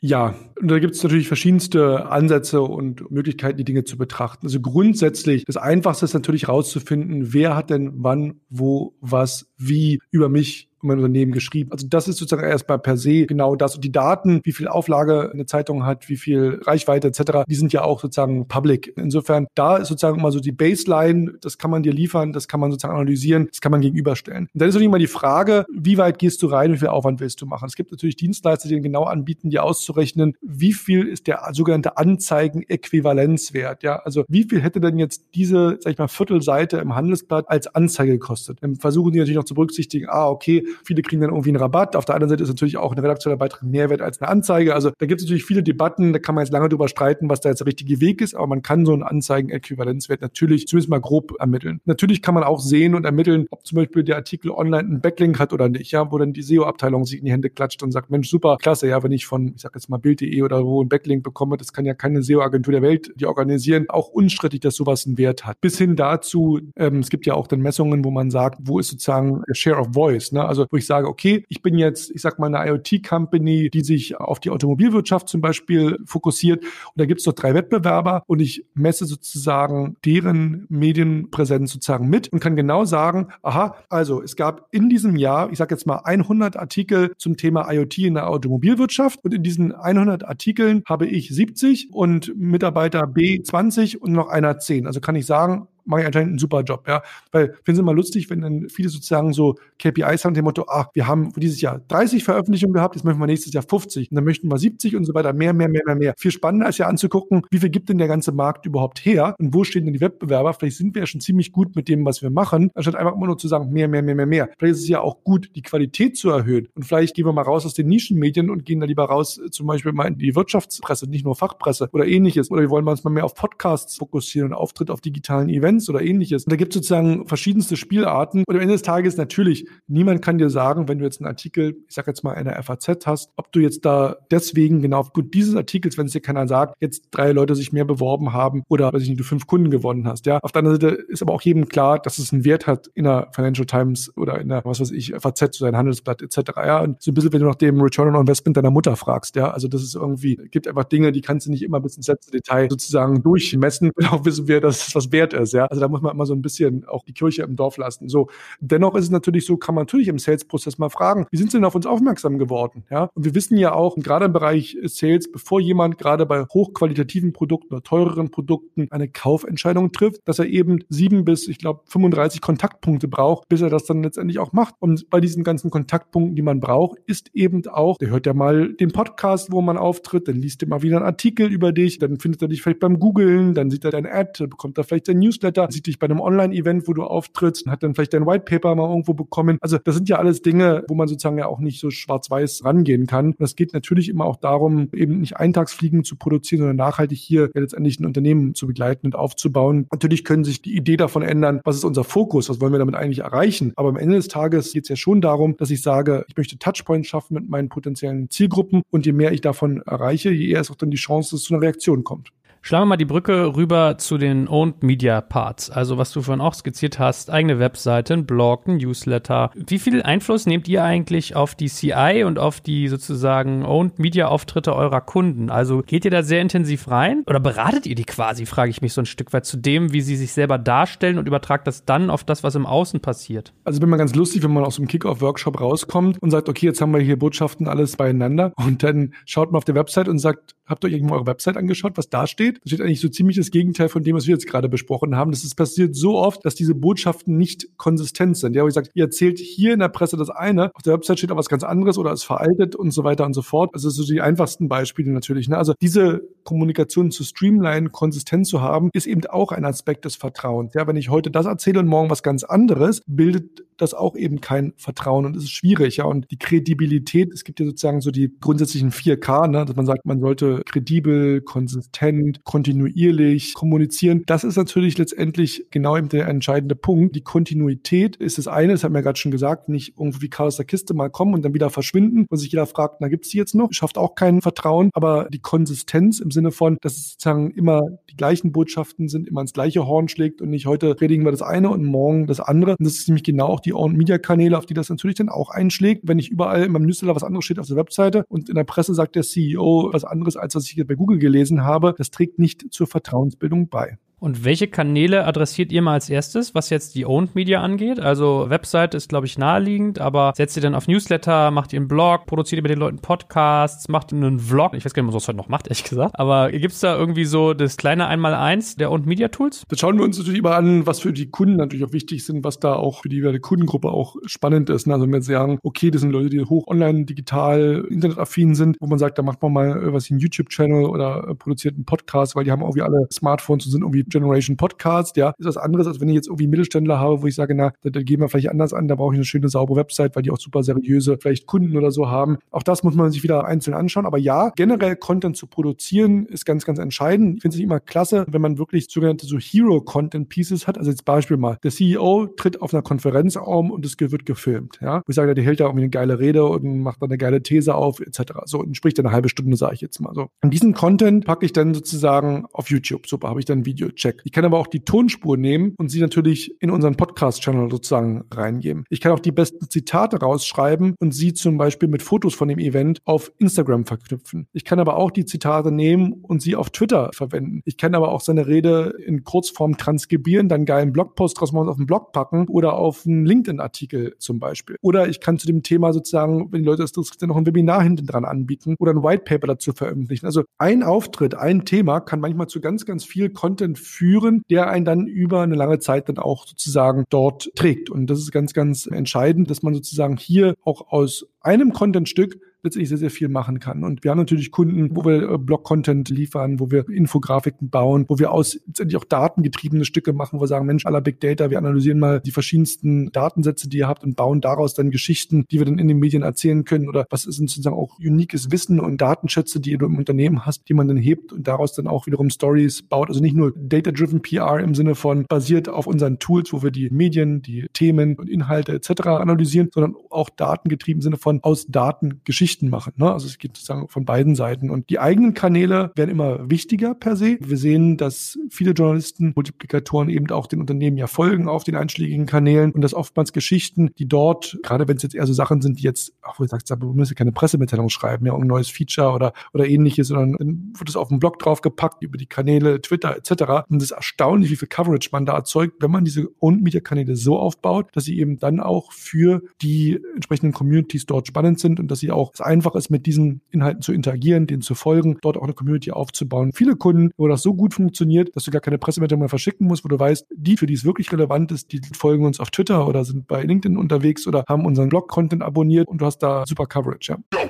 Ja, 0.00 0.36
und 0.60 0.70
da 0.70 0.78
gibt 0.78 0.94
es 0.94 1.02
natürlich 1.02 1.26
verschiedenste 1.26 2.06
Ansätze 2.06 2.62
und 2.62 3.10
Möglichkeiten, 3.10 3.58
die 3.58 3.64
Dinge 3.64 3.82
zu 3.82 3.98
betrachten. 3.98 4.46
Also 4.46 4.60
grundsätzlich, 4.60 5.44
das 5.44 5.56
Einfachste 5.56 6.04
ist 6.04 6.14
natürlich 6.14 6.46
herauszufinden, 6.46 7.32
wer 7.32 7.56
hat 7.56 7.70
denn 7.70 7.92
wann, 7.96 8.40
wo, 8.48 8.94
was, 9.00 9.52
wie 9.56 9.98
über 10.12 10.28
mich 10.28 10.67
mein 10.82 10.98
Unternehmen 10.98 11.32
geschrieben. 11.32 11.72
Also 11.72 11.86
das 11.88 12.08
ist 12.08 12.18
sozusagen 12.18 12.48
erstmal 12.48 12.78
per 12.78 12.96
se 12.96 13.26
genau 13.26 13.56
das. 13.56 13.74
Und 13.74 13.84
die 13.84 13.92
Daten, 13.92 14.40
wie 14.44 14.52
viel 14.52 14.68
Auflage 14.68 15.30
eine 15.32 15.46
Zeitung 15.46 15.84
hat, 15.84 16.08
wie 16.08 16.16
viel 16.16 16.60
Reichweite 16.64 17.08
etc., 17.08 17.44
die 17.48 17.54
sind 17.54 17.72
ja 17.72 17.82
auch 17.82 18.00
sozusagen 18.00 18.48
public. 18.48 18.92
Insofern, 18.96 19.46
da 19.54 19.76
ist 19.76 19.88
sozusagen 19.88 20.18
immer 20.18 20.32
so 20.32 20.40
die 20.40 20.52
Baseline, 20.52 21.34
das 21.40 21.58
kann 21.58 21.70
man 21.70 21.82
dir 21.82 21.92
liefern, 21.92 22.32
das 22.32 22.48
kann 22.48 22.60
man 22.60 22.70
sozusagen 22.70 22.94
analysieren, 22.94 23.48
das 23.50 23.60
kann 23.60 23.72
man 23.72 23.80
gegenüberstellen. 23.80 24.48
Und 24.52 24.60
dann 24.60 24.68
ist 24.68 24.74
natürlich 24.74 24.88
immer 24.88 24.98
die 24.98 25.06
Frage, 25.06 25.66
wie 25.72 25.98
weit 25.98 26.18
gehst 26.18 26.42
du 26.42 26.46
rein, 26.46 26.72
wie 26.72 26.78
viel 26.78 26.88
Aufwand 26.88 27.20
willst 27.20 27.40
du 27.40 27.46
machen? 27.46 27.66
Es 27.66 27.76
gibt 27.76 27.90
natürlich 27.90 28.16
Dienstleister, 28.16 28.68
die 28.68 28.80
genau 28.80 29.04
anbieten, 29.04 29.50
dir 29.50 29.64
auszurechnen, 29.64 30.34
wie 30.40 30.72
viel 30.72 31.06
ist 31.06 31.26
der 31.26 31.48
sogenannte 31.52 31.96
Anzeigen-Äquivalenzwert. 31.96 33.82
Ja, 33.82 33.96
also 33.96 34.24
wie 34.28 34.44
viel 34.44 34.60
hätte 34.60 34.80
denn 34.80 34.98
jetzt 34.98 35.24
diese, 35.34 35.78
sag 35.80 35.92
ich 35.92 35.98
mal, 35.98 36.08
Viertelseite 36.08 36.78
im 36.78 36.94
Handelsblatt 36.94 37.48
als 37.48 37.66
Anzeige 37.74 38.12
gekostet? 38.12 38.58
Dann 38.60 38.76
versuchen 38.76 39.12
die 39.12 39.18
natürlich 39.18 39.36
noch 39.36 39.44
zu 39.44 39.54
berücksichtigen, 39.54 40.06
ah, 40.08 40.28
okay, 40.28 40.64
Viele 40.84 41.02
kriegen 41.02 41.22
dann 41.22 41.30
irgendwie 41.30 41.50
einen 41.50 41.58
Rabatt. 41.58 41.96
Auf 41.96 42.04
der 42.04 42.14
anderen 42.14 42.30
Seite 42.30 42.42
ist 42.42 42.48
natürlich 42.48 42.76
auch 42.76 42.92
ein 42.92 42.98
redaktioneller 42.98 43.38
Beitrag 43.38 43.62
mehr 43.62 43.90
wert 43.90 44.00
als 44.00 44.20
eine 44.20 44.30
Anzeige. 44.30 44.74
Also 44.74 44.90
da 44.98 45.06
gibt 45.06 45.20
es 45.20 45.26
natürlich 45.26 45.44
viele 45.44 45.62
Debatten, 45.62 46.12
da 46.12 46.18
kann 46.18 46.34
man 46.34 46.44
jetzt 46.44 46.52
lange 46.52 46.68
drüber 46.68 46.88
streiten, 46.88 47.28
was 47.28 47.40
da 47.40 47.48
jetzt 47.48 47.60
der 47.60 47.66
richtige 47.66 48.00
Weg 48.00 48.20
ist, 48.20 48.34
aber 48.34 48.46
man 48.46 48.62
kann 48.62 48.86
so 48.86 48.92
einen 48.92 49.02
Anzeigenäquivalenzwert 49.02 50.20
natürlich 50.20 50.66
zumindest 50.66 50.90
mal 50.90 51.00
grob 51.00 51.34
ermitteln. 51.38 51.80
Natürlich 51.84 52.22
kann 52.22 52.34
man 52.34 52.44
auch 52.44 52.60
sehen 52.60 52.94
und 52.94 53.04
ermitteln, 53.04 53.46
ob 53.50 53.66
zum 53.66 53.76
Beispiel 53.76 54.04
der 54.04 54.16
Artikel 54.16 54.50
online 54.50 54.88
einen 54.88 55.00
Backlink 55.00 55.38
hat 55.38 55.52
oder 55.52 55.68
nicht, 55.68 55.92
ja, 55.92 56.10
wo 56.10 56.18
dann 56.18 56.32
die 56.32 56.42
SEO-Abteilung 56.42 57.04
sich 57.04 57.18
in 57.18 57.24
die 57.24 57.32
Hände 57.32 57.50
klatscht 57.50 57.82
und 57.82 57.92
sagt, 57.92 58.10
Mensch, 58.10 58.28
super, 58.28 58.56
klasse, 58.60 58.88
ja, 58.88 59.02
wenn 59.02 59.12
ich 59.12 59.26
von, 59.26 59.52
ich 59.54 59.62
sag 59.62 59.74
jetzt 59.74 59.88
mal 59.88 59.98
Bild.de 59.98 60.42
oder 60.42 60.64
wo 60.64 60.80
einen 60.80 60.88
Backlink 60.88 61.22
bekomme, 61.22 61.56
das 61.56 61.72
kann 61.72 61.84
ja 61.84 61.94
keine 61.94 62.22
SEO-Agentur 62.22 62.72
der 62.72 62.82
Welt 62.82 63.12
die 63.16 63.26
organisieren. 63.26 63.86
Auch 63.88 64.08
unstrittig, 64.08 64.60
dass 64.60 64.74
sowas 64.74 65.06
einen 65.06 65.18
Wert 65.18 65.46
hat. 65.46 65.60
Bis 65.60 65.78
hin 65.78 65.96
dazu, 65.96 66.60
ähm, 66.76 67.00
es 67.00 67.10
gibt 67.10 67.26
ja 67.26 67.34
auch 67.34 67.46
dann 67.46 67.60
Messungen, 67.60 68.04
wo 68.04 68.10
man 68.10 68.30
sagt, 68.30 68.58
wo 68.62 68.78
ist 68.78 68.88
sozusagen 68.88 69.42
Share 69.52 69.78
of 69.78 69.88
Voice, 69.92 70.32
ne? 70.32 70.44
Also 70.44 70.57
wo 70.70 70.76
ich 70.76 70.86
sage, 70.86 71.08
okay, 71.08 71.44
ich 71.48 71.62
bin 71.62 71.78
jetzt, 71.78 72.10
ich 72.10 72.22
sag 72.22 72.38
mal, 72.38 72.54
eine 72.54 72.70
IoT-Company, 72.70 73.70
die 73.70 73.82
sich 73.82 74.16
auf 74.16 74.40
die 74.40 74.50
Automobilwirtschaft 74.50 75.28
zum 75.28 75.40
Beispiel 75.40 75.98
fokussiert. 76.04 76.62
Und 76.62 76.92
da 76.96 77.06
gibt 77.06 77.20
es 77.20 77.24
doch 77.24 77.32
drei 77.32 77.54
Wettbewerber 77.54 78.22
und 78.26 78.40
ich 78.40 78.64
messe 78.74 79.06
sozusagen 79.06 79.96
deren 80.04 80.66
Medienpräsenz 80.68 81.72
sozusagen 81.72 82.08
mit 82.08 82.32
und 82.32 82.40
kann 82.40 82.56
genau 82.56 82.84
sagen, 82.84 83.28
aha, 83.42 83.76
also 83.88 84.22
es 84.22 84.36
gab 84.36 84.68
in 84.70 84.88
diesem 84.88 85.16
Jahr, 85.16 85.50
ich 85.50 85.58
sage 85.58 85.74
jetzt 85.74 85.86
mal 85.86 86.00
100 86.04 86.56
Artikel 86.56 87.12
zum 87.18 87.36
Thema 87.36 87.70
IoT 87.70 87.98
in 87.98 88.14
der 88.14 88.28
Automobilwirtschaft 88.28 89.24
und 89.24 89.34
in 89.34 89.42
diesen 89.42 89.74
100 89.74 90.24
Artikeln 90.24 90.82
habe 90.86 91.06
ich 91.06 91.28
70 91.34 91.90
und 91.92 92.36
Mitarbeiter 92.36 93.06
B 93.06 93.42
20 93.42 94.02
und 94.02 94.12
noch 94.12 94.28
einer 94.28 94.58
10. 94.58 94.86
Also 94.86 95.00
kann 95.00 95.16
ich 95.16 95.26
sagen, 95.26 95.68
mache 95.88 96.02
ich 96.02 96.06
anscheinend 96.06 96.30
einen 96.30 96.38
super 96.38 96.62
Job, 96.62 96.86
ja. 96.86 97.02
Weil, 97.32 97.54
finden 97.64 97.76
Sie 97.76 97.82
mal 97.82 97.94
lustig, 97.94 98.30
wenn 98.30 98.40
dann 98.40 98.68
viele 98.68 98.88
sozusagen 98.88 99.32
so 99.32 99.56
KPIs 99.78 100.24
haben, 100.24 100.34
dem 100.34 100.44
Motto, 100.44 100.66
ach, 100.68 100.88
wir 100.94 101.06
haben 101.06 101.32
dieses 101.36 101.60
Jahr 101.60 101.80
30 101.88 102.24
Veröffentlichungen 102.24 102.74
gehabt, 102.74 102.94
jetzt 102.94 103.04
möchten 103.04 103.20
wir 103.20 103.26
nächstes 103.26 103.52
Jahr 103.52 103.62
50 103.62 104.10
und 104.10 104.14
dann 104.14 104.24
möchten 104.24 104.48
wir 104.48 104.58
70 104.58 104.96
und 104.96 105.04
so 105.04 105.14
weiter, 105.14 105.32
mehr, 105.32 105.52
mehr, 105.52 105.68
mehr, 105.68 105.82
mehr, 105.84 105.96
mehr. 105.96 106.14
Viel 106.16 106.30
spannender 106.30 106.68
ist 106.68 106.78
ja 106.78 106.86
anzugucken, 106.86 107.42
wie 107.50 107.58
viel 107.58 107.70
gibt 107.70 107.88
denn 107.88 107.98
der 107.98 108.08
ganze 108.08 108.32
Markt 108.32 108.66
überhaupt 108.66 108.98
her 109.04 109.34
und 109.38 109.54
wo 109.54 109.64
stehen 109.64 109.84
denn 109.84 109.94
die 109.94 110.00
Wettbewerber? 110.00 110.52
Vielleicht 110.54 110.76
sind 110.76 110.94
wir 110.94 111.02
ja 111.02 111.06
schon 111.06 111.20
ziemlich 111.20 111.52
gut 111.52 111.74
mit 111.76 111.88
dem, 111.88 112.04
was 112.04 112.22
wir 112.22 112.30
machen, 112.30 112.70
anstatt 112.74 112.94
einfach 112.94 113.14
immer 113.14 113.26
nur 113.26 113.38
zu 113.38 113.48
sagen, 113.48 113.72
mehr, 113.72 113.88
mehr, 113.88 114.02
mehr, 114.02 114.14
mehr, 114.14 114.26
mehr. 114.26 114.48
Vielleicht 114.58 114.74
ist 114.76 114.82
es 114.82 114.88
ja 114.88 115.00
auch 115.00 115.24
gut, 115.24 115.50
die 115.54 115.62
Qualität 115.62 116.16
zu 116.16 116.30
erhöhen 116.30 116.68
und 116.74 116.84
vielleicht 116.84 117.14
gehen 117.14 117.26
wir 117.26 117.32
mal 117.32 117.42
raus 117.42 117.64
aus 117.66 117.74
den 117.74 117.88
Nischenmedien 117.88 118.50
und 118.50 118.64
gehen 118.64 118.80
da 118.80 118.86
lieber 118.86 119.04
raus, 119.04 119.40
zum 119.50 119.66
Beispiel 119.66 119.92
mal 119.92 120.06
in 120.06 120.18
die 120.18 120.34
Wirtschaftspresse, 120.34 121.08
nicht 121.08 121.24
nur 121.24 121.34
Fachpresse 121.34 121.88
oder 121.92 122.06
ähnliches. 122.06 122.50
Oder 122.50 122.62
wir 122.62 122.70
wollen 122.70 122.86
uns 122.86 123.04
mal 123.04 123.10
mehr 123.10 123.24
auf 123.24 123.34
Podcasts 123.34 123.96
fokussieren 123.96 124.50
und 124.50 124.54
Auftritt 124.54 124.90
auf 124.90 125.00
digitalen 125.00 125.48
Events 125.48 125.77
oder 125.88 126.00
ähnliches. 126.00 126.44
Und 126.44 126.52
da 126.52 126.56
gibt 126.56 126.72
es 126.72 126.76
sozusagen 126.76 127.26
verschiedenste 127.26 127.76
Spielarten. 127.76 128.44
Und 128.46 128.54
am 128.54 128.60
Ende 128.60 128.74
des 128.74 128.82
Tages 128.82 129.16
natürlich, 129.16 129.68
niemand 129.86 130.22
kann 130.22 130.38
dir 130.38 130.50
sagen, 130.50 130.88
wenn 130.88 130.98
du 130.98 131.04
jetzt 131.04 131.20
einen 131.20 131.28
Artikel, 131.28 131.76
ich 131.88 131.94
sag 131.94 132.06
jetzt 132.06 132.24
mal 132.24 132.34
einer 132.34 132.60
FAZ 132.62 133.06
hast, 133.06 133.30
ob 133.36 133.52
du 133.52 133.60
jetzt 133.60 133.84
da 133.84 134.16
deswegen 134.30 134.82
genau 134.82 134.98
aufgrund 134.98 135.34
dieses 135.34 135.54
Artikels, 135.54 135.98
wenn 135.98 136.06
es 136.06 136.12
dir 136.12 136.20
keiner 136.20 136.48
sagt, 136.48 136.74
jetzt 136.80 137.08
drei 137.10 137.32
Leute 137.32 137.54
sich 137.54 137.72
mehr 137.72 137.84
beworben 137.84 138.32
haben 138.32 138.62
oder, 138.68 138.92
weiß 138.92 139.02
ich 139.02 139.08
nicht, 139.08 139.20
du 139.20 139.24
fünf 139.24 139.46
Kunden 139.46 139.70
gewonnen 139.70 140.06
hast. 140.08 140.26
Ja, 140.26 140.38
auf 140.38 140.52
der 140.52 140.60
anderen 140.60 140.80
Seite 140.80 140.94
ist 140.94 141.22
aber 141.22 141.32
auch 141.32 141.42
jedem 141.42 141.68
klar, 141.68 141.98
dass 141.98 142.18
es 142.18 142.32
einen 142.32 142.44
Wert 142.44 142.66
hat 142.66 142.88
in 142.94 143.04
der 143.04 143.28
Financial 143.32 143.66
Times 143.66 144.16
oder 144.16 144.40
in 144.40 144.48
der, 144.48 144.64
was 144.64 144.80
weiß 144.80 144.90
ich, 144.90 145.14
FAZ, 145.18 145.56
so 145.56 145.66
ein 145.66 145.76
Handelsblatt 145.76 146.22
etc. 146.22 146.38
Ja, 146.56 146.80
und 146.80 147.02
so 147.02 147.10
ein 147.10 147.14
bisschen, 147.14 147.32
wenn 147.32 147.40
du 147.40 147.46
nach 147.46 147.54
dem 147.54 147.80
Return 147.80 148.14
on 148.14 148.22
Investment 148.22 148.56
deiner 148.56 148.70
Mutter 148.70 148.96
fragst. 148.96 149.36
Ja, 149.36 149.50
also 149.50 149.68
das 149.68 149.82
ist 149.82 149.94
irgendwie, 149.94 150.36
gibt 150.50 150.66
einfach 150.66 150.84
Dinge, 150.84 151.12
die 151.12 151.20
kannst 151.20 151.46
du 151.46 151.50
nicht 151.50 151.62
immer 151.62 151.80
bis 151.80 151.96
ins 151.96 152.08
letzte 152.08 152.30
Detail 152.30 152.68
sozusagen 152.70 153.22
durchmessen 153.22 153.92
auch 154.10 154.24
wissen 154.24 154.48
wir, 154.48 154.60
dass 154.60 154.88
es 154.88 154.94
was 154.94 155.12
wert 155.12 155.32
ist. 155.32 155.52
Ja, 155.52 155.66
also 155.68 155.80
da 155.80 155.88
muss 155.88 156.02
man 156.02 156.12
immer 156.12 156.26
so 156.26 156.34
ein 156.34 156.42
bisschen 156.42 156.84
auch 156.86 157.04
die 157.04 157.12
Kirche 157.12 157.42
im 157.42 157.56
Dorf 157.56 157.76
lassen. 157.76 158.08
So, 158.08 158.28
dennoch 158.60 158.94
ist 158.94 159.04
es 159.04 159.10
natürlich 159.10 159.46
so, 159.46 159.56
kann 159.56 159.74
man 159.74 159.82
natürlich 159.82 160.08
im 160.08 160.18
Sales-Prozess 160.18 160.78
mal 160.78 160.90
fragen, 160.90 161.26
wie 161.30 161.36
sind 161.36 161.50
Sie 161.50 161.58
denn 161.58 161.64
auf 161.64 161.74
uns 161.74 161.86
aufmerksam 161.86 162.38
geworden? 162.38 162.84
Ja, 162.90 163.10
und 163.14 163.24
wir 163.24 163.34
wissen 163.34 163.56
ja 163.56 163.72
auch, 163.72 163.96
gerade 163.96 164.26
im 164.26 164.32
Bereich 164.32 164.76
Sales, 164.84 165.30
bevor 165.30 165.60
jemand 165.60 165.98
gerade 165.98 166.26
bei 166.26 166.44
hochqualitativen 166.44 167.32
Produkten 167.32 167.74
oder 167.74 167.82
teureren 167.82 168.30
Produkten 168.30 168.88
eine 168.90 169.08
Kaufentscheidung 169.08 169.92
trifft, 169.92 170.20
dass 170.26 170.38
er 170.38 170.46
eben 170.46 170.80
sieben 170.88 171.24
bis, 171.24 171.48
ich 171.48 171.58
glaube, 171.58 171.80
35 171.86 172.40
Kontaktpunkte 172.40 173.08
braucht, 173.08 173.48
bis 173.48 173.60
er 173.60 173.70
das 173.70 173.84
dann 173.84 174.02
letztendlich 174.02 174.38
auch 174.38 174.52
macht. 174.52 174.74
Und 174.78 175.08
bei 175.10 175.20
diesen 175.20 175.44
ganzen 175.44 175.70
Kontaktpunkten, 175.70 176.36
die 176.36 176.42
man 176.42 176.60
braucht, 176.60 176.98
ist 177.06 177.30
eben 177.34 177.66
auch, 177.66 177.98
der 177.98 178.10
hört 178.10 178.26
ja 178.26 178.34
mal 178.34 178.72
den 178.74 178.92
Podcast, 178.92 179.52
wo 179.52 179.60
man 179.60 179.76
auftritt, 179.76 180.28
dann 180.28 180.36
liest 180.36 180.62
er 180.62 180.68
mal 180.68 180.82
wieder 180.82 180.96
einen 180.96 181.06
Artikel 181.06 181.46
über 181.46 181.72
dich, 181.72 181.98
dann 181.98 182.18
findet 182.18 182.42
er 182.42 182.48
dich 182.48 182.62
vielleicht 182.62 182.80
beim 182.80 182.98
Googlen, 182.98 183.54
dann 183.54 183.70
sieht 183.70 183.84
er 183.84 183.90
dein 183.90 184.06
Ad, 184.06 184.46
bekommt 184.46 184.78
er 184.78 184.84
vielleicht 184.84 185.08
dein 185.08 185.18
Newsletter, 185.18 185.47
sieht 185.70 185.86
dich 185.86 185.98
bei 185.98 186.06
einem 186.06 186.20
Online-Event, 186.20 186.88
wo 186.88 186.92
du 186.92 187.04
auftrittst, 187.04 187.66
hat 187.66 187.82
dann 187.82 187.94
vielleicht 187.94 188.14
dein 188.14 188.26
White 188.26 188.44
Paper 188.44 188.74
mal 188.74 188.88
irgendwo 188.88 189.14
bekommen. 189.14 189.58
Also 189.60 189.78
das 189.78 189.94
sind 189.94 190.08
ja 190.08 190.16
alles 190.16 190.42
Dinge, 190.42 190.84
wo 190.88 190.94
man 190.94 191.08
sozusagen 191.08 191.38
ja 191.38 191.46
auch 191.46 191.58
nicht 191.58 191.80
so 191.80 191.90
schwarz-weiß 191.90 192.64
rangehen 192.64 193.06
kann. 193.06 193.26
Und 193.26 193.40
es 193.40 193.56
geht 193.56 193.72
natürlich 193.72 194.08
immer 194.08 194.24
auch 194.24 194.36
darum, 194.36 194.88
eben 194.94 195.20
nicht 195.20 195.36
Eintagsfliegen 195.36 196.04
zu 196.04 196.16
produzieren, 196.16 196.60
sondern 196.60 196.76
nachhaltig 196.76 197.18
hier 197.18 197.50
ja 197.54 197.60
letztendlich 197.60 197.98
ein 198.00 198.06
Unternehmen 198.06 198.54
zu 198.54 198.66
begleiten 198.66 199.06
und 199.06 199.14
aufzubauen. 199.14 199.86
Natürlich 199.90 200.24
können 200.24 200.44
sich 200.44 200.62
die 200.62 200.76
Idee 200.76 200.96
davon 200.96 201.22
ändern, 201.22 201.60
was 201.64 201.76
ist 201.76 201.84
unser 201.84 202.04
Fokus, 202.04 202.48
was 202.48 202.60
wollen 202.60 202.72
wir 202.72 202.78
damit 202.78 202.94
eigentlich 202.94 203.20
erreichen. 203.20 203.72
Aber 203.76 203.88
am 203.88 203.96
Ende 203.96 204.16
des 204.16 204.28
Tages 204.28 204.72
geht 204.72 204.84
es 204.84 204.88
ja 204.88 204.96
schon 204.96 205.20
darum, 205.20 205.56
dass 205.56 205.70
ich 205.70 205.82
sage, 205.82 206.24
ich 206.28 206.36
möchte 206.36 206.58
Touchpoints 206.58 207.08
schaffen 207.08 207.34
mit 207.34 207.48
meinen 207.48 207.68
potenziellen 207.68 208.30
Zielgruppen 208.30 208.82
und 208.90 209.06
je 209.06 209.12
mehr 209.12 209.32
ich 209.32 209.40
davon 209.40 209.82
erreiche, 209.82 210.30
je 210.30 210.48
eher 210.50 210.60
ist 210.60 210.70
auch 210.70 210.76
dann 210.76 210.90
die 210.90 210.96
Chance, 210.96 211.30
dass 211.30 211.40
es 211.40 211.46
zu 211.46 211.54
einer 211.54 211.62
Reaktion 211.62 212.04
kommt. 212.04 212.30
Schlagen 212.62 212.82
wir 212.82 212.86
mal 212.86 212.96
die 212.96 213.04
Brücke 213.04 213.56
rüber 213.56 213.98
zu 213.98 214.18
den 214.18 214.48
Owned 214.48 214.82
Media 214.82 215.20
Parts. 215.20 215.70
Also 215.70 215.98
was 215.98 216.12
du 216.12 216.22
vorhin 216.22 216.40
auch 216.40 216.54
skizziert 216.54 216.98
hast, 216.98 217.30
eigene 217.30 217.58
Webseite, 217.58 218.14
ein 218.14 218.26
Blog, 218.26 218.66
ein 218.66 218.76
Newsletter. 218.76 219.50
Wie 219.54 219.78
viel 219.78 220.02
Einfluss 220.02 220.46
nehmt 220.46 220.68
ihr 220.68 220.84
eigentlich 220.84 221.36
auf 221.36 221.54
die 221.54 221.68
CI 221.68 222.24
und 222.26 222.38
auf 222.38 222.60
die 222.60 222.88
sozusagen 222.88 223.64
Owned 223.64 223.98
Media 223.98 224.28
Auftritte 224.28 224.74
eurer 224.74 225.00
Kunden? 225.00 225.50
Also 225.50 225.82
geht 225.82 226.04
ihr 226.04 226.10
da 226.10 226.22
sehr 226.22 226.42
intensiv 226.42 226.88
rein 226.88 227.22
oder 227.26 227.40
beratet 227.40 227.86
ihr 227.86 227.94
die 227.94 228.04
quasi, 228.04 228.46
frage 228.46 228.70
ich 228.70 228.82
mich 228.82 228.92
so 228.92 229.02
ein 229.02 229.06
Stück 229.06 229.32
weit, 229.32 229.46
zu 229.46 229.56
dem, 229.56 229.92
wie 229.92 230.00
sie 230.00 230.16
sich 230.16 230.32
selber 230.32 230.58
darstellen 230.58 231.18
und 231.18 231.26
übertragt 231.26 231.66
das 231.66 231.84
dann 231.84 232.10
auf 232.10 232.24
das, 232.24 232.42
was 232.42 232.54
im 232.54 232.66
Außen 232.66 233.00
passiert? 233.00 233.52
Also 233.64 233.80
bin 233.80 233.88
mal 233.88 233.96
ganz 233.96 234.14
lustig, 234.14 234.42
wenn 234.42 234.52
man 234.52 234.64
aus 234.64 234.76
dem 234.76 234.88
Kick-Off-Workshop 234.88 235.60
rauskommt 235.60 236.20
und 236.20 236.30
sagt, 236.30 236.48
okay, 236.48 236.66
jetzt 236.66 236.80
haben 236.80 236.92
wir 236.92 237.00
hier 237.00 237.18
Botschaften 237.18 237.68
alles 237.68 237.96
beieinander 237.96 238.52
und 238.56 238.82
dann 238.82 239.14
schaut 239.24 239.52
man 239.52 239.58
auf 239.58 239.64
der 239.64 239.74
Website 239.74 240.08
und 240.08 240.18
sagt, 240.18 240.54
habt 240.68 240.84
ihr 240.84 240.88
euch 240.88 240.94
irgendwo 240.94 241.14
eure 241.14 241.26
Website 241.26 241.56
angeschaut, 241.56 241.96
was 241.96 242.08
da 242.08 242.26
steht? 242.26 242.58
Da 242.58 242.68
steht 242.68 242.80
eigentlich 242.80 243.00
so 243.00 243.08
ziemlich 243.08 243.36
das 243.36 243.50
Gegenteil 243.50 243.88
von 243.88 244.02
dem, 244.02 244.16
was 244.16 244.26
wir 244.26 244.34
jetzt 244.34 244.46
gerade 244.46 244.68
besprochen 244.68 245.16
haben. 245.16 245.30
Das 245.30 245.44
ist 245.44 245.54
passiert 245.54 245.94
so 245.94 246.16
oft, 246.16 246.44
dass 246.44 246.54
diese 246.54 246.74
Botschaften 246.74 247.36
nicht 247.36 247.76
konsistent 247.76 248.36
sind. 248.36 248.54
Ja, 248.54 248.62
wo 248.62 248.68
ich 248.68 248.74
sage, 248.74 248.90
ihr 248.94 249.04
erzählt 249.04 249.38
hier 249.38 249.72
in 249.72 249.80
der 249.80 249.88
Presse 249.88 250.16
das 250.16 250.30
eine, 250.30 250.74
auf 250.74 250.82
der 250.82 250.94
Website 250.94 251.18
steht 251.18 251.30
aber 251.30 251.38
was 251.38 251.48
ganz 251.48 251.64
anderes 251.64 251.98
oder 251.98 252.12
ist 252.12 252.24
veraltet 252.24 252.76
und 252.76 252.90
so 252.90 253.04
weiter 253.04 253.24
und 253.24 253.34
so 253.34 253.42
fort. 253.42 253.70
Also 253.72 253.90
so 253.90 254.04
die 254.04 254.20
einfachsten 254.20 254.68
Beispiele 254.68 255.10
natürlich. 255.12 255.48
Ne? 255.48 255.56
Also 255.56 255.74
diese 255.80 256.22
Kommunikation 256.44 257.10
zu 257.10 257.24
streamline, 257.24 257.90
konsistent 257.90 258.46
zu 258.46 258.60
haben, 258.60 258.90
ist 258.92 259.06
eben 259.06 259.24
auch 259.26 259.52
ein 259.52 259.64
Aspekt 259.64 260.04
des 260.04 260.16
Vertrauens. 260.16 260.74
Ja, 260.74 260.86
wenn 260.86 260.96
ich 260.96 261.10
heute 261.10 261.30
das 261.30 261.46
erzähle 261.46 261.80
und 261.80 261.86
morgen 261.86 262.10
was 262.10 262.22
ganz 262.22 262.44
anderes, 262.44 263.02
bildet 263.06 263.67
das 263.78 263.94
auch 263.94 264.16
eben 264.16 264.40
kein 264.40 264.72
Vertrauen 264.76 265.26
und 265.26 265.36
es 265.36 265.44
ist 265.44 265.50
schwierig. 265.50 265.98
Ja, 265.98 266.04
und 266.04 266.30
die 266.30 266.38
Kredibilität, 266.38 267.32
es 267.32 267.44
gibt 267.44 267.60
ja 267.60 267.66
sozusagen 267.66 268.00
so 268.00 268.10
die 268.10 268.30
grundsätzlichen 268.40 268.90
4K, 268.90 269.48
ne, 269.48 269.64
dass 269.64 269.76
man 269.76 269.86
sagt, 269.86 270.04
man 270.04 270.20
sollte 270.20 270.62
kredibel, 270.66 271.40
konsistent, 271.40 272.44
kontinuierlich 272.44 273.54
kommunizieren. 273.54 274.22
Das 274.26 274.44
ist 274.44 274.56
natürlich 274.56 274.98
letztendlich 274.98 275.66
genau 275.70 275.96
eben 275.96 276.08
der 276.08 276.28
entscheidende 276.28 276.74
Punkt. 276.74 277.16
Die 277.16 277.22
Kontinuität 277.22 278.16
ist 278.16 278.38
das 278.38 278.48
eine, 278.48 278.72
das 278.72 278.84
haben 278.84 278.92
wir 278.92 278.98
ja 278.98 279.04
gerade 279.04 279.18
schon 279.18 279.32
gesagt, 279.32 279.68
nicht 279.68 279.94
irgendwie 279.98 280.28
Chaos 280.28 280.56
der 280.56 280.64
Kiste 280.64 280.94
mal 280.94 281.10
kommen 281.10 281.34
und 281.34 281.44
dann 281.44 281.54
wieder 281.54 281.70
verschwinden, 281.70 282.26
wo 282.30 282.36
sich 282.36 282.52
jeder 282.52 282.66
fragt, 282.66 283.00
na 283.00 283.08
gibt's 283.08 283.30
die 283.30 283.38
jetzt 283.38 283.54
noch? 283.54 283.68
Schafft 283.72 283.98
auch 283.98 284.14
kein 284.14 284.42
Vertrauen, 284.42 284.90
aber 284.94 285.28
die 285.32 285.40
Konsistenz 285.40 286.20
im 286.20 286.30
Sinne 286.30 286.50
von, 286.50 286.78
dass 286.80 286.96
es 286.96 287.12
sozusagen 287.12 287.50
immer 287.52 287.82
die 288.10 288.16
gleichen 288.16 288.52
Botschaften 288.52 289.08
sind, 289.08 289.28
immer 289.28 289.40
ins 289.40 289.52
gleiche 289.52 289.86
Horn 289.86 290.08
schlägt 290.08 290.42
und 290.42 290.50
nicht 290.50 290.66
heute 290.66 290.94
predigen 290.94 291.24
wir 291.24 291.30
das 291.30 291.42
eine 291.42 291.70
und 291.70 291.84
morgen 291.84 292.26
das 292.26 292.40
andere. 292.40 292.72
Und 292.78 292.84
das 292.84 292.94
ist 292.94 293.08
nämlich 293.08 293.24
genau 293.24 293.46
auch 293.46 293.60
die 293.60 293.67
Owned-Media-Kanäle, 293.72 294.56
auf 294.56 294.66
die 294.66 294.74
das 294.74 294.88
natürlich 294.88 295.16
dann 295.16 295.28
auch 295.28 295.50
einschlägt. 295.50 296.02
Wenn 296.06 296.16
nicht 296.16 296.30
überall 296.30 296.64
in 296.64 296.72
meinem 296.72 296.86
Newsletter 296.86 297.14
was 297.14 297.24
anderes 297.24 297.44
steht 297.44 297.58
auf 297.58 297.66
der 297.66 297.76
Webseite 297.76 298.24
und 298.28 298.48
in 298.48 298.54
der 298.54 298.64
Presse 298.64 298.94
sagt 298.94 299.16
der 299.16 299.22
CEO 299.22 299.90
was 299.92 300.04
anderes, 300.04 300.36
als 300.36 300.54
was 300.54 300.70
ich 300.70 300.86
bei 300.86 300.94
Google 300.94 301.18
gelesen 301.18 301.64
habe, 301.64 301.94
das 301.96 302.10
trägt 302.10 302.38
nicht 302.38 302.72
zur 302.72 302.86
Vertrauensbildung 302.86 303.68
bei. 303.68 303.98
Und 304.20 304.44
welche 304.44 304.66
Kanäle 304.66 305.24
adressiert 305.26 305.70
ihr 305.70 305.80
mal 305.80 305.92
als 305.92 306.10
erstes, 306.10 306.52
was 306.52 306.70
jetzt 306.70 306.96
die 306.96 307.06
Owned 307.06 307.36
Media 307.36 307.62
angeht? 307.62 308.00
Also 308.00 308.46
Website 308.48 308.94
ist, 308.94 309.08
glaube 309.08 309.26
ich, 309.26 309.38
naheliegend, 309.38 310.00
aber 310.00 310.32
setzt 310.36 310.56
ihr 310.56 310.62
dann 310.62 310.74
auf 310.74 310.88
Newsletter, 310.88 311.52
macht 311.52 311.72
ihr 311.72 311.78
einen 311.78 311.86
Blog, 311.86 312.26
produziert 312.26 312.58
ihr 312.58 312.62
mit 312.62 312.72
den 312.72 312.80
Leuten 312.80 312.98
Podcasts, 312.98 313.88
macht 313.88 314.12
einen 314.12 314.40
Vlog? 314.40 314.74
Ich 314.74 314.84
weiß 314.84 314.92
gar 314.92 315.02
nicht, 315.02 315.14
was 315.14 315.22
das 315.22 315.28
heute 315.28 315.36
noch 315.36 315.48
macht, 315.48 315.68
ehrlich 315.68 315.84
gesagt. 315.84 316.18
Aber 316.18 316.50
gibt 316.50 316.74
es 316.74 316.80
da 316.80 316.96
irgendwie 316.96 317.26
so 317.26 317.54
das 317.54 317.76
kleine 317.76 318.08
Einmaleins 318.08 318.74
der 318.74 318.90
Owned 318.90 319.06
Media 319.06 319.28
Tools? 319.28 319.62
Das 319.68 319.78
schauen 319.78 319.96
wir 319.98 320.04
uns 320.04 320.18
natürlich 320.18 320.40
immer 320.40 320.56
an, 320.56 320.84
was 320.84 320.98
für 320.98 321.12
die 321.12 321.30
Kunden 321.30 321.54
natürlich 321.54 321.84
auch 321.84 321.92
wichtig 321.92 322.24
sind, 322.24 322.42
was 322.42 322.58
da 322.58 322.74
auch 322.74 323.02
für 323.02 323.08
die 323.08 323.22
Kundengruppe 323.38 323.88
auch 323.88 324.16
spannend 324.26 324.68
ist. 324.68 324.88
Also 324.88 325.04
wenn 325.04 325.12
wir 325.12 325.22
sagen, 325.22 325.60
okay, 325.62 325.92
das 325.92 326.00
sind 326.00 326.10
Leute, 326.10 326.28
die 326.28 326.40
hoch 326.40 326.66
online, 326.66 327.04
digital, 327.04 327.86
internetaffin 327.88 328.56
sind, 328.56 328.78
wo 328.80 328.88
man 328.88 328.98
sagt, 328.98 329.18
da 329.18 329.22
macht 329.22 329.40
man 329.42 329.52
mal 329.52 329.92
was 329.92 330.08
wie 330.08 330.14
einen 330.14 330.20
YouTube-Channel 330.20 330.86
oder 330.86 331.34
produziert 331.38 331.76
einen 331.76 331.84
Podcast, 331.84 332.34
weil 332.34 332.42
die 332.42 332.50
haben 332.50 332.62
irgendwie 332.62 332.82
alle 332.82 333.06
Smartphones 333.12 333.66
und 333.66 333.70
sind 333.70 333.82
irgendwie 333.82 334.07
Generation 334.08 334.56
Podcast, 334.56 335.16
ja, 335.16 335.34
ist 335.38 335.46
was 335.46 335.56
anderes, 335.56 335.86
als 335.86 336.00
wenn 336.00 336.08
ich 336.08 336.14
jetzt 336.14 336.28
irgendwie 336.28 336.46
Mittelständler 336.46 336.98
habe, 336.98 337.22
wo 337.22 337.26
ich 337.26 337.34
sage, 337.34 337.54
na, 337.54 337.72
da, 337.82 337.90
da 337.90 338.02
gehen 338.02 338.20
wir 338.20 338.28
vielleicht 338.28 338.50
anders 338.50 338.72
an, 338.72 338.88
da 338.88 338.94
brauche 338.94 339.14
ich 339.14 339.18
eine 339.18 339.24
schöne, 339.24 339.48
saubere 339.48 339.78
Website, 339.78 340.16
weil 340.16 340.22
die 340.22 340.30
auch 340.30 340.38
super 340.38 340.62
seriöse 340.62 341.18
vielleicht 341.20 341.46
Kunden 341.46 341.76
oder 341.76 341.90
so 341.90 342.08
haben. 342.08 342.38
Auch 342.50 342.62
das 342.62 342.82
muss 342.82 342.94
man 342.94 343.10
sich 343.10 343.22
wieder 343.22 343.44
einzeln 343.46 343.74
anschauen. 343.74 344.06
Aber 344.06 344.18
ja, 344.18 344.50
generell 344.56 344.96
Content 344.96 345.36
zu 345.36 345.46
produzieren 345.46 346.26
ist 346.26 346.44
ganz, 346.44 346.64
ganz 346.64 346.78
entscheidend. 346.78 347.36
Ich 347.36 347.42
finde 347.42 347.56
es 347.56 347.62
immer 347.62 347.80
klasse, 347.80 348.26
wenn 348.28 348.42
man 348.42 348.58
wirklich 348.58 348.88
sogenannte 348.90 349.26
so 349.26 349.38
Hero-Content-Pieces 349.38 350.66
hat. 350.66 350.78
Also 350.78 350.90
jetzt 350.90 351.04
Beispiel 351.04 351.36
mal, 351.36 351.58
der 351.62 351.70
CEO 351.70 352.28
tritt 352.36 352.60
auf 352.62 352.72
einer 352.72 352.82
Konferenz 352.82 353.36
um 353.36 353.70
und 353.70 353.84
es 353.84 353.98
wird 353.98 354.26
gefilmt, 354.26 354.78
ja. 354.80 354.98
Wo 354.98 355.04
ich 355.08 355.16
sage, 355.16 355.34
der 355.34 355.44
hält 355.44 355.60
da 355.60 355.64
irgendwie 355.64 355.84
eine 355.84 355.90
geile 355.90 356.18
Rede 356.18 356.44
und 356.44 356.80
macht 356.80 357.02
dann 357.02 357.10
eine 357.10 357.18
geile 357.18 357.42
These 357.42 357.74
auf, 357.74 358.00
etc. 358.00 358.20
So, 358.44 358.60
und 358.60 358.76
spricht 358.76 358.98
dann 358.98 359.06
eine 359.06 359.14
halbe 359.14 359.28
Stunde, 359.28 359.56
sage 359.56 359.74
ich 359.74 359.80
jetzt 359.80 360.00
mal 360.00 360.14
so. 360.14 360.28
Und 360.42 360.52
diesen 360.52 360.74
Content 360.74 361.24
packe 361.24 361.44
ich 361.44 361.52
dann 361.52 361.74
sozusagen 361.74 362.46
auf 362.52 362.70
YouTube. 362.70 363.06
Super, 363.06 363.28
habe 363.28 363.40
ich 363.40 363.46
dann 363.46 363.60
ein 363.60 363.66
Video, 363.66 363.88
check. 363.98 364.22
Ich 364.24 364.32
kann 364.32 364.44
aber 364.44 364.58
auch 364.58 364.66
die 364.66 364.80
Tonspur 364.80 365.36
nehmen 365.36 365.74
und 365.76 365.90
sie 365.90 366.00
natürlich 366.00 366.60
in 366.60 366.70
unseren 366.70 366.96
Podcast-Channel 366.96 367.70
sozusagen 367.70 368.24
reingeben. 368.32 368.84
Ich 368.88 369.00
kann 369.00 369.12
auch 369.12 369.20
die 369.20 369.32
besten 369.32 369.68
Zitate 369.68 370.18
rausschreiben 370.18 370.94
und 370.98 371.12
sie 371.12 371.34
zum 371.34 371.58
Beispiel 371.58 371.88
mit 371.88 372.02
Fotos 372.02 372.34
von 372.34 372.48
dem 372.48 372.58
Event 372.58 373.00
auf 373.04 373.32
Instagram 373.38 373.84
verknüpfen. 373.84 374.48
Ich 374.52 374.64
kann 374.64 374.80
aber 374.80 374.96
auch 374.96 375.10
die 375.10 375.24
Zitate 375.24 375.70
nehmen 375.70 376.12
und 376.22 376.42
sie 376.42 376.56
auf 376.56 376.70
Twitter 376.70 377.10
verwenden. 377.12 377.60
Ich 377.64 377.76
kann 377.76 377.94
aber 377.94 378.12
auch 378.12 378.20
seine 378.20 378.46
Rede 378.46 378.94
in 379.04 379.24
Kurzform 379.24 379.76
transkribieren, 379.76 380.48
dann 380.48 380.58
einen 380.58 380.66
geilen 380.66 380.92
Blogpost 380.92 381.40
draus 381.40 381.52
machen, 381.52 381.68
auf 381.68 381.76
den 381.76 381.86
Blog 381.86 382.12
packen 382.12 382.46
oder 382.48 382.74
auf 382.74 383.06
einen 383.06 383.24
LinkedIn-Artikel 383.26 384.14
zum 384.18 384.38
Beispiel. 384.38 384.76
Oder 384.82 385.08
ich 385.08 385.20
kann 385.20 385.38
zu 385.38 385.46
dem 385.46 385.62
Thema 385.62 385.92
sozusagen, 385.92 386.52
wenn 386.52 386.62
die 386.62 386.66
Leute 386.66 386.82
das 386.82 386.90
interessieren, 386.90 387.28
noch 387.28 387.36
ein 387.36 387.46
Webinar 387.46 387.82
hinten 387.82 388.06
dran 388.06 388.24
anbieten 388.24 388.76
oder 388.78 388.92
ein 388.92 389.02
White 389.02 389.24
Paper 389.24 389.48
dazu 389.48 389.72
veröffentlichen. 389.72 390.26
Also 390.26 390.44
ein 390.58 390.82
Auftritt, 390.82 391.34
ein 391.34 391.64
Thema 391.64 392.00
kann 392.00 392.20
manchmal 392.20 392.48
zu 392.48 392.60
ganz, 392.60 392.84
ganz 392.84 393.04
viel 393.04 393.30
Content 393.30 393.78
führen, 393.88 394.42
der 394.50 394.68
einen 394.68 394.84
dann 394.84 395.06
über 395.06 395.42
eine 395.42 395.56
lange 395.56 395.78
Zeit 395.78 396.08
dann 396.08 396.18
auch 396.18 396.46
sozusagen 396.46 397.04
dort 397.10 397.50
trägt. 397.54 397.90
Und 397.90 398.06
das 398.06 398.18
ist 398.18 398.30
ganz, 398.30 398.52
ganz 398.52 398.86
entscheidend, 398.86 399.50
dass 399.50 399.62
man 399.62 399.74
sozusagen 399.74 400.16
hier 400.16 400.54
auch 400.62 400.92
aus 400.92 401.26
einem 401.40 401.72
Contentstück 401.72 402.38
letztendlich 402.62 402.88
sehr, 402.88 402.98
sehr 402.98 403.10
viel 403.10 403.28
machen 403.28 403.60
kann. 403.60 403.84
Und 403.84 404.04
wir 404.04 404.10
haben 404.10 404.18
natürlich 404.18 404.50
Kunden, 404.50 404.94
wo 404.96 405.04
wir 405.04 405.30
äh, 405.30 405.38
Blog-Content 405.38 406.08
liefern, 406.08 406.60
wo 406.60 406.70
wir 406.70 406.88
Infografiken 406.88 407.70
bauen, 407.70 408.04
wo 408.08 408.18
wir 408.18 408.32
aus 408.32 408.58
letztendlich 408.66 408.96
auch 408.96 409.04
datengetriebene 409.04 409.84
Stücke 409.84 410.12
machen, 410.12 410.38
wo 410.38 410.42
wir 410.42 410.48
sagen, 410.48 410.66
Mensch, 410.66 410.86
aller 410.86 411.00
Big 411.00 411.20
Data, 411.20 411.50
wir 411.50 411.58
analysieren 411.58 411.98
mal 411.98 412.20
die 412.20 412.30
verschiedensten 412.30 413.10
Datensätze, 413.12 413.68
die 413.68 413.78
ihr 413.78 413.88
habt 413.88 414.04
und 414.04 414.16
bauen 414.16 414.40
daraus 414.40 414.74
dann 414.74 414.90
Geschichten, 414.90 415.44
die 415.50 415.58
wir 415.58 415.66
dann 415.66 415.78
in 415.78 415.88
den 415.88 415.98
Medien 415.98 416.22
erzählen 416.22 416.64
können 416.64 416.88
oder 416.88 417.06
was 417.10 417.26
ist 417.26 417.36
sozusagen 417.36 417.76
auch 417.76 417.98
uniques 417.98 418.50
Wissen 418.50 418.80
und 418.80 419.00
Datenschätze, 419.00 419.60
die 419.60 419.76
du 419.76 419.86
im 419.86 419.96
Unternehmen 419.96 420.44
hast, 420.44 420.68
die 420.68 420.74
man 420.74 420.88
dann 420.88 420.96
hebt 420.96 421.32
und 421.32 421.46
daraus 421.46 421.74
dann 421.74 421.86
auch 421.86 422.06
wiederum 422.06 422.30
Stories 422.30 422.82
baut. 422.82 423.08
Also 423.08 423.20
nicht 423.20 423.36
nur 423.36 423.52
Data-Driven 423.56 424.22
PR 424.22 424.60
im 424.60 424.74
Sinne 424.74 424.94
von 424.94 425.26
basiert 425.28 425.68
auf 425.68 425.86
unseren 425.86 426.18
Tools, 426.18 426.52
wo 426.52 426.62
wir 426.62 426.70
die 426.70 426.90
Medien, 426.90 427.42
die 427.42 427.66
Themen 427.72 428.16
und 428.16 428.28
Inhalte 428.28 428.72
etc. 428.72 429.06
analysieren, 429.06 429.68
sondern 429.72 429.94
auch 430.10 430.30
datengetrieben 430.30 430.98
im 430.98 431.02
Sinne 431.02 431.16
von 431.16 431.40
aus 431.42 431.66
Daten 431.66 432.22
Geschichten 432.24 432.57
Geschichten 432.58 432.70
machen. 432.70 432.92
Ne? 432.96 433.12
Also 433.12 433.26
es 433.26 433.38
geht 433.38 433.56
sozusagen 433.56 433.88
von 433.88 434.04
beiden 434.04 434.34
Seiten. 434.34 434.70
Und 434.70 434.90
die 434.90 434.98
eigenen 434.98 435.34
Kanäle 435.34 435.92
werden 435.94 436.10
immer 436.10 436.50
wichtiger 436.50 436.94
per 436.94 437.16
se. 437.16 437.38
Wir 437.40 437.56
sehen, 437.56 437.96
dass 437.96 438.38
viele 438.50 438.72
Journalisten, 438.72 439.32
Multiplikatoren 439.34 440.08
eben 440.08 440.30
auch 440.30 440.46
den 440.46 440.60
Unternehmen 440.60 440.96
ja 440.96 441.06
folgen 441.06 441.48
auf 441.48 441.64
den 441.64 441.76
einschlägigen 441.76 442.26
Kanälen 442.26 442.72
und 442.72 442.80
dass 442.80 442.94
oftmals 442.94 443.32
Geschichten, 443.32 443.90
die 443.98 444.08
dort, 444.08 444.58
gerade 444.62 444.88
wenn 444.88 444.96
es 444.96 445.02
jetzt 445.02 445.14
eher 445.14 445.26
so 445.26 445.32
Sachen 445.32 445.62
sind, 445.62 445.78
die 445.78 445.84
jetzt, 445.84 446.12
auch 446.22 446.38
wo 446.38 446.44
du 446.44 446.48
sagst, 446.48 446.72
musst 446.80 447.10
ja 447.10 447.14
keine 447.14 447.32
Pressemitteilung 447.32 447.88
schreiben, 447.88 448.26
ja, 448.26 448.32
um 448.32 448.46
neues 448.46 448.68
Feature 448.68 449.12
oder, 449.12 449.32
oder 449.52 449.66
ähnliches, 449.66 450.08
sondern 450.08 450.32
dann 450.32 450.72
wird 450.76 450.88
es 450.88 450.96
auf 450.96 451.08
den 451.08 451.18
Blog 451.18 451.38
draufgepackt, 451.38 452.02
über 452.02 452.18
die 452.18 452.26
Kanäle, 452.26 452.80
Twitter 452.80 453.16
etc. 453.16 453.68
Und 453.68 453.82
es 453.82 453.90
ist 453.90 453.96
erstaunlich, 453.96 454.50
wie 454.50 454.56
viel 454.56 454.68
Coverage 454.68 455.10
man 455.12 455.26
da 455.26 455.34
erzeugt, 455.34 455.76
wenn 455.80 455.90
man 455.90 456.04
diese 456.04 456.28
Owned-Media-Kanäle 456.40 457.16
so 457.16 457.38
aufbaut, 457.38 457.88
dass 457.92 458.04
sie 458.04 458.18
eben 458.18 458.38
dann 458.38 458.60
auch 458.60 458.92
für 458.92 459.42
die 459.62 460.00
entsprechenden 460.14 460.52
Communities 460.52 461.06
dort 461.06 461.26
spannend 461.26 461.60
sind 461.60 461.80
und 461.80 461.90
dass 461.90 462.00
sie 462.00 462.10
auch 462.10 462.32
einfach 462.40 462.74
ist, 462.74 462.90
mit 462.90 463.06
diesen 463.06 463.40
Inhalten 463.50 463.82
zu 463.82 463.92
interagieren, 463.92 464.46
denen 464.46 464.62
zu 464.62 464.74
folgen, 464.74 465.18
dort 465.22 465.36
auch 465.36 465.42
eine 465.42 465.52
Community 465.52 465.90
aufzubauen. 465.90 466.52
Viele 466.54 466.76
Kunden, 466.76 467.10
wo 467.16 467.28
das 467.28 467.42
so 467.42 467.54
gut 467.54 467.74
funktioniert, 467.74 468.34
dass 468.34 468.44
du 468.44 468.50
gar 468.50 468.60
keine 468.60 468.78
Pressemitteilung 468.78 469.20
mehr 469.20 469.28
verschicken 469.28 469.66
musst, 469.66 469.84
wo 469.84 469.88
du 469.88 469.98
weißt, 469.98 470.26
die, 470.34 470.56
für 470.56 470.66
die 470.66 470.74
es 470.74 470.84
wirklich 470.84 471.12
relevant 471.12 471.52
ist, 471.52 471.72
die 471.72 471.80
folgen 471.94 472.24
uns 472.24 472.40
auf 472.40 472.50
Twitter 472.50 472.86
oder 472.86 473.04
sind 473.04 473.26
bei 473.26 473.42
LinkedIn 473.42 473.76
unterwegs 473.76 474.26
oder 474.26 474.44
haben 474.48 474.64
unseren 474.64 474.88
Blog-Content 474.88 475.42
abonniert 475.42 475.88
und 475.88 476.00
du 476.00 476.06
hast 476.06 476.18
da 476.18 476.44
super 476.46 476.66
Coverage, 476.66 477.12
ja. 477.12 477.48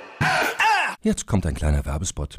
Jetzt 1.02 1.26
kommt 1.26 1.46
ein 1.46 1.54
kleiner 1.54 1.86
Werbespot. 1.86 2.38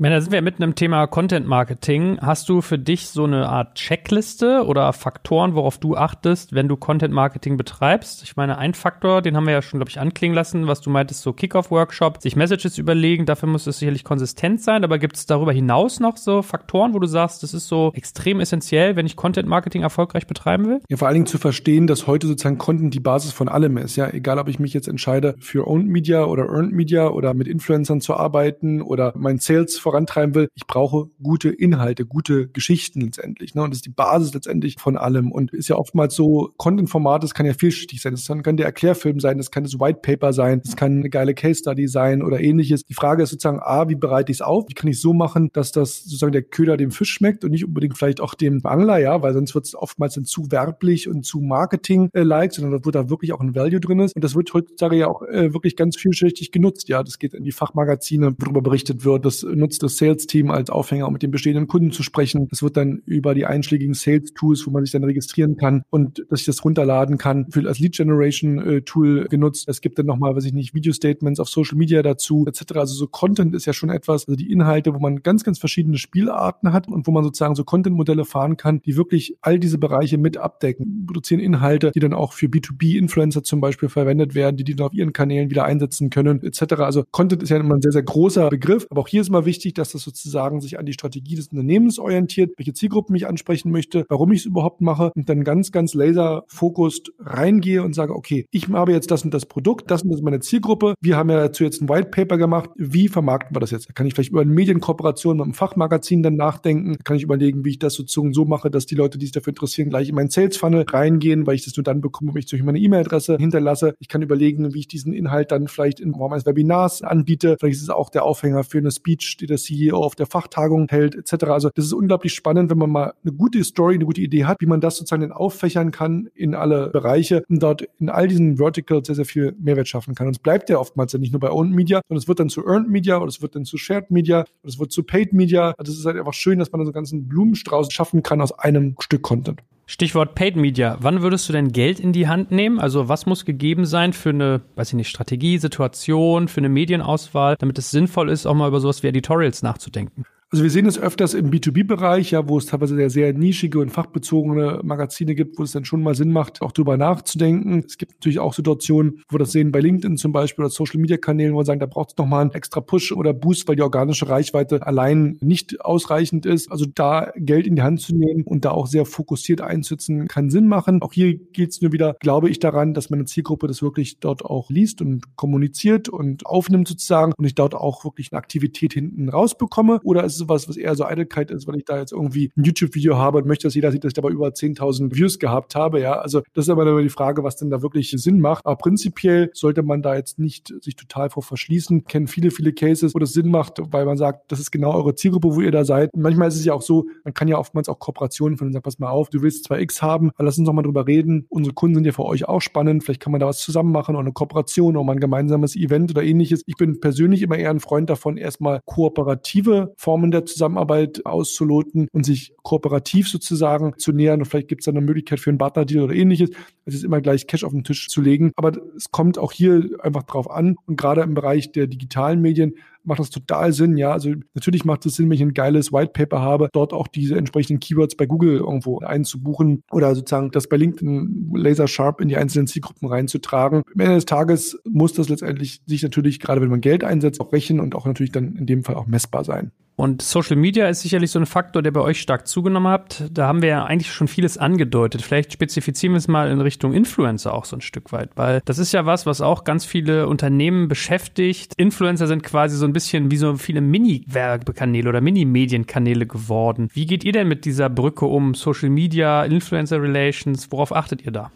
Meine, 0.00 0.14
da 0.14 0.20
sind 0.20 0.32
wir 0.32 0.42
mitten 0.42 0.62
im 0.62 0.76
Thema 0.76 1.08
Content 1.08 1.48
Marketing. 1.48 2.20
Hast 2.20 2.48
du 2.48 2.60
für 2.60 2.78
dich 2.78 3.08
so 3.08 3.24
eine 3.24 3.48
Art 3.48 3.74
Checkliste 3.74 4.64
oder 4.64 4.92
Faktoren, 4.92 5.56
worauf 5.56 5.78
du 5.78 5.96
achtest, 5.96 6.54
wenn 6.54 6.68
du 6.68 6.76
Content 6.76 7.12
Marketing 7.12 7.56
betreibst? 7.56 8.22
Ich 8.22 8.36
meine, 8.36 8.58
ein 8.58 8.74
Faktor, 8.74 9.22
den 9.22 9.36
haben 9.36 9.46
wir 9.46 9.54
ja 9.54 9.60
schon, 9.60 9.80
glaube 9.80 9.90
ich, 9.90 9.98
anklingen 9.98 10.36
lassen, 10.36 10.68
was 10.68 10.82
du 10.82 10.90
meintest, 10.90 11.22
so 11.22 11.32
Kickoff-Workshop, 11.32 12.22
sich 12.22 12.36
Messages 12.36 12.78
überlegen, 12.78 13.26
dafür 13.26 13.48
muss 13.48 13.66
es 13.66 13.80
sicherlich 13.80 14.04
konsistent 14.04 14.62
sein, 14.62 14.84
aber 14.84 15.00
gibt 15.00 15.16
es 15.16 15.26
darüber 15.26 15.52
hinaus 15.52 15.98
noch 15.98 16.16
so 16.16 16.42
Faktoren, 16.42 16.94
wo 16.94 17.00
du 17.00 17.08
sagst, 17.08 17.42
das 17.42 17.52
ist 17.52 17.66
so 17.66 17.90
extrem 17.92 18.38
essentiell, 18.38 18.94
wenn 18.94 19.04
ich 19.04 19.16
Content 19.16 19.48
Marketing 19.48 19.82
erfolgreich 19.82 20.28
betreiben 20.28 20.68
will? 20.68 20.80
Ja, 20.88 20.96
vor 20.96 21.08
allen 21.08 21.16
Dingen 21.16 21.26
zu 21.26 21.38
verstehen, 21.38 21.88
dass 21.88 22.06
heute 22.06 22.28
sozusagen 22.28 22.58
Content 22.58 22.94
die 22.94 23.00
Basis 23.00 23.32
von 23.32 23.48
allem 23.48 23.76
ist. 23.78 23.96
Ja, 23.96 24.08
egal, 24.08 24.38
ob 24.38 24.46
ich 24.46 24.60
mich 24.60 24.74
jetzt 24.74 24.86
entscheide, 24.86 25.34
für 25.40 25.66
Owned 25.66 25.88
Media 25.88 26.24
oder 26.24 26.44
Earned 26.44 26.72
Media 26.72 27.08
oder 27.08 27.34
mit 27.34 27.48
Influencern 27.48 28.00
zu 28.00 28.14
arbeiten 28.14 28.80
oder 28.80 29.12
mein 29.16 29.38
Sales 29.38 29.87
vorantreiben 29.88 30.34
will, 30.34 30.48
ich 30.54 30.66
brauche 30.66 31.08
gute 31.22 31.48
Inhalte, 31.48 32.04
gute 32.04 32.48
Geschichten 32.48 33.00
letztendlich. 33.00 33.54
Ne? 33.54 33.62
Und 33.62 33.70
das 33.70 33.78
ist 33.78 33.86
die 33.86 33.90
Basis 33.90 34.34
letztendlich 34.34 34.76
von 34.78 34.96
allem. 34.96 35.32
Und 35.32 35.52
ist 35.52 35.68
ja 35.68 35.76
oftmals 35.76 36.14
so, 36.14 36.52
Content-Format, 36.56 37.22
das 37.22 37.34
kann 37.34 37.46
ja 37.46 37.54
vielschichtig 37.54 38.02
sein. 38.02 38.12
Das 38.12 38.26
kann 38.42 38.56
der 38.56 38.66
Erklärfilm 38.66 39.20
sein, 39.20 39.38
das 39.38 39.50
kann 39.50 39.64
das 39.64 39.80
White 39.80 40.00
Paper 40.02 40.32
sein, 40.32 40.60
das 40.64 40.76
kann 40.76 40.98
eine 40.98 41.10
geile 41.10 41.34
Case 41.34 41.60
Study 41.60 41.88
sein 41.88 42.22
oder 42.22 42.40
ähnliches. 42.40 42.84
Die 42.84 42.94
Frage 42.94 43.22
ist 43.22 43.30
sozusagen, 43.30 43.60
A, 43.60 43.88
wie 43.88 43.94
bereite 43.94 44.30
ich 44.30 44.38
es 44.38 44.42
auf? 44.42 44.66
Wie 44.68 44.74
kann 44.74 44.90
ich 44.90 45.00
so 45.00 45.14
machen, 45.14 45.50
dass 45.52 45.72
das 45.72 46.02
sozusagen 46.04 46.32
der 46.32 46.42
Köder 46.42 46.76
dem 46.76 46.90
Fisch 46.90 47.10
schmeckt 47.10 47.44
und 47.44 47.50
nicht 47.50 47.64
unbedingt 47.64 47.96
vielleicht 47.96 48.20
auch 48.20 48.34
dem 48.34 48.60
Angler, 48.64 48.98
ja, 48.98 49.22
weil 49.22 49.32
sonst 49.32 49.54
wird 49.54 49.64
es 49.64 49.74
oftmals 49.74 50.14
dann 50.14 50.24
zu 50.24 50.50
werblich 50.50 51.08
und 51.08 51.24
zu 51.24 51.40
Marketing-like, 51.40 52.52
sondern 52.52 52.84
wird 52.84 52.94
da 52.94 53.08
wirklich 53.08 53.32
auch 53.32 53.40
ein 53.40 53.54
Value 53.54 53.80
drin 53.80 54.00
ist. 54.00 54.14
Und 54.14 54.22
das 54.22 54.34
wird 54.34 54.52
heutzutage 54.52 54.96
ja 54.96 55.08
auch 55.08 55.22
äh, 55.22 55.54
wirklich 55.54 55.76
ganz 55.76 55.96
vielschichtig 55.96 56.52
genutzt. 56.52 56.88
Ja, 56.88 57.02
das 57.02 57.18
geht 57.18 57.34
in 57.34 57.44
die 57.44 57.52
Fachmagazine, 57.52 58.34
worüber 58.38 58.62
berichtet 58.62 59.04
wird. 59.04 59.24
Das 59.24 59.42
nutzt 59.42 59.77
nutzt 59.78 59.82
das 59.82 59.98
Sales-Team 59.98 60.50
als 60.50 60.70
Aufhänger, 60.70 61.06
um 61.06 61.12
mit 61.12 61.22
den 61.22 61.30
bestehenden 61.30 61.66
Kunden 61.66 61.92
zu 61.92 62.02
sprechen. 62.02 62.48
Das 62.50 62.62
wird 62.62 62.76
dann 62.76 63.02
über 63.06 63.34
die 63.34 63.46
einschlägigen 63.46 63.94
Sales-Tools, 63.94 64.66
wo 64.66 64.70
man 64.70 64.84
sich 64.84 64.92
dann 64.92 65.04
registrieren 65.04 65.56
kann 65.56 65.82
und 65.90 66.24
dass 66.30 66.40
ich 66.40 66.46
das 66.46 66.64
runterladen 66.64 67.18
kann, 67.18 67.46
für 67.50 67.66
als 67.66 67.78
Lead-Generation-Tool 67.78 69.24
äh, 69.24 69.28
genutzt. 69.28 69.68
Es 69.68 69.80
gibt 69.80 69.98
dann 69.98 70.06
nochmal, 70.06 70.34
weiß 70.34 70.44
ich 70.44 70.52
nicht, 70.52 70.74
Video-Statements 70.74 71.40
auf 71.40 71.48
Social 71.48 71.78
Media 71.78 72.02
dazu, 72.02 72.46
etc. 72.46 72.76
Also 72.76 72.94
so 72.94 73.06
Content 73.06 73.54
ist 73.54 73.66
ja 73.66 73.72
schon 73.72 73.90
etwas, 73.90 74.26
also 74.26 74.36
die 74.36 74.50
Inhalte, 74.50 74.94
wo 74.94 74.98
man 74.98 75.22
ganz, 75.22 75.44
ganz 75.44 75.58
verschiedene 75.58 75.98
Spielarten 75.98 76.72
hat 76.72 76.88
und 76.88 77.06
wo 77.06 77.10
man 77.10 77.24
sozusagen 77.24 77.54
so 77.54 77.64
Content-Modelle 77.64 78.24
fahren 78.24 78.56
kann, 78.56 78.80
die 78.84 78.96
wirklich 78.96 79.36
all 79.40 79.58
diese 79.58 79.78
Bereiche 79.78 80.18
mit 80.18 80.36
abdecken, 80.36 81.06
produzieren 81.06 81.40
Inhalte, 81.40 81.92
die 81.94 82.00
dann 82.00 82.14
auch 82.14 82.32
für 82.32 82.46
B2B-Influencer 82.46 83.42
zum 83.42 83.60
Beispiel 83.60 83.88
verwendet 83.88 84.34
werden, 84.34 84.56
die 84.56 84.64
die 84.64 84.76
dann 84.76 84.86
auf 84.88 84.92
ihren 84.92 85.12
Kanälen 85.12 85.50
wieder 85.50 85.64
einsetzen 85.64 86.10
können, 86.10 86.42
etc. 86.42 86.74
Also 86.78 87.04
Content 87.10 87.42
ist 87.42 87.50
ja 87.50 87.58
immer 87.58 87.74
ein 87.74 87.82
sehr, 87.82 87.92
sehr 87.92 88.02
großer 88.02 88.48
Begriff, 88.48 88.86
aber 88.90 89.02
auch 89.02 89.08
hier 89.08 89.20
ist 89.20 89.30
mal 89.30 89.44
wichtig, 89.44 89.67
wichtig, 89.68 89.74
dass 89.74 89.92
das 89.92 90.02
sozusagen 90.02 90.60
sich 90.60 90.78
an 90.78 90.86
die 90.86 90.92
Strategie 90.92 91.36
des 91.36 91.48
Unternehmens 91.48 91.98
orientiert, 91.98 92.52
welche 92.56 92.72
Zielgruppen 92.72 93.14
ich 93.14 93.26
ansprechen 93.26 93.70
möchte, 93.70 94.04
warum 94.08 94.32
ich 94.32 94.40
es 94.40 94.46
überhaupt 94.46 94.80
mache 94.80 95.12
und 95.14 95.28
dann 95.28 95.44
ganz, 95.44 95.72
ganz 95.72 95.94
laserfokussiert 95.94 97.10
reingehe 97.18 97.82
und 97.82 97.94
sage, 97.94 98.14
okay, 98.14 98.46
ich 98.50 98.68
habe 98.68 98.92
jetzt 98.92 99.10
das 99.10 99.24
und 99.24 99.34
das 99.34 99.46
Produkt, 99.46 99.90
das 99.90 100.02
und 100.02 100.10
das 100.10 100.20
ist 100.20 100.24
meine 100.24 100.40
Zielgruppe. 100.40 100.94
Wir 101.00 101.16
haben 101.16 101.30
ja 101.30 101.36
dazu 101.36 101.64
jetzt 101.64 101.82
ein 101.82 101.88
White 101.88 102.08
Paper 102.10 102.38
gemacht. 102.38 102.70
Wie 102.76 103.08
vermarkten 103.08 103.54
wir 103.54 103.60
das 103.60 103.70
jetzt? 103.70 103.88
Da 103.88 103.92
kann 103.92 104.06
ich 104.06 104.14
vielleicht 104.14 104.30
über 104.30 104.40
eine 104.40 104.50
Medienkooperation 104.50 105.36
mit 105.36 105.44
einem 105.44 105.54
Fachmagazin 105.54 106.22
dann 106.22 106.36
nachdenken. 106.36 106.94
Da 106.94 107.02
kann 107.04 107.16
ich 107.16 107.22
überlegen, 107.22 107.64
wie 107.64 107.70
ich 107.70 107.78
das 107.78 107.94
sozusagen 107.94 108.32
so 108.32 108.44
mache, 108.44 108.70
dass 108.70 108.86
die 108.86 108.94
Leute, 108.94 109.18
die 109.18 109.26
sich 109.26 109.32
dafür 109.32 109.52
interessieren, 109.52 109.90
gleich 109.90 110.08
in 110.08 110.14
meinen 110.14 110.30
Sales 110.30 110.56
Funnel 110.56 110.84
reingehen, 110.88 111.46
weil 111.46 111.56
ich 111.56 111.64
das 111.64 111.76
nur 111.76 111.84
dann 111.84 112.00
bekomme, 112.00 112.32
wenn 112.34 112.40
ich 112.40 112.46
durch 112.46 112.62
meine 112.62 112.78
E-Mail-Adresse 112.78 113.36
hinterlasse. 113.38 113.94
Ich 113.98 114.08
kann 114.08 114.22
überlegen, 114.22 114.72
wie 114.72 114.80
ich 114.80 114.88
diesen 114.88 115.12
Inhalt 115.12 115.52
dann 115.52 115.68
vielleicht 115.68 116.00
in 116.00 116.14
Form 116.14 116.32
eines 116.32 116.46
Webinars 116.46 117.02
anbiete. 117.02 117.56
Vielleicht 117.58 117.76
ist 117.76 117.82
es 117.82 117.90
auch 117.90 118.10
der 118.10 118.24
Aufhänger 118.24 118.64
für 118.64 118.78
eine 118.78 118.90
Speech, 118.90 119.36
der 119.48 119.58
CEO 119.58 119.96
auf 119.96 120.14
der 120.14 120.26
Fachtagung 120.26 120.86
hält, 120.88 121.14
etc. 121.14 121.44
Also 121.46 121.70
das 121.74 121.86
ist 121.86 121.92
unglaublich 121.92 122.34
spannend, 122.34 122.70
wenn 122.70 122.78
man 122.78 122.90
mal 122.90 123.14
eine 123.24 123.32
gute 123.32 123.62
Story, 123.64 123.94
eine 123.94 124.04
gute 124.04 124.20
Idee 124.20 124.44
hat, 124.44 124.60
wie 124.60 124.66
man 124.66 124.80
das 124.80 124.96
sozusagen 124.96 125.22
dann 125.22 125.32
auffächern 125.32 125.90
kann 125.90 126.28
in 126.34 126.54
alle 126.54 126.90
Bereiche 126.90 127.44
und 127.48 127.62
dort 127.62 127.82
in 127.98 128.08
all 128.08 128.28
diesen 128.28 128.56
Verticals 128.58 129.06
sehr, 129.06 129.16
sehr 129.16 129.24
viel 129.24 129.54
Mehrwert 129.58 129.88
schaffen 129.88 130.14
kann. 130.14 130.26
Und 130.26 130.36
es 130.36 130.38
bleibt 130.38 130.70
ja 130.70 130.78
oftmals 130.78 131.12
ja 131.12 131.18
nicht 131.18 131.32
nur 131.32 131.40
bei 131.40 131.50
Owned 131.50 131.74
Media, 131.74 132.00
sondern 132.08 132.22
es 132.22 132.28
wird 132.28 132.40
dann 132.40 132.48
zu 132.48 132.66
Earned 132.66 132.90
Media 132.90 133.16
oder 133.18 133.28
es 133.28 133.42
wird 133.42 133.54
dann 133.54 133.64
zu 133.64 133.76
Shared 133.76 134.10
Media 134.10 134.40
oder 134.40 134.68
es 134.68 134.78
wird 134.78 134.92
zu 134.92 135.02
Paid 135.02 135.32
Media. 135.32 135.74
Also 135.78 135.92
es 135.92 135.98
ist 135.98 136.06
halt 136.06 136.16
einfach 136.16 136.34
schön, 136.34 136.58
dass 136.58 136.72
man 136.72 136.80
so 136.80 136.86
einen 136.86 136.92
ganzen 136.92 137.28
Blumenstrauß 137.28 137.92
schaffen 137.92 138.22
kann 138.22 138.40
aus 138.40 138.52
einem 138.52 138.96
Stück 139.00 139.22
Content. 139.22 139.60
Stichwort 139.90 140.34
Paid 140.34 140.54
Media. 140.54 140.98
Wann 141.00 141.22
würdest 141.22 141.48
du 141.48 141.54
denn 141.54 141.72
Geld 141.72 141.98
in 141.98 142.12
die 142.12 142.28
Hand 142.28 142.50
nehmen? 142.50 142.78
Also 142.78 143.08
was 143.08 143.24
muss 143.24 143.46
gegeben 143.46 143.86
sein 143.86 144.12
für 144.12 144.28
eine, 144.28 144.60
weiß 144.76 144.88
ich 144.88 144.94
nicht, 144.94 145.08
Strategie, 145.08 145.56
Situation, 145.56 146.48
für 146.48 146.58
eine 146.58 146.68
Medienauswahl, 146.68 147.56
damit 147.58 147.78
es 147.78 147.90
sinnvoll 147.90 148.28
ist, 148.28 148.44
auch 148.44 148.52
mal 148.52 148.68
über 148.68 148.80
sowas 148.80 149.02
wie 149.02 149.06
Editorials 149.06 149.62
nachzudenken? 149.62 150.26
Also 150.50 150.62
wir 150.62 150.70
sehen 150.70 150.86
es 150.86 150.98
öfters 150.98 151.34
im 151.34 151.50
B2B-Bereich, 151.50 152.30
ja, 152.30 152.48
wo 152.48 152.56
es 152.56 152.64
teilweise 152.64 152.96
sehr, 152.96 153.10
sehr 153.10 153.34
nischige 153.34 153.80
und 153.80 153.90
fachbezogene 153.90 154.80
Magazine 154.82 155.34
gibt, 155.34 155.58
wo 155.58 155.62
es 155.62 155.72
dann 155.72 155.84
schon 155.84 156.02
mal 156.02 156.14
Sinn 156.14 156.32
macht, 156.32 156.62
auch 156.62 156.72
drüber 156.72 156.96
nachzudenken. 156.96 157.84
Es 157.86 157.98
gibt 157.98 158.14
natürlich 158.14 158.38
auch 158.38 158.54
Situationen, 158.54 159.20
wo 159.28 159.34
wir 159.34 159.40
das 159.40 159.52
sehen 159.52 159.72
bei 159.72 159.80
LinkedIn 159.80 160.16
zum 160.16 160.32
Beispiel 160.32 160.64
oder 160.64 160.70
Social-Media-Kanälen, 160.72 161.52
wo 161.52 161.58
wir 161.58 161.66
sagen, 161.66 161.80
da 161.80 161.86
braucht 161.86 162.12
es 162.12 162.16
nochmal 162.16 162.40
einen 162.40 162.52
extra 162.52 162.80
Push 162.80 163.12
oder 163.12 163.34
Boost, 163.34 163.68
weil 163.68 163.76
die 163.76 163.82
organische 163.82 164.30
Reichweite 164.30 164.86
allein 164.86 165.36
nicht 165.42 165.82
ausreichend 165.82 166.46
ist. 166.46 166.72
Also 166.72 166.86
da 166.94 167.30
Geld 167.36 167.66
in 167.66 167.76
die 167.76 167.82
Hand 167.82 168.00
zu 168.00 168.16
nehmen 168.16 168.44
und 168.44 168.64
da 168.64 168.70
auch 168.70 168.86
sehr 168.86 169.04
fokussiert 169.04 169.60
einzusetzen, 169.60 170.28
kann 170.28 170.48
Sinn 170.48 170.66
machen. 170.66 171.02
Auch 171.02 171.12
hier 171.12 171.34
geht 171.36 171.72
es 171.72 171.82
nur 171.82 171.92
wieder, 171.92 172.16
glaube 172.20 172.48
ich, 172.48 172.58
daran, 172.58 172.94
dass 172.94 173.10
meine 173.10 173.26
Zielgruppe 173.26 173.66
das 173.66 173.82
wirklich 173.82 174.18
dort 174.18 174.46
auch 174.46 174.70
liest 174.70 175.02
und 175.02 175.36
kommuniziert 175.36 176.08
und 176.08 176.46
aufnimmt 176.46 176.88
sozusagen 176.88 177.34
und 177.36 177.44
ich 177.44 177.54
dort 177.54 177.74
auch 177.74 178.02
wirklich 178.06 178.32
eine 178.32 178.38
Aktivität 178.38 178.94
hinten 178.94 179.28
rausbekomme. 179.28 180.00
Oder 180.04 180.24
ist 180.24 180.37
sowas, 180.38 180.68
was 180.68 180.76
eher 180.76 180.94
so 180.94 181.04
Eitelkeit 181.04 181.50
ist, 181.50 181.66
weil 181.66 181.76
ich 181.76 181.84
da 181.84 181.98
jetzt 181.98 182.12
irgendwie 182.12 182.50
ein 182.56 182.64
YouTube-Video 182.64 183.16
habe 183.16 183.38
und 183.38 183.46
möchte, 183.46 183.66
dass 183.66 183.74
jeder 183.74 183.92
sieht, 183.92 184.04
dass 184.04 184.10
ich 184.10 184.14
dabei 184.14 184.30
über 184.30 184.48
10.000 184.48 185.14
Views 185.14 185.38
gehabt 185.38 185.74
habe. 185.74 186.00
Ja, 186.00 186.14
also 186.14 186.42
das 186.54 186.66
ist 186.66 186.70
aber 186.70 186.86
immer 186.86 187.02
die 187.02 187.08
Frage, 187.08 187.44
was 187.44 187.56
denn 187.56 187.70
da 187.70 187.82
wirklich 187.82 188.10
Sinn 188.16 188.40
macht. 188.40 188.64
Aber 188.66 188.76
prinzipiell 188.76 189.50
sollte 189.52 189.82
man 189.82 190.02
da 190.02 190.14
jetzt 190.14 190.38
nicht 190.38 190.72
sich 190.80 190.96
total 190.96 191.30
vor 191.30 191.42
verschließen. 191.42 192.04
Kennen 192.04 192.28
viele, 192.28 192.50
viele 192.50 192.72
Cases, 192.72 193.14
wo 193.14 193.18
das 193.18 193.32
Sinn 193.32 193.50
macht, 193.50 193.78
weil 193.92 194.04
man 194.04 194.16
sagt, 194.16 194.50
das 194.52 194.60
ist 194.60 194.70
genau 194.70 194.94
eure 194.94 195.14
Zielgruppe, 195.14 195.54
wo 195.54 195.60
ihr 195.60 195.72
da 195.72 195.84
seid. 195.84 196.12
Und 196.14 196.22
manchmal 196.22 196.48
ist 196.48 196.56
es 196.56 196.64
ja 196.64 196.74
auch 196.74 196.82
so, 196.82 197.06
man 197.24 197.34
kann 197.34 197.48
ja 197.48 197.58
oftmals 197.58 197.88
auch 197.88 197.98
Kooperationen 197.98 198.56
von 198.56 198.72
sagen, 198.72 198.82
pass 198.82 198.98
mal 198.98 199.10
auf, 199.10 199.30
du 199.30 199.42
willst 199.42 199.64
zwar 199.64 199.80
X 199.80 200.02
haben, 200.02 200.30
aber 200.36 200.44
lass 200.44 200.58
uns 200.58 200.66
doch 200.66 200.72
mal 200.72 200.82
drüber 200.82 201.06
reden. 201.06 201.46
Unsere 201.48 201.74
Kunden 201.74 201.96
sind 201.96 202.04
ja 202.04 202.12
für 202.12 202.24
euch 202.24 202.48
auch 202.48 202.60
spannend. 202.60 203.04
Vielleicht 203.04 203.20
kann 203.20 203.32
man 203.32 203.40
da 203.40 203.46
was 203.46 203.58
zusammen 203.58 203.92
machen 203.92 204.14
oder 204.14 204.24
eine 204.24 204.32
Kooperation 204.32 204.96
oder 204.96 205.04
mal 205.04 205.12
ein 205.12 205.20
gemeinsames 205.20 205.76
Event 205.76 206.10
oder 206.10 206.22
ähnliches. 206.22 206.62
Ich 206.66 206.76
bin 206.76 207.00
persönlich 207.00 207.42
immer 207.42 207.56
eher 207.56 207.70
ein 207.70 207.80
Freund 207.80 208.08
davon, 208.10 208.36
erstmal 208.36 208.80
kooperative 208.84 209.94
Formen 209.96 210.27
der 210.30 210.46
Zusammenarbeit 210.46 211.24
auszuloten 211.26 212.08
und 212.12 212.24
sich 212.24 212.52
kooperativ 212.62 213.28
sozusagen 213.28 213.94
zu 213.98 214.12
nähern. 214.12 214.40
Und 214.40 214.46
vielleicht 214.46 214.68
gibt 214.68 214.82
es 214.82 214.86
dann 214.86 214.96
eine 214.96 215.04
Möglichkeit 215.04 215.40
für 215.40 215.50
einen 215.50 215.58
Partnerdeal 215.58 216.04
oder 216.04 216.14
ähnliches. 216.14 216.50
Es 216.84 216.94
ist 216.94 217.04
immer 217.04 217.20
gleich 217.20 217.46
Cash 217.46 217.64
auf 217.64 217.72
den 217.72 217.84
Tisch 217.84 218.08
zu 218.08 218.20
legen. 218.20 218.52
Aber 218.56 218.72
es 218.96 219.10
kommt 219.10 219.38
auch 219.38 219.52
hier 219.52 219.88
einfach 220.00 220.22
drauf 220.24 220.50
an. 220.50 220.76
Und 220.86 220.96
gerade 220.96 221.22
im 221.22 221.34
Bereich 221.34 221.72
der 221.72 221.86
digitalen 221.86 222.40
Medien 222.40 222.74
macht 223.08 223.20
das 223.20 223.30
total 223.30 223.72
Sinn, 223.72 223.96
ja. 223.96 224.12
Also 224.12 224.34
natürlich 224.54 224.84
macht 224.84 225.04
es 225.06 225.16
Sinn, 225.16 225.26
wenn 225.26 225.36
ich 225.36 225.42
ein 225.42 225.54
geiles 225.54 225.92
White 225.92 226.12
Paper 226.12 226.40
habe, 226.40 226.68
dort 226.72 226.92
auch 226.92 227.08
diese 227.08 227.36
entsprechenden 227.36 227.80
Keywords 227.80 228.16
bei 228.16 228.26
Google 228.26 228.58
irgendwo 228.58 229.00
einzubuchen 229.00 229.82
oder 229.90 230.14
sozusagen 230.14 230.50
das 230.50 230.68
bei 230.68 230.76
LinkedIn 230.76 231.50
laser 231.54 231.88
sharp 231.88 232.20
in 232.20 232.28
die 232.28 232.36
einzelnen 232.36 232.66
Zielgruppen 232.66 233.08
reinzutragen. 233.08 233.82
Am 233.92 234.00
Ende 234.00 234.14
des 234.14 234.26
Tages 234.26 234.78
muss 234.84 235.14
das 235.14 235.28
letztendlich 235.28 235.80
sich 235.86 236.02
natürlich, 236.02 236.38
gerade 236.38 236.60
wenn 236.60 236.70
man 236.70 236.80
Geld 236.80 237.02
einsetzt, 237.02 237.40
auch 237.40 237.52
rechnen 237.52 237.80
und 237.80 237.94
auch 237.94 238.06
natürlich 238.06 238.32
dann 238.32 238.54
in 238.56 238.66
dem 238.66 238.84
Fall 238.84 238.94
auch 238.94 239.06
messbar 239.06 239.42
sein. 239.42 239.72
Und 239.98 240.22
Social 240.22 240.54
Media 240.54 240.88
ist 240.88 241.00
sicherlich 241.00 241.32
so 241.32 241.40
ein 241.40 241.46
Faktor, 241.46 241.82
der 241.82 241.90
bei 241.90 242.00
euch 242.00 242.20
stark 242.20 242.46
zugenommen 242.46 242.86
hat. 242.86 243.24
Da 243.32 243.48
haben 243.48 243.62
wir 243.62 243.68
ja 243.68 243.84
eigentlich 243.84 244.12
schon 244.12 244.28
vieles 244.28 244.56
angedeutet. 244.56 245.22
Vielleicht 245.22 245.52
spezifizieren 245.52 246.12
wir 246.12 246.18
es 246.18 246.28
mal 246.28 246.52
in 246.52 246.60
Richtung 246.60 246.92
Influencer 246.92 247.52
auch 247.52 247.64
so 247.64 247.76
ein 247.76 247.80
Stück 247.80 248.12
weit, 248.12 248.30
weil 248.36 248.60
das 248.64 248.78
ist 248.78 248.92
ja 248.92 249.06
was, 249.06 249.26
was 249.26 249.40
auch 249.40 249.64
ganz 249.64 249.84
viele 249.84 250.28
Unternehmen 250.28 250.86
beschäftigt. 250.86 251.72
Influencer 251.76 252.28
sind 252.28 252.44
quasi 252.44 252.76
so 252.76 252.84
ein 252.84 252.92
bisschen 252.92 253.32
wie 253.32 253.38
so 253.38 253.56
viele 253.56 253.80
Mini-Werbekanäle 253.80 255.08
oder 255.08 255.20
Mini-Medienkanäle 255.20 256.26
geworden. 256.26 256.90
Wie 256.92 257.06
geht 257.06 257.24
ihr 257.24 257.32
denn 257.32 257.48
mit 257.48 257.64
dieser 257.64 257.90
Brücke 257.90 258.26
um 258.26 258.54
Social 258.54 258.90
Media, 258.90 259.42
Influencer 259.44 260.00
Relations? 260.00 260.70
Worauf 260.70 260.94
achtet 260.94 261.26
ihr 261.26 261.32
da? 261.32 261.50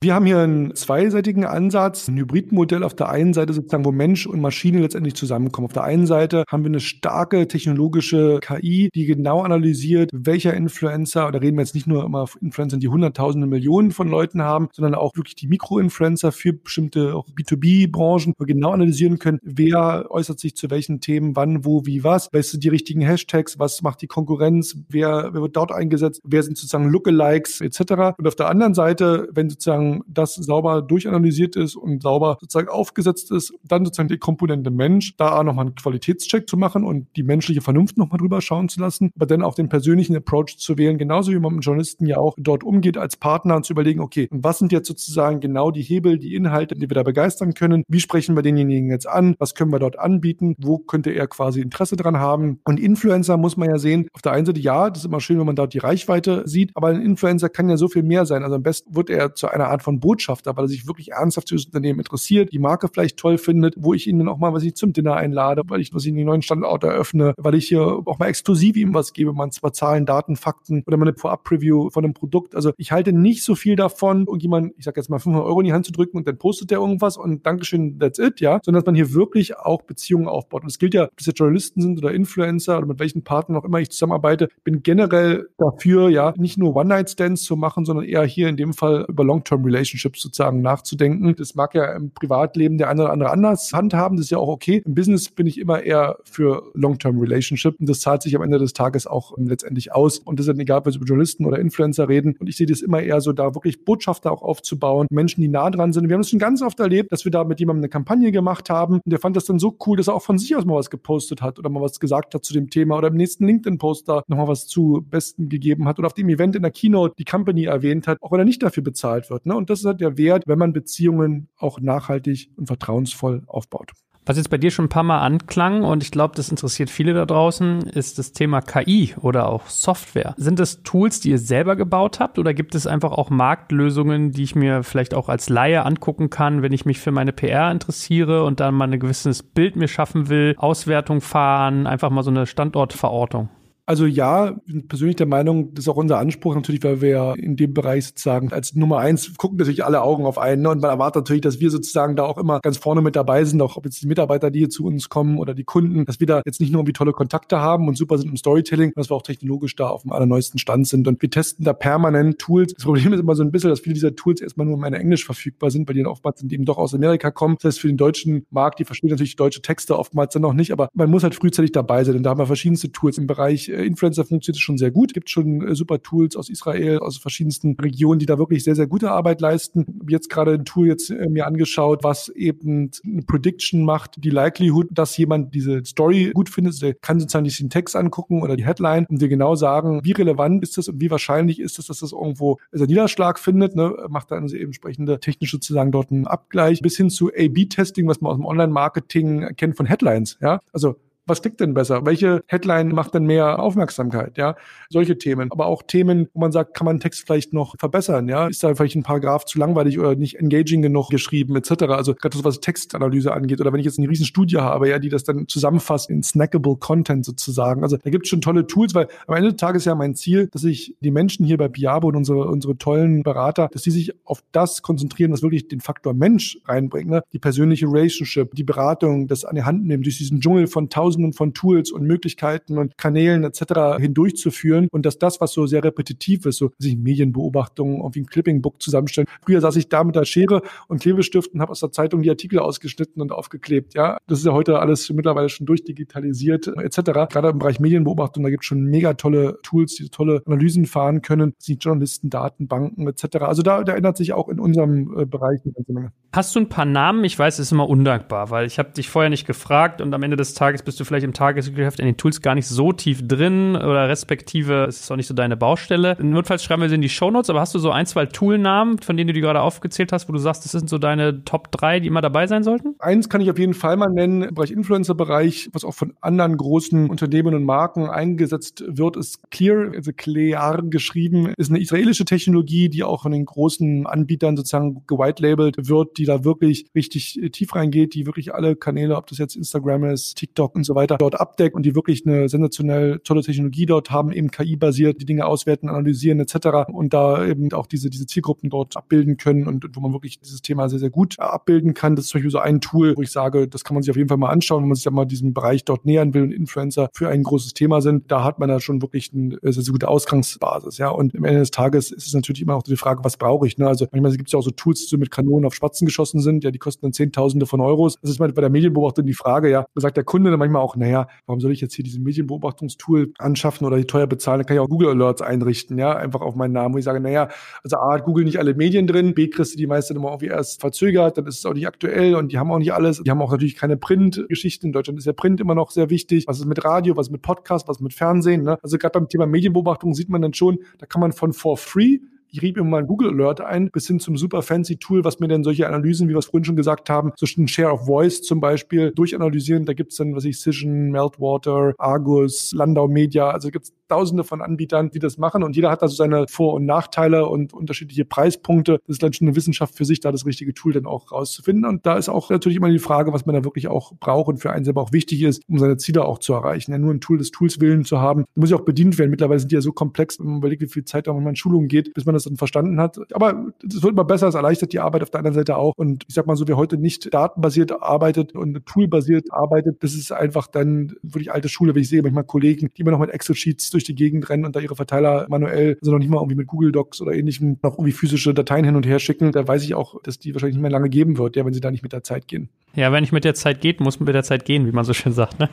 Wir 0.00 0.14
haben 0.14 0.26
hier 0.26 0.38
einen 0.38 0.76
zweiseitigen 0.76 1.44
Ansatz, 1.44 2.06
ein 2.06 2.16
Hybridmodell 2.16 2.84
auf 2.84 2.94
der 2.94 3.08
einen 3.08 3.34
Seite 3.34 3.52
sozusagen, 3.52 3.84
wo 3.84 3.90
Mensch 3.90 4.28
und 4.28 4.40
Maschine 4.40 4.78
letztendlich 4.78 5.16
zusammenkommen. 5.16 5.64
Auf 5.64 5.72
der 5.72 5.82
einen 5.82 6.06
Seite 6.06 6.44
haben 6.48 6.62
wir 6.62 6.68
eine 6.68 6.78
starke 6.78 7.48
technologische 7.48 8.38
KI, 8.40 8.90
die 8.94 9.06
genau 9.06 9.42
analysiert, 9.42 10.10
welcher 10.14 10.54
Influencer, 10.54 11.26
oder 11.26 11.42
reden 11.42 11.56
wir 11.56 11.64
jetzt 11.64 11.74
nicht 11.74 11.88
nur 11.88 12.04
immer 12.04 12.20
auf 12.20 12.38
Influencern, 12.40 12.78
die 12.78 12.86
hunderttausende 12.86 13.48
Millionen 13.48 13.90
von 13.90 14.06
Leuten 14.06 14.40
haben, 14.40 14.68
sondern 14.72 14.94
auch 14.94 15.16
wirklich 15.16 15.34
die 15.34 15.48
Mikroinfluencer 15.48 16.30
für 16.30 16.52
bestimmte 16.52 17.16
auch 17.16 17.26
B2B-Branchen, 17.30 18.34
wo 18.38 18.46
wir 18.46 18.54
genau 18.54 18.70
analysieren 18.70 19.18
können, 19.18 19.40
wer 19.42 20.06
äußert 20.10 20.38
sich 20.38 20.54
zu 20.54 20.70
welchen 20.70 21.00
Themen, 21.00 21.34
wann, 21.34 21.64
wo, 21.64 21.86
wie, 21.86 22.04
was, 22.04 22.28
was 22.30 22.52
sind 22.52 22.62
die 22.62 22.68
richtigen 22.68 23.00
Hashtags, 23.00 23.58
was 23.58 23.82
macht 23.82 24.00
die 24.00 24.06
Konkurrenz, 24.06 24.76
wer, 24.88 25.30
wer 25.32 25.42
wird 25.42 25.56
dort 25.56 25.72
eingesetzt, 25.72 26.20
wer 26.22 26.44
sind 26.44 26.56
sozusagen 26.56 26.88
Lookalikes 26.88 27.60
etc. 27.60 28.14
Und 28.16 28.28
auf 28.28 28.36
der 28.36 28.48
anderen 28.48 28.74
Seite, 28.74 29.28
wenn 29.32 29.50
sozusagen 29.50 29.87
sozusagen 29.88 30.04
das 30.08 30.34
sauber 30.34 30.82
durchanalysiert 30.82 31.56
ist 31.56 31.76
und 31.76 32.02
sauber 32.02 32.38
sozusagen 32.40 32.68
aufgesetzt 32.68 33.30
ist, 33.30 33.52
dann 33.64 33.84
sozusagen 33.84 34.08
die 34.08 34.18
Komponente 34.18 34.70
Mensch, 34.70 35.16
da 35.16 35.42
nochmal 35.42 35.66
einen 35.66 35.74
Qualitätscheck 35.74 36.48
zu 36.48 36.56
machen 36.56 36.84
und 36.84 37.08
die 37.16 37.22
menschliche 37.22 37.60
Vernunft 37.60 37.96
nochmal 37.98 38.18
drüber 38.18 38.40
schauen 38.40 38.68
zu 38.68 38.80
lassen, 38.80 39.10
aber 39.16 39.26
dann 39.26 39.42
auch 39.42 39.54
den 39.54 39.68
persönlichen 39.68 40.16
Approach 40.16 40.56
zu 40.58 40.78
wählen, 40.78 40.98
genauso 40.98 41.32
wie 41.32 41.38
man 41.38 41.54
mit 41.54 41.64
Journalisten 41.64 42.06
ja 42.06 42.18
auch 42.18 42.34
dort 42.38 42.64
umgeht 42.64 42.96
als 42.96 43.16
Partner 43.16 43.56
und 43.56 43.64
zu 43.64 43.72
überlegen, 43.72 44.00
okay, 44.00 44.28
was 44.30 44.58
sind 44.58 44.72
jetzt 44.72 44.88
sozusagen 44.88 45.40
genau 45.40 45.70
die 45.70 45.82
Hebel, 45.82 46.18
die 46.18 46.34
Inhalte, 46.34 46.74
die 46.74 46.88
wir 46.88 46.94
da 46.94 47.02
begeistern 47.02 47.54
können, 47.54 47.84
wie 47.88 48.00
sprechen 48.00 48.36
wir 48.36 48.42
denjenigen 48.42 48.90
jetzt 48.90 49.08
an, 49.08 49.34
was 49.38 49.54
können 49.54 49.72
wir 49.72 49.78
dort 49.78 49.98
anbieten, 49.98 50.54
wo 50.58 50.78
könnte 50.78 51.10
er 51.10 51.26
quasi 51.26 51.60
Interesse 51.60 51.96
dran 51.96 52.18
haben? 52.18 52.60
Und 52.64 52.80
Influencer 52.80 53.36
muss 53.36 53.56
man 53.56 53.68
ja 53.68 53.78
sehen, 53.78 54.08
auf 54.12 54.22
der 54.22 54.32
einen 54.32 54.46
Seite 54.46 54.60
ja, 54.60 54.90
das 54.90 55.00
ist 55.00 55.04
immer 55.06 55.20
schön, 55.20 55.38
wenn 55.38 55.46
man 55.46 55.56
dort 55.56 55.74
die 55.74 55.78
Reichweite 55.78 56.42
sieht, 56.46 56.72
aber 56.74 56.88
ein 56.88 57.02
Influencer 57.02 57.48
kann 57.48 57.68
ja 57.68 57.76
so 57.76 57.88
viel 57.88 58.02
mehr 58.02 58.26
sein, 58.26 58.42
also 58.42 58.56
am 58.56 58.62
besten 58.62 58.94
wird 58.94 59.10
er 59.10 59.34
zu 59.34 59.48
einer 59.48 59.68
Art 59.68 59.77
Art 59.78 59.82
von 59.82 60.00
Botschafter, 60.00 60.56
weil 60.56 60.64
er 60.64 60.68
sich 60.68 60.86
wirklich 60.86 61.12
ernsthaft 61.12 61.48
für 61.48 61.54
das 61.54 61.64
Unternehmen 61.66 62.00
interessiert, 62.00 62.52
die 62.52 62.58
Marke 62.58 62.88
vielleicht 62.92 63.16
toll 63.16 63.38
findet, 63.38 63.74
wo 63.78 63.94
ich 63.94 64.06
ihn 64.06 64.18
dann 64.18 64.28
auch 64.28 64.38
mal, 64.38 64.52
was 64.52 64.64
ich 64.64 64.74
zum 64.74 64.92
Dinner 64.92 65.14
einlade, 65.14 65.62
weil 65.66 65.80
ich, 65.80 65.94
was 65.94 66.02
ich 66.02 66.10
in 66.10 66.16
den 66.16 66.26
neuen 66.26 66.42
Standort 66.42 66.84
eröffne, 66.84 67.34
weil 67.36 67.54
ich 67.54 67.68
hier 67.68 67.80
auch 68.04 68.18
mal 68.18 68.26
exklusiv 68.26 68.76
ihm 68.76 68.94
was 68.94 69.12
gebe, 69.12 69.32
man 69.32 69.50
zwar 69.50 69.72
Zahlen, 69.72 70.06
Daten, 70.06 70.36
Fakten 70.36 70.82
oder 70.86 70.96
mal 70.96 71.08
eine 71.08 71.16
Vorab-Preview 71.16 71.90
von 71.90 72.04
einem 72.04 72.14
Produkt. 72.14 72.54
Also 72.54 72.72
ich 72.76 72.92
halte 72.92 73.12
nicht 73.12 73.44
so 73.44 73.54
viel 73.54 73.76
davon, 73.76 74.26
irgendjemand, 74.26 74.74
ich 74.76 74.84
sag 74.84 74.96
jetzt 74.96 75.10
mal 75.10 75.18
500 75.18 75.46
Euro 75.46 75.60
in 75.60 75.66
die 75.66 75.72
Hand 75.72 75.86
zu 75.86 75.92
drücken 75.92 76.16
und 76.16 76.26
dann 76.26 76.38
postet 76.38 76.72
er 76.72 76.78
irgendwas 76.78 77.16
und 77.16 77.46
Dankeschön, 77.46 77.98
that's 77.98 78.18
it, 78.18 78.40
ja, 78.40 78.60
sondern 78.62 78.82
dass 78.82 78.86
man 78.86 78.94
hier 78.94 79.14
wirklich 79.14 79.56
auch 79.56 79.82
Beziehungen 79.82 80.28
aufbaut. 80.28 80.62
Und 80.62 80.72
das 80.72 80.78
gilt 80.78 80.94
ja, 80.94 81.04
ob 81.04 81.16
das 81.16 81.26
jetzt 81.26 81.38
Journalisten 81.38 81.80
sind 81.80 81.98
oder 81.98 82.12
Influencer 82.12 82.78
oder 82.78 82.86
mit 82.86 82.98
welchen 82.98 83.22
Partnern 83.22 83.58
auch 83.58 83.64
immer 83.64 83.80
ich 83.80 83.90
zusammenarbeite, 83.90 84.48
bin 84.64 84.82
generell 84.82 85.48
dafür, 85.58 86.08
ja, 86.08 86.34
nicht 86.36 86.58
nur 86.58 86.74
One-Night-Stands 86.74 87.42
zu 87.42 87.56
machen, 87.56 87.84
sondern 87.84 88.04
eher 88.04 88.24
hier 88.24 88.48
in 88.48 88.56
dem 88.56 88.72
Fall 88.72 89.06
über 89.08 89.24
Long-Term 89.24 89.62
Relationships 89.68 90.20
sozusagen 90.20 90.60
nachzudenken. 90.62 91.34
Das 91.36 91.54
mag 91.54 91.74
ja 91.74 91.92
im 91.94 92.10
Privatleben 92.10 92.78
der 92.78 92.88
eine 92.88 93.02
oder 93.02 93.12
andere 93.12 93.30
anders 93.30 93.72
handhaben, 93.72 94.16
das 94.16 94.26
ist 94.26 94.30
ja 94.30 94.38
auch 94.38 94.48
okay. 94.48 94.82
Im 94.84 94.94
Business 94.94 95.30
bin 95.30 95.46
ich 95.46 95.58
immer 95.58 95.82
eher 95.82 96.18
für 96.24 96.62
Long-Term 96.74 97.18
Relationship 97.18 97.76
und 97.78 97.88
das 97.88 98.00
zahlt 98.00 98.22
sich 98.22 98.34
am 98.36 98.42
Ende 98.42 98.58
des 98.58 98.72
Tages 98.72 99.06
auch 99.06 99.32
letztendlich 99.36 99.92
aus. 99.92 100.18
Und 100.18 100.38
das 100.38 100.46
ist 100.46 100.52
dann 100.52 100.60
egal, 100.60 100.78
ob 100.78 100.86
wir 100.86 100.94
über 100.94 101.04
Journalisten 101.04 101.44
oder 101.44 101.58
Influencer 101.58 102.08
reden. 102.08 102.36
Und 102.38 102.48
ich 102.48 102.56
sehe 102.56 102.66
das 102.66 102.80
immer 102.80 103.00
eher 103.00 103.20
so, 103.20 103.32
da 103.32 103.54
wirklich 103.54 103.84
Botschafter 103.84 104.32
auch 104.32 104.42
aufzubauen, 104.42 105.06
Menschen, 105.10 105.40
die 105.40 105.48
nah 105.48 105.70
dran 105.70 105.92
sind. 105.92 106.08
Wir 106.08 106.14
haben 106.14 106.22
es 106.22 106.30
schon 106.30 106.38
ganz 106.38 106.62
oft 106.62 106.80
erlebt, 106.80 107.12
dass 107.12 107.24
wir 107.24 107.32
da 107.32 107.44
mit 107.44 107.60
jemandem 107.60 107.84
eine 107.84 107.88
Kampagne 107.88 108.32
gemacht 108.32 108.70
haben 108.70 108.94
und 108.94 109.10
der 109.10 109.18
fand 109.18 109.36
das 109.36 109.44
dann 109.44 109.58
so 109.58 109.76
cool, 109.86 109.96
dass 109.96 110.08
er 110.08 110.14
auch 110.14 110.22
von 110.22 110.38
sich 110.38 110.56
aus 110.56 110.64
mal 110.64 110.74
was 110.74 110.90
gepostet 110.90 111.42
hat 111.42 111.58
oder 111.58 111.68
mal 111.68 111.82
was 111.82 112.00
gesagt 112.00 112.34
hat 112.34 112.44
zu 112.44 112.52
dem 112.52 112.70
Thema 112.70 112.96
oder 112.96 113.08
im 113.08 113.14
nächsten 113.14 113.46
LinkedIn-Poster 113.46 114.22
nochmal 114.26 114.48
was 114.48 114.66
zu 114.66 115.04
Besten 115.08 115.48
gegeben 115.48 115.86
hat 115.86 115.98
oder 115.98 116.06
auf 116.06 116.14
dem 116.14 116.28
Event 116.28 116.56
in 116.56 116.62
der 116.62 116.70
Keynote 116.70 117.14
die 117.18 117.24
Company 117.24 117.64
erwähnt 117.64 118.06
hat, 118.06 118.18
auch 118.20 118.32
wenn 118.32 118.40
er 118.40 118.44
nicht 118.44 118.62
dafür 118.62 118.82
bezahlt 118.82 119.30
wird. 119.30 119.46
Ne? 119.46 119.56
Und 119.58 119.70
das 119.70 119.80
ist 119.80 119.86
halt 119.86 120.00
der 120.00 120.16
Wert, 120.16 120.44
wenn 120.46 120.58
man 120.58 120.72
Beziehungen 120.72 121.48
auch 121.58 121.80
nachhaltig 121.80 122.50
und 122.56 122.66
vertrauensvoll 122.66 123.42
aufbaut. 123.46 123.92
Was 124.24 124.36
jetzt 124.36 124.50
bei 124.50 124.58
dir 124.58 124.70
schon 124.70 124.84
ein 124.84 124.90
paar 124.90 125.04
Mal 125.04 125.20
anklang 125.20 125.84
und 125.84 126.02
ich 126.02 126.10
glaube, 126.10 126.36
das 126.36 126.50
interessiert 126.50 126.90
viele 126.90 127.14
da 127.14 127.24
draußen, 127.24 127.80
ist 127.80 128.18
das 128.18 128.32
Thema 128.32 128.60
KI 128.60 129.14
oder 129.18 129.48
auch 129.48 129.66
Software. 129.68 130.34
Sind 130.36 130.58
das 130.58 130.82
Tools, 130.82 131.20
die 131.20 131.30
ihr 131.30 131.38
selber 131.38 131.76
gebaut 131.76 132.20
habt 132.20 132.38
oder 132.38 132.52
gibt 132.52 132.74
es 132.74 132.86
einfach 132.86 133.12
auch 133.12 133.30
Marktlösungen, 133.30 134.30
die 134.30 134.42
ich 134.42 134.54
mir 134.54 134.82
vielleicht 134.82 135.14
auch 135.14 135.30
als 135.30 135.48
Laie 135.48 135.82
angucken 135.84 136.28
kann, 136.28 136.60
wenn 136.60 136.72
ich 136.72 136.84
mich 136.84 137.00
für 137.00 137.10
meine 137.10 137.32
PR 137.32 137.72
interessiere 137.72 138.44
und 138.44 138.60
dann 138.60 138.74
mal 138.74 138.92
ein 138.92 139.00
gewisses 139.00 139.42
Bild 139.42 139.76
mir 139.76 139.88
schaffen 139.88 140.28
will, 140.28 140.54
Auswertung 140.58 141.22
fahren, 141.22 141.86
einfach 141.86 142.10
mal 142.10 142.22
so 142.22 142.30
eine 142.30 142.46
Standortverortung? 142.46 143.48
Also 143.88 144.04
ja, 144.04 144.54
persönlich 144.86 145.16
der 145.16 145.24
Meinung, 145.24 145.72
das 145.72 145.86
ist 145.86 145.88
auch 145.88 145.96
unser 145.96 146.18
Anspruch 146.18 146.54
natürlich, 146.54 146.84
weil 146.84 147.00
wir 147.00 147.08
ja 147.08 147.32
in 147.32 147.56
dem 147.56 147.72
Bereich 147.72 148.08
sozusagen 148.08 148.52
als 148.52 148.74
Nummer 148.74 148.98
eins 148.98 149.34
gucken 149.38 149.56
natürlich 149.56 149.82
alle 149.82 150.02
Augen 150.02 150.26
auf 150.26 150.36
einen 150.36 150.60
ne? 150.60 150.68
und 150.68 150.82
man 150.82 150.90
erwartet 150.90 151.22
natürlich, 151.22 151.40
dass 151.40 151.58
wir 151.58 151.70
sozusagen 151.70 152.14
da 152.14 152.24
auch 152.24 152.36
immer 152.36 152.60
ganz 152.60 152.76
vorne 152.76 153.00
mit 153.00 153.16
dabei 153.16 153.46
sind, 153.46 153.62
auch 153.62 153.78
ob 153.78 153.86
jetzt 153.86 154.02
die 154.02 154.06
Mitarbeiter, 154.06 154.50
die 154.50 154.58
hier 154.58 154.68
zu 154.68 154.84
uns 154.84 155.08
kommen 155.08 155.38
oder 155.38 155.54
die 155.54 155.64
Kunden, 155.64 156.04
dass 156.04 156.20
wir 156.20 156.26
da 156.26 156.42
jetzt 156.44 156.60
nicht 156.60 156.70
nur 156.70 156.80
irgendwie 156.80 156.92
tolle 156.92 157.12
Kontakte 157.12 157.60
haben 157.60 157.88
und 157.88 157.96
super 157.96 158.18
sind 158.18 158.28
im 158.28 158.36
Storytelling, 158.36 158.92
dass 158.94 159.08
wir 159.08 159.14
auch 159.14 159.22
technologisch 159.22 159.74
da 159.74 159.88
auf 159.88 160.02
dem 160.02 160.12
allerneuesten 160.12 160.58
Stand 160.58 160.86
sind 160.86 161.08
und 161.08 161.22
wir 161.22 161.30
testen 161.30 161.64
da 161.64 161.72
permanent 161.72 162.38
Tools. 162.38 162.74
Das 162.74 162.84
Problem 162.84 163.14
ist 163.14 163.20
immer 163.20 163.36
so 163.36 163.42
ein 163.42 163.50
bisschen, 163.50 163.70
dass 163.70 163.80
viele 163.80 163.94
dieser 163.94 164.14
Tools 164.14 164.42
erstmal 164.42 164.66
nur 164.66 164.86
in 164.86 164.92
Englisch 164.92 165.24
verfügbar 165.24 165.70
sind, 165.70 165.88
weil 165.88 165.94
die 165.94 166.02
dann 166.02 166.12
oftmals 166.12 166.42
eben 166.42 166.66
doch 166.66 166.76
aus 166.76 166.92
Amerika 166.92 167.30
kommen. 167.30 167.56
Das 167.62 167.64
heißt, 167.72 167.80
für 167.80 167.88
den 167.88 167.96
deutschen 167.96 168.44
Markt, 168.50 168.80
die 168.80 168.84
verstehen 168.84 169.08
natürlich 169.08 169.36
deutsche 169.36 169.62
Texte 169.62 169.98
oftmals 169.98 170.34
dann 170.34 170.42
noch 170.42 170.52
nicht, 170.52 170.72
aber 170.72 170.90
man 170.92 171.08
muss 171.08 171.22
halt 171.22 171.34
frühzeitig 171.34 171.72
dabei 171.72 172.04
sein, 172.04 172.12
denn 172.12 172.22
da 172.22 172.28
haben 172.28 172.38
wir 172.38 172.44
verschiedenste 172.44 172.92
Tools 172.92 173.16
im 173.16 173.26
Bereich 173.26 173.70
äh, 173.70 173.77
Influencer 173.84 174.24
funktioniert 174.24 174.62
schon 174.62 174.78
sehr 174.78 174.90
gut. 174.90 175.10
Es 175.10 175.14
gibt 175.14 175.30
schon 175.30 175.66
äh, 175.66 175.74
super 175.74 176.00
Tools 176.02 176.36
aus 176.36 176.48
Israel, 176.48 176.98
aus 176.98 177.18
verschiedensten 177.18 177.76
Regionen, 177.80 178.18
die 178.18 178.26
da 178.26 178.38
wirklich 178.38 178.64
sehr, 178.64 178.74
sehr 178.74 178.86
gute 178.86 179.10
Arbeit 179.10 179.40
leisten. 179.40 180.00
Jetzt 180.08 180.30
gerade 180.30 180.54
ein 180.54 180.64
Tool 180.64 180.86
jetzt 180.88 181.10
äh, 181.10 181.28
mir 181.28 181.46
angeschaut, 181.46 182.02
was 182.02 182.28
eben 182.30 182.90
eine 183.04 183.22
Prediction 183.22 183.84
macht, 183.84 184.24
die 184.24 184.30
Likelihood, 184.30 184.88
dass 184.90 185.16
jemand 185.16 185.54
diese 185.54 185.84
Story 185.84 186.30
gut 186.34 186.48
findet. 186.48 186.80
Der 186.80 186.94
kann 186.94 187.20
sozusagen 187.20 187.44
sich 187.44 187.58
den 187.58 187.70
Text 187.70 187.94
angucken 187.94 188.42
oder 188.42 188.56
die 188.56 188.64
Headline 188.64 189.06
und 189.08 189.20
dir 189.20 189.28
genau 189.28 189.54
sagen, 189.54 190.00
wie 190.04 190.12
relevant 190.12 190.62
ist 190.62 190.78
das 190.78 190.88
und 190.88 191.00
wie 191.00 191.10
wahrscheinlich 191.10 191.60
ist 191.60 191.78
es, 191.78 191.88
dass 191.88 191.98
das 191.98 192.12
irgendwo 192.12 192.58
also 192.72 192.86
Niederschlag 192.86 193.38
findet. 193.38 193.76
Ne? 193.76 193.94
Macht 194.08 194.30
dann 194.30 194.44
also 194.44 194.56
entsprechende 194.56 195.20
technische 195.20 195.58
sozusagen 195.58 195.92
dort 195.92 196.10
einen 196.10 196.26
Abgleich 196.26 196.80
bis 196.80 196.96
hin 196.96 197.10
zu 197.10 197.28
A-B-Testing, 197.28 198.06
was 198.06 198.20
man 198.20 198.30
aus 198.30 198.38
dem 198.38 198.46
Online-Marketing 198.46 199.54
kennt 199.56 199.76
von 199.76 199.86
Headlines. 199.86 200.38
Ja, 200.40 200.60
also 200.72 200.96
was 201.28 201.42
klickt 201.42 201.60
denn 201.60 201.74
besser? 201.74 202.04
Welche 202.06 202.42
Headline 202.46 202.88
macht 202.88 203.14
denn 203.14 203.24
mehr 203.24 203.60
Aufmerksamkeit? 203.60 204.38
Ja, 204.38 204.56
solche 204.88 205.18
Themen. 205.18 205.50
Aber 205.52 205.66
auch 205.66 205.82
Themen, 205.82 206.28
wo 206.34 206.40
man 206.40 206.52
sagt, 206.52 206.74
kann 206.74 206.84
man 206.84 207.00
Text 207.00 207.24
vielleicht 207.26 207.52
noch 207.52 207.76
verbessern? 207.78 208.28
Ja, 208.28 208.48
ist 208.48 208.64
da 208.64 208.74
vielleicht 208.74 208.96
ein 208.96 209.02
Paragraph 209.02 209.44
zu 209.44 209.58
langweilig 209.58 209.98
oder 209.98 210.14
nicht 210.14 210.36
engaging 210.36 210.82
genug 210.82 211.10
geschrieben, 211.10 211.56
etc. 211.56 211.84
Also 211.88 212.14
gerade 212.14 212.36
so 212.36 212.44
was 212.44 212.60
Textanalyse 212.60 213.32
angeht. 213.32 213.60
Oder 213.60 213.72
wenn 213.72 213.80
ich 213.80 213.86
jetzt 213.86 213.98
eine 213.98 214.08
riesen 214.08 214.26
Studie 214.26 214.58
habe, 214.58 214.88
ja, 214.88 214.98
die 214.98 215.08
das 215.08 215.24
dann 215.24 215.48
zusammenfasst 215.48 216.10
in 216.10 216.22
snackable 216.22 216.76
Content 216.76 217.24
sozusagen. 217.24 217.82
Also 217.82 217.96
da 217.96 218.10
gibt 218.10 218.26
es 218.26 218.30
schon 218.30 218.40
tolle 218.40 218.66
Tools, 218.66 218.94
weil 218.94 219.08
am 219.26 219.34
Ende 219.34 219.50
des 219.50 219.60
Tages 219.60 219.82
ist 219.82 219.86
ja 219.86 219.94
mein 219.94 220.14
Ziel, 220.14 220.48
dass 220.48 220.62
sich 220.62 220.96
die 221.00 221.10
Menschen 221.10 221.44
hier 221.44 221.56
bei 221.56 221.68
Biabo 221.68 222.08
und 222.08 222.16
unsere, 222.16 222.46
unsere 222.46 222.76
tollen 222.76 223.22
Berater, 223.22 223.68
dass 223.72 223.82
die 223.82 223.90
sich 223.90 224.12
auf 224.24 224.42
das 224.52 224.82
konzentrieren, 224.82 225.32
was 225.32 225.42
wirklich 225.42 225.68
den 225.68 225.80
Faktor 225.80 226.14
Mensch 226.14 226.58
reinbringt. 226.64 227.10
Ne? 227.10 227.22
Die 227.32 227.38
persönliche 227.38 227.86
Relationship, 227.86 228.54
die 228.54 228.64
Beratung, 228.64 229.26
das 229.28 229.44
an 229.44 229.56
die 229.56 229.62
Hand 229.62 229.86
nehmen, 229.86 230.02
durch 230.02 230.18
diesen 230.18 230.40
Dschungel 230.40 230.66
von 230.66 230.88
tausend 230.88 231.17
Tausenden 231.18 231.32
von 231.32 231.54
Tools 231.54 231.90
und 231.90 232.04
Möglichkeiten 232.04 232.78
und 232.78 232.96
Kanälen 232.96 233.44
etc. 233.44 233.98
hindurchzuführen 233.98 234.88
und 234.90 235.04
dass 235.04 235.18
das, 235.18 235.40
was 235.40 235.52
so 235.52 235.66
sehr 235.66 235.82
repetitiv 235.82 236.46
ist, 236.46 236.58
so 236.58 236.70
sich 236.78 236.96
Medienbeobachtungen, 236.96 237.98
irgendwie 237.98 238.20
ein 238.20 238.26
Clipping-Book 238.26 238.80
zusammenstellen. 238.80 239.28
Früher 239.44 239.60
saß 239.60 239.76
ich 239.76 239.88
da 239.88 240.04
mit 240.04 240.14
der 240.14 240.24
Schere 240.24 240.62
und 240.86 241.00
Klebestift 241.00 241.52
und 241.52 241.60
habe 241.60 241.72
aus 241.72 241.80
der 241.80 241.90
Zeitung 241.90 242.22
die 242.22 242.30
Artikel 242.30 242.58
ausgeschnitten 242.58 243.20
und 243.20 243.32
aufgeklebt. 243.32 243.94
Ja, 243.94 244.18
das 244.26 244.40
ist 244.40 244.46
ja 244.46 244.52
heute 244.52 244.78
alles 244.78 245.10
mittlerweile 245.10 245.48
schon 245.48 245.66
durchdigitalisiert 245.66 246.68
etc. 246.68 247.00
Gerade 247.28 247.48
im 247.48 247.58
Bereich 247.58 247.80
Medienbeobachtung, 247.80 248.44
da 248.44 248.50
gibt 248.50 248.62
es 248.62 248.66
schon 248.66 248.84
mega 248.84 249.14
tolle 249.14 249.58
Tools, 249.62 249.96
die 249.96 250.08
tolle 250.08 250.42
Analysen 250.46 250.86
fahren 250.86 251.22
können, 251.22 251.54
die 251.66 251.74
Journalisten, 251.74 252.30
Datenbanken 252.30 253.08
etc. 253.08 253.38
Also 253.40 253.62
da, 253.62 253.82
da 253.82 253.94
ändert 253.94 254.16
sich 254.16 254.32
auch 254.32 254.48
in 254.48 254.60
unserem 254.60 255.18
äh, 255.18 255.26
Bereich 255.26 255.60
eine 255.64 255.72
ganze 255.72 255.92
Menge. 255.92 256.12
Hast 256.32 256.54
du 256.54 256.60
ein 256.60 256.68
paar 256.68 256.84
Namen? 256.84 257.24
Ich 257.24 257.38
weiß, 257.38 257.54
es 257.54 257.66
ist 257.66 257.72
immer 257.72 257.88
undankbar, 257.88 258.50
weil 258.50 258.66
ich 258.66 258.78
habe 258.78 258.90
dich 258.90 259.08
vorher 259.08 259.30
nicht 259.30 259.46
gefragt 259.46 260.00
und 260.00 260.12
am 260.14 260.22
Ende 260.22 260.36
des 260.36 260.54
Tages 260.54 260.82
bist 260.82 261.00
du 261.00 261.04
vielleicht 261.08 261.24
im 261.24 261.32
Tagesgeschäft 261.32 261.98
in 262.00 262.06
den 262.06 262.16
Tools 262.16 262.40
gar 262.40 262.54
nicht 262.54 262.66
so 262.66 262.92
tief 262.92 263.26
drin 263.26 263.76
oder 263.76 264.08
respektive 264.08 264.84
es 264.84 265.00
ist 265.00 265.10
auch 265.10 265.16
nicht 265.16 265.26
so 265.26 265.34
deine 265.34 265.56
Baustelle. 265.56 266.16
Notfalls 266.20 266.62
schreiben 266.62 266.82
wir 266.82 266.88
sie 266.88 266.94
in 266.94 267.02
die 267.02 267.08
Shownotes, 267.08 267.50
aber 267.50 267.60
hast 267.60 267.74
du 267.74 267.78
so 267.78 267.90
ein, 267.90 268.06
zwei 268.06 268.26
Toolnamen, 268.26 268.98
von 268.98 269.16
denen 269.16 269.28
du 269.28 269.34
die 269.34 269.40
gerade 269.40 269.60
aufgezählt 269.60 270.12
hast, 270.12 270.28
wo 270.28 270.32
du 270.32 270.38
sagst, 270.38 270.64
das 270.64 270.72
sind 270.72 270.88
so 270.88 270.98
deine 270.98 271.44
Top 271.44 271.72
3, 271.72 272.00
die 272.00 272.08
immer 272.08 272.20
dabei 272.20 272.46
sein 272.46 272.62
sollten? 272.62 272.94
Eins 272.98 273.28
kann 273.28 273.40
ich 273.40 273.50
auf 273.50 273.58
jeden 273.58 273.74
Fall 273.74 273.96
mal 273.96 274.08
nennen, 274.08 274.42
im 274.42 274.54
Bereich 274.54 274.70
Influencer-Bereich, 274.70 275.70
was 275.72 275.84
auch 275.84 275.94
von 275.94 276.14
anderen 276.20 276.56
großen 276.56 277.08
Unternehmen 277.10 277.54
und 277.54 277.64
Marken 277.64 278.08
eingesetzt 278.08 278.84
wird, 278.86 279.16
ist 279.16 279.50
Clear, 279.50 279.92
also 279.94 280.12
Clear 280.14 280.82
geschrieben, 280.82 281.52
ist 281.56 281.70
eine 281.70 281.80
israelische 281.80 282.24
Technologie, 282.24 282.88
die 282.88 283.04
auch 283.04 283.22
von 283.22 283.32
den 283.32 283.44
großen 283.44 284.06
Anbietern 284.06 284.56
sozusagen 284.56 285.02
gewitelabelt 285.06 285.88
wird, 285.88 286.18
die 286.18 286.24
da 286.24 286.44
wirklich 286.44 286.86
richtig 286.94 287.40
tief 287.52 287.74
reingeht, 287.74 288.14
die 288.14 288.26
wirklich 288.26 288.54
alle 288.54 288.76
Kanäle, 288.76 289.16
ob 289.16 289.26
das 289.26 289.38
jetzt 289.38 289.56
Instagram 289.56 290.04
ist, 290.04 290.36
TikTok 290.36 290.74
und 290.74 290.84
so 290.84 290.94
weiter, 290.98 291.16
dort 291.16 291.40
abdeckt 291.40 291.74
und 291.74 291.84
die 291.84 291.94
wirklich 291.94 292.26
eine 292.26 292.48
sensationell 292.48 293.20
tolle 293.20 293.42
Technologie 293.42 293.86
dort 293.86 294.10
haben, 294.10 294.32
eben 294.32 294.50
KI-basiert 294.50 295.20
die 295.20 295.24
Dinge 295.24 295.46
auswerten, 295.46 295.88
analysieren 295.88 296.40
etc. 296.40 296.90
und 296.92 297.14
da 297.14 297.46
eben 297.46 297.72
auch 297.72 297.86
diese, 297.86 298.10
diese 298.10 298.26
Zielgruppen 298.26 298.70
dort 298.70 298.96
abbilden 298.96 299.36
können 299.36 299.66
und, 299.66 299.84
und 299.84 299.96
wo 299.96 300.00
man 300.00 300.12
wirklich 300.12 300.40
dieses 300.40 300.62
Thema 300.62 300.88
sehr, 300.88 300.98
sehr 300.98 301.10
gut 301.10 301.38
abbilden 301.38 301.94
kann. 301.94 302.16
Das 302.16 302.26
ist 302.26 302.30
zum 302.30 302.38
Beispiel 302.38 302.50
so 302.50 302.58
ein 302.58 302.80
Tool, 302.80 303.16
wo 303.16 303.22
ich 303.22 303.30
sage, 303.30 303.68
das 303.68 303.84
kann 303.84 303.94
man 303.94 304.02
sich 304.02 304.10
auf 304.10 304.16
jeden 304.16 304.28
Fall 304.28 304.38
mal 304.38 304.50
anschauen, 304.50 304.82
wenn 304.82 304.88
man 304.88 304.96
sich 304.96 305.04
ja 305.04 305.10
mal 305.10 305.24
diesem 305.24 305.54
Bereich 305.54 305.84
dort 305.84 306.04
nähern 306.04 306.34
will 306.34 306.42
und 306.42 306.52
Influencer 306.52 307.10
für 307.14 307.28
ein 307.28 307.42
großes 307.42 307.74
Thema 307.74 308.00
sind. 308.00 308.30
Da 308.30 308.44
hat 308.44 308.58
man 308.58 308.68
da 308.68 308.80
schon 308.80 309.00
wirklich 309.02 309.30
eine 309.32 309.58
sehr, 309.62 309.82
sehr 309.82 309.92
gute 309.92 310.08
Ausgangsbasis. 310.08 310.98
Ja, 310.98 311.10
und 311.10 311.34
am 311.36 311.44
Ende 311.44 311.60
des 311.60 311.70
Tages 311.70 312.10
ist 312.10 312.26
es 312.26 312.34
natürlich 312.34 312.62
immer 312.62 312.74
auch 312.74 312.82
die 312.82 312.96
Frage, 312.96 313.24
was 313.24 313.36
brauche 313.36 313.66
ich? 313.66 313.78
Ne? 313.78 313.86
Also 313.86 314.06
manchmal 314.12 314.32
gibt 314.36 314.48
es 314.48 314.52
ja 314.52 314.58
auch 314.58 314.64
so 314.64 314.70
Tools, 314.70 315.00
die 315.00 315.06
so 315.06 315.18
mit 315.18 315.30
Kanonen 315.30 315.66
auf 315.66 315.74
Spatzen 315.74 316.06
geschossen 316.06 316.40
sind. 316.40 316.64
Ja, 316.64 316.70
die 316.70 316.78
kosten 316.78 317.06
dann 317.06 317.12
Zehntausende 317.12 317.66
von 317.66 317.80
Euros. 317.80 318.18
Das 318.20 318.30
ist 318.30 318.38
bei 318.38 318.48
der 318.48 318.70
Medienbeobachtung 318.70 319.26
die 319.26 319.34
Frage, 319.34 319.70
ja, 319.70 319.86
da 319.94 320.00
sagt 320.00 320.16
der 320.16 320.24
Kunde 320.24 320.50
dann 320.50 320.58
manchmal 320.58 320.77
auch, 320.80 320.96
naja, 320.96 321.28
warum 321.46 321.60
soll 321.60 321.72
ich 321.72 321.80
jetzt 321.80 321.94
hier 321.94 322.04
diese 322.04 322.20
Medienbeobachtungstool 322.20 323.32
anschaffen 323.38 323.86
oder 323.86 323.96
die 323.96 324.04
teuer 324.04 324.26
bezahlen? 324.26 324.60
Da 324.60 324.64
kann 324.64 324.76
ich 324.76 324.80
auch 324.80 324.88
Google 324.88 325.10
Alerts 325.10 325.42
einrichten, 325.42 325.98
ja, 325.98 326.16
einfach 326.16 326.40
auf 326.40 326.54
meinen 326.54 326.72
Namen, 326.72 326.94
wo 326.94 326.98
ich 326.98 327.04
sage, 327.04 327.20
naja, 327.20 327.48
also 327.82 327.96
A 327.96 328.14
hat 328.14 328.24
Google 328.24 328.44
nicht 328.44 328.58
alle 328.58 328.74
Medien 328.74 329.06
drin, 329.06 329.34
B 329.34 329.48
kriegst 329.48 329.74
du 329.74 329.76
die 329.78 329.86
meisten 329.86 330.16
immer 330.16 330.28
irgendwie 330.28 330.46
erst 330.46 330.80
verzögert, 330.80 331.38
dann 331.38 331.46
ist 331.46 331.58
es 331.58 331.66
auch 331.66 331.74
nicht 331.74 331.86
aktuell 331.86 332.34
und 332.34 332.52
die 332.52 332.58
haben 332.58 332.70
auch 332.70 332.78
nicht 332.78 332.92
alles. 332.92 333.22
Die 333.22 333.30
haben 333.30 333.42
auch 333.42 333.50
natürlich 333.50 333.76
keine 333.76 333.96
Print-Geschichten. 333.96 334.86
In 334.86 334.92
Deutschland 334.92 335.18
ist 335.18 335.26
ja 335.26 335.32
Print 335.32 335.60
immer 335.60 335.74
noch 335.74 335.90
sehr 335.90 336.10
wichtig. 336.10 336.46
Was 336.46 336.58
ist 336.58 336.66
mit 336.66 336.84
Radio, 336.84 337.16
was 337.16 337.28
ist 337.28 337.32
mit 337.32 337.42
Podcast, 337.42 337.88
was 337.88 337.98
ist 337.98 338.02
mit 338.02 338.14
Fernsehen? 338.14 338.62
Ne? 338.62 338.78
Also 338.82 338.98
gerade 338.98 339.18
beim 339.18 339.28
Thema 339.28 339.46
Medienbeobachtung 339.46 340.14
sieht 340.14 340.28
man 340.28 340.42
dann 340.42 340.54
schon, 340.54 340.78
da 340.98 341.06
kann 341.06 341.20
man 341.20 341.32
von 341.32 341.52
for 341.52 341.76
free 341.76 342.18
ich 342.50 342.62
rieb 342.62 342.76
mir 342.76 342.84
mal 342.84 342.98
ein 342.98 343.06
Google 343.06 343.30
Alert 343.30 343.60
ein, 343.60 343.90
bis 343.90 344.06
hin 344.06 344.20
zum 344.20 344.36
super 344.36 344.62
fancy 344.62 344.96
Tool, 344.96 345.24
was 345.24 345.40
mir 345.40 345.48
dann 345.48 345.64
solche 345.64 345.86
Analysen, 345.86 346.28
wie 346.28 346.32
wir 346.32 346.38
es 346.38 346.46
vorhin 346.46 346.64
schon 346.64 346.76
gesagt 346.76 347.10
haben, 347.10 347.32
zwischen 347.36 347.68
Share 347.68 347.92
of 347.92 348.06
Voice 348.06 348.42
zum 348.42 348.60
Beispiel 348.60 349.12
durchanalysieren. 349.12 349.84
Da 349.84 349.92
gibt's 349.92 350.16
dann, 350.16 350.34
was 350.34 350.44
ich, 350.44 350.60
Cision, 350.60 351.10
Meltwater, 351.10 351.94
Argus, 351.98 352.72
Landau 352.72 353.08
Media, 353.08 353.50
also 353.50 353.70
gibt's 353.70 353.92
tausende 354.08 354.44
von 354.44 354.62
Anbietern, 354.62 355.10
die 355.10 355.18
das 355.18 355.38
machen 355.38 355.62
und 355.62 355.76
jeder 355.76 355.90
hat 355.90 356.02
da 356.02 356.08
so 356.08 356.16
seine 356.16 356.46
Vor- 356.48 356.74
und 356.74 356.86
Nachteile 356.86 357.46
und 357.46 357.72
unterschiedliche 357.72 358.24
Preispunkte. 358.24 359.00
Das 359.06 359.14
ist 359.14 359.22
dann 359.22 359.32
schon 359.32 359.48
eine 359.48 359.56
Wissenschaft 359.56 359.94
für 359.96 360.04
sich, 360.04 360.20
da 360.20 360.32
das 360.32 360.46
richtige 360.46 360.74
Tool 360.74 360.92
dann 360.92 361.06
auch 361.06 361.30
rauszufinden. 361.30 361.84
Und 361.84 362.06
da 362.06 362.16
ist 362.16 362.28
auch 362.28 362.50
natürlich 362.50 362.76
immer 362.76 362.90
die 362.90 362.98
Frage, 362.98 363.32
was 363.32 363.46
man 363.46 363.54
da 363.54 363.64
wirklich 363.64 363.88
auch 363.88 364.12
braucht 364.18 364.48
und 364.48 364.58
für 364.58 364.70
einen 364.70 364.84
selber 364.84 365.02
auch 365.02 365.12
wichtig 365.12 365.42
ist, 365.42 365.62
um 365.68 365.78
seine 365.78 365.96
Ziele 365.96 366.24
auch 366.24 366.38
zu 366.38 366.52
erreichen. 366.52 366.92
Ja, 366.92 366.98
nur 366.98 367.12
ein 367.12 367.20
Tool 367.20 367.38
des 367.38 367.50
Tools 367.50 367.80
willen 367.80 368.04
zu 368.04 368.20
haben, 368.20 368.44
muss 368.54 368.70
ja 368.70 368.76
auch 368.76 368.84
bedient 368.84 369.18
werden. 369.18 369.30
Mittlerweile 369.30 369.60
sind 369.60 369.70
die 369.70 369.76
ja 369.76 369.80
so 369.80 369.92
komplex, 369.92 370.38
wenn 370.38 370.46
man 370.46 370.58
überlegt, 370.58 370.82
wie 370.82 370.88
viel 370.88 371.04
Zeit 371.04 371.26
da 371.26 371.32
man 371.32 371.46
in 371.46 371.56
Schulungen 371.56 371.88
geht, 371.88 372.14
bis 372.14 372.24
man 372.26 372.34
das 372.34 372.44
dann 372.44 372.56
verstanden 372.56 373.00
hat. 373.00 373.18
Aber 373.32 373.66
es 373.86 374.02
wird 374.02 374.12
immer 374.12 374.24
besser, 374.24 374.48
es 374.48 374.54
erleichtert 374.54 374.92
die 374.92 375.00
Arbeit 375.00 375.22
auf 375.22 375.30
der 375.30 375.40
anderen 375.40 375.54
Seite 375.54 375.76
auch. 375.76 375.92
Und 375.96 376.24
ich 376.28 376.34
sag 376.34 376.46
mal 376.46 376.56
so, 376.56 376.66
wer 376.68 376.76
heute 376.76 376.96
nicht 376.96 377.32
datenbasiert 377.32 378.02
arbeitet 378.02 378.54
und 378.54 378.84
toolbasiert 378.86 379.52
arbeitet, 379.52 380.02
das 380.02 380.14
ist 380.14 380.32
einfach 380.32 380.66
dann 380.66 381.14
wirklich 381.22 381.52
alte 381.52 381.68
Schule, 381.68 381.94
wenn 381.94 382.02
ich 382.02 382.08
sehe 382.08 382.22
manchmal 382.22 382.44
Kollegen, 382.44 382.90
die 382.96 383.02
immer 383.02 383.10
noch 383.10 383.20
mit 383.20 383.30
Excel-Sheets 383.30 383.90
durch 383.98 384.04
die 384.04 384.14
Gegend 384.14 384.48
rennen 384.48 384.64
und 384.64 384.76
da 384.76 384.80
ihre 384.80 384.96
Verteiler 384.96 385.46
manuell, 385.48 385.98
also 386.00 386.12
noch 386.12 386.18
nicht 386.18 386.30
mal 386.30 386.38
irgendwie 386.38 386.56
mit 386.56 386.68
Google 386.68 386.92
Docs 386.92 387.20
oder 387.20 387.32
ähnlichem, 387.32 387.78
noch 387.82 387.94
irgendwie 387.94 388.12
physische 388.12 388.54
Dateien 388.54 388.84
hin 388.84 388.96
und 388.96 389.06
her 389.06 389.18
schicken. 389.18 389.52
Da 389.52 389.66
weiß 389.66 389.82
ich 389.82 389.94
auch, 389.94 390.22
dass 390.22 390.38
die 390.38 390.54
wahrscheinlich 390.54 390.76
nicht 390.76 390.82
mehr 390.82 390.90
lange 390.90 391.08
geben 391.08 391.36
wird, 391.38 391.56
ja, 391.56 391.64
wenn 391.64 391.74
sie 391.74 391.80
da 391.80 391.90
nicht 391.90 392.02
mit 392.02 392.12
der 392.12 392.22
Zeit 392.22 392.46
gehen. 392.46 392.68
Ja, 392.98 393.12
wenn 393.12 393.22
ich 393.22 393.30
mit 393.30 393.44
der 393.44 393.54
Zeit 393.54 393.80
geht, 393.80 394.00
muss 394.00 394.18
man 394.18 394.24
mit 394.24 394.34
der 394.34 394.42
Zeit 394.42 394.64
gehen, 394.64 394.84
wie 394.84 394.90
man 394.90 395.04
so 395.04 395.12
schön 395.12 395.32
sagt. 395.32 395.60
Ne? 395.60 395.68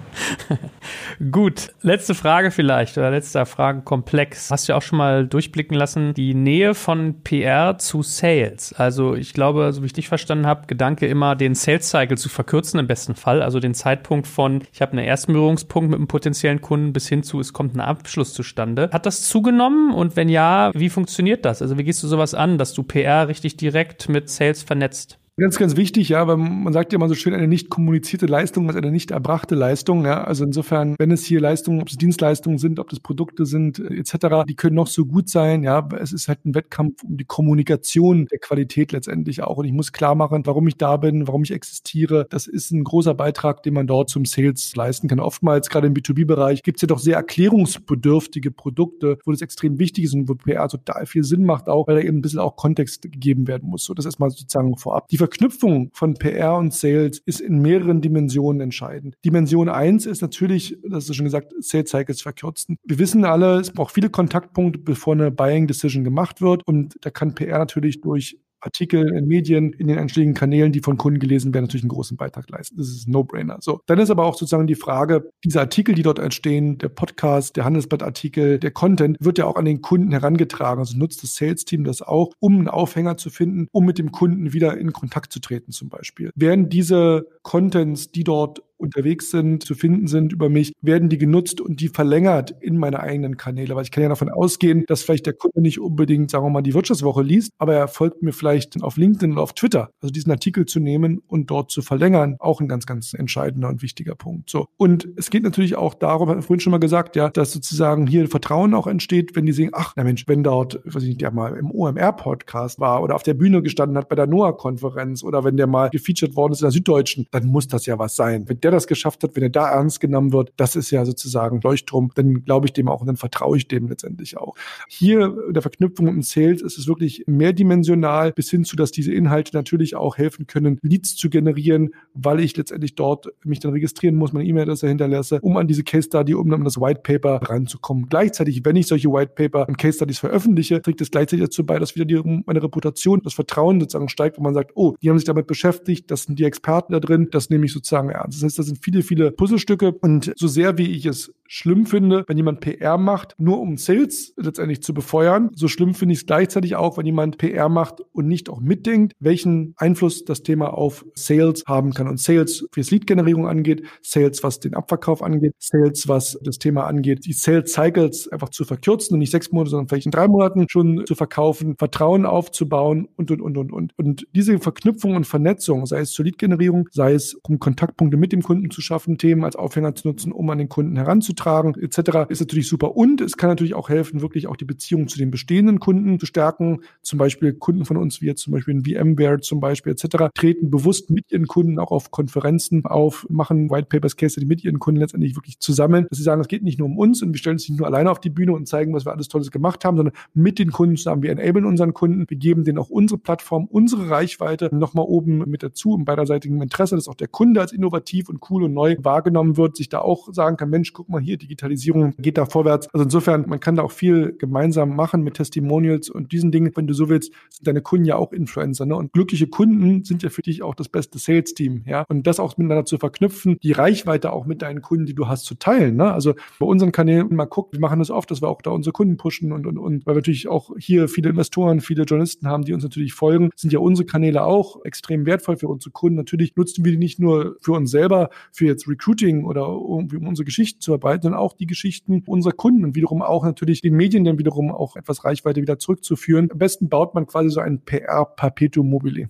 Gut, 1.32 1.74
letzte 1.82 2.14
Frage 2.14 2.52
vielleicht 2.52 3.00
oder 3.00 3.10
letzter 3.10 3.48
Fragenkomplex. 3.48 4.52
Hast 4.52 4.68
du 4.68 4.74
ja 4.74 4.78
auch 4.78 4.84
schon 4.84 5.00
mal 5.00 5.26
durchblicken 5.26 5.76
lassen, 5.76 6.14
die 6.14 6.36
Nähe 6.36 6.76
von 6.76 7.24
PR 7.24 7.80
zu 7.80 8.04
Sales. 8.04 8.74
Also 8.74 9.16
ich 9.16 9.34
glaube, 9.34 9.74
so 9.74 9.82
wie 9.82 9.88
ich 9.88 9.94
dich 9.94 10.08
verstanden 10.08 10.46
habe, 10.46 10.68
Gedanke 10.68 11.08
immer, 11.08 11.36
den 11.36 11.56
Sales 11.56 11.90
Cycle 11.90 12.16
zu 12.16 12.30
verkürzen 12.30 12.80
im 12.80 12.86
besten 12.86 13.16
Fall. 13.16 13.42
Also 13.42 13.60
den 13.60 13.74
Zeitpunkt 13.74 14.28
von, 14.28 14.62
ich 14.72 14.84
habe 14.84 14.92
einen 14.92 15.08
ersten 15.08 15.34
Berührungspunkt 15.34 15.90
mit 15.90 15.98
einem 15.98 16.08
potenziellen 16.08 16.62
Kunden 16.62 16.94
bis 16.94 17.10
hin 17.10 17.24
zu, 17.24 17.40
es 17.40 17.54
kommt 17.54 17.76
ein 17.76 17.82
Abschluss 17.82 18.36
zustande. 18.36 18.92
Hat 18.94 19.08
das 19.08 19.24
zugenommen 19.24 19.96
und 19.96 20.16
wenn 20.16 20.30
ja, 20.30 20.70
wie 20.76 20.90
funktioniert 20.90 21.44
das? 21.44 21.64
Also 21.64 21.76
wie 21.80 21.86
gehst 21.86 22.04
du 22.04 22.08
sowas 22.08 22.36
an, 22.36 22.60
dass 22.60 22.76
du 22.76 22.84
PR 22.84 23.28
richtig 23.28 23.58
direkt 23.58 24.10
mit 24.10 24.30
Sales 24.30 24.62
vernetzt? 24.62 25.18
Ganz, 25.38 25.58
ganz 25.58 25.76
wichtig, 25.76 26.08
ja, 26.08 26.26
weil 26.28 26.38
man 26.38 26.72
sagt 26.72 26.94
ja 26.94 26.96
immer 26.96 27.10
so 27.10 27.14
schön, 27.14 27.34
eine 27.34 27.50
nicht 27.50 27.70
kommunizierte 27.70 28.26
Leistung 28.26 28.70
ist 28.70 28.78
eine 28.78 28.90
nicht 28.90 29.12
erbrachte 29.12 29.54
Leistung. 29.54 30.06
Ja? 30.06 30.24
Also 30.24 30.46
insofern, 30.46 30.96
wenn 30.98 31.12
es 31.12 31.26
hier 31.26 31.42
Leistungen, 31.42 31.82
ob 31.82 31.90
es 31.90 31.98
Dienstleistungen 31.98 32.58
sind, 32.58 32.80
ob 32.80 32.88
das 32.88 33.02
Produkte 33.02 33.46
sind, 33.46 33.80
etc., 33.80 34.46
die 34.48 34.56
können 34.56 34.78
noch 34.78 34.88
so 34.88 35.06
gut 35.06 35.28
sein. 35.28 35.64
Ja, 35.64 35.90
es 36.00 36.14
ist 36.14 36.30
halt 36.30 36.46
ein 36.46 36.56
Wettkampf 36.56 37.04
um 37.04 37.18
die 37.18 37.26
Kommunikation 37.26 38.28
der 38.28 38.40
Qualität 38.40 38.94
letztendlich 38.94 39.44
auch. 39.44 39.58
Und 39.58 39.66
ich 39.66 39.74
muss 39.74 39.92
klar 39.92 40.16
machen, 40.16 40.46
warum 40.46 40.70
ich 40.70 40.78
da 40.78 40.96
bin, 40.96 41.28
warum 41.28 41.44
ich 41.44 41.52
existiere. 41.52 42.28
Das 42.30 42.48
ist 42.48 42.72
ein 42.72 42.86
großer 42.86 43.14
Beitrag, 43.14 43.62
den 43.62 43.74
man 43.74 43.88
dort 43.88 44.10
zum 44.10 44.24
Sales 44.24 44.74
leisten 44.78 45.10
kann. 45.10 45.20
Oftmals, 45.20 45.68
gerade 45.68 45.88
im 45.88 45.94
B2B-Bereich, 45.94 46.64
gibt 46.64 46.78
es 46.78 46.84
ja 46.84 46.88
doch 46.88 47.00
sehr 47.00 47.18
erklärungsbedürftige 47.18 48.52
Produkte, 48.52 49.18
wo 49.26 49.32
das 49.32 49.42
extrem 49.42 49.80
wichtig 49.80 50.06
ist 50.06 50.14
und 50.14 50.30
wo 50.30 50.36
PR 50.36 50.70
total 50.70 51.06
viel 51.06 51.26
Sinn 51.26 51.44
macht, 51.44 51.68
auch 51.68 51.90
weil 51.90 51.96
da 51.96 52.02
eben 52.04 52.20
ein 52.20 52.22
bisschen 52.22 52.40
auch 52.40 52.56
Kontext 52.56 53.02
gegeben 53.02 53.50
werden 53.50 53.70
muss. 53.70 53.84
So, 53.84 53.94
das 53.94 54.06
ist 54.06 54.18
mal 54.18 54.30
sozusagen 54.30 54.78
vorab. 54.78 55.10
Die 55.10 55.25
Verknüpfung 55.26 55.90
von 55.92 56.14
PR 56.14 56.56
und 56.56 56.72
Sales 56.72 57.20
ist 57.26 57.42
in 57.42 57.60
mehreren 57.60 58.00
Dimensionen 58.00 58.62
entscheidend. 58.62 59.16
Dimension 59.26 59.70
eins 59.70 60.06
ist 60.06 60.22
natürlich, 60.22 60.78
das 60.88 61.10
ist 61.10 61.16
schon 61.16 61.26
gesagt, 61.26 61.52
Sales 61.60 61.90
Cycles 61.90 62.22
verkürzen. 62.22 62.78
Wir 62.84 63.00
wissen 63.00 63.26
alle, 63.26 63.60
es 63.60 63.72
braucht 63.72 63.96
viele 63.96 64.12
Kontaktpunkte, 64.12 64.80
bevor 64.80 65.16
eine 65.16 65.32
Buying 65.32 65.66
Decision 65.66 66.04
gemacht 66.04 66.42
wird. 66.42 66.62
Und 66.68 66.96
da 67.02 67.10
kann 67.10 67.34
PR 67.34 67.58
natürlich 67.58 68.02
durch 68.02 68.38
Artikel 68.66 69.16
in 69.16 69.28
Medien, 69.28 69.74
in 69.74 69.88
den 69.88 69.98
einschlägigen 69.98 70.34
Kanälen, 70.34 70.72
die 70.72 70.82
von 70.82 70.98
Kunden 70.98 71.20
gelesen 71.20 71.54
werden, 71.54 71.66
natürlich 71.66 71.84
einen 71.84 71.90
großen 71.90 72.18
Beitrag 72.18 72.50
leisten. 72.50 72.78
Das 72.78 72.88
ist 72.88 73.08
ein 73.08 73.12
No-Brainer. 73.12 73.58
So. 73.62 73.82
Dann 73.86 74.00
ist 74.00 74.10
aber 74.10 74.26
auch 74.26 74.36
sozusagen 74.36 74.68
die 74.68 74.76
Frage, 74.76 75.30
diese 75.44 75.60
Artikel, 75.60 75.96
die 75.96 76.04
dort 76.04 76.20
entstehen, 76.20 76.78
der 76.78 76.90
Podcast, 76.90 77.56
der 77.56 77.66
Handelsblattartikel, 77.66 78.60
der 78.60 78.72
Content, 78.72 79.18
wird 79.20 79.38
ja 79.38 79.46
auch 79.46 79.56
an 79.56 79.66
den 79.66 79.82
Kunden 79.82 80.12
herangetragen. 80.12 80.80
Also 80.80 80.98
nutzt 80.98 81.24
das 81.24 81.36
Sales-Team 81.36 81.84
das 81.84 82.02
auch, 82.02 82.32
um 82.40 82.58
einen 82.58 82.68
Aufhänger 82.68 83.18
zu 83.18 83.30
finden, 83.30 83.68
um 83.72 83.86
mit 83.86 83.98
dem 83.98 84.12
Kunden 84.12 84.54
wieder 84.54 84.78
in 84.78 84.92
Kontakt 84.94 85.32
zu 85.32 85.40
treten 85.40 85.72
zum 85.72 85.90
Beispiel. 85.90 86.32
Werden 86.36 86.70
diese 86.70 87.28
Contents, 87.46 88.12
die 88.12 88.24
dort 88.24 88.62
unterwegs 88.78 89.32
sind, 89.32 89.64
zu 89.64 89.76
finden 89.76 90.08
sind 90.08 90.34
über 90.34 90.50
mich, 90.50 90.74
werden 90.82 91.10
die 91.10 91.18
genutzt 91.18 91.62
und 91.62 91.80
die 91.80 91.88
verlängert 91.88 92.54
in 92.62 92.78
meine 92.78 93.00
eigenen 93.00 93.38
Kanäle. 93.38 93.76
Weil 93.76 93.84
ich 93.84 93.92
kann 93.92 94.04
ja 94.04 94.10
davon 94.10 94.30
ausgehen, 94.30 94.84
dass 94.88 95.04
vielleicht 95.04 95.26
der 95.26 95.34
Kunde 95.34 95.62
nicht 95.62 95.80
unbedingt, 95.80 96.32
sagen 96.32 96.46
wir 96.46 96.50
mal, 96.50 96.62
die 96.62 96.74
Wirtschaftswoche 96.74 97.22
liest, 97.22 97.52
aber 97.58 97.76
er 97.76 97.88
folgt 97.88 98.22
mir 98.22 98.34
vielleicht 98.34 98.82
auf 98.84 98.98
LinkedIn 98.98 99.34
oder 99.34 99.42
auf 99.42 99.54
Twitter. 99.54 99.92
Also 100.02 100.12
diesen 100.12 100.32
Artikel 100.32 100.66
zu 100.66 100.80
nehmen 100.80 101.22
und 101.28 101.50
dort 101.50 101.72
zu 101.72 101.82
verlängern, 101.82 102.36
auch 102.40 102.62
ein 102.62 102.68
ganz, 102.68 102.86
ganz 102.86 103.14
entscheidender 103.14 103.70
und 103.70 103.82
wichtiger 103.82 104.16
Punkt. 104.16 104.50
So. 104.50 104.68
Und 104.78 105.08
es 105.16 105.30
geht 105.30 105.44
natürlich 105.44 105.76
auch 105.76 105.94
darum, 105.94 106.30
hat 106.30 106.44
vorhin 106.44 106.60
schon 106.60 106.72
mal 106.72 106.80
gesagt, 106.80 107.16
ja, 107.16 107.30
dass 107.30 107.52
sozusagen 107.52 108.08
hier 108.08 108.28
Vertrauen 108.28 108.74
auch 108.74 108.88
entsteht, 108.88 109.36
wenn 109.36 109.46
die 109.46 109.54
sehen, 109.54 109.72
ach, 109.74 109.94
na 109.96 110.04
Mensch, 110.04 110.28
wenn 110.28 110.44
dort, 110.44 110.82
weiß 110.84 111.04
ich 111.04 111.10
nicht, 111.10 111.22
der 111.22 111.32
mal 111.32 111.56
im 111.56 111.72
OMR-Podcast 111.72 112.80
war 112.80 113.02
oder 113.02 113.16
auf 113.16 113.24
der 113.24 113.34
Bühne 113.36 113.62
gestanden 113.62 113.98
hat 113.98 114.10
bei 114.10 114.16
der 114.16 114.28
NOAA-Konferenz 114.28 115.24
oder 115.24 115.44
wenn 115.44 115.58
der 115.58 115.68
mal 115.68 115.90
gefeatured 115.90 116.36
worden 116.36 116.54
ist 116.54 116.62
in 116.62 116.66
der 116.66 116.72
Süddeutschen, 116.72 117.28
dann 117.36 117.48
muss 117.48 117.68
das 117.68 117.86
ja 117.86 118.00
was 118.00 118.16
sein. 118.16 118.48
Wenn 118.48 118.60
der 118.62 118.72
das 118.72 118.88
geschafft 118.88 119.24
hat, 119.24 119.36
wenn 119.36 119.44
er 119.44 119.50
da 119.50 119.70
ernst 119.70 120.00
genommen 120.00 120.32
wird, 120.34 120.54
das 120.58 120.76
ist 120.76 120.92
ja 120.92 121.06
sozusagen 121.06 121.60
Leuchtturm, 121.62 122.12
dann 122.16 122.46
glaube 122.46 122.68
ich 122.68 122.74
dem 122.74 122.88
auch 122.88 123.02
und 123.02 123.08
dann 123.08 123.18
vertraue 123.18 123.58
ich 123.58 123.68
dem 123.68 123.88
letztendlich 123.88 124.38
auch. 124.38 124.56
Hier 124.88 125.36
in 125.48 125.54
der 125.54 125.62
Verknüpfung 125.62 126.08
im 126.08 126.22
Sales 126.22 126.62
ist 126.62 126.78
es 126.78 126.88
wirklich 126.88 127.24
mehrdimensional 127.28 128.32
bis 128.32 128.50
hin 128.50 128.64
zu, 128.64 128.76
dass 128.76 128.92
diese 128.92 129.14
Inhalte 129.14 129.56
natürlich 129.56 129.96
auch 129.96 130.18
helfen 130.18 130.48
können, 130.48 130.80
Leads 130.82 131.16
zu 131.16 131.30
generieren, 131.30 131.92
weil 132.14 132.40
ich 132.40 132.56
letztendlich 132.56 132.96
dort 132.96 133.28
mich 133.44 133.60
dann 133.60 133.72
registrieren 133.72 134.16
muss, 134.16 134.34
meine 134.34 134.48
E-Mail-Adresse 134.48 134.88
hinterlasse, 134.88 135.40
um 135.42 135.58
an 135.58 135.68
diese 135.68 135.84
Case 135.84 136.08
Study, 136.08 136.34
um 136.34 136.52
an 136.54 136.64
das 136.64 136.80
White 136.80 137.02
Paper 137.04 137.42
ranzukommen. 137.44 138.08
Gleichzeitig, 138.10 138.64
wenn 138.64 138.76
ich 138.76 138.88
solche 138.88 139.10
White 139.10 139.34
Paper 139.36 139.68
und 139.68 139.78
Case 139.78 139.98
Studies 139.98 140.20
veröffentliche, 140.20 140.82
trägt 140.82 141.02
es 141.02 141.12
gleichzeitig 141.12 141.46
dazu 141.46 141.66
bei, 141.66 141.80
dass 141.80 141.96
wieder 141.96 142.06
die, 142.06 142.44
meine 142.46 142.64
Reputation, 142.64 143.22
das 143.24 143.34
Vertrauen 143.34 143.80
sozusagen 143.80 144.10
steigt, 144.10 144.38
wo 144.38 144.42
man 144.42 144.54
sagt, 144.54 144.72
oh, 144.76 144.96
die 145.02 145.10
haben 145.10 145.18
sich 145.18 145.26
damit 145.26 145.48
beschäftigt, 145.48 146.10
das 146.12 146.24
sind 146.24 146.40
die 146.40 146.46
Experten 146.46 146.94
da 146.94 147.00
drin, 147.00 147.25
das 147.34 147.50
nehme 147.50 147.66
ich 147.66 147.74
sozusagen 147.74 148.10
ernst. 148.10 148.38
Das 148.38 148.44
heißt, 148.46 148.60
das 148.60 148.66
sind 148.68 148.84
viele, 148.84 149.02
viele 149.02 149.32
Puzzlestücke 149.32 149.92
und 149.92 150.34
so 150.36 150.48
sehr 150.48 150.78
wie 150.78 150.92
ich 150.92 151.06
es 151.06 151.34
schlimm 151.48 151.86
finde, 151.86 152.24
wenn 152.28 152.38
jemand 152.38 152.62
PR 152.62 152.98
macht, 152.98 153.36
nur 153.38 153.60
um 153.60 153.78
Sales 153.78 154.34
letztendlich 154.38 154.82
zu 154.82 154.94
befeuern. 154.94 155.52
So 155.56 155.68
schlimm 155.68 155.94
finde 155.94 156.14
ich 156.14 156.20
es 156.20 156.26
gleichzeitig 156.26 156.76
auch, 156.76 156.98
wenn 156.98 157.06
jemand 157.06 157.38
PR 157.38 157.70
macht 157.70 158.02
und 158.12 158.28
nicht 158.28 158.50
auch 158.50 158.60
mitdenkt, 158.60 159.14
welchen 159.20 159.74
Einfluss 159.78 160.26
das 160.26 160.44
Thema 160.44 160.74
auf 160.74 161.06
Sales 161.16 161.64
haben 161.68 161.94
kann. 161.94 162.08
Und 162.08 162.20
Sales, 162.20 162.66
es 162.76 162.92
Lead-Generierung 162.92 163.48
angeht, 163.48 163.84
Sales, 164.02 164.44
was 164.44 164.60
den 164.60 164.74
Abverkauf 164.74 165.22
angeht, 165.22 165.54
Sales, 165.60 166.08
was 166.08 166.38
das 166.44 166.60
Thema 166.60 166.86
angeht, 166.86 167.26
die 167.26 167.34
Sales-Cycles 167.34 168.28
einfach 168.30 168.50
zu 168.50 168.64
verkürzen 168.64 169.16
und 169.16 169.20
nicht 169.20 169.32
sechs 169.32 169.52
Monate, 169.52 169.72
sondern 169.72 169.88
vielleicht 169.88 170.06
in 170.06 170.12
drei 170.12 170.28
Monaten 170.28 170.68
schon 170.70 171.06
zu 171.06 171.16
verkaufen, 171.16 171.76
Vertrauen 171.78 172.26
aufzubauen 172.26 173.08
und, 173.16 173.32
und, 173.32 173.42
und, 173.42 173.58
und, 173.58 173.72
und. 173.72 173.94
Und 173.98 174.28
diese 174.36 174.60
Verknüpfung 174.60 175.16
und 175.16 175.26
Vernetzung, 175.26 175.86
sei 175.86 176.00
es 176.00 176.12
zur 176.12 176.26
Lead-Generierung, 176.26 176.90
sei 176.92 177.14
es 177.14 177.36
um 177.44 177.60
Kontaktpunkte 177.60 178.18
mit 178.18 178.32
dem 178.32 178.42
Kunden 178.42 178.70
zu 178.72 178.82
schaffen, 178.82 179.18
Themen 179.18 179.44
als 179.44 179.56
Aufhänger 179.56 179.96
zu 179.96 180.08
nutzen, 180.08 180.32
um 180.32 180.50
an 180.50 180.58
den 180.58 180.70
Kunden 180.70 180.96
heranzutreten, 180.96 181.35
beitragen 181.36 181.76
etc. 181.80 182.30
ist 182.30 182.40
natürlich 182.40 182.68
super. 182.68 182.96
Und 182.96 183.22
es 183.22 183.38
kann 183.38 183.50
natürlich 183.50 183.76
auch 183.76 183.90
helfen, 183.90 184.22
wirklich 184.22 184.48
auch 184.48 184.56
die 184.56 184.66
Beziehung 184.66 185.08
zu 185.08 185.18
den 185.18 185.32
bestehenden 185.32 185.80
Kunden 185.80 186.20
zu 186.20 186.26
stärken. 186.26 186.82
Zum 187.02 187.20
Beispiel 187.20 187.54
Kunden 187.54 187.86
von 187.86 187.98
uns, 187.98 188.22
wie 188.22 188.28
jetzt 188.28 188.42
zum 188.42 188.54
Beispiel 188.54 188.76
in 188.76 188.86
VMware 188.86 189.40
zum 189.42 189.60
Beispiel 189.60 189.92
etc., 189.94 190.30
treten 190.34 190.70
bewusst 190.70 191.10
mit 191.10 191.32
ihren 191.32 191.48
Kunden 191.48 191.80
auch 191.80 191.92
auf 191.92 192.12
Konferenzen 192.12 192.86
auf, 192.86 193.26
machen 193.30 193.70
White 193.70 193.88
Papers 193.90 194.16
Case 194.16 194.44
mit 194.46 194.64
ihren 194.64 194.80
Kunden 194.80 195.00
letztendlich 195.00 195.36
wirklich 195.36 195.60
zusammen, 195.60 196.08
dass 196.10 196.18
sie 196.18 196.24
sagen, 196.24 196.42
es 196.42 196.48
geht 196.48 196.64
nicht 196.64 196.80
nur 196.80 196.88
um 196.88 196.98
uns 196.98 197.22
und 197.22 197.34
wir 197.34 197.38
stellen 197.38 197.56
uns 197.56 197.68
nicht 197.70 197.78
nur 197.78 197.88
alleine 197.88 198.12
auf 198.12 198.20
die 198.20 198.30
Bühne 198.30 198.54
und 198.54 198.68
zeigen, 198.68 198.94
was 198.94 199.06
wir 199.06 199.12
alles 199.12 199.28
Tolles 199.28 199.52
gemacht 199.52 199.86
haben, 199.86 199.98
sondern 199.98 200.16
mit 200.34 200.60
den 200.60 200.72
Kunden 200.72 200.98
zusammen. 200.98 201.24
Wir 201.24 201.32
enablen 201.32 201.66
unseren 201.66 201.94
Kunden, 201.94 202.26
wir 202.28 202.38
geben 202.38 202.64
denen 202.64 202.78
auch 202.78 202.90
unsere 202.90 203.20
Plattform, 203.20 203.66
unsere 203.66 204.10
Reichweite 204.10 204.70
nochmal 204.76 205.06
oben 205.06 205.38
mit 205.50 205.64
dazu 205.64 205.96
im 205.96 206.06
beiderseitigem 206.06 206.62
Interesse, 206.62 206.96
dass 206.96 207.08
auch 207.08 207.16
der 207.16 207.28
Kunde 207.28 207.62
als 207.62 207.72
innovativ 207.72 208.30
und 208.30 208.40
cool 208.50 208.64
und 208.64 208.74
neu 208.74 208.96
wahrgenommen 209.00 209.58
wird, 209.58 209.76
sich 209.76 209.90
da 209.90 210.00
auch 210.00 210.34
sagen 210.34 210.58
kann, 210.58 210.70
Mensch, 210.70 210.94
guck 210.94 211.10
mal 211.10 211.22
hier, 211.26 211.38
Digitalisierung 211.38 212.14
geht 212.18 212.38
da 212.38 212.46
vorwärts. 212.46 212.88
Also 212.94 213.04
insofern, 213.04 213.46
man 213.48 213.60
kann 213.60 213.76
da 213.76 213.84
auch 213.84 213.92
viel 213.92 214.36
gemeinsam 214.38 214.96
machen 214.96 215.24
mit 215.24 215.36
Testimonials 215.36 216.10
und 216.10 216.32
diesen 216.32 216.52
Dingen. 216.52 216.72
Wenn 216.76 216.88
du 216.88 216.94
so 216.94 217.10
willst, 217.10 217.34
sind 217.50 217.68
deine 217.68 217.82
Kunden 217.82 218.06
ja 218.06 218.16
auch 218.16 218.32
Influencer. 218.32 218.86
Ne? 218.86 218.96
Und 218.96 219.14
glückliche 219.14 219.48
Kunden 219.48 220.04
sind 220.04 220.24
ja 220.24 220.30
für 220.30 220.42
dich 220.42 220.64
auch 220.64 220.76
das 220.76 220.90
beste 220.90 221.20
Sales-Team. 221.20 221.84
Ja? 221.86 222.06
Und 222.08 222.28
das 222.28 222.40
auch 222.40 222.58
miteinander 222.58 222.86
zu 222.86 222.98
verknüpfen, 222.98 223.58
die 223.62 223.72
Reichweite 223.72 224.32
auch 224.32 224.46
mit 224.46 224.62
deinen 224.62 224.82
Kunden, 224.82 225.06
die 225.06 225.16
du 225.16 225.28
hast, 225.28 225.46
zu 225.46 225.56
teilen. 225.56 225.96
Ne? 225.96 226.12
Also 226.12 226.34
bei 226.60 226.66
unseren 226.66 226.92
Kanälen 226.92 227.36
mal 227.36 227.46
gucken, 227.46 227.74
wir 227.74 227.80
machen 227.80 228.00
das 228.00 228.12
oft, 228.12 228.30
dass 228.32 228.42
wir 228.42 228.50
auch 228.50 228.62
da 228.62 228.72
unsere 228.72 228.94
Kunden 228.94 229.18
pushen 229.18 229.52
und, 229.52 229.66
und, 229.66 229.78
und 229.78 230.06
weil 230.06 230.16
wir 230.16 230.20
natürlich 230.20 230.48
auch 230.48 230.72
hier 230.78 231.08
viele 231.08 231.30
Investoren, 231.30 231.82
viele 231.82 232.04
Journalisten 232.04 232.48
haben, 232.48 232.64
die 232.64 232.74
uns 232.74 232.84
natürlich 232.84 233.14
folgen, 233.14 233.50
sind 233.56 233.74
ja 233.74 233.80
unsere 233.80 234.06
Kanäle 234.06 234.44
auch 234.44 234.84
extrem 234.86 235.26
wertvoll 235.26 235.58
für 235.58 235.68
unsere 235.68 235.92
Kunden. 235.92 236.18
Natürlich 236.18 236.56
nutzen 236.56 236.86
wir 236.86 236.92
die 236.92 236.98
nicht 236.98 237.20
nur 237.20 237.58
für 237.62 237.74
uns 237.74 237.92
selber, 237.92 238.30
für 238.52 238.66
jetzt 238.66 238.88
Recruiting 238.88 239.46
oder 239.46 239.62
irgendwie 239.62 240.18
um 240.18 240.28
unsere 240.28 240.46
Geschichten 240.46 240.82
zu 240.82 240.94
arbeiten, 241.16 241.24
sondern 241.24 241.40
auch 241.40 241.54
die 241.54 241.68
Geschichten 241.68 242.24
unserer 242.26 242.54
Kunden 242.54 242.84
und 242.84 242.96
wiederum 242.96 243.22
auch 243.22 243.44
natürlich 243.44 243.82
den 243.82 243.96
Medien 243.96 244.24
dann 244.24 244.38
wiederum 244.38 244.72
auch 244.72 244.96
etwas 244.96 245.24
Reichweite 245.24 245.62
wieder 245.62 245.80
zurückzuführen. 245.80 246.52
Am 246.52 246.58
besten 246.58 246.90
baut 246.90 247.16
man 247.16 247.26
quasi 247.26 247.50
so 247.50 247.62
ein 247.62 247.82
PR-Perpetuum 247.82 248.90
mobile. 248.90 249.30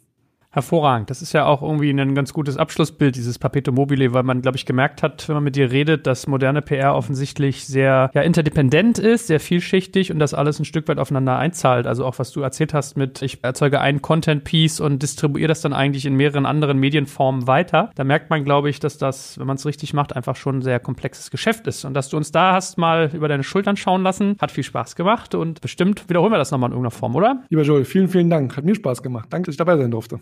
Hervorragend. 0.56 1.10
Das 1.10 1.22
ist 1.22 1.34
ja 1.34 1.45
auch 1.45 1.62
irgendwie 1.62 1.89
ein 1.89 2.16
ganz 2.16 2.32
gutes 2.32 2.56
Abschlussbild, 2.56 3.18
dieses 3.18 3.38
Perpetuum 3.38 3.76
mobile, 3.76 4.14
weil 4.14 4.24
man, 4.24 4.41
glaube 4.41 4.56
ich, 4.56 4.66
gemerkt 4.66 5.03
hat, 5.03 5.28
wenn 5.28 5.36
man 5.36 5.43
mit 5.43 5.58
dir 5.58 5.70
redet, 5.70 6.08
dass 6.08 6.28
moderne 6.28 6.62
PR 6.62 6.95
offensichtlich 6.95 7.66
sehr 7.66 8.10
ja, 8.14 8.22
interdependent 8.22 8.97
ist, 8.97 9.28
sehr 9.28 9.41
vielschichtig 9.41 10.14
und 10.14 10.20
das 10.20 10.34
alles 10.34 10.58
ein 10.60 10.64
Stück 10.64 10.88
weit 10.88 10.97
aufeinander 10.97 11.38
einzahlt. 11.38 11.88
Also 11.88 12.06
auch 12.06 12.20
was 12.20 12.32
du 12.32 12.39
erzählt 12.39 12.74
hast 12.74 12.95
mit, 12.95 13.22
ich 13.22 13.43
erzeuge 13.43 13.82
einen 13.82 14.01
Content-Piece 14.01 14.80
und 14.80 15.03
distribuiere 15.03 15.49
das 15.49 15.60
dann 15.60 15.74
eigentlich 15.74 16.06
in 16.06 16.16
mehreren 16.16 16.45
anderen 16.45 16.78
Medienformen 16.80 17.47
weiter. 17.47 17.91
Da 17.95 18.06
merkt 18.06 18.30
man, 18.30 18.45
glaube 18.45 18.70
ich, 18.70 18.80
dass 18.80 18.97
das, 18.97 19.38
wenn 19.38 19.47
man 19.47 19.58
es 19.58 19.66
richtig 19.66 19.93
macht, 19.93 20.16
einfach 20.16 20.38
schon 20.38 20.60
ein 20.60 20.62
sehr 20.62 20.80
komplexes 20.80 21.32
Geschäft 21.32 21.68
ist. 21.68 21.84
Und 21.84 21.95
dass 21.95 22.08
du 22.08 22.16
uns 22.16 22.32
da 22.32 22.53
hast 22.53 22.78
mal 22.78 23.10
über 23.14 23.28
deine 23.28 23.43
Schultern 23.43 23.76
schauen 23.76 24.03
lassen, 24.03 24.38
hat 24.39 24.51
viel 24.51 24.64
Spaß 24.64 24.95
gemacht 24.95 25.36
und 25.36 25.60
bestimmt 25.60 26.08
wiederholen 26.08 26.32
wir 26.32 26.38
das 26.38 26.51
nochmal 26.51 26.70
in 26.70 26.76
irgendeiner 26.78 26.91
Form, 26.91 27.14
oder? 27.14 27.43
Lieber 27.49 27.64
Joel, 27.64 27.84
vielen, 27.84 28.08
vielen 28.08 28.30
Dank. 28.30 28.56
Hat 28.56 28.64
mir 28.64 28.74
Spaß 28.74 29.03
gemacht. 29.03 29.28
Danke, 29.32 29.47
dass 29.47 29.56
ich 29.56 29.58
dabei 29.58 29.76
sein 29.76 29.91
durfte. 29.91 30.22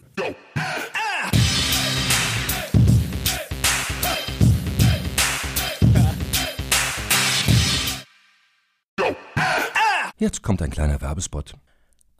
Jetzt 10.24 10.41
kommt 10.41 10.61
ein 10.61 10.69
kleiner 10.69 11.01
Werbespot. 11.01 11.53